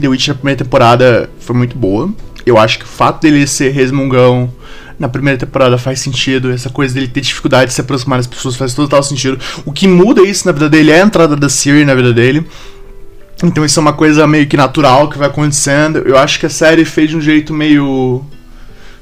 The 0.00 0.08
Witcher 0.08 0.34
na 0.34 0.38
primeira 0.38 0.64
temporada 0.64 1.30
foi 1.40 1.56
muito 1.56 1.76
boa. 1.76 2.12
Eu 2.44 2.58
acho 2.58 2.78
que 2.78 2.84
o 2.84 2.88
fato 2.88 3.22
dele 3.22 3.46
ser 3.46 3.70
resmungão 3.70 4.52
na 5.02 5.08
primeira 5.08 5.36
temporada 5.36 5.76
faz 5.76 5.98
sentido. 5.98 6.52
Essa 6.52 6.70
coisa 6.70 6.94
dele 6.94 7.08
ter 7.08 7.20
dificuldade 7.20 7.66
de 7.66 7.74
se 7.74 7.80
aproximar 7.80 8.20
das 8.20 8.26
pessoas 8.28 8.54
faz 8.54 8.72
total 8.72 9.02
sentido. 9.02 9.36
O 9.66 9.72
que 9.72 9.88
muda 9.88 10.22
isso 10.22 10.46
na 10.46 10.52
vida 10.52 10.68
dele 10.70 10.92
é 10.92 11.02
a 11.02 11.04
entrada 11.04 11.34
da 11.34 11.48
Siri 11.48 11.84
na 11.84 11.92
vida 11.92 12.12
dele. 12.12 12.46
Então 13.42 13.64
isso 13.64 13.80
é 13.80 13.82
uma 13.82 13.92
coisa 13.92 14.24
meio 14.28 14.46
que 14.46 14.56
natural 14.56 15.10
que 15.10 15.18
vai 15.18 15.26
acontecendo. 15.26 15.98
Eu 15.98 16.16
acho 16.16 16.38
que 16.38 16.46
a 16.46 16.50
série 16.50 16.84
fez 16.84 17.10
de 17.10 17.16
um 17.16 17.20
jeito 17.20 17.52
meio. 17.52 18.24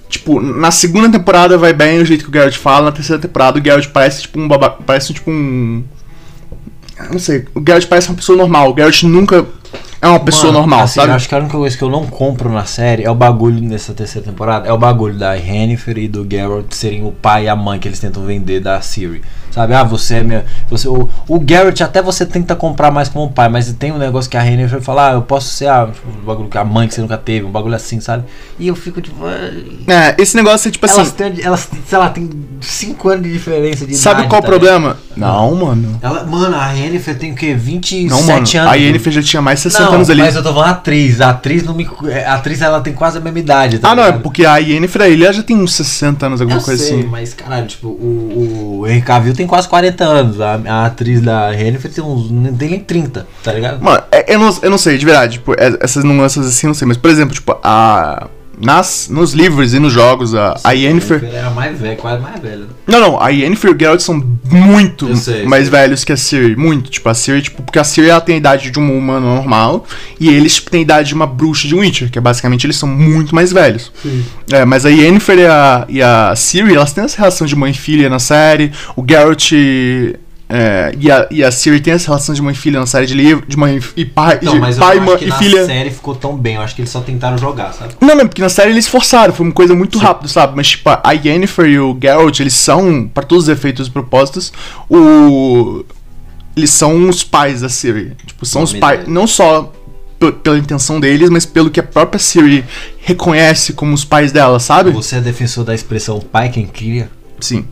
Tipo, 0.08 0.40
na 0.40 0.70
segunda 0.70 1.10
temporada 1.10 1.58
vai 1.58 1.74
bem 1.74 2.00
o 2.00 2.04
jeito 2.04 2.24
que 2.24 2.30
o 2.30 2.32
Geralt 2.32 2.56
fala, 2.56 2.86
na 2.86 2.92
terceira 2.92 3.20
temporada 3.20 3.60
o 3.60 3.62
Geralt 3.62 3.86
parece 3.88 4.22
tipo 4.22 4.40
um 4.40 4.48
parece 4.86 5.12
tipo 5.12 5.30
um. 5.30 5.84
Eu 6.98 7.12
não 7.12 7.18
sei, 7.18 7.44
o 7.54 7.60
Geralt 7.60 7.86
parece 7.86 8.08
uma 8.08 8.16
pessoa 8.16 8.38
normal. 8.38 8.72
O 8.72 8.74
Geralt 8.74 9.02
nunca 9.02 9.46
é 10.02 10.08
uma 10.08 10.20
pessoa 10.20 10.46
Mano, 10.46 10.60
normal, 10.60 10.80
assim, 10.80 11.00
sabe? 11.00 11.12
Eu 11.12 11.16
acho 11.16 11.28
que 11.28 11.34
a 11.34 11.38
única 11.38 11.58
coisa 11.58 11.76
que 11.76 11.84
eu 11.84 11.90
não 11.90 12.06
compro 12.06 12.50
na 12.50 12.64
série 12.64 13.04
é 13.04 13.10
o 13.10 13.14
bagulho 13.14 13.60
nessa 13.60 13.92
terceira 13.92 14.26
temporada. 14.26 14.66
É 14.66 14.72
o 14.72 14.78
bagulho 14.78 15.18
da 15.18 15.34
Yennefer 15.34 15.98
e 15.98 16.08
do 16.08 16.26
Geralt 16.28 16.72
serem 16.72 17.04
o 17.04 17.12
pai 17.12 17.44
e 17.44 17.48
a 17.48 17.56
mãe 17.56 17.78
que 17.78 17.86
eles 17.86 18.00
tentam 18.00 18.24
vender 18.24 18.60
da 18.60 18.80
Ciri. 18.80 19.20
Sabe? 19.50 19.74
Ah, 19.74 19.82
você 19.84 20.16
é 20.16 20.22
minha. 20.22 20.44
Você, 20.70 20.86
o, 20.88 21.08
o 21.28 21.44
Geralt 21.46 21.80
até 21.80 22.00
você 22.00 22.24
tenta 22.24 22.54
comprar 22.54 22.90
mais 22.90 23.08
como 23.08 23.30
pai, 23.30 23.48
mas 23.48 23.72
tem 23.72 23.90
um 23.92 23.98
negócio 23.98 24.30
que 24.30 24.36
a 24.36 24.42
Yennefer 24.42 24.80
fala, 24.80 25.10
ah, 25.10 25.12
eu 25.14 25.22
posso 25.22 25.48
ser 25.54 25.66
a, 25.68 25.86
tipo, 25.86 26.08
um 26.08 26.24
bagulho 26.24 26.48
que 26.48 26.56
a 26.58 26.64
mãe 26.64 26.86
que 26.86 26.94
você 26.94 27.00
nunca 27.00 27.18
teve, 27.18 27.44
um 27.46 27.50
bagulho 27.50 27.74
assim, 27.74 28.00
sabe? 28.00 28.24
E 28.58 28.68
eu 28.68 28.76
fico 28.76 29.00
tipo. 29.00 29.16
ah, 29.26 29.50
É, 29.92 30.14
esse 30.22 30.36
negócio 30.36 30.68
é 30.68 30.70
tipo 30.70 30.86
assim. 30.86 31.00
elas, 31.00 31.12
têm, 31.12 31.34
elas, 31.42 31.68
sei 31.86 31.98
lá, 31.98 32.10
tem 32.10 32.28
5 32.60 33.08
anos 33.08 33.24
de 33.24 33.32
diferença 33.32 33.86
de 33.86 33.96
Sabe 33.96 34.20
idade, 34.20 34.28
qual 34.30 34.40
o 34.40 34.42
tá 34.42 34.48
problema? 34.48 34.96
Não, 35.16 35.54
mano. 35.56 35.82
ligado? 35.94 36.16
Ela, 36.18 36.24
mano, 36.26 36.56
a 36.56 36.70
Yennefer 36.72 37.18
tem 37.18 37.32
o 37.32 37.34
quê? 37.34 37.54
27 37.54 38.08
Não, 38.08 38.22
mano. 38.22 38.32
anos. 38.38 38.54
A 38.54 38.74
Yennefer 38.74 39.12
já 39.12 39.22
tinha 39.22 39.42
mais 39.42 39.58
de 39.58 39.64
60 39.64 39.84
não, 39.84 39.94
anos 39.94 40.10
ali. 40.10 40.22
Mas 40.22 40.36
eu 40.36 40.42
tô 40.42 40.52
falando 40.54 40.70
atriz. 40.70 41.20
A 41.20 41.30
atriz 41.30 41.62
não 41.64 41.74
me. 41.74 41.88
A 42.26 42.34
atriz 42.34 42.62
ela 42.62 42.80
tem 42.80 42.92
quase 42.92 43.18
a 43.18 43.20
mesma 43.20 43.38
idade. 43.38 43.78
Tá 43.78 43.90
Ah, 43.90 43.94
não, 43.94 44.02
é 44.02 44.06
ligado? 44.06 44.22
porque 44.22 44.44
a 44.46 44.58
Yennefer 44.58 45.02
ele 45.02 45.30
já 45.32 45.42
tem 45.42 45.56
uns 45.56 45.74
60 45.74 46.26
anos, 46.26 46.40
alguma 46.40 46.58
Eu 46.60 46.62
coisa 46.64 46.82
sei, 46.84 47.00
assim. 47.00 47.08
mas 47.08 47.34
caralho, 47.34 47.66
tipo, 47.66 47.88
o, 47.88 48.80
o 48.80 48.86
Henry 48.86 49.02
Cavill 49.02 49.34
tem 49.40 49.46
quase 49.46 49.66
40 49.68 50.04
anos. 50.04 50.38
A, 50.40 50.60
a 50.66 50.84
atriz 50.86 51.22
da 51.22 51.48
Yennefer 51.50 51.90
tem 51.90 52.04
uns. 52.04 52.28
tem 52.58 52.68
nem 52.68 52.80
30, 52.80 53.26
tá 53.42 53.52
ligado? 53.54 53.82
Mano, 53.82 54.02
é- 54.12 54.34
eu 54.34 54.38
não, 54.38 54.54
eu 54.60 54.70
não 54.70 54.76
sei, 54.76 54.98
de 54.98 55.04
verdade, 55.06 55.32
tipo, 55.38 55.52
é- 55.54 55.78
essas 55.80 56.04
nuances 56.04 56.46
assim, 56.46 56.66
não 56.66 56.74
sei, 56.74 56.86
mas 56.86 56.98
por 56.98 57.08
exemplo, 57.10 57.34
tipo, 57.34 57.56
a. 57.62 58.28
Nas, 58.60 59.08
nos 59.10 59.32
livros 59.32 59.72
e 59.72 59.78
nos 59.78 59.92
jogos, 59.92 60.34
a, 60.34 60.58
a 60.62 60.72
Yennefer. 60.72 61.24
era 61.32 61.50
mais 61.50 61.78
velha, 61.80 61.96
quase 61.96 62.22
mais 62.22 62.40
velha. 62.40 62.58
né? 62.58 62.66
Não, 62.86 63.00
não, 63.00 63.20
a 63.20 63.30
Yennefer 63.30 63.70
e 63.70 63.74
o 63.74 63.78
Geralt 63.78 64.00
são 64.00 64.22
muito 64.50 65.16
sei, 65.16 65.46
mais 65.46 65.62
sei. 65.64 65.70
velhos 65.70 66.04
que 66.04 66.12
a 66.12 66.16
Ciri. 66.16 66.54
Muito. 66.56 66.90
Tipo, 66.90 67.08
a 67.08 67.14
Ciri, 67.14 67.40
tipo, 67.42 67.62
porque 67.62 67.78
a 67.78 67.84
Ciri 67.84 68.10
ela 68.10 68.20
tem 68.20 68.34
a 68.34 68.38
idade 68.38 68.70
de 68.70 68.78
um 68.78 68.96
humano 68.98 69.34
normal 69.34 69.86
e 70.18 70.28
eles 70.28 70.56
tipo, 70.56 70.70
têm 70.70 70.80
a 70.80 70.82
idade 70.82 71.08
de 71.08 71.14
uma 71.14 71.26
bruxa 71.26 71.66
de 71.66 71.74
Witcher, 71.74 72.10
que 72.10 72.18
é 72.18 72.20
basicamente 72.20 72.66
eles 72.66 72.76
são 72.76 72.88
muito 72.88 73.34
mais 73.34 73.52
velhos. 73.52 73.90
Sim. 74.02 74.24
É, 74.52 74.64
mas 74.64 74.84
a 74.84 74.90
Yennefer 74.90 75.38
e 75.38 75.46
a, 75.46 75.86
e 75.88 76.02
a 76.02 76.34
Ciri, 76.36 76.74
elas 76.74 76.92
têm 76.92 77.04
essa 77.04 77.16
relação 77.16 77.46
de 77.46 77.56
mãe 77.56 77.70
e 77.70 77.74
filha 77.74 78.10
na 78.10 78.18
série. 78.18 78.72
O 78.94 79.04
Geralt 79.08 79.52
é, 80.52 80.92
e, 80.98 81.10
a, 81.10 81.28
e 81.30 81.44
a 81.44 81.52
Ciri 81.52 81.80
tem 81.80 81.94
essa 81.94 82.06
relação 82.06 82.34
de 82.34 82.42
mãe 82.42 82.52
e 82.52 82.56
filha 82.56 82.80
na 82.80 82.86
série 82.86 83.06
de 83.06 83.14
livro, 83.14 83.44
de 83.46 83.56
mãe 83.56 83.80
e 83.96 84.04
pai, 84.04 84.40
Não, 84.42 84.54
de 84.54 84.58
mas 84.58 84.76
pai 84.76 84.96
eu 84.96 85.00
não 85.00 85.06
mãe 85.06 85.14
acho 85.14 85.24
que 85.24 85.28
e 85.28 85.28
na 85.30 85.38
filha. 85.38 85.64
série 85.66 85.90
ficou 85.90 86.14
tão 86.16 86.36
bem. 86.36 86.56
Eu 86.56 86.62
acho 86.62 86.74
que 86.74 86.80
eles 86.82 86.90
só 86.90 87.00
tentaram 87.00 87.38
jogar, 87.38 87.72
sabe? 87.72 87.94
Não, 88.00 88.16
não, 88.16 88.26
porque 88.26 88.42
na 88.42 88.48
série 88.48 88.70
eles 88.70 88.88
forçaram, 88.88 89.32
foi 89.32 89.46
uma 89.46 89.52
coisa 89.52 89.74
muito 89.74 89.98
Sim. 89.98 90.04
rápida, 90.04 90.28
sabe? 90.28 90.54
Mas, 90.56 90.68
tipo, 90.68 90.90
a 90.90 91.12
Yennefer 91.12 91.66
e 91.66 91.78
o 91.78 91.96
Geralt, 92.02 92.40
eles 92.40 92.54
são, 92.54 93.06
para 93.06 93.22
todos 93.22 93.44
os 93.44 93.48
efeitos 93.48 93.86
e 93.86 93.90
propósitos, 93.90 94.52
o. 94.88 95.84
Eles 96.56 96.70
são 96.70 97.08
os 97.08 97.22
pais 97.22 97.60
da 97.60 97.68
Ciri. 97.68 98.16
Tipo, 98.26 98.44
são 98.44 98.64
os 98.64 98.72
pais. 98.72 99.06
Não 99.06 99.26
só 99.28 99.72
pela 100.42 100.58
intenção 100.58 101.00
deles, 101.00 101.30
mas 101.30 101.46
pelo 101.46 101.70
que 101.70 101.80
a 101.80 101.82
própria 101.82 102.18
Ciri 102.18 102.64
reconhece 103.00 103.72
como 103.72 103.94
os 103.94 104.04
pais 104.04 104.32
dela, 104.32 104.58
sabe? 104.60 104.90
Você 104.90 105.16
é 105.16 105.20
defensor 105.20 105.64
da 105.64 105.74
expressão 105.74 106.20
pai 106.20 106.50
quem 106.50 106.66
cria 106.66 107.08
Sim, 107.38 107.64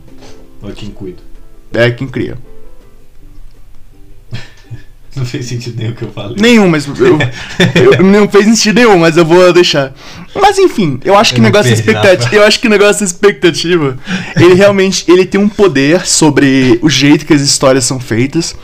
ou 0.61 0.71
quem 0.71 0.89
cuida? 0.89 1.21
é 1.73 1.91
quem 1.91 2.07
cria. 2.07 2.37
Não 5.19 5.25
fez 5.25 5.45
sentido 5.45 5.77
nenhum 5.77 5.93
que 5.93 6.01
eu 6.03 6.11
falei. 6.11 6.35
Nenhum, 6.39 6.67
mas 6.69 6.87
eu, 6.97 7.19
eu- 7.75 8.03
não 8.03 8.27
fez 8.29 8.45
sentido 8.45 8.75
nenhum, 8.75 8.97
mas 8.99 9.17
eu 9.17 9.25
vou 9.25 9.51
deixar. 9.53 9.93
Mas 10.33 10.57
enfim, 10.57 10.99
eu 11.03 11.15
acho 11.17 11.33
que 11.33 11.39
o 11.39 11.43
negócio 11.43 11.69
da 11.69 11.75
perdi 11.75 11.89
expectativa, 11.91 12.35
eu 12.35 12.43
acho 12.43 12.59
que 12.59 12.67
o 12.67 12.69
negócio 12.69 12.99
da 12.99 13.05
expectativa, 13.05 13.97
ele 14.37 14.53
realmente 14.53 15.03
ele 15.07 15.25
tem 15.25 15.39
um 15.39 15.49
poder 15.49 16.05
sobre 16.07 16.79
o 16.81 16.89
jeito 16.89 17.25
que 17.25 17.33
as 17.33 17.41
histórias 17.41 17.83
são 17.83 17.99
feitas, 17.99 18.55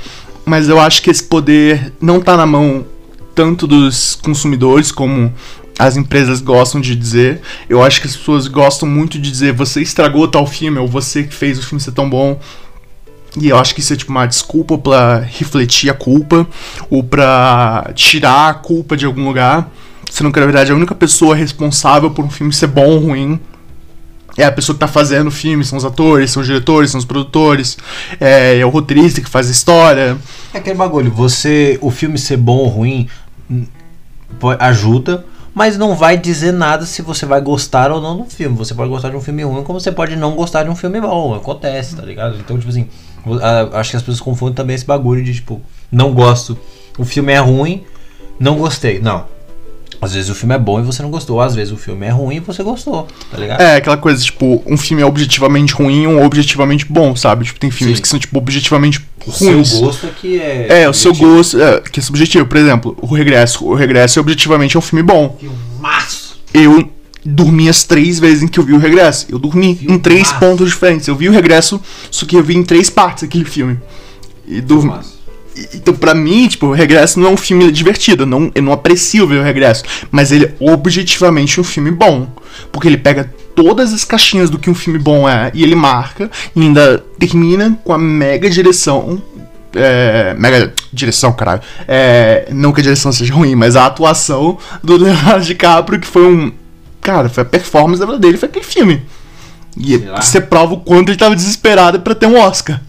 mas 0.45 0.69
eu 0.69 0.79
acho 0.79 1.01
que 1.01 1.09
esse 1.11 1.23
poder 1.23 1.91
não 1.99 2.19
tá 2.21 2.37
na 2.37 2.45
mão 2.45 2.85
tanto 3.33 3.67
dos 3.67 4.15
consumidores 4.15 4.91
como 4.91 5.33
as 5.77 5.97
empresas 5.97 6.39
gostam 6.39 6.79
de 6.79 6.95
dizer. 6.95 7.41
Eu 7.67 7.83
acho 7.83 7.99
que 7.99 8.07
as 8.07 8.15
pessoas 8.15 8.47
gostam 8.47 8.87
muito 8.87 9.19
de 9.19 9.29
dizer 9.29 9.51
você 9.51 9.81
estragou 9.81 10.25
tal 10.27 10.47
filme 10.47 10.77
ou 10.79 10.87
você 10.87 11.23
que 11.23 11.33
fez 11.33 11.59
o 11.59 11.63
filme 11.63 11.81
ser 11.81 11.91
tão 11.91 12.09
bom. 12.09 12.39
E 13.39 13.49
eu 13.49 13.57
acho 13.57 13.73
que 13.73 13.81
isso 13.81 13.93
é 13.93 13.95
tipo 13.95 14.11
uma 14.11 14.25
desculpa 14.25 14.77
pra 14.77 15.19
refletir 15.19 15.89
a 15.89 15.93
culpa 15.93 16.47
ou 16.89 17.03
pra 17.03 17.91
tirar 17.93 18.49
a 18.49 18.53
culpa 18.53 18.95
de 18.95 19.05
algum 19.05 19.25
lugar. 19.25 19.69
Sendo 20.09 20.31
que 20.31 20.39
na 20.39 20.45
verdade 20.45 20.71
a 20.71 20.75
única 20.75 20.95
pessoa 20.95 21.35
responsável 21.35 22.11
por 22.11 22.23
um 22.23 22.29
filme 22.29 22.53
ser 22.53 22.67
bom 22.67 22.85
ou 22.85 22.99
ruim 22.99 23.39
é 24.37 24.43
a 24.43 24.51
pessoa 24.51 24.73
que 24.73 24.79
tá 24.79 24.87
fazendo 24.87 25.27
o 25.27 25.31
filme, 25.31 25.63
são 25.63 25.77
os 25.77 25.85
atores, 25.85 26.31
são 26.31 26.41
os 26.41 26.47
diretores, 26.47 26.91
são 26.91 26.99
os 26.99 27.05
produtores, 27.05 27.77
é, 28.19 28.59
é 28.59 28.65
o 28.65 28.69
roteirista 28.69 29.21
que 29.21 29.29
faz 29.29 29.47
a 29.47 29.51
história. 29.51 30.17
É 30.53 30.57
aquele 30.57 30.75
bagulho, 30.75 31.11
você. 31.11 31.77
O 31.81 31.89
filme 31.89 32.17
ser 32.17 32.37
bom 32.37 32.57
ou 32.57 32.67
ruim 32.67 33.07
hum, 33.49 33.65
ajuda, 34.59 35.25
mas 35.53 35.77
não 35.77 35.95
vai 35.95 36.17
dizer 36.17 36.51
nada 36.51 36.85
se 36.85 37.01
você 37.01 37.25
vai 37.25 37.39
gostar 37.39 37.91
ou 37.91 38.01
não 38.01 38.17
do 38.17 38.25
filme. 38.25 38.57
Você 38.57 38.73
pode 38.73 38.89
gostar 38.89 39.09
de 39.09 39.15
um 39.15 39.21
filme 39.21 39.43
ruim, 39.43 39.63
como 39.63 39.79
você 39.79 39.91
pode 39.91 40.17
não 40.17 40.35
gostar 40.35 40.63
de 40.63 40.69
um 40.69 40.75
filme 40.75 40.99
bom. 40.99 41.33
Acontece, 41.33 41.95
tá 41.95 42.03
ligado? 42.03 42.37
Então, 42.37 42.57
tipo 42.57 42.69
assim, 42.69 42.89
acho 43.73 43.91
que 43.91 43.97
as 43.97 44.03
pessoas 44.03 44.21
confundem 44.21 44.55
também 44.55 44.75
esse 44.75 44.85
bagulho 44.85 45.23
de 45.23 45.33
tipo, 45.33 45.61
não 45.91 46.13
gosto. 46.13 46.57
O 46.97 47.03
filme 47.05 47.33
é 47.33 47.39
ruim, 47.39 47.83
não 48.39 48.57
gostei. 48.57 48.99
Não. 48.99 49.25
Às 50.01 50.13
vezes 50.13 50.29
o 50.29 50.35
filme 50.35 50.53
é 50.53 50.57
bom 50.59 50.79
e 50.79 50.83
você 50.83 51.01
não 51.01 51.09
gostou. 51.09 51.39
Às 51.41 51.55
vezes 51.55 51.71
o 51.73 51.77
filme 51.77 52.05
é 52.05 52.09
ruim 52.09 52.35
e 52.35 52.39
você 52.39 52.61
gostou, 52.61 53.07
tá 53.31 53.37
ligado? 53.37 53.61
É 53.61 53.77
aquela 53.77 53.97
coisa, 53.97 54.21
tipo, 54.23 54.61
um 54.65 54.77
filme 54.77 55.01
é 55.01 55.05
objetivamente 55.05 55.73
ruim 55.73 56.05
ou 56.05 56.23
objetivamente 56.23 56.85
bom, 56.85 57.15
sabe? 57.15 57.45
Tipo, 57.45 57.59
tem 57.59 57.71
filmes 57.71 57.97
Sim. 57.97 58.01
que 58.01 58.07
são, 58.07 58.19
tipo, 58.19 58.37
objetivamente 58.37 58.99
O 59.25 59.31
ruins. 59.31 59.69
seu 59.69 59.81
gosto 59.81 60.05
é 60.05 60.09
que 60.09 60.39
é. 60.39 60.81
É, 60.83 60.89
o 60.89 60.93
seu 60.93 61.15
subjetivo. 61.15 61.37
gosto, 61.37 61.61
é, 61.61 61.81
que 61.81 61.99
é 61.99 62.03
subjetivo. 62.03 62.45
Por 62.45 62.57
exemplo, 62.57 62.97
o 63.01 63.13
Regresso. 63.15 63.65
O 63.65 63.73
Regresso, 63.73 64.19
objetivamente, 64.19 64.75
é 64.75 64.79
um 64.79 64.81
filme 64.81 65.01
bom. 65.01 65.37
Filmaço! 65.39 66.39
Eu 66.53 66.89
dormi 67.25 67.67
as 67.67 67.83
três 67.83 68.19
vezes 68.19 68.43
em 68.43 68.47
que 68.47 68.59
eu 68.59 68.63
vi 68.63 68.73
o 68.73 68.77
Regresso. 68.77 69.25
Eu 69.29 69.39
dormi 69.39 69.71
em 69.71 69.75
Filmaço. 69.75 69.99
três 70.01 70.31
pontos 70.33 70.69
diferentes. 70.69 71.07
Eu 71.07 71.15
vi 71.15 71.27
o 71.27 71.31
Regresso, 71.31 71.81
só 72.11 72.25
que 72.25 72.35
eu 72.35 72.43
vi 72.43 72.55
em 72.55 72.63
três 72.63 72.89
partes 72.89 73.23
aquele 73.23 73.45
filme. 73.45 73.79
E 74.47 74.61
dormi. 74.61 74.93
Então, 75.73 75.93
pra 75.93 76.13
mim, 76.13 76.47
tipo, 76.47 76.67
o 76.67 76.73
Regresso 76.73 77.19
não 77.19 77.29
é 77.29 77.31
um 77.31 77.37
filme 77.37 77.71
divertido. 77.71 78.23
Eu 78.23 78.27
não, 78.27 78.51
eu 78.53 78.61
não 78.61 78.73
aprecio 78.73 79.25
ver 79.25 79.39
o 79.39 79.43
Regresso. 79.43 79.83
Mas 80.11 80.31
ele 80.31 80.45
é 80.45 80.53
objetivamente 80.59 81.59
um 81.59 81.63
filme 81.63 81.91
bom. 81.91 82.27
Porque 82.71 82.87
ele 82.87 82.97
pega 82.97 83.33
todas 83.55 83.93
as 83.93 84.03
caixinhas 84.03 84.49
do 84.49 84.59
que 84.59 84.69
um 84.69 84.75
filme 84.75 84.99
bom 84.99 85.27
é 85.27 85.49
e 85.53 85.63
ele 85.63 85.75
marca. 85.75 86.29
E 86.55 86.61
ainda 86.61 87.03
termina 87.17 87.79
com 87.83 87.93
a 87.93 87.97
mega 87.97 88.49
direção. 88.49 89.21
É, 89.73 90.35
mega 90.37 90.73
direção, 90.91 91.31
caralho. 91.33 91.61
É, 91.87 92.49
não 92.51 92.71
que 92.71 92.81
a 92.81 92.83
direção 92.83 93.11
seja 93.11 93.33
ruim, 93.33 93.55
mas 93.55 93.75
a 93.75 93.85
atuação 93.85 94.57
do 94.83 94.95
Leonardo 94.97 95.45
DiCaprio, 95.45 95.99
que 95.99 96.07
foi 96.07 96.25
um. 96.25 96.51
Cara, 97.05 97.29
foi 97.29 97.43
a 97.43 97.45
performance 97.45 98.03
dele, 98.17 98.35
foi 98.35 98.49
aquele 98.49 98.65
filme. 98.65 99.05
E 99.77 99.95
você 99.95 100.41
prova 100.41 100.73
o 100.73 100.79
quanto 100.79 101.09
ele 101.09 101.19
tava 101.19 101.35
desesperado 101.35 101.99
para 101.99 102.15
ter 102.15 102.25
um 102.25 102.35
Oscar. 102.35 102.81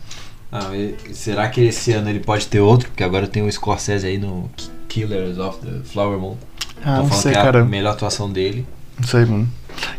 Ah, 0.50 0.70
será 1.12 1.46
que 1.50 1.60
esse 1.60 1.92
ano 1.92 2.08
ele 2.08 2.20
pode 2.20 2.46
ter 2.46 2.60
outro? 2.60 2.88
Porque 2.88 3.04
agora 3.04 3.26
tem 3.26 3.46
o 3.46 3.52
Scorsese 3.52 4.06
aí 4.06 4.16
no 4.16 4.48
Killers 4.88 5.36
of 5.36 5.58
the 5.58 5.80
Flower 5.84 6.18
Moon. 6.18 6.34
Ah, 6.82 7.02
não 7.02 7.12
sei, 7.12 7.32
que 7.32 7.38
é 7.38 7.42
cara. 7.42 7.60
a 7.60 7.64
melhor 7.66 7.90
atuação 7.90 8.32
dele. 8.32 8.66
Não 8.98 9.06
sei, 9.06 9.26
mano. 9.26 9.46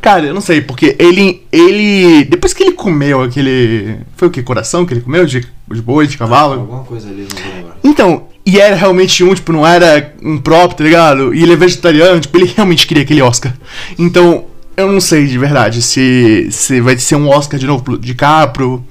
Cara, 0.01 0.25
eu 0.25 0.33
não 0.33 0.41
sei, 0.41 0.61
porque 0.61 0.95
ele. 0.97 1.45
ele. 1.51 2.25
Depois 2.25 2.55
que 2.55 2.63
ele 2.63 2.71
comeu 2.71 3.21
aquele. 3.21 3.99
Foi 4.15 4.29
o 4.29 4.31
que? 4.31 4.41
Coração 4.41 4.83
que 4.83 4.95
ele 4.95 5.01
comeu? 5.01 5.27
De, 5.27 5.41
de 5.41 5.81
boi, 5.83 6.07
de 6.07 6.17
cavalo? 6.17 6.53
Ah, 6.53 6.57
alguma 6.57 6.83
coisa 6.85 7.07
ali, 7.07 7.27
não 7.31 7.43
vou 7.43 7.53
lembrar. 7.53 7.77
Então, 7.83 8.27
e 8.47 8.61
era 8.61 8.77
realmente 8.77 9.25
um, 9.25 9.35
tipo, 9.35 9.51
não 9.51 9.67
era 9.67 10.15
um 10.23 10.37
próprio, 10.37 10.77
tá 10.77 10.83
ligado? 10.85 11.35
E 11.35 11.43
ele 11.43 11.51
é 11.51 11.55
vegetariano, 11.57 12.17
tipo, 12.21 12.37
ele 12.37 12.53
realmente 12.55 12.87
queria 12.87 13.03
aquele 13.03 13.21
Oscar. 13.21 13.53
Então, 13.99 14.45
eu 14.77 14.89
não 14.89 15.01
sei 15.01 15.27
de 15.27 15.37
verdade 15.37 15.81
se, 15.81 16.47
se 16.49 16.79
vai 16.79 16.97
ser 16.97 17.17
um 17.17 17.27
Oscar 17.27 17.59
de 17.59 17.67
novo 17.67 17.97
de 17.97 18.15
Capro. 18.15 18.85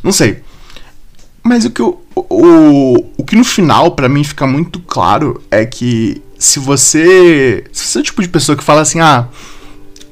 Não 0.00 0.12
sei. 0.12 0.38
Mas 1.42 1.64
o 1.64 1.70
que, 1.70 1.82
o, 1.82 1.98
o, 2.14 3.04
o 3.16 3.24
que 3.24 3.34
no 3.34 3.42
final, 3.42 3.90
para 3.96 4.08
mim, 4.08 4.22
fica 4.22 4.46
muito 4.46 4.78
claro 4.78 5.42
é 5.50 5.66
que 5.66 6.22
se 6.38 6.60
você. 6.60 7.64
Se 7.72 7.88
você 7.88 7.98
é 7.98 8.00
o 8.02 8.04
tipo 8.04 8.22
de 8.22 8.28
pessoa 8.28 8.56
que 8.56 8.62
fala 8.62 8.82
assim, 8.82 9.00
ah, 9.00 9.26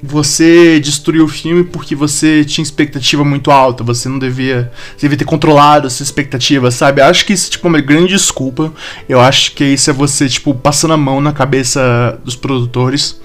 você 0.02 0.78
destruiu 0.80 1.24
o 1.24 1.28
filme 1.28 1.64
porque 1.64 1.94
você 1.94 2.44
tinha 2.44 2.62
expectativa 2.62 3.24
muito 3.24 3.50
alta, 3.50 3.82
você 3.82 4.08
não 4.08 4.18
devia. 4.18 4.70
Você 4.96 5.02
devia 5.02 5.18
ter 5.18 5.24
controlado 5.24 5.86
essa 5.86 6.02
expectativa, 6.02 6.70
sabe? 6.70 7.00
Acho 7.02 7.26
que 7.26 7.32
isso 7.32 7.50
tipo, 7.50 7.66
é 7.66 7.70
uma 7.70 7.80
grande 7.80 8.08
desculpa. 8.08 8.72
Eu 9.08 9.20
acho 9.20 9.52
que 9.52 9.64
isso 9.64 9.90
é 9.90 9.92
você, 9.92 10.28
tipo, 10.28 10.54
passando 10.54 10.94
a 10.94 10.96
mão 10.96 11.20
na 11.20 11.32
cabeça 11.32 12.18
dos 12.24 12.36
produtores. 12.36 13.20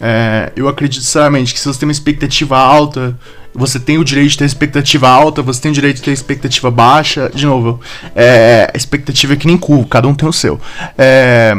É, 0.00 0.52
eu 0.56 0.68
acredito 0.68 1.02
sinceramente 1.02 1.52
que 1.52 1.60
se 1.60 1.66
você 1.66 1.80
tem 1.80 1.86
uma 1.86 1.92
expectativa 1.92 2.58
alta, 2.58 3.18
você 3.54 3.78
tem 3.78 3.98
o 3.98 4.04
direito 4.04 4.30
de 4.30 4.38
ter 4.38 4.44
expectativa 4.44 5.08
alta, 5.08 5.42
você 5.42 5.60
tem 5.60 5.70
o 5.70 5.74
direito 5.74 5.96
de 5.96 6.02
ter 6.02 6.12
expectativa 6.12 6.70
baixa. 6.70 7.30
De 7.34 7.46
novo, 7.46 7.80
é, 8.14 8.70
expectativa 8.74 9.32
é 9.32 9.36
que 9.36 9.46
nem 9.46 9.56
cu, 9.56 9.84
cada 9.86 10.06
um 10.06 10.14
tem 10.14 10.28
o 10.28 10.32
seu. 10.32 10.60
É, 10.96 11.56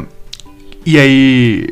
e 0.85 0.97
aí, 0.97 1.69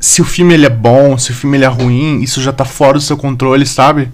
se 0.00 0.22
o 0.22 0.24
filme 0.24 0.54
ele 0.54 0.66
é 0.66 0.70
bom, 0.70 1.18
se 1.18 1.30
o 1.30 1.34
filme 1.34 1.56
ele 1.56 1.64
é 1.64 1.68
ruim, 1.68 2.20
isso 2.22 2.40
já 2.40 2.52
tá 2.52 2.64
fora 2.64 2.94
do 2.94 3.00
seu 3.00 3.16
controle, 3.16 3.66
sabe? 3.66 4.10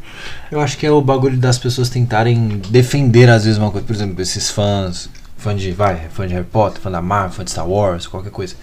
Eu 0.50 0.60
acho 0.60 0.78
que 0.78 0.86
é 0.86 0.90
o 0.90 1.00
bagulho 1.00 1.36
das 1.36 1.58
pessoas 1.58 1.88
tentarem 1.88 2.60
defender 2.70 3.28
às 3.28 3.44
vezes 3.44 3.58
uma 3.58 3.70
coisa, 3.70 3.86
por 3.86 3.94
exemplo, 3.94 4.20
esses 4.22 4.50
fãs, 4.50 5.10
fã 5.36 5.54
de, 5.54 5.72
vai, 5.72 6.08
fã 6.12 6.26
de 6.26 6.32
Harry 6.32 6.46
Potter, 6.46 6.80
fã 6.80 6.90
da 6.90 7.02
Marvel, 7.02 7.32
fã 7.32 7.44
de 7.44 7.50
Star 7.50 7.68
Wars, 7.68 8.06
qualquer 8.06 8.30
coisa. 8.30 8.54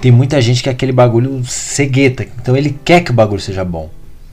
Tem 0.00 0.12
muita 0.12 0.40
gente 0.42 0.62
que 0.62 0.68
é 0.68 0.72
aquele 0.72 0.92
bagulho 0.92 1.42
cegueta, 1.46 2.26
então 2.40 2.54
ele 2.54 2.78
quer 2.84 3.00
que 3.00 3.10
o 3.10 3.14
bagulho 3.14 3.40
seja 3.40 3.64
bom, 3.64 3.88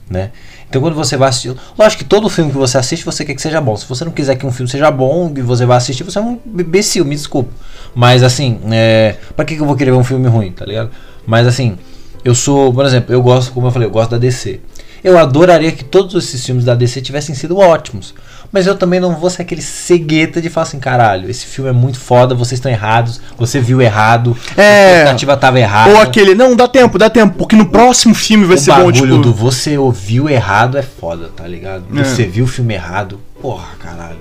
né? 0.10 0.32
Então 0.68 0.82
quando 0.82 0.96
você 0.96 1.16
vai 1.16 1.30
assistir. 1.30 1.56
Lógico 1.78 2.04
que 2.04 2.10
todo 2.10 2.28
filme 2.28 2.52
que 2.52 2.58
você 2.58 2.78
assiste, 2.78 3.06
você 3.06 3.24
quer 3.24 3.36
que 3.36 3.42
seja 3.42 3.62
bom. 3.62 3.78
Se 3.78 3.88
você 3.88 4.04
não 4.04 4.12
quiser 4.12 4.36
que 4.36 4.46
um 4.46 4.52
filme 4.52 4.70
seja 4.70 4.90
bom 4.90 5.32
e 5.38 5.42
você 5.42 5.68
vai 5.68 5.78
assistir, 5.78 6.04
você 6.04 6.18
é 6.18 6.22
um 6.22 6.40
imbecil, 6.46 7.06
me 7.06 7.16
desculpa. 7.16 7.52
Mas 7.94 8.24
assim, 8.24 8.60
é, 8.72 9.16
que, 9.46 9.56
que 9.56 9.62
eu 9.62 9.68
vou 9.68 9.76
querer 9.76 9.92
ver 9.92 9.98
um 9.98 10.04
filme 10.04 10.28
ruim, 10.28 10.52
tá 10.52 10.66
ligado? 10.66 10.90
Mas 11.28 11.46
assim, 11.46 11.78
eu 12.24 12.34
sou, 12.34 12.74
por 12.74 12.86
exemplo, 12.86 13.14
eu 13.14 13.22
gosto, 13.22 13.52
como 13.52 13.68
eu 13.68 13.72
falei, 13.72 13.88
eu 13.88 13.92
gosto 13.92 14.12
da 14.12 14.18
DC. 14.18 14.60
Eu 15.04 15.18
adoraria 15.18 15.72
que 15.72 15.84
todos 15.84 16.16
esses 16.16 16.46
filmes 16.46 16.64
da 16.64 16.74
DC 16.74 17.02
tivessem 17.02 17.36
sido 17.36 17.58
ótimos. 17.58 18.14
Mas 18.54 18.68
eu 18.68 18.76
também 18.76 19.00
não 19.00 19.16
vou 19.16 19.30
ser 19.30 19.42
aquele 19.42 19.64
cegueta 19.64 20.40
de 20.40 20.48
falar 20.48 20.68
assim, 20.68 20.80
caralho, 20.80 21.30
esse 21.30 21.46
filme 21.46 21.72
é 21.72 21.74
muito 21.74 22.00
foda, 22.00 22.36
vocês 22.36 22.60
estão 22.60 22.72
errados, 22.72 23.20
você 23.36 23.60
viu 23.60 23.82
errado, 23.82 24.38
é, 24.56 24.62
a 24.62 24.92
expectativa 24.92 25.36
tava 25.36 25.60
errada. 25.60 25.92
Ou 25.92 26.00
aquele, 26.00 26.36
não, 26.36 26.56
dá 26.56 26.68
tempo, 26.68 27.00
dá 27.00 27.10
tempo, 27.10 27.36
porque 27.36 27.56
no 27.56 27.66
próximo 27.66 28.14
filme 28.14 28.46
vai 28.46 28.56
o 28.56 28.60
ser 28.60 28.72
bom, 28.76 28.92
tipo... 28.92 29.08
O 29.08 29.22
do 29.22 29.34
você 29.34 29.76
ouviu 29.76 30.30
errado 30.30 30.78
é 30.78 30.84
foda, 30.84 31.32
tá 31.36 31.48
ligado? 31.48 31.84
É. 32.00 32.04
Você 32.04 32.26
viu 32.26 32.46
o 32.46 32.48
filme 32.48 32.76
errado, 32.76 33.20
porra, 33.42 33.70
caralho. 33.80 34.20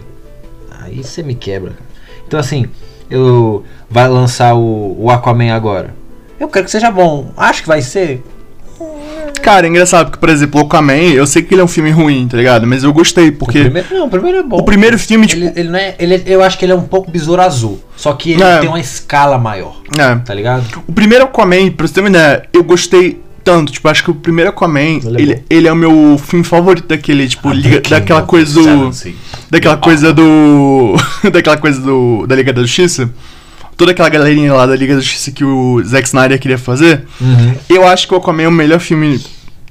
Aí 0.80 1.04
você 1.04 1.22
me 1.22 1.34
quebra, 1.34 1.72
cara. 1.72 1.90
Então 2.26 2.40
assim, 2.40 2.66
eu 3.10 3.64
vai 3.90 4.08
lançar 4.08 4.54
o, 4.54 4.96
o 4.98 5.10
Aquaman 5.10 5.52
agora. 5.52 6.01
Eu 6.42 6.48
quero 6.48 6.64
que 6.64 6.72
seja 6.72 6.90
bom. 6.90 7.30
Acho 7.36 7.62
que 7.62 7.68
vai 7.68 7.80
ser. 7.80 8.20
Cara, 9.40 9.64
é 9.64 9.70
engraçado, 9.70 10.06
porque, 10.06 10.18
por 10.18 10.28
exemplo, 10.28 10.60
o 10.60 10.64
Aquaman, 10.64 10.92
eu 10.92 11.24
sei 11.24 11.40
que 11.40 11.54
ele 11.54 11.60
é 11.60 11.64
um 11.64 11.68
filme 11.68 11.90
ruim, 11.92 12.26
tá 12.26 12.36
ligado? 12.36 12.66
Mas 12.66 12.82
eu 12.82 12.92
gostei, 12.92 13.30
porque. 13.30 13.60
O 13.60 13.62
primeiro, 13.62 13.88
não, 13.94 14.06
o 14.06 14.10
primeiro 14.10 14.38
é 14.38 14.42
bom. 14.42 14.56
O 14.56 14.64
primeiro 14.64 14.98
filme, 14.98 15.24
tipo. 15.28 15.40
Ele, 15.40 15.52
ele 15.54 15.68
não 15.68 15.78
é, 15.78 15.94
ele, 16.00 16.20
eu 16.26 16.42
acho 16.42 16.58
que 16.58 16.64
ele 16.64 16.72
é 16.72 16.74
um 16.74 16.82
pouco 16.82 17.12
besouro 17.12 17.40
azul. 17.40 17.80
Só 17.96 18.12
que 18.14 18.32
ele 18.32 18.42
é. 18.42 18.58
tem 18.58 18.68
uma 18.68 18.80
escala 18.80 19.38
maior. 19.38 19.76
É. 19.96 20.16
Tá 20.16 20.34
ligado? 20.34 20.82
O 20.88 20.92
primeiro 20.92 21.24
Aquaman, 21.24 21.70
pra 21.70 21.86
você 21.86 21.94
ter 21.94 22.00
uma 22.00 22.08
ideia, 22.08 22.42
eu 22.52 22.64
gostei 22.64 23.20
tanto. 23.44 23.70
Tipo, 23.70 23.88
acho 23.88 24.02
que 24.02 24.10
o 24.10 24.14
primeiro 24.16 24.50
Aquaman, 24.50 24.80
ele, 24.80 25.06
é 25.06 25.22
ele, 25.22 25.32
é, 25.32 25.42
ele 25.48 25.68
é 25.68 25.72
o 25.72 25.76
meu 25.76 26.18
filme 26.18 26.44
favorito 26.44 26.88
daquele, 26.88 27.28
tipo, 27.28 27.50
ah, 27.50 27.54
liga, 27.54 27.80
daquela 27.88 28.22
coisa 28.22 28.52
do. 28.52 28.90
Daquela 29.48 29.76
coisa 29.76 30.12
do. 30.12 30.96
daquela 31.30 31.56
coisa 31.56 31.80
do. 31.80 32.26
Da 32.26 32.34
Liga 32.34 32.52
da 32.52 32.62
Justiça 32.62 33.08
toda 33.76 33.92
aquela 33.92 34.08
galerinha 34.08 34.52
lá 34.52 34.66
da 34.66 34.76
Liga 34.76 34.94
da 34.94 35.00
Justiça 35.00 35.30
que 35.30 35.44
o 35.44 35.82
Zack 35.84 36.06
Snyder 36.06 36.38
queria 36.38 36.58
fazer, 36.58 37.04
uhum. 37.20 37.54
eu 37.68 37.86
acho 37.86 38.06
que 38.06 38.14
o 38.14 38.16
Aquaman 38.16 38.42
é 38.42 38.48
o 38.48 38.52
melhor 38.52 38.80
filme 38.80 39.20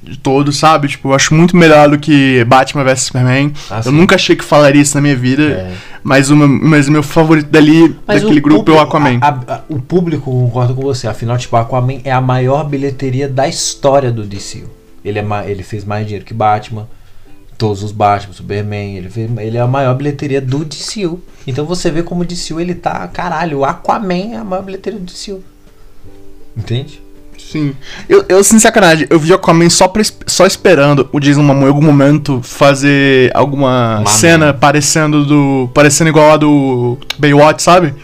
de 0.02 0.18
todos, 0.18 0.56
sabe? 0.56 0.88
Tipo, 0.88 1.10
eu 1.10 1.14
acho 1.14 1.34
muito 1.34 1.56
melhor 1.56 1.88
do 1.88 1.98
que 1.98 2.44
Batman 2.44 2.82
vs 2.82 3.02
Superman. 3.02 3.52
Ah, 3.70 3.80
eu 3.84 3.92
nunca 3.92 4.16
achei 4.16 4.34
que 4.34 4.44
falaria 4.44 4.82
isso 4.82 4.96
na 4.96 5.00
minha 5.00 5.16
vida, 5.16 5.42
é. 5.42 5.72
mas, 6.02 6.28
o 6.30 6.36
meu, 6.36 6.48
mas 6.48 6.88
o 6.88 6.92
meu 6.92 7.02
favorito 7.02 7.48
dali, 7.48 7.96
mas 8.06 8.22
daquele 8.22 8.40
grupo, 8.40 8.64
público, 8.64 8.78
é 8.78 8.82
o 8.82 8.84
Aquaman. 8.84 9.18
A, 9.20 9.54
a, 9.54 9.60
o 9.68 9.80
público 9.80 10.24
concorda 10.24 10.74
com 10.74 10.82
você, 10.82 11.06
afinal, 11.06 11.38
tipo, 11.38 11.56
Aquaman 11.56 12.00
é 12.04 12.10
a 12.10 12.20
maior 12.20 12.64
bilheteria 12.64 13.28
da 13.28 13.46
história 13.46 14.10
do 14.10 14.24
DC. 14.24 14.64
Ele, 15.04 15.18
é, 15.18 15.24
ele 15.46 15.62
fez 15.62 15.84
mais 15.84 16.04
dinheiro 16.04 16.24
que 16.24 16.34
Batman, 16.34 16.88
todos 17.62 17.84
os 17.84 17.92
Batman, 17.92 18.32
Superman, 18.32 18.96
ele, 18.96 19.08
fez, 19.08 19.30
ele 19.38 19.56
é 19.56 19.60
a 19.60 19.68
maior 19.68 19.94
bilheteria 19.94 20.40
do 20.40 20.64
DCU. 20.64 21.22
Então 21.46 21.64
você 21.64 21.92
vê 21.92 22.02
como 22.02 22.22
o 22.22 22.24
DCU 22.24 22.58
ele 22.58 22.74
tá, 22.74 23.06
caralho, 23.06 23.58
o 23.58 23.64
Aquaman 23.64 24.32
é 24.32 24.36
a 24.38 24.42
maior 24.42 24.64
bilheteria 24.64 24.98
do 24.98 25.04
DCU. 25.04 25.44
Entende? 26.56 27.00
Sim. 27.38 27.72
Eu, 28.08 28.24
eu 28.28 28.42
sem 28.42 28.58
sacanagem, 28.58 29.06
eu 29.08 29.16
vi 29.16 29.30
o 29.30 29.36
Aquaman 29.36 29.70
só, 29.70 29.86
pra, 29.86 30.02
só 30.26 30.44
esperando 30.44 31.08
o 31.12 31.20
Jason 31.20 31.44
Momoa 31.44 31.66
em 31.66 31.68
algum 31.68 31.82
momento 31.82 32.40
fazer 32.42 33.30
alguma 33.32 33.98
Mano. 33.98 34.08
cena 34.08 34.52
parecendo 34.52 35.24
do. 35.24 35.70
parecendo 35.72 36.10
igual 36.10 36.32
a 36.32 36.36
do 36.36 36.98
Baywatch, 37.16 37.62
sabe? 37.62 37.94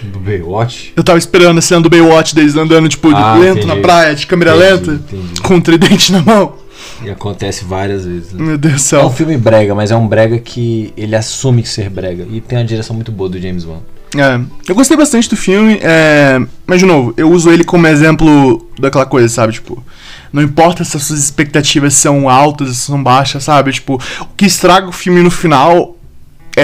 Do 0.00 0.20
Baywatch? 0.20 0.92
Eu 0.94 1.02
tava 1.02 1.18
esperando 1.18 1.58
a 1.58 1.62
cena 1.62 1.80
do 1.80 1.90
Baywatch 1.90 2.36
deles 2.36 2.54
andando, 2.54 2.88
tipo, 2.88 3.08
ah, 3.08 3.34
lento 3.34 3.58
entendi. 3.58 3.66
na 3.66 3.76
praia, 3.82 4.14
de 4.14 4.28
câmera 4.28 4.54
entendi, 4.54 4.70
lenta, 4.70 4.92
entendi. 4.92 5.40
com 5.40 5.54
um 5.56 5.60
tridente 5.60 6.12
na 6.12 6.22
mão. 6.22 6.61
E 7.04 7.10
acontece 7.10 7.64
várias 7.64 8.04
vezes. 8.04 8.32
Né? 8.32 8.44
Meu 8.44 8.58
Deus 8.58 8.74
do 8.74 8.80
céu. 8.80 9.00
É 9.00 9.04
um 9.04 9.10
filme 9.10 9.36
brega, 9.36 9.74
mas 9.74 9.90
é 9.90 9.96
um 9.96 10.06
brega 10.06 10.38
que 10.38 10.92
ele 10.96 11.16
assume 11.16 11.64
ser 11.64 11.90
brega. 11.90 12.26
E 12.30 12.40
tem 12.40 12.58
uma 12.58 12.64
direção 12.64 12.94
muito 12.94 13.10
boa 13.10 13.28
do 13.28 13.40
James 13.40 13.64
Wan. 13.64 13.80
É, 14.16 14.38
eu 14.68 14.74
gostei 14.74 14.96
bastante 14.96 15.28
do 15.28 15.36
filme, 15.36 15.78
é, 15.82 16.38
mas 16.66 16.80
de 16.80 16.86
novo, 16.86 17.14
eu 17.16 17.30
uso 17.30 17.50
ele 17.50 17.64
como 17.64 17.86
exemplo 17.86 18.68
daquela 18.78 19.06
coisa, 19.06 19.26
sabe? 19.26 19.54
Tipo, 19.54 19.82
não 20.30 20.42
importa 20.42 20.84
se 20.84 20.96
as 20.96 21.02
suas 21.02 21.18
expectativas 21.18 21.94
são 21.94 22.28
altas, 22.28 22.76
se 22.76 22.86
são 22.86 23.02
baixas, 23.02 23.44
sabe? 23.44 23.72
Tipo, 23.72 23.94
o 24.20 24.26
que 24.36 24.44
estraga 24.44 24.86
o 24.86 24.92
filme 24.92 25.22
no 25.22 25.30
final 25.30 25.96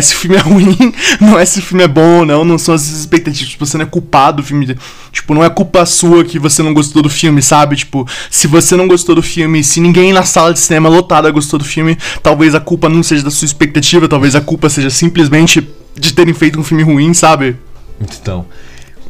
se 0.03 0.15
o 0.15 0.19
filme 0.19 0.37
é 0.37 0.41
ruim, 0.41 0.95
não 1.21 1.45
se 1.47 1.61
o 1.61 1.63
filme 1.63 1.83
é 1.83 1.89
bom 1.89 2.25
não, 2.25 2.45
não 2.45 2.59
são 2.59 2.75
as 2.75 2.87
expectativas. 2.89 3.51
Tipo, 3.51 3.65
você 3.65 3.79
não 3.79 3.85
é 3.85 3.89
culpado 3.89 4.43
do 4.43 4.43
filme. 4.43 4.77
Tipo, 5.11 5.35
não 5.35 5.43
é 5.43 5.49
culpa 5.49 5.85
sua 5.87 6.25
que 6.25 6.39
você 6.39 6.63
não 6.63 6.75
gostou 6.75 7.03
do 7.03 7.09
filme, 7.09 7.43
sabe? 7.43 7.77
Tipo, 7.77 8.07
se 8.31 8.47
você 8.47 8.77
não 8.77 8.87
gostou 8.87 9.15
do 9.15 9.23
filme, 9.23 9.65
se 9.65 9.81
ninguém 9.81 10.13
na 10.13 10.23
sala 10.23 10.53
de 10.53 10.61
cinema 10.61 10.89
lotada 10.89 11.31
gostou 11.31 11.59
do 11.59 11.65
filme, 11.65 11.97
talvez 12.23 12.55
a 12.55 12.61
culpa 12.61 12.89
não 12.89 13.03
seja 13.03 13.23
da 13.23 13.31
sua 13.31 13.47
expectativa, 13.47 14.09
talvez 14.09 14.37
a 14.37 14.41
culpa 14.41 14.69
seja 14.69 14.91
simplesmente 14.91 15.67
de 15.99 16.13
terem 16.13 16.35
feito 16.35 16.61
um 16.61 16.65
filme 16.65 16.83
ruim, 16.83 17.15
sabe? 17.15 17.57
Então, 18.01 18.47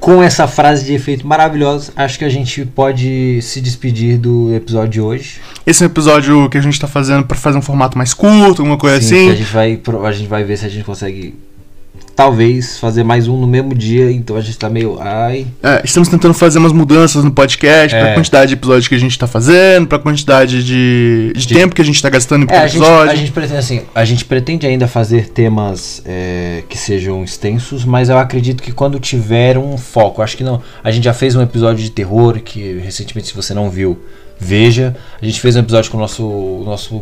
com 0.01 0.23
essa 0.23 0.47
frase 0.47 0.85
de 0.85 0.95
efeito 0.95 1.27
maravilhosa, 1.27 1.93
acho 1.97 2.19
que 2.19 2.25
a 2.25 2.29
gente 2.29 2.65
pode 2.65 3.41
se 3.43 3.61
despedir 3.61 4.19
do 4.19 4.55
episódio 4.55 4.89
de 4.91 5.01
hoje. 5.01 5.41
Esse 5.67 5.83
é 5.83 5.87
um 5.87 5.91
episódio 5.91 6.49
que 6.49 6.59
a 6.59 6.61
gente 6.61 6.81
tá 6.81 6.87
fazendo 6.87 7.25
para 7.25 7.37
fazer 7.37 7.59
um 7.59 7.63
formato 7.63 7.97
mais 7.99 8.15
curto, 8.15 8.63
alguma 8.63 8.79
coisa 8.79 9.01
Sim, 9.01 9.07
assim. 9.07 9.31
a 9.31 9.35
gente 9.35 9.53
vai 9.53 9.81
a 10.05 10.13
gente 10.13 10.29
vai 10.29 10.45
ver 10.45 10.57
se 10.57 10.67
a 10.67 10.69
gente 10.69 10.85
consegue 10.85 11.35
talvez 12.19 12.77
fazer 12.81 13.05
mais 13.05 13.29
um 13.29 13.37
no 13.41 13.47
mesmo 13.47 13.73
dia, 13.77 14.11
então 14.11 14.35
a 14.37 14.41
gente 14.41 14.59
tá 14.59 14.69
meio. 14.69 14.99
Ai. 15.01 15.47
É, 15.63 15.81
estamos 15.85 16.09
tentando 16.09 16.35
fazer 16.35 16.59
umas 16.59 16.73
mudanças 16.73 17.23
no 17.23 17.31
podcast 17.31 17.95
É. 17.95 18.01
pra 18.01 18.15
quantidade 18.15 18.49
de 18.49 18.55
episódios 18.55 18.89
que 18.89 18.95
a 18.97 18.99
gente 18.99 19.17
tá 19.17 19.29
fazendo, 19.29 19.87
pra 19.87 20.01
quantidade 20.01 20.65
de, 20.65 21.33
de 21.37 21.47
De- 21.47 21.55
tempo 21.55 21.77
que 21.77 21.81
a 21.81 21.85
gente 21.85 22.03
tá 22.03 22.11
gastando 22.11 22.45
por 22.45 22.53
É, 22.55 22.59
a 22.59 22.67
gente, 22.67 22.77
episódio. 22.83 23.13
a 23.13 23.15
gente 23.15 23.31
pretende 23.31 23.57
assim, 23.59 23.83
a 23.95 24.05
gente 24.05 24.25
pretende 24.25 24.67
ainda 24.67 24.89
fazer 24.89 25.29
temas 25.29 26.03
é, 26.05 26.65
que 26.69 26.77
sejam 26.77 27.23
extensos, 27.23 27.85
mas 27.85 28.09
eu 28.09 28.19
acredito 28.19 28.65
que 28.65 28.73
quando 28.73 28.99
tiver 28.99 29.57
um 29.57 29.79
foco, 29.79 30.21
acho 30.21 30.37
que 30.37 30.43
não. 30.43 30.61
A 30.83 30.91
gente 30.91 31.05
já 31.05 31.15
fez 31.15 31.37
um 31.37 31.41
episódio 31.41 31.85
de 31.85 31.91
terror 31.93 32.41
que 32.41 32.81
recentemente, 32.81 33.29
se 33.29 33.35
você 33.37 33.55
não 33.55 33.71
viu, 33.71 33.97
veja. 34.41 34.97
A 35.23 35.25
gente 35.25 35.41
fez 35.41 35.55
um 35.55 35.61
episódio 35.61 35.89
com 35.89 35.97
o 35.97 36.01
nosso 36.01 36.63
nosso 36.65 37.01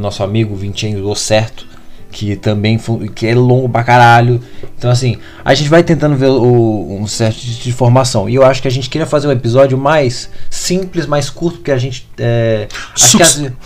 nosso 0.00 0.22
amigo 0.24 0.56
Vincenzo 0.56 1.08
O 1.08 1.14
Certo, 1.14 1.64
que 2.12 2.36
também 2.36 2.78
foi, 2.78 3.08
que 3.08 3.26
é 3.26 3.34
longo 3.34 3.68
pra 3.68 3.82
caralho. 3.82 4.40
Então 4.78 4.90
assim, 4.90 5.16
a 5.44 5.54
gente 5.54 5.68
vai 5.70 5.82
tentando 5.82 6.14
ver 6.14 6.26
o- 6.28 6.98
um 7.00 7.06
certo 7.06 7.38
de, 7.40 7.58
de 7.60 7.72
formação. 7.72 8.28
E 8.28 8.34
eu 8.34 8.44
acho 8.44 8.60
que 8.62 8.68
a 8.68 8.70
gente 8.70 8.88
queria 8.90 9.06
fazer 9.06 9.26
um 9.26 9.32
episódio 9.32 9.76
mais 9.78 10.28
simples, 10.50 11.06
mais 11.06 11.30
curto, 11.30 11.58
porque 11.58 11.72
a 11.72 11.78
gente 11.78 12.06
é, 12.18 12.68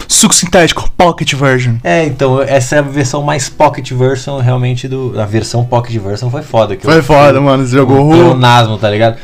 Suco, 0.08 0.34
sintético, 0.34 0.90
pocket 0.96 1.34
version. 1.34 1.74
é, 1.82 2.04
então, 2.04 2.40
essa 2.40 2.76
é 2.76 2.78
a 2.78 2.82
versão 2.82 3.22
mais 3.22 3.48
pocket 3.48 3.90
version 3.92 4.38
realmente 4.38 4.86
do. 4.88 5.18
A 5.20 5.26
versão 5.26 5.64
pocket 5.64 5.96
version 6.00 6.30
foi 6.30 6.42
foda. 6.42 6.76
Que 6.76 6.84
Foi 6.84 6.98
eu- 6.98 7.02
foda, 7.02 7.40
mano. 7.40 7.66
Você 7.66 7.76
jogou. 7.76 8.06
Um 8.06 8.10
pleonasmo, 8.10 8.78
tá 8.78 8.88
ligado? 8.88 9.16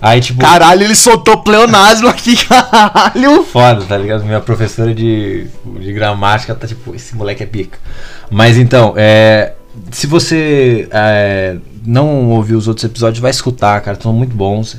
Aí, 0.00 0.20
tipo. 0.20 0.40
Caralho, 0.40 0.84
ele 0.84 0.94
soltou 0.94 1.38
pleonasmo 1.38 2.08
aqui, 2.08 2.36
caralho. 2.46 3.44
Foda, 3.44 3.84
tá 3.84 3.96
ligado? 3.96 4.24
Minha 4.24 4.40
professora 4.40 4.94
de, 4.94 5.46
de 5.80 5.92
gramática 5.92 6.54
tá 6.54 6.66
tipo, 6.66 6.94
esse 6.94 7.16
moleque 7.16 7.42
é 7.42 7.46
pica. 7.46 7.78
Mas 8.30 8.56
então, 8.56 8.94
é. 8.96 9.54
Se 9.92 10.08
você 10.08 10.88
é, 10.90 11.56
não 11.86 12.30
ouviu 12.30 12.58
os 12.58 12.66
outros 12.66 12.84
episódios, 12.84 13.20
vai 13.20 13.30
escutar, 13.30 13.80
cara, 13.80 13.96
estão 13.96 14.12
muito 14.12 14.34
bons. 14.34 14.76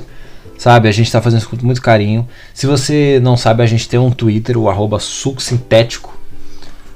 Sabe, 0.58 0.90
a 0.90 0.92
gente 0.92 1.10
tá 1.10 1.22
fazendo 1.22 1.40
isso 1.40 1.48
com 1.48 1.56
muito 1.64 1.80
carinho. 1.80 2.28
Se 2.52 2.66
você 2.66 3.18
não 3.22 3.34
sabe, 3.34 3.62
a 3.62 3.66
gente 3.66 3.88
tem 3.88 3.98
um 3.98 4.10
Twitter, 4.10 4.58
o 4.58 4.68
arroba 4.68 4.98
suco 5.00 5.40
sintético, 5.40 6.14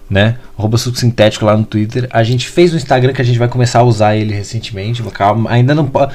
né? 0.08 0.36
Arroba 0.56 0.78
suco 0.78 0.96
sintético 0.96 1.44
lá 1.44 1.56
no 1.56 1.64
Twitter. 1.64 2.06
A 2.12 2.22
gente 2.22 2.48
fez 2.48 2.72
um 2.72 2.76
Instagram 2.76 3.12
que 3.12 3.20
a 3.20 3.24
gente 3.24 3.38
vai 3.38 3.48
começar 3.48 3.80
a 3.80 3.82
usar 3.82 4.14
ele 4.16 4.32
recentemente. 4.32 5.02
Calma, 5.12 5.50
ainda 5.50 5.74
não 5.74 5.84
pode. 5.84 6.14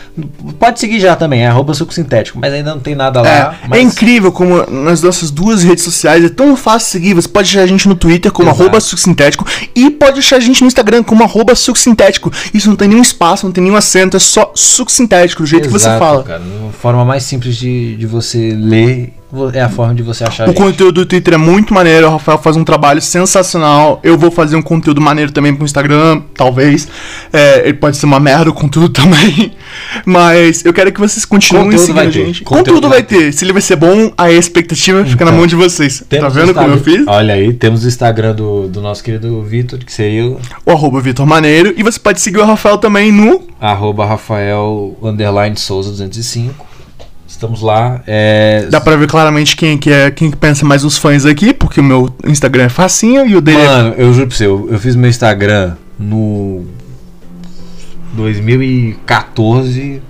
Pode 0.57 0.79
seguir 0.79 0.99
já 1.01 1.15
também, 1.15 1.41
é 1.41 1.47
arroba 1.47 1.73
suco 1.73 1.93
sintético, 1.93 2.39
mas 2.39 2.53
ainda 2.53 2.73
não 2.73 2.79
tem 2.79 2.95
nada 2.95 3.21
lá. 3.21 3.27
É, 3.29 3.67
mas- 3.67 3.79
é 3.79 3.81
incrível 3.81 4.31
como 4.31 4.65
nas 4.71 5.01
nossas 5.01 5.29
duas 5.29 5.61
redes 5.63 5.83
sociais 5.83 6.23
é 6.23 6.29
tão 6.29 6.55
fácil 6.55 6.89
seguir. 6.89 7.13
Você 7.15 7.27
pode 7.27 7.49
achar 7.49 7.63
a 7.63 7.67
gente 7.67 7.87
no 7.89 7.95
Twitter 7.95 8.31
como 8.31 8.47
Exato. 8.49 8.61
arroba 8.63 8.79
suco 8.79 9.01
sintético 9.01 9.45
e 9.75 9.89
pode 9.89 10.19
achar 10.19 10.37
a 10.37 10.39
gente 10.39 10.61
no 10.61 10.67
Instagram 10.67 11.03
como 11.03 11.21
arroba 11.23 11.53
suco 11.53 11.77
sintético. 11.77 12.31
Isso 12.53 12.69
não 12.69 12.77
tem 12.77 12.87
nenhum 12.87 13.01
espaço, 13.01 13.45
não 13.45 13.51
tem 13.51 13.63
nenhum 13.63 13.75
acento, 13.75 14.15
é 14.15 14.19
só 14.19 14.51
suco 14.55 14.91
sintético, 14.91 15.43
do 15.43 15.47
jeito 15.47 15.63
que 15.67 15.71
você 15.73 15.87
Exato, 15.87 15.99
fala. 15.99 16.23
Cara, 16.23 16.41
a 16.69 16.71
forma 16.71 17.03
mais 17.03 17.23
simples 17.23 17.57
de, 17.57 17.97
de 17.97 18.05
você 18.07 18.53
ler 18.57 19.13
é 19.53 19.61
a 19.61 19.69
forma 19.69 19.95
de 19.95 20.03
você 20.03 20.23
achar. 20.23 20.45
O 20.45 20.51
gente. 20.51 20.57
conteúdo 20.57 21.01
do 21.01 21.05
Twitter 21.05 21.33
é 21.33 21.37
muito 21.37 21.73
maneiro, 21.73 22.07
o 22.07 22.11
Rafael 22.11 22.37
faz 22.37 22.55
um 22.55 22.63
trabalho 22.63 23.01
sensacional. 23.01 23.99
Eu 24.03 24.17
vou 24.17 24.31
fazer 24.31 24.55
um 24.55 24.61
conteúdo 24.61 25.01
maneiro 25.01 25.31
também 25.31 25.53
pro 25.53 25.65
Instagram, 25.65 26.21
talvez. 26.35 26.87
É, 27.31 27.61
ele 27.63 27.73
pode 27.73 27.97
ser 27.97 28.05
uma 28.05 28.19
merda 28.19 28.49
o 28.49 28.53
conteúdo 28.53 28.89
também. 28.93 29.53
Mas 30.05 30.63
eu 30.65 30.73
quero 30.73 30.91
que 30.91 30.99
vocês 30.99 31.25
continuem 31.25 31.65
Conteúdo 31.65 31.85
seguindo 31.85 31.99
a 32.01 32.05
ter. 32.05 32.11
gente. 32.11 32.43
Conteúdo 32.43 32.59
Conteúdo, 32.59 32.89
vai 32.89 32.99
vai 32.99 33.03
ter. 33.03 33.31
Se 33.33 33.45
ele 33.45 33.53
vai 33.53 33.61
ser 33.61 33.75
bom, 33.75 34.11
aí 34.17 34.35
a 34.35 34.39
expectativa 34.39 35.03
fica 35.05 35.23
na 35.25 35.31
Então, 35.31 35.37
mão 35.39 35.47
de 35.47 35.55
vocês. 35.55 36.03
Tá 36.09 36.29
vendo 36.29 36.53
como 36.53 36.73
eu 36.73 36.79
fiz? 36.79 37.07
Olha 37.07 37.33
aí, 37.33 37.53
temos 37.53 37.83
o 37.83 37.87
Instagram 37.87 38.35
do, 38.35 38.67
do 38.67 38.81
nosso 38.81 39.03
querido 39.03 39.41
Vitor, 39.43 39.79
que 39.79 39.91
seria 39.91 40.25
o 40.25 40.39
O 40.65 40.71
arroba 40.71 40.99
Vitor 41.01 41.25
Maneiro. 41.25 41.73
E 41.77 41.83
você 41.83 41.99
pode 41.99 42.19
seguir 42.21 42.39
o 42.39 42.45
Rafael 42.45 42.77
também 42.77 43.11
no. 43.11 43.47
arroba 43.59 44.05
Rafael 44.05 44.97
Souza 45.55 45.91
205. 45.91 46.68
Estamos 47.39 47.61
lá. 47.61 48.03
É, 48.05 48.67
Dá 48.69 48.81
pra 48.81 48.97
ver 48.97 49.07
claramente 49.07 49.55
quem 49.55 49.77
que 49.77 49.89
é 49.89 50.11
quem 50.11 50.29
que 50.29 50.35
pensa 50.35 50.65
mais 50.65 50.83
os 50.83 50.97
fãs 50.97 51.25
aqui, 51.25 51.53
porque 51.53 51.79
o 51.79 51.83
meu 51.83 52.13
Instagram 52.27 52.65
é 52.65 52.69
facinho 52.69 53.25
e 53.25 53.33
o 53.33 53.39
dele 53.39 53.59
é. 53.61 53.65
Mano, 53.65 53.95
eu 53.97 54.13
juro 54.13 54.27
pra 54.27 54.35
você, 54.35 54.45
eu, 54.45 54.67
eu 54.69 54.77
fiz 54.77 54.93
meu 54.93 55.09
Instagram 55.09 55.77
no 55.97 56.65
2014 58.11 60.01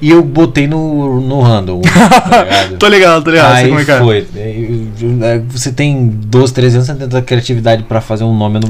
e 0.00 0.10
eu 0.10 0.22
botei 0.22 0.66
no, 0.66 1.20
no 1.20 1.40
random, 1.40 1.80
tá 2.28 2.42
ligado? 2.44 2.76
Tô 2.78 2.88
ligado, 2.88 3.24
tô 3.24 3.30
ligado. 3.30 3.52
Aí 3.54 3.70
é 3.72 3.80
é. 3.80 3.98
foi. 3.98 4.26
É, 4.36 5.38
Você 5.50 5.72
tem 5.72 6.06
12, 6.06 6.52
13 6.54 6.76
anos, 6.76 6.86
você 6.86 6.94
tem 6.94 7.08
tanta 7.08 7.22
criatividade 7.22 7.82
pra 7.84 8.00
fazer 8.00 8.24
um 8.24 8.36
nome 8.36 8.60
no. 8.60 8.68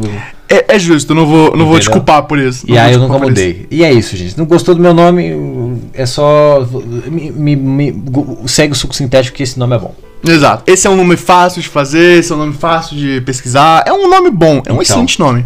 É, 0.49 0.77
é 0.77 0.79
justo, 0.79 1.15
não 1.15 1.27
vou, 1.27 1.57
não 1.57 1.67
vou 1.67 1.79
te 1.79 1.91
culpar 1.91 2.23
por 2.23 2.39
isso. 2.39 2.65
E 2.67 2.71
Não 2.71 2.77
vou 2.79 2.85
aí 2.87 2.93
eu 2.95 2.99
nunca 3.01 3.15
isso. 3.17 3.25
mudei. 3.25 3.67
E 3.71 3.85
é 3.85 3.93
isso, 3.93 4.17
gente. 4.17 4.39
Não 4.39 4.47
gostou 4.47 4.75
do 4.75 4.81
meu 4.81 4.95
nome? 4.95 5.79
É 5.93 6.07
só. 6.07 6.67
Me, 7.07 7.31
me- 7.31 7.57
me- 7.57 7.91
gu- 7.93 8.43
segue 8.47 8.73
o 8.73 8.77
suco 8.77 8.95
sintético 8.95 9.37
que 9.37 9.43
esse 9.43 9.59
nome 9.59 9.77
é 9.77 9.79
bom. 9.79 9.95
Exato. 10.27 10.65
Esse 10.67 10.87
é 10.87 10.91
um 10.91 10.97
nome 10.97 11.17
fácil 11.17 11.63
de 11.63 11.69
fazer, 11.69 12.19
esse 12.19 12.33
é 12.33 12.35
um 12.35 12.39
nome 12.39 12.55
fácil 12.55 12.97
de 12.97 13.21
pesquisar. 13.21 13.85
É 13.87 13.93
um 13.93 14.09
nome 14.11 14.31
bom, 14.31 14.55
é 14.57 14.57
um 14.57 14.61
Então. 14.61 14.83
excelente 14.83 15.21
nome. 15.21 15.45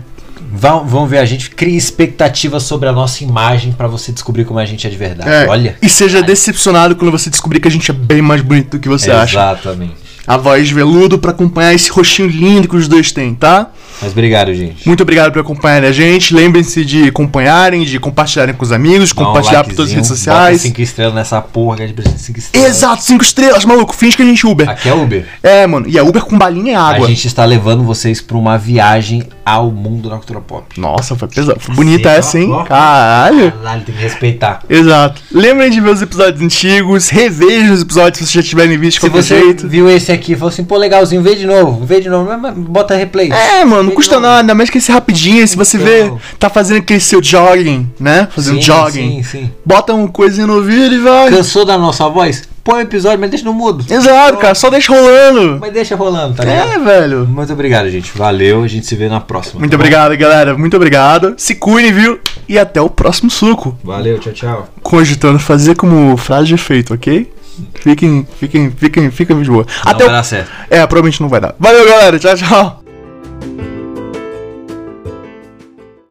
Vão, 0.55 0.85
vão 0.85 1.07
ver 1.07 1.19
a 1.19 1.25
gente, 1.25 1.51
crie 1.51 1.77
expectativas 1.77 2.63
sobre 2.65 2.89
a 2.89 2.93
nossa 2.93 3.25
imagem 3.25 3.73
pra 3.73 3.87
você 3.87 4.13
descobrir 4.13 4.45
como 4.45 4.59
a 4.59 4.67
gente 4.67 4.87
é 4.87 4.91
de 4.91 4.97
verdade. 4.97 5.31
É, 5.31 5.47
Olha. 5.49 5.77
E 5.81 5.89
seja 5.89 6.23
decepcionado 6.23 6.95
quando 6.95 7.11
você 7.11 7.31
descobrir 7.31 7.59
que 7.59 7.69
a 7.69 7.71
gente 7.71 7.91
é 7.91 7.95
bem 7.95 8.21
mais 8.21 8.43
bonito 8.43 8.73
do 8.73 8.79
que 8.79 8.89
você 8.89 9.11
acha. 9.11 9.39
Exatamente. 9.39 10.03
A 10.25 10.37
voz 10.37 10.69
de 10.69 10.75
veludo 10.75 11.19
pra 11.19 11.33
acompanhar 11.33 11.75
esse 11.75 11.91
rostinho 11.91 12.29
lindo 12.29 12.69
que 12.69 12.77
os 12.77 12.87
dois 12.87 13.11
têm, 13.11 13.35
tá? 13.35 13.71
Mas 14.01 14.13
obrigado, 14.13 14.55
gente. 14.55 14.87
Muito 14.87 15.03
obrigado 15.03 15.33
por 15.33 15.41
acompanharem 15.41 15.89
a 15.89 15.93
gente. 15.93 16.33
Lembrem-se 16.33 16.85
de 16.85 17.09
acompanharem, 17.09 17.83
de 17.85 17.99
compartilharem 17.99 18.55
com 18.55 18.65
os 18.65 18.71
amigos, 18.71 19.09
de 19.09 19.15
Dá 19.17 19.23
um 19.23 19.25
compartilhar 19.27 19.65
por 19.65 19.75
todas 19.75 19.91
as 19.91 19.95
redes 19.97 20.11
likezinho, 20.11 20.33
Bota 20.35 20.41
sociais. 20.45 20.61
cinco 20.61 20.81
estrelas 20.81 21.15
nessa 21.15 21.41
porra 21.41 21.77
que 21.77 21.83
a 21.83 21.87
gente 21.87 21.97
precisa 21.97 22.17
de 22.17 22.23
5 22.23 22.39
estrelas. 22.39 22.69
Exato, 22.71 23.03
cinco 23.03 23.25
estrelas, 23.25 23.65
maluco. 23.65 23.95
Finge 23.95 24.17
que 24.17 24.23
a 24.23 24.27
gente 24.27 24.47
é 24.47 24.49
Uber. 24.49 24.69
Aqui 24.69 24.89
é 24.89 24.95
Uber. 24.95 25.27
É, 25.43 25.67
mano. 25.67 25.89
E 25.89 25.99
é 25.99 26.03
Uber 26.03 26.23
com 26.23 26.39
balinha 26.39 26.73
e 26.73 26.75
água. 26.75 27.07
A 27.07 27.11
gente 27.11 27.27
está 27.27 27.45
levando 27.45 27.83
vocês 27.83 28.21
pra 28.21 28.37
uma 28.37 28.57
viagem 28.57 29.25
ao 29.45 29.71
mundo 29.71 30.09
da 30.09 30.17
cultura 30.17 30.41
pop. 30.41 30.81
Nossa, 30.81 31.17
foi 31.17 31.29
pesado. 31.29 31.59
Foi 31.61 31.75
bonita 31.75 32.09
Sim, 32.11 32.17
essa, 32.17 32.39
hein? 32.39 32.51
ó. 32.53 32.65
Caralho. 32.65 33.53
Caralho, 33.53 33.83
tem 33.83 33.95
que 33.95 34.01
respeitar. 34.01 34.63
Exato. 34.69 35.21
Lembrem 35.33 35.71
de 35.71 35.81
ver 35.81 35.91
os 35.91 36.03
episódios 36.03 36.41
antigos, 36.43 37.09
revejam 37.09 37.75
os 37.75 37.83
episódios 37.83 38.19
se 38.19 38.25
vocês 38.33 38.45
já 38.45 38.49
tiverem 38.49 38.79
visto 38.79 39.01
Se 39.01 39.09
você 39.09 39.39
jeito. 39.41 39.69
viu 39.69 39.89
esse 39.91 40.13
aqui 40.13 40.33
e 40.33 40.37
falou 40.37 40.49
assim, 40.51 40.65
pô, 40.65 40.77
legalzinho, 40.77 41.23
vê 41.23 41.35
de 41.35 41.47
novo, 41.47 41.85
vê 41.85 42.01
de 42.01 42.09
novo, 42.09 42.31
bota 42.57 42.95
replay. 42.95 43.31
É, 43.33 43.65
mano, 43.65 43.85
não 43.85 43.93
custa 43.93 44.21
nada, 44.21 44.55
mas 44.55 44.71
que 44.71 44.79
esse 44.79 44.91
rapidinho, 44.93 45.47
se 45.47 45.57
você 45.57 45.77
Então. 45.77 46.17
vê, 46.17 46.23
tá 46.39 46.49
fazendo 46.49 46.79
aquele 46.79 47.01
seu 47.01 47.23
jogging, 47.23 47.91
né? 47.99 48.29
Fazendo 48.31 48.57
Sim, 48.57 48.63
jogging. 48.63 49.23
Sim, 49.23 49.23
sim. 49.23 49.51
Bota 49.65 49.93
uma 49.95 50.09
coisinha 50.09 50.47
no 50.47 50.55
ouvido 50.57 50.95
e 50.95 50.99
vai. 50.99 51.31
Cansou 51.31 51.65
da 51.65 51.77
nossa 51.79 52.09
voz? 52.09 52.49
Põe 52.65 52.79
o 52.79 52.83
episódio, 52.83 53.19
mas 53.19 53.31
deixa 53.31 53.45
no 53.45 53.53
mudo. 53.53 53.85
Exato, 53.93 54.39
cara, 54.39 54.55
só 54.55 54.71
deixa 54.71 54.93
rolando. 54.93 55.59
Mas 55.61 55.73
deixa 55.73 55.97
rolando, 55.97 56.35
tá 56.35 56.45
ligado? 56.45 56.73
É, 56.73 56.79
velho. 56.79 57.27
Muito 57.27 57.53
obrigado, 57.53 57.91
gente. 57.91 58.17
Valeu, 58.17 58.63
a 58.63 58.69
gente 58.69 58.87
se 58.87 58.95
vê 58.95 59.09
na 59.09 59.19
próxima. 59.21 59.59
Muito 59.59 59.73
tá 59.73 59.77
obrigado, 59.77 60.17
galera. 60.17 60.57
Muito 60.57 60.77
obrigado. 60.77 61.35
Se 61.37 61.57
cuidem, 61.57 61.93
viu? 61.93 62.21
E 62.49 62.59
até 62.59 62.81
o 62.81 62.89
próximo 62.89 63.31
suco. 63.31 63.77
Valeu, 63.83 64.19
tchau, 64.19 64.33
tchau. 64.33 64.69
Cogitando 64.81 65.41
fazer 65.41 65.75
como 65.75 66.17
frase 66.17 66.47
de 66.47 66.55
efeito, 66.55 66.95
ok? 66.95 67.33
Fiquem, 67.75 68.27
fiquem, 68.39 68.71
fiquem, 68.71 69.11
fiquem 69.11 69.43
de 69.43 69.51
boa. 69.51 69.67
Não 69.85 69.93
Até 69.93 70.05
vai 70.05 70.15
o... 70.15 70.17
dar 70.17 70.23
certo. 70.23 70.51
É, 70.71 70.87
provavelmente 70.87 71.21
não 71.21 71.29
vai 71.29 71.41
dar. 71.41 71.55
Valeu, 71.59 71.85
galera. 71.85 72.19
Tchau, 72.19 72.37
tchau. 72.37 72.82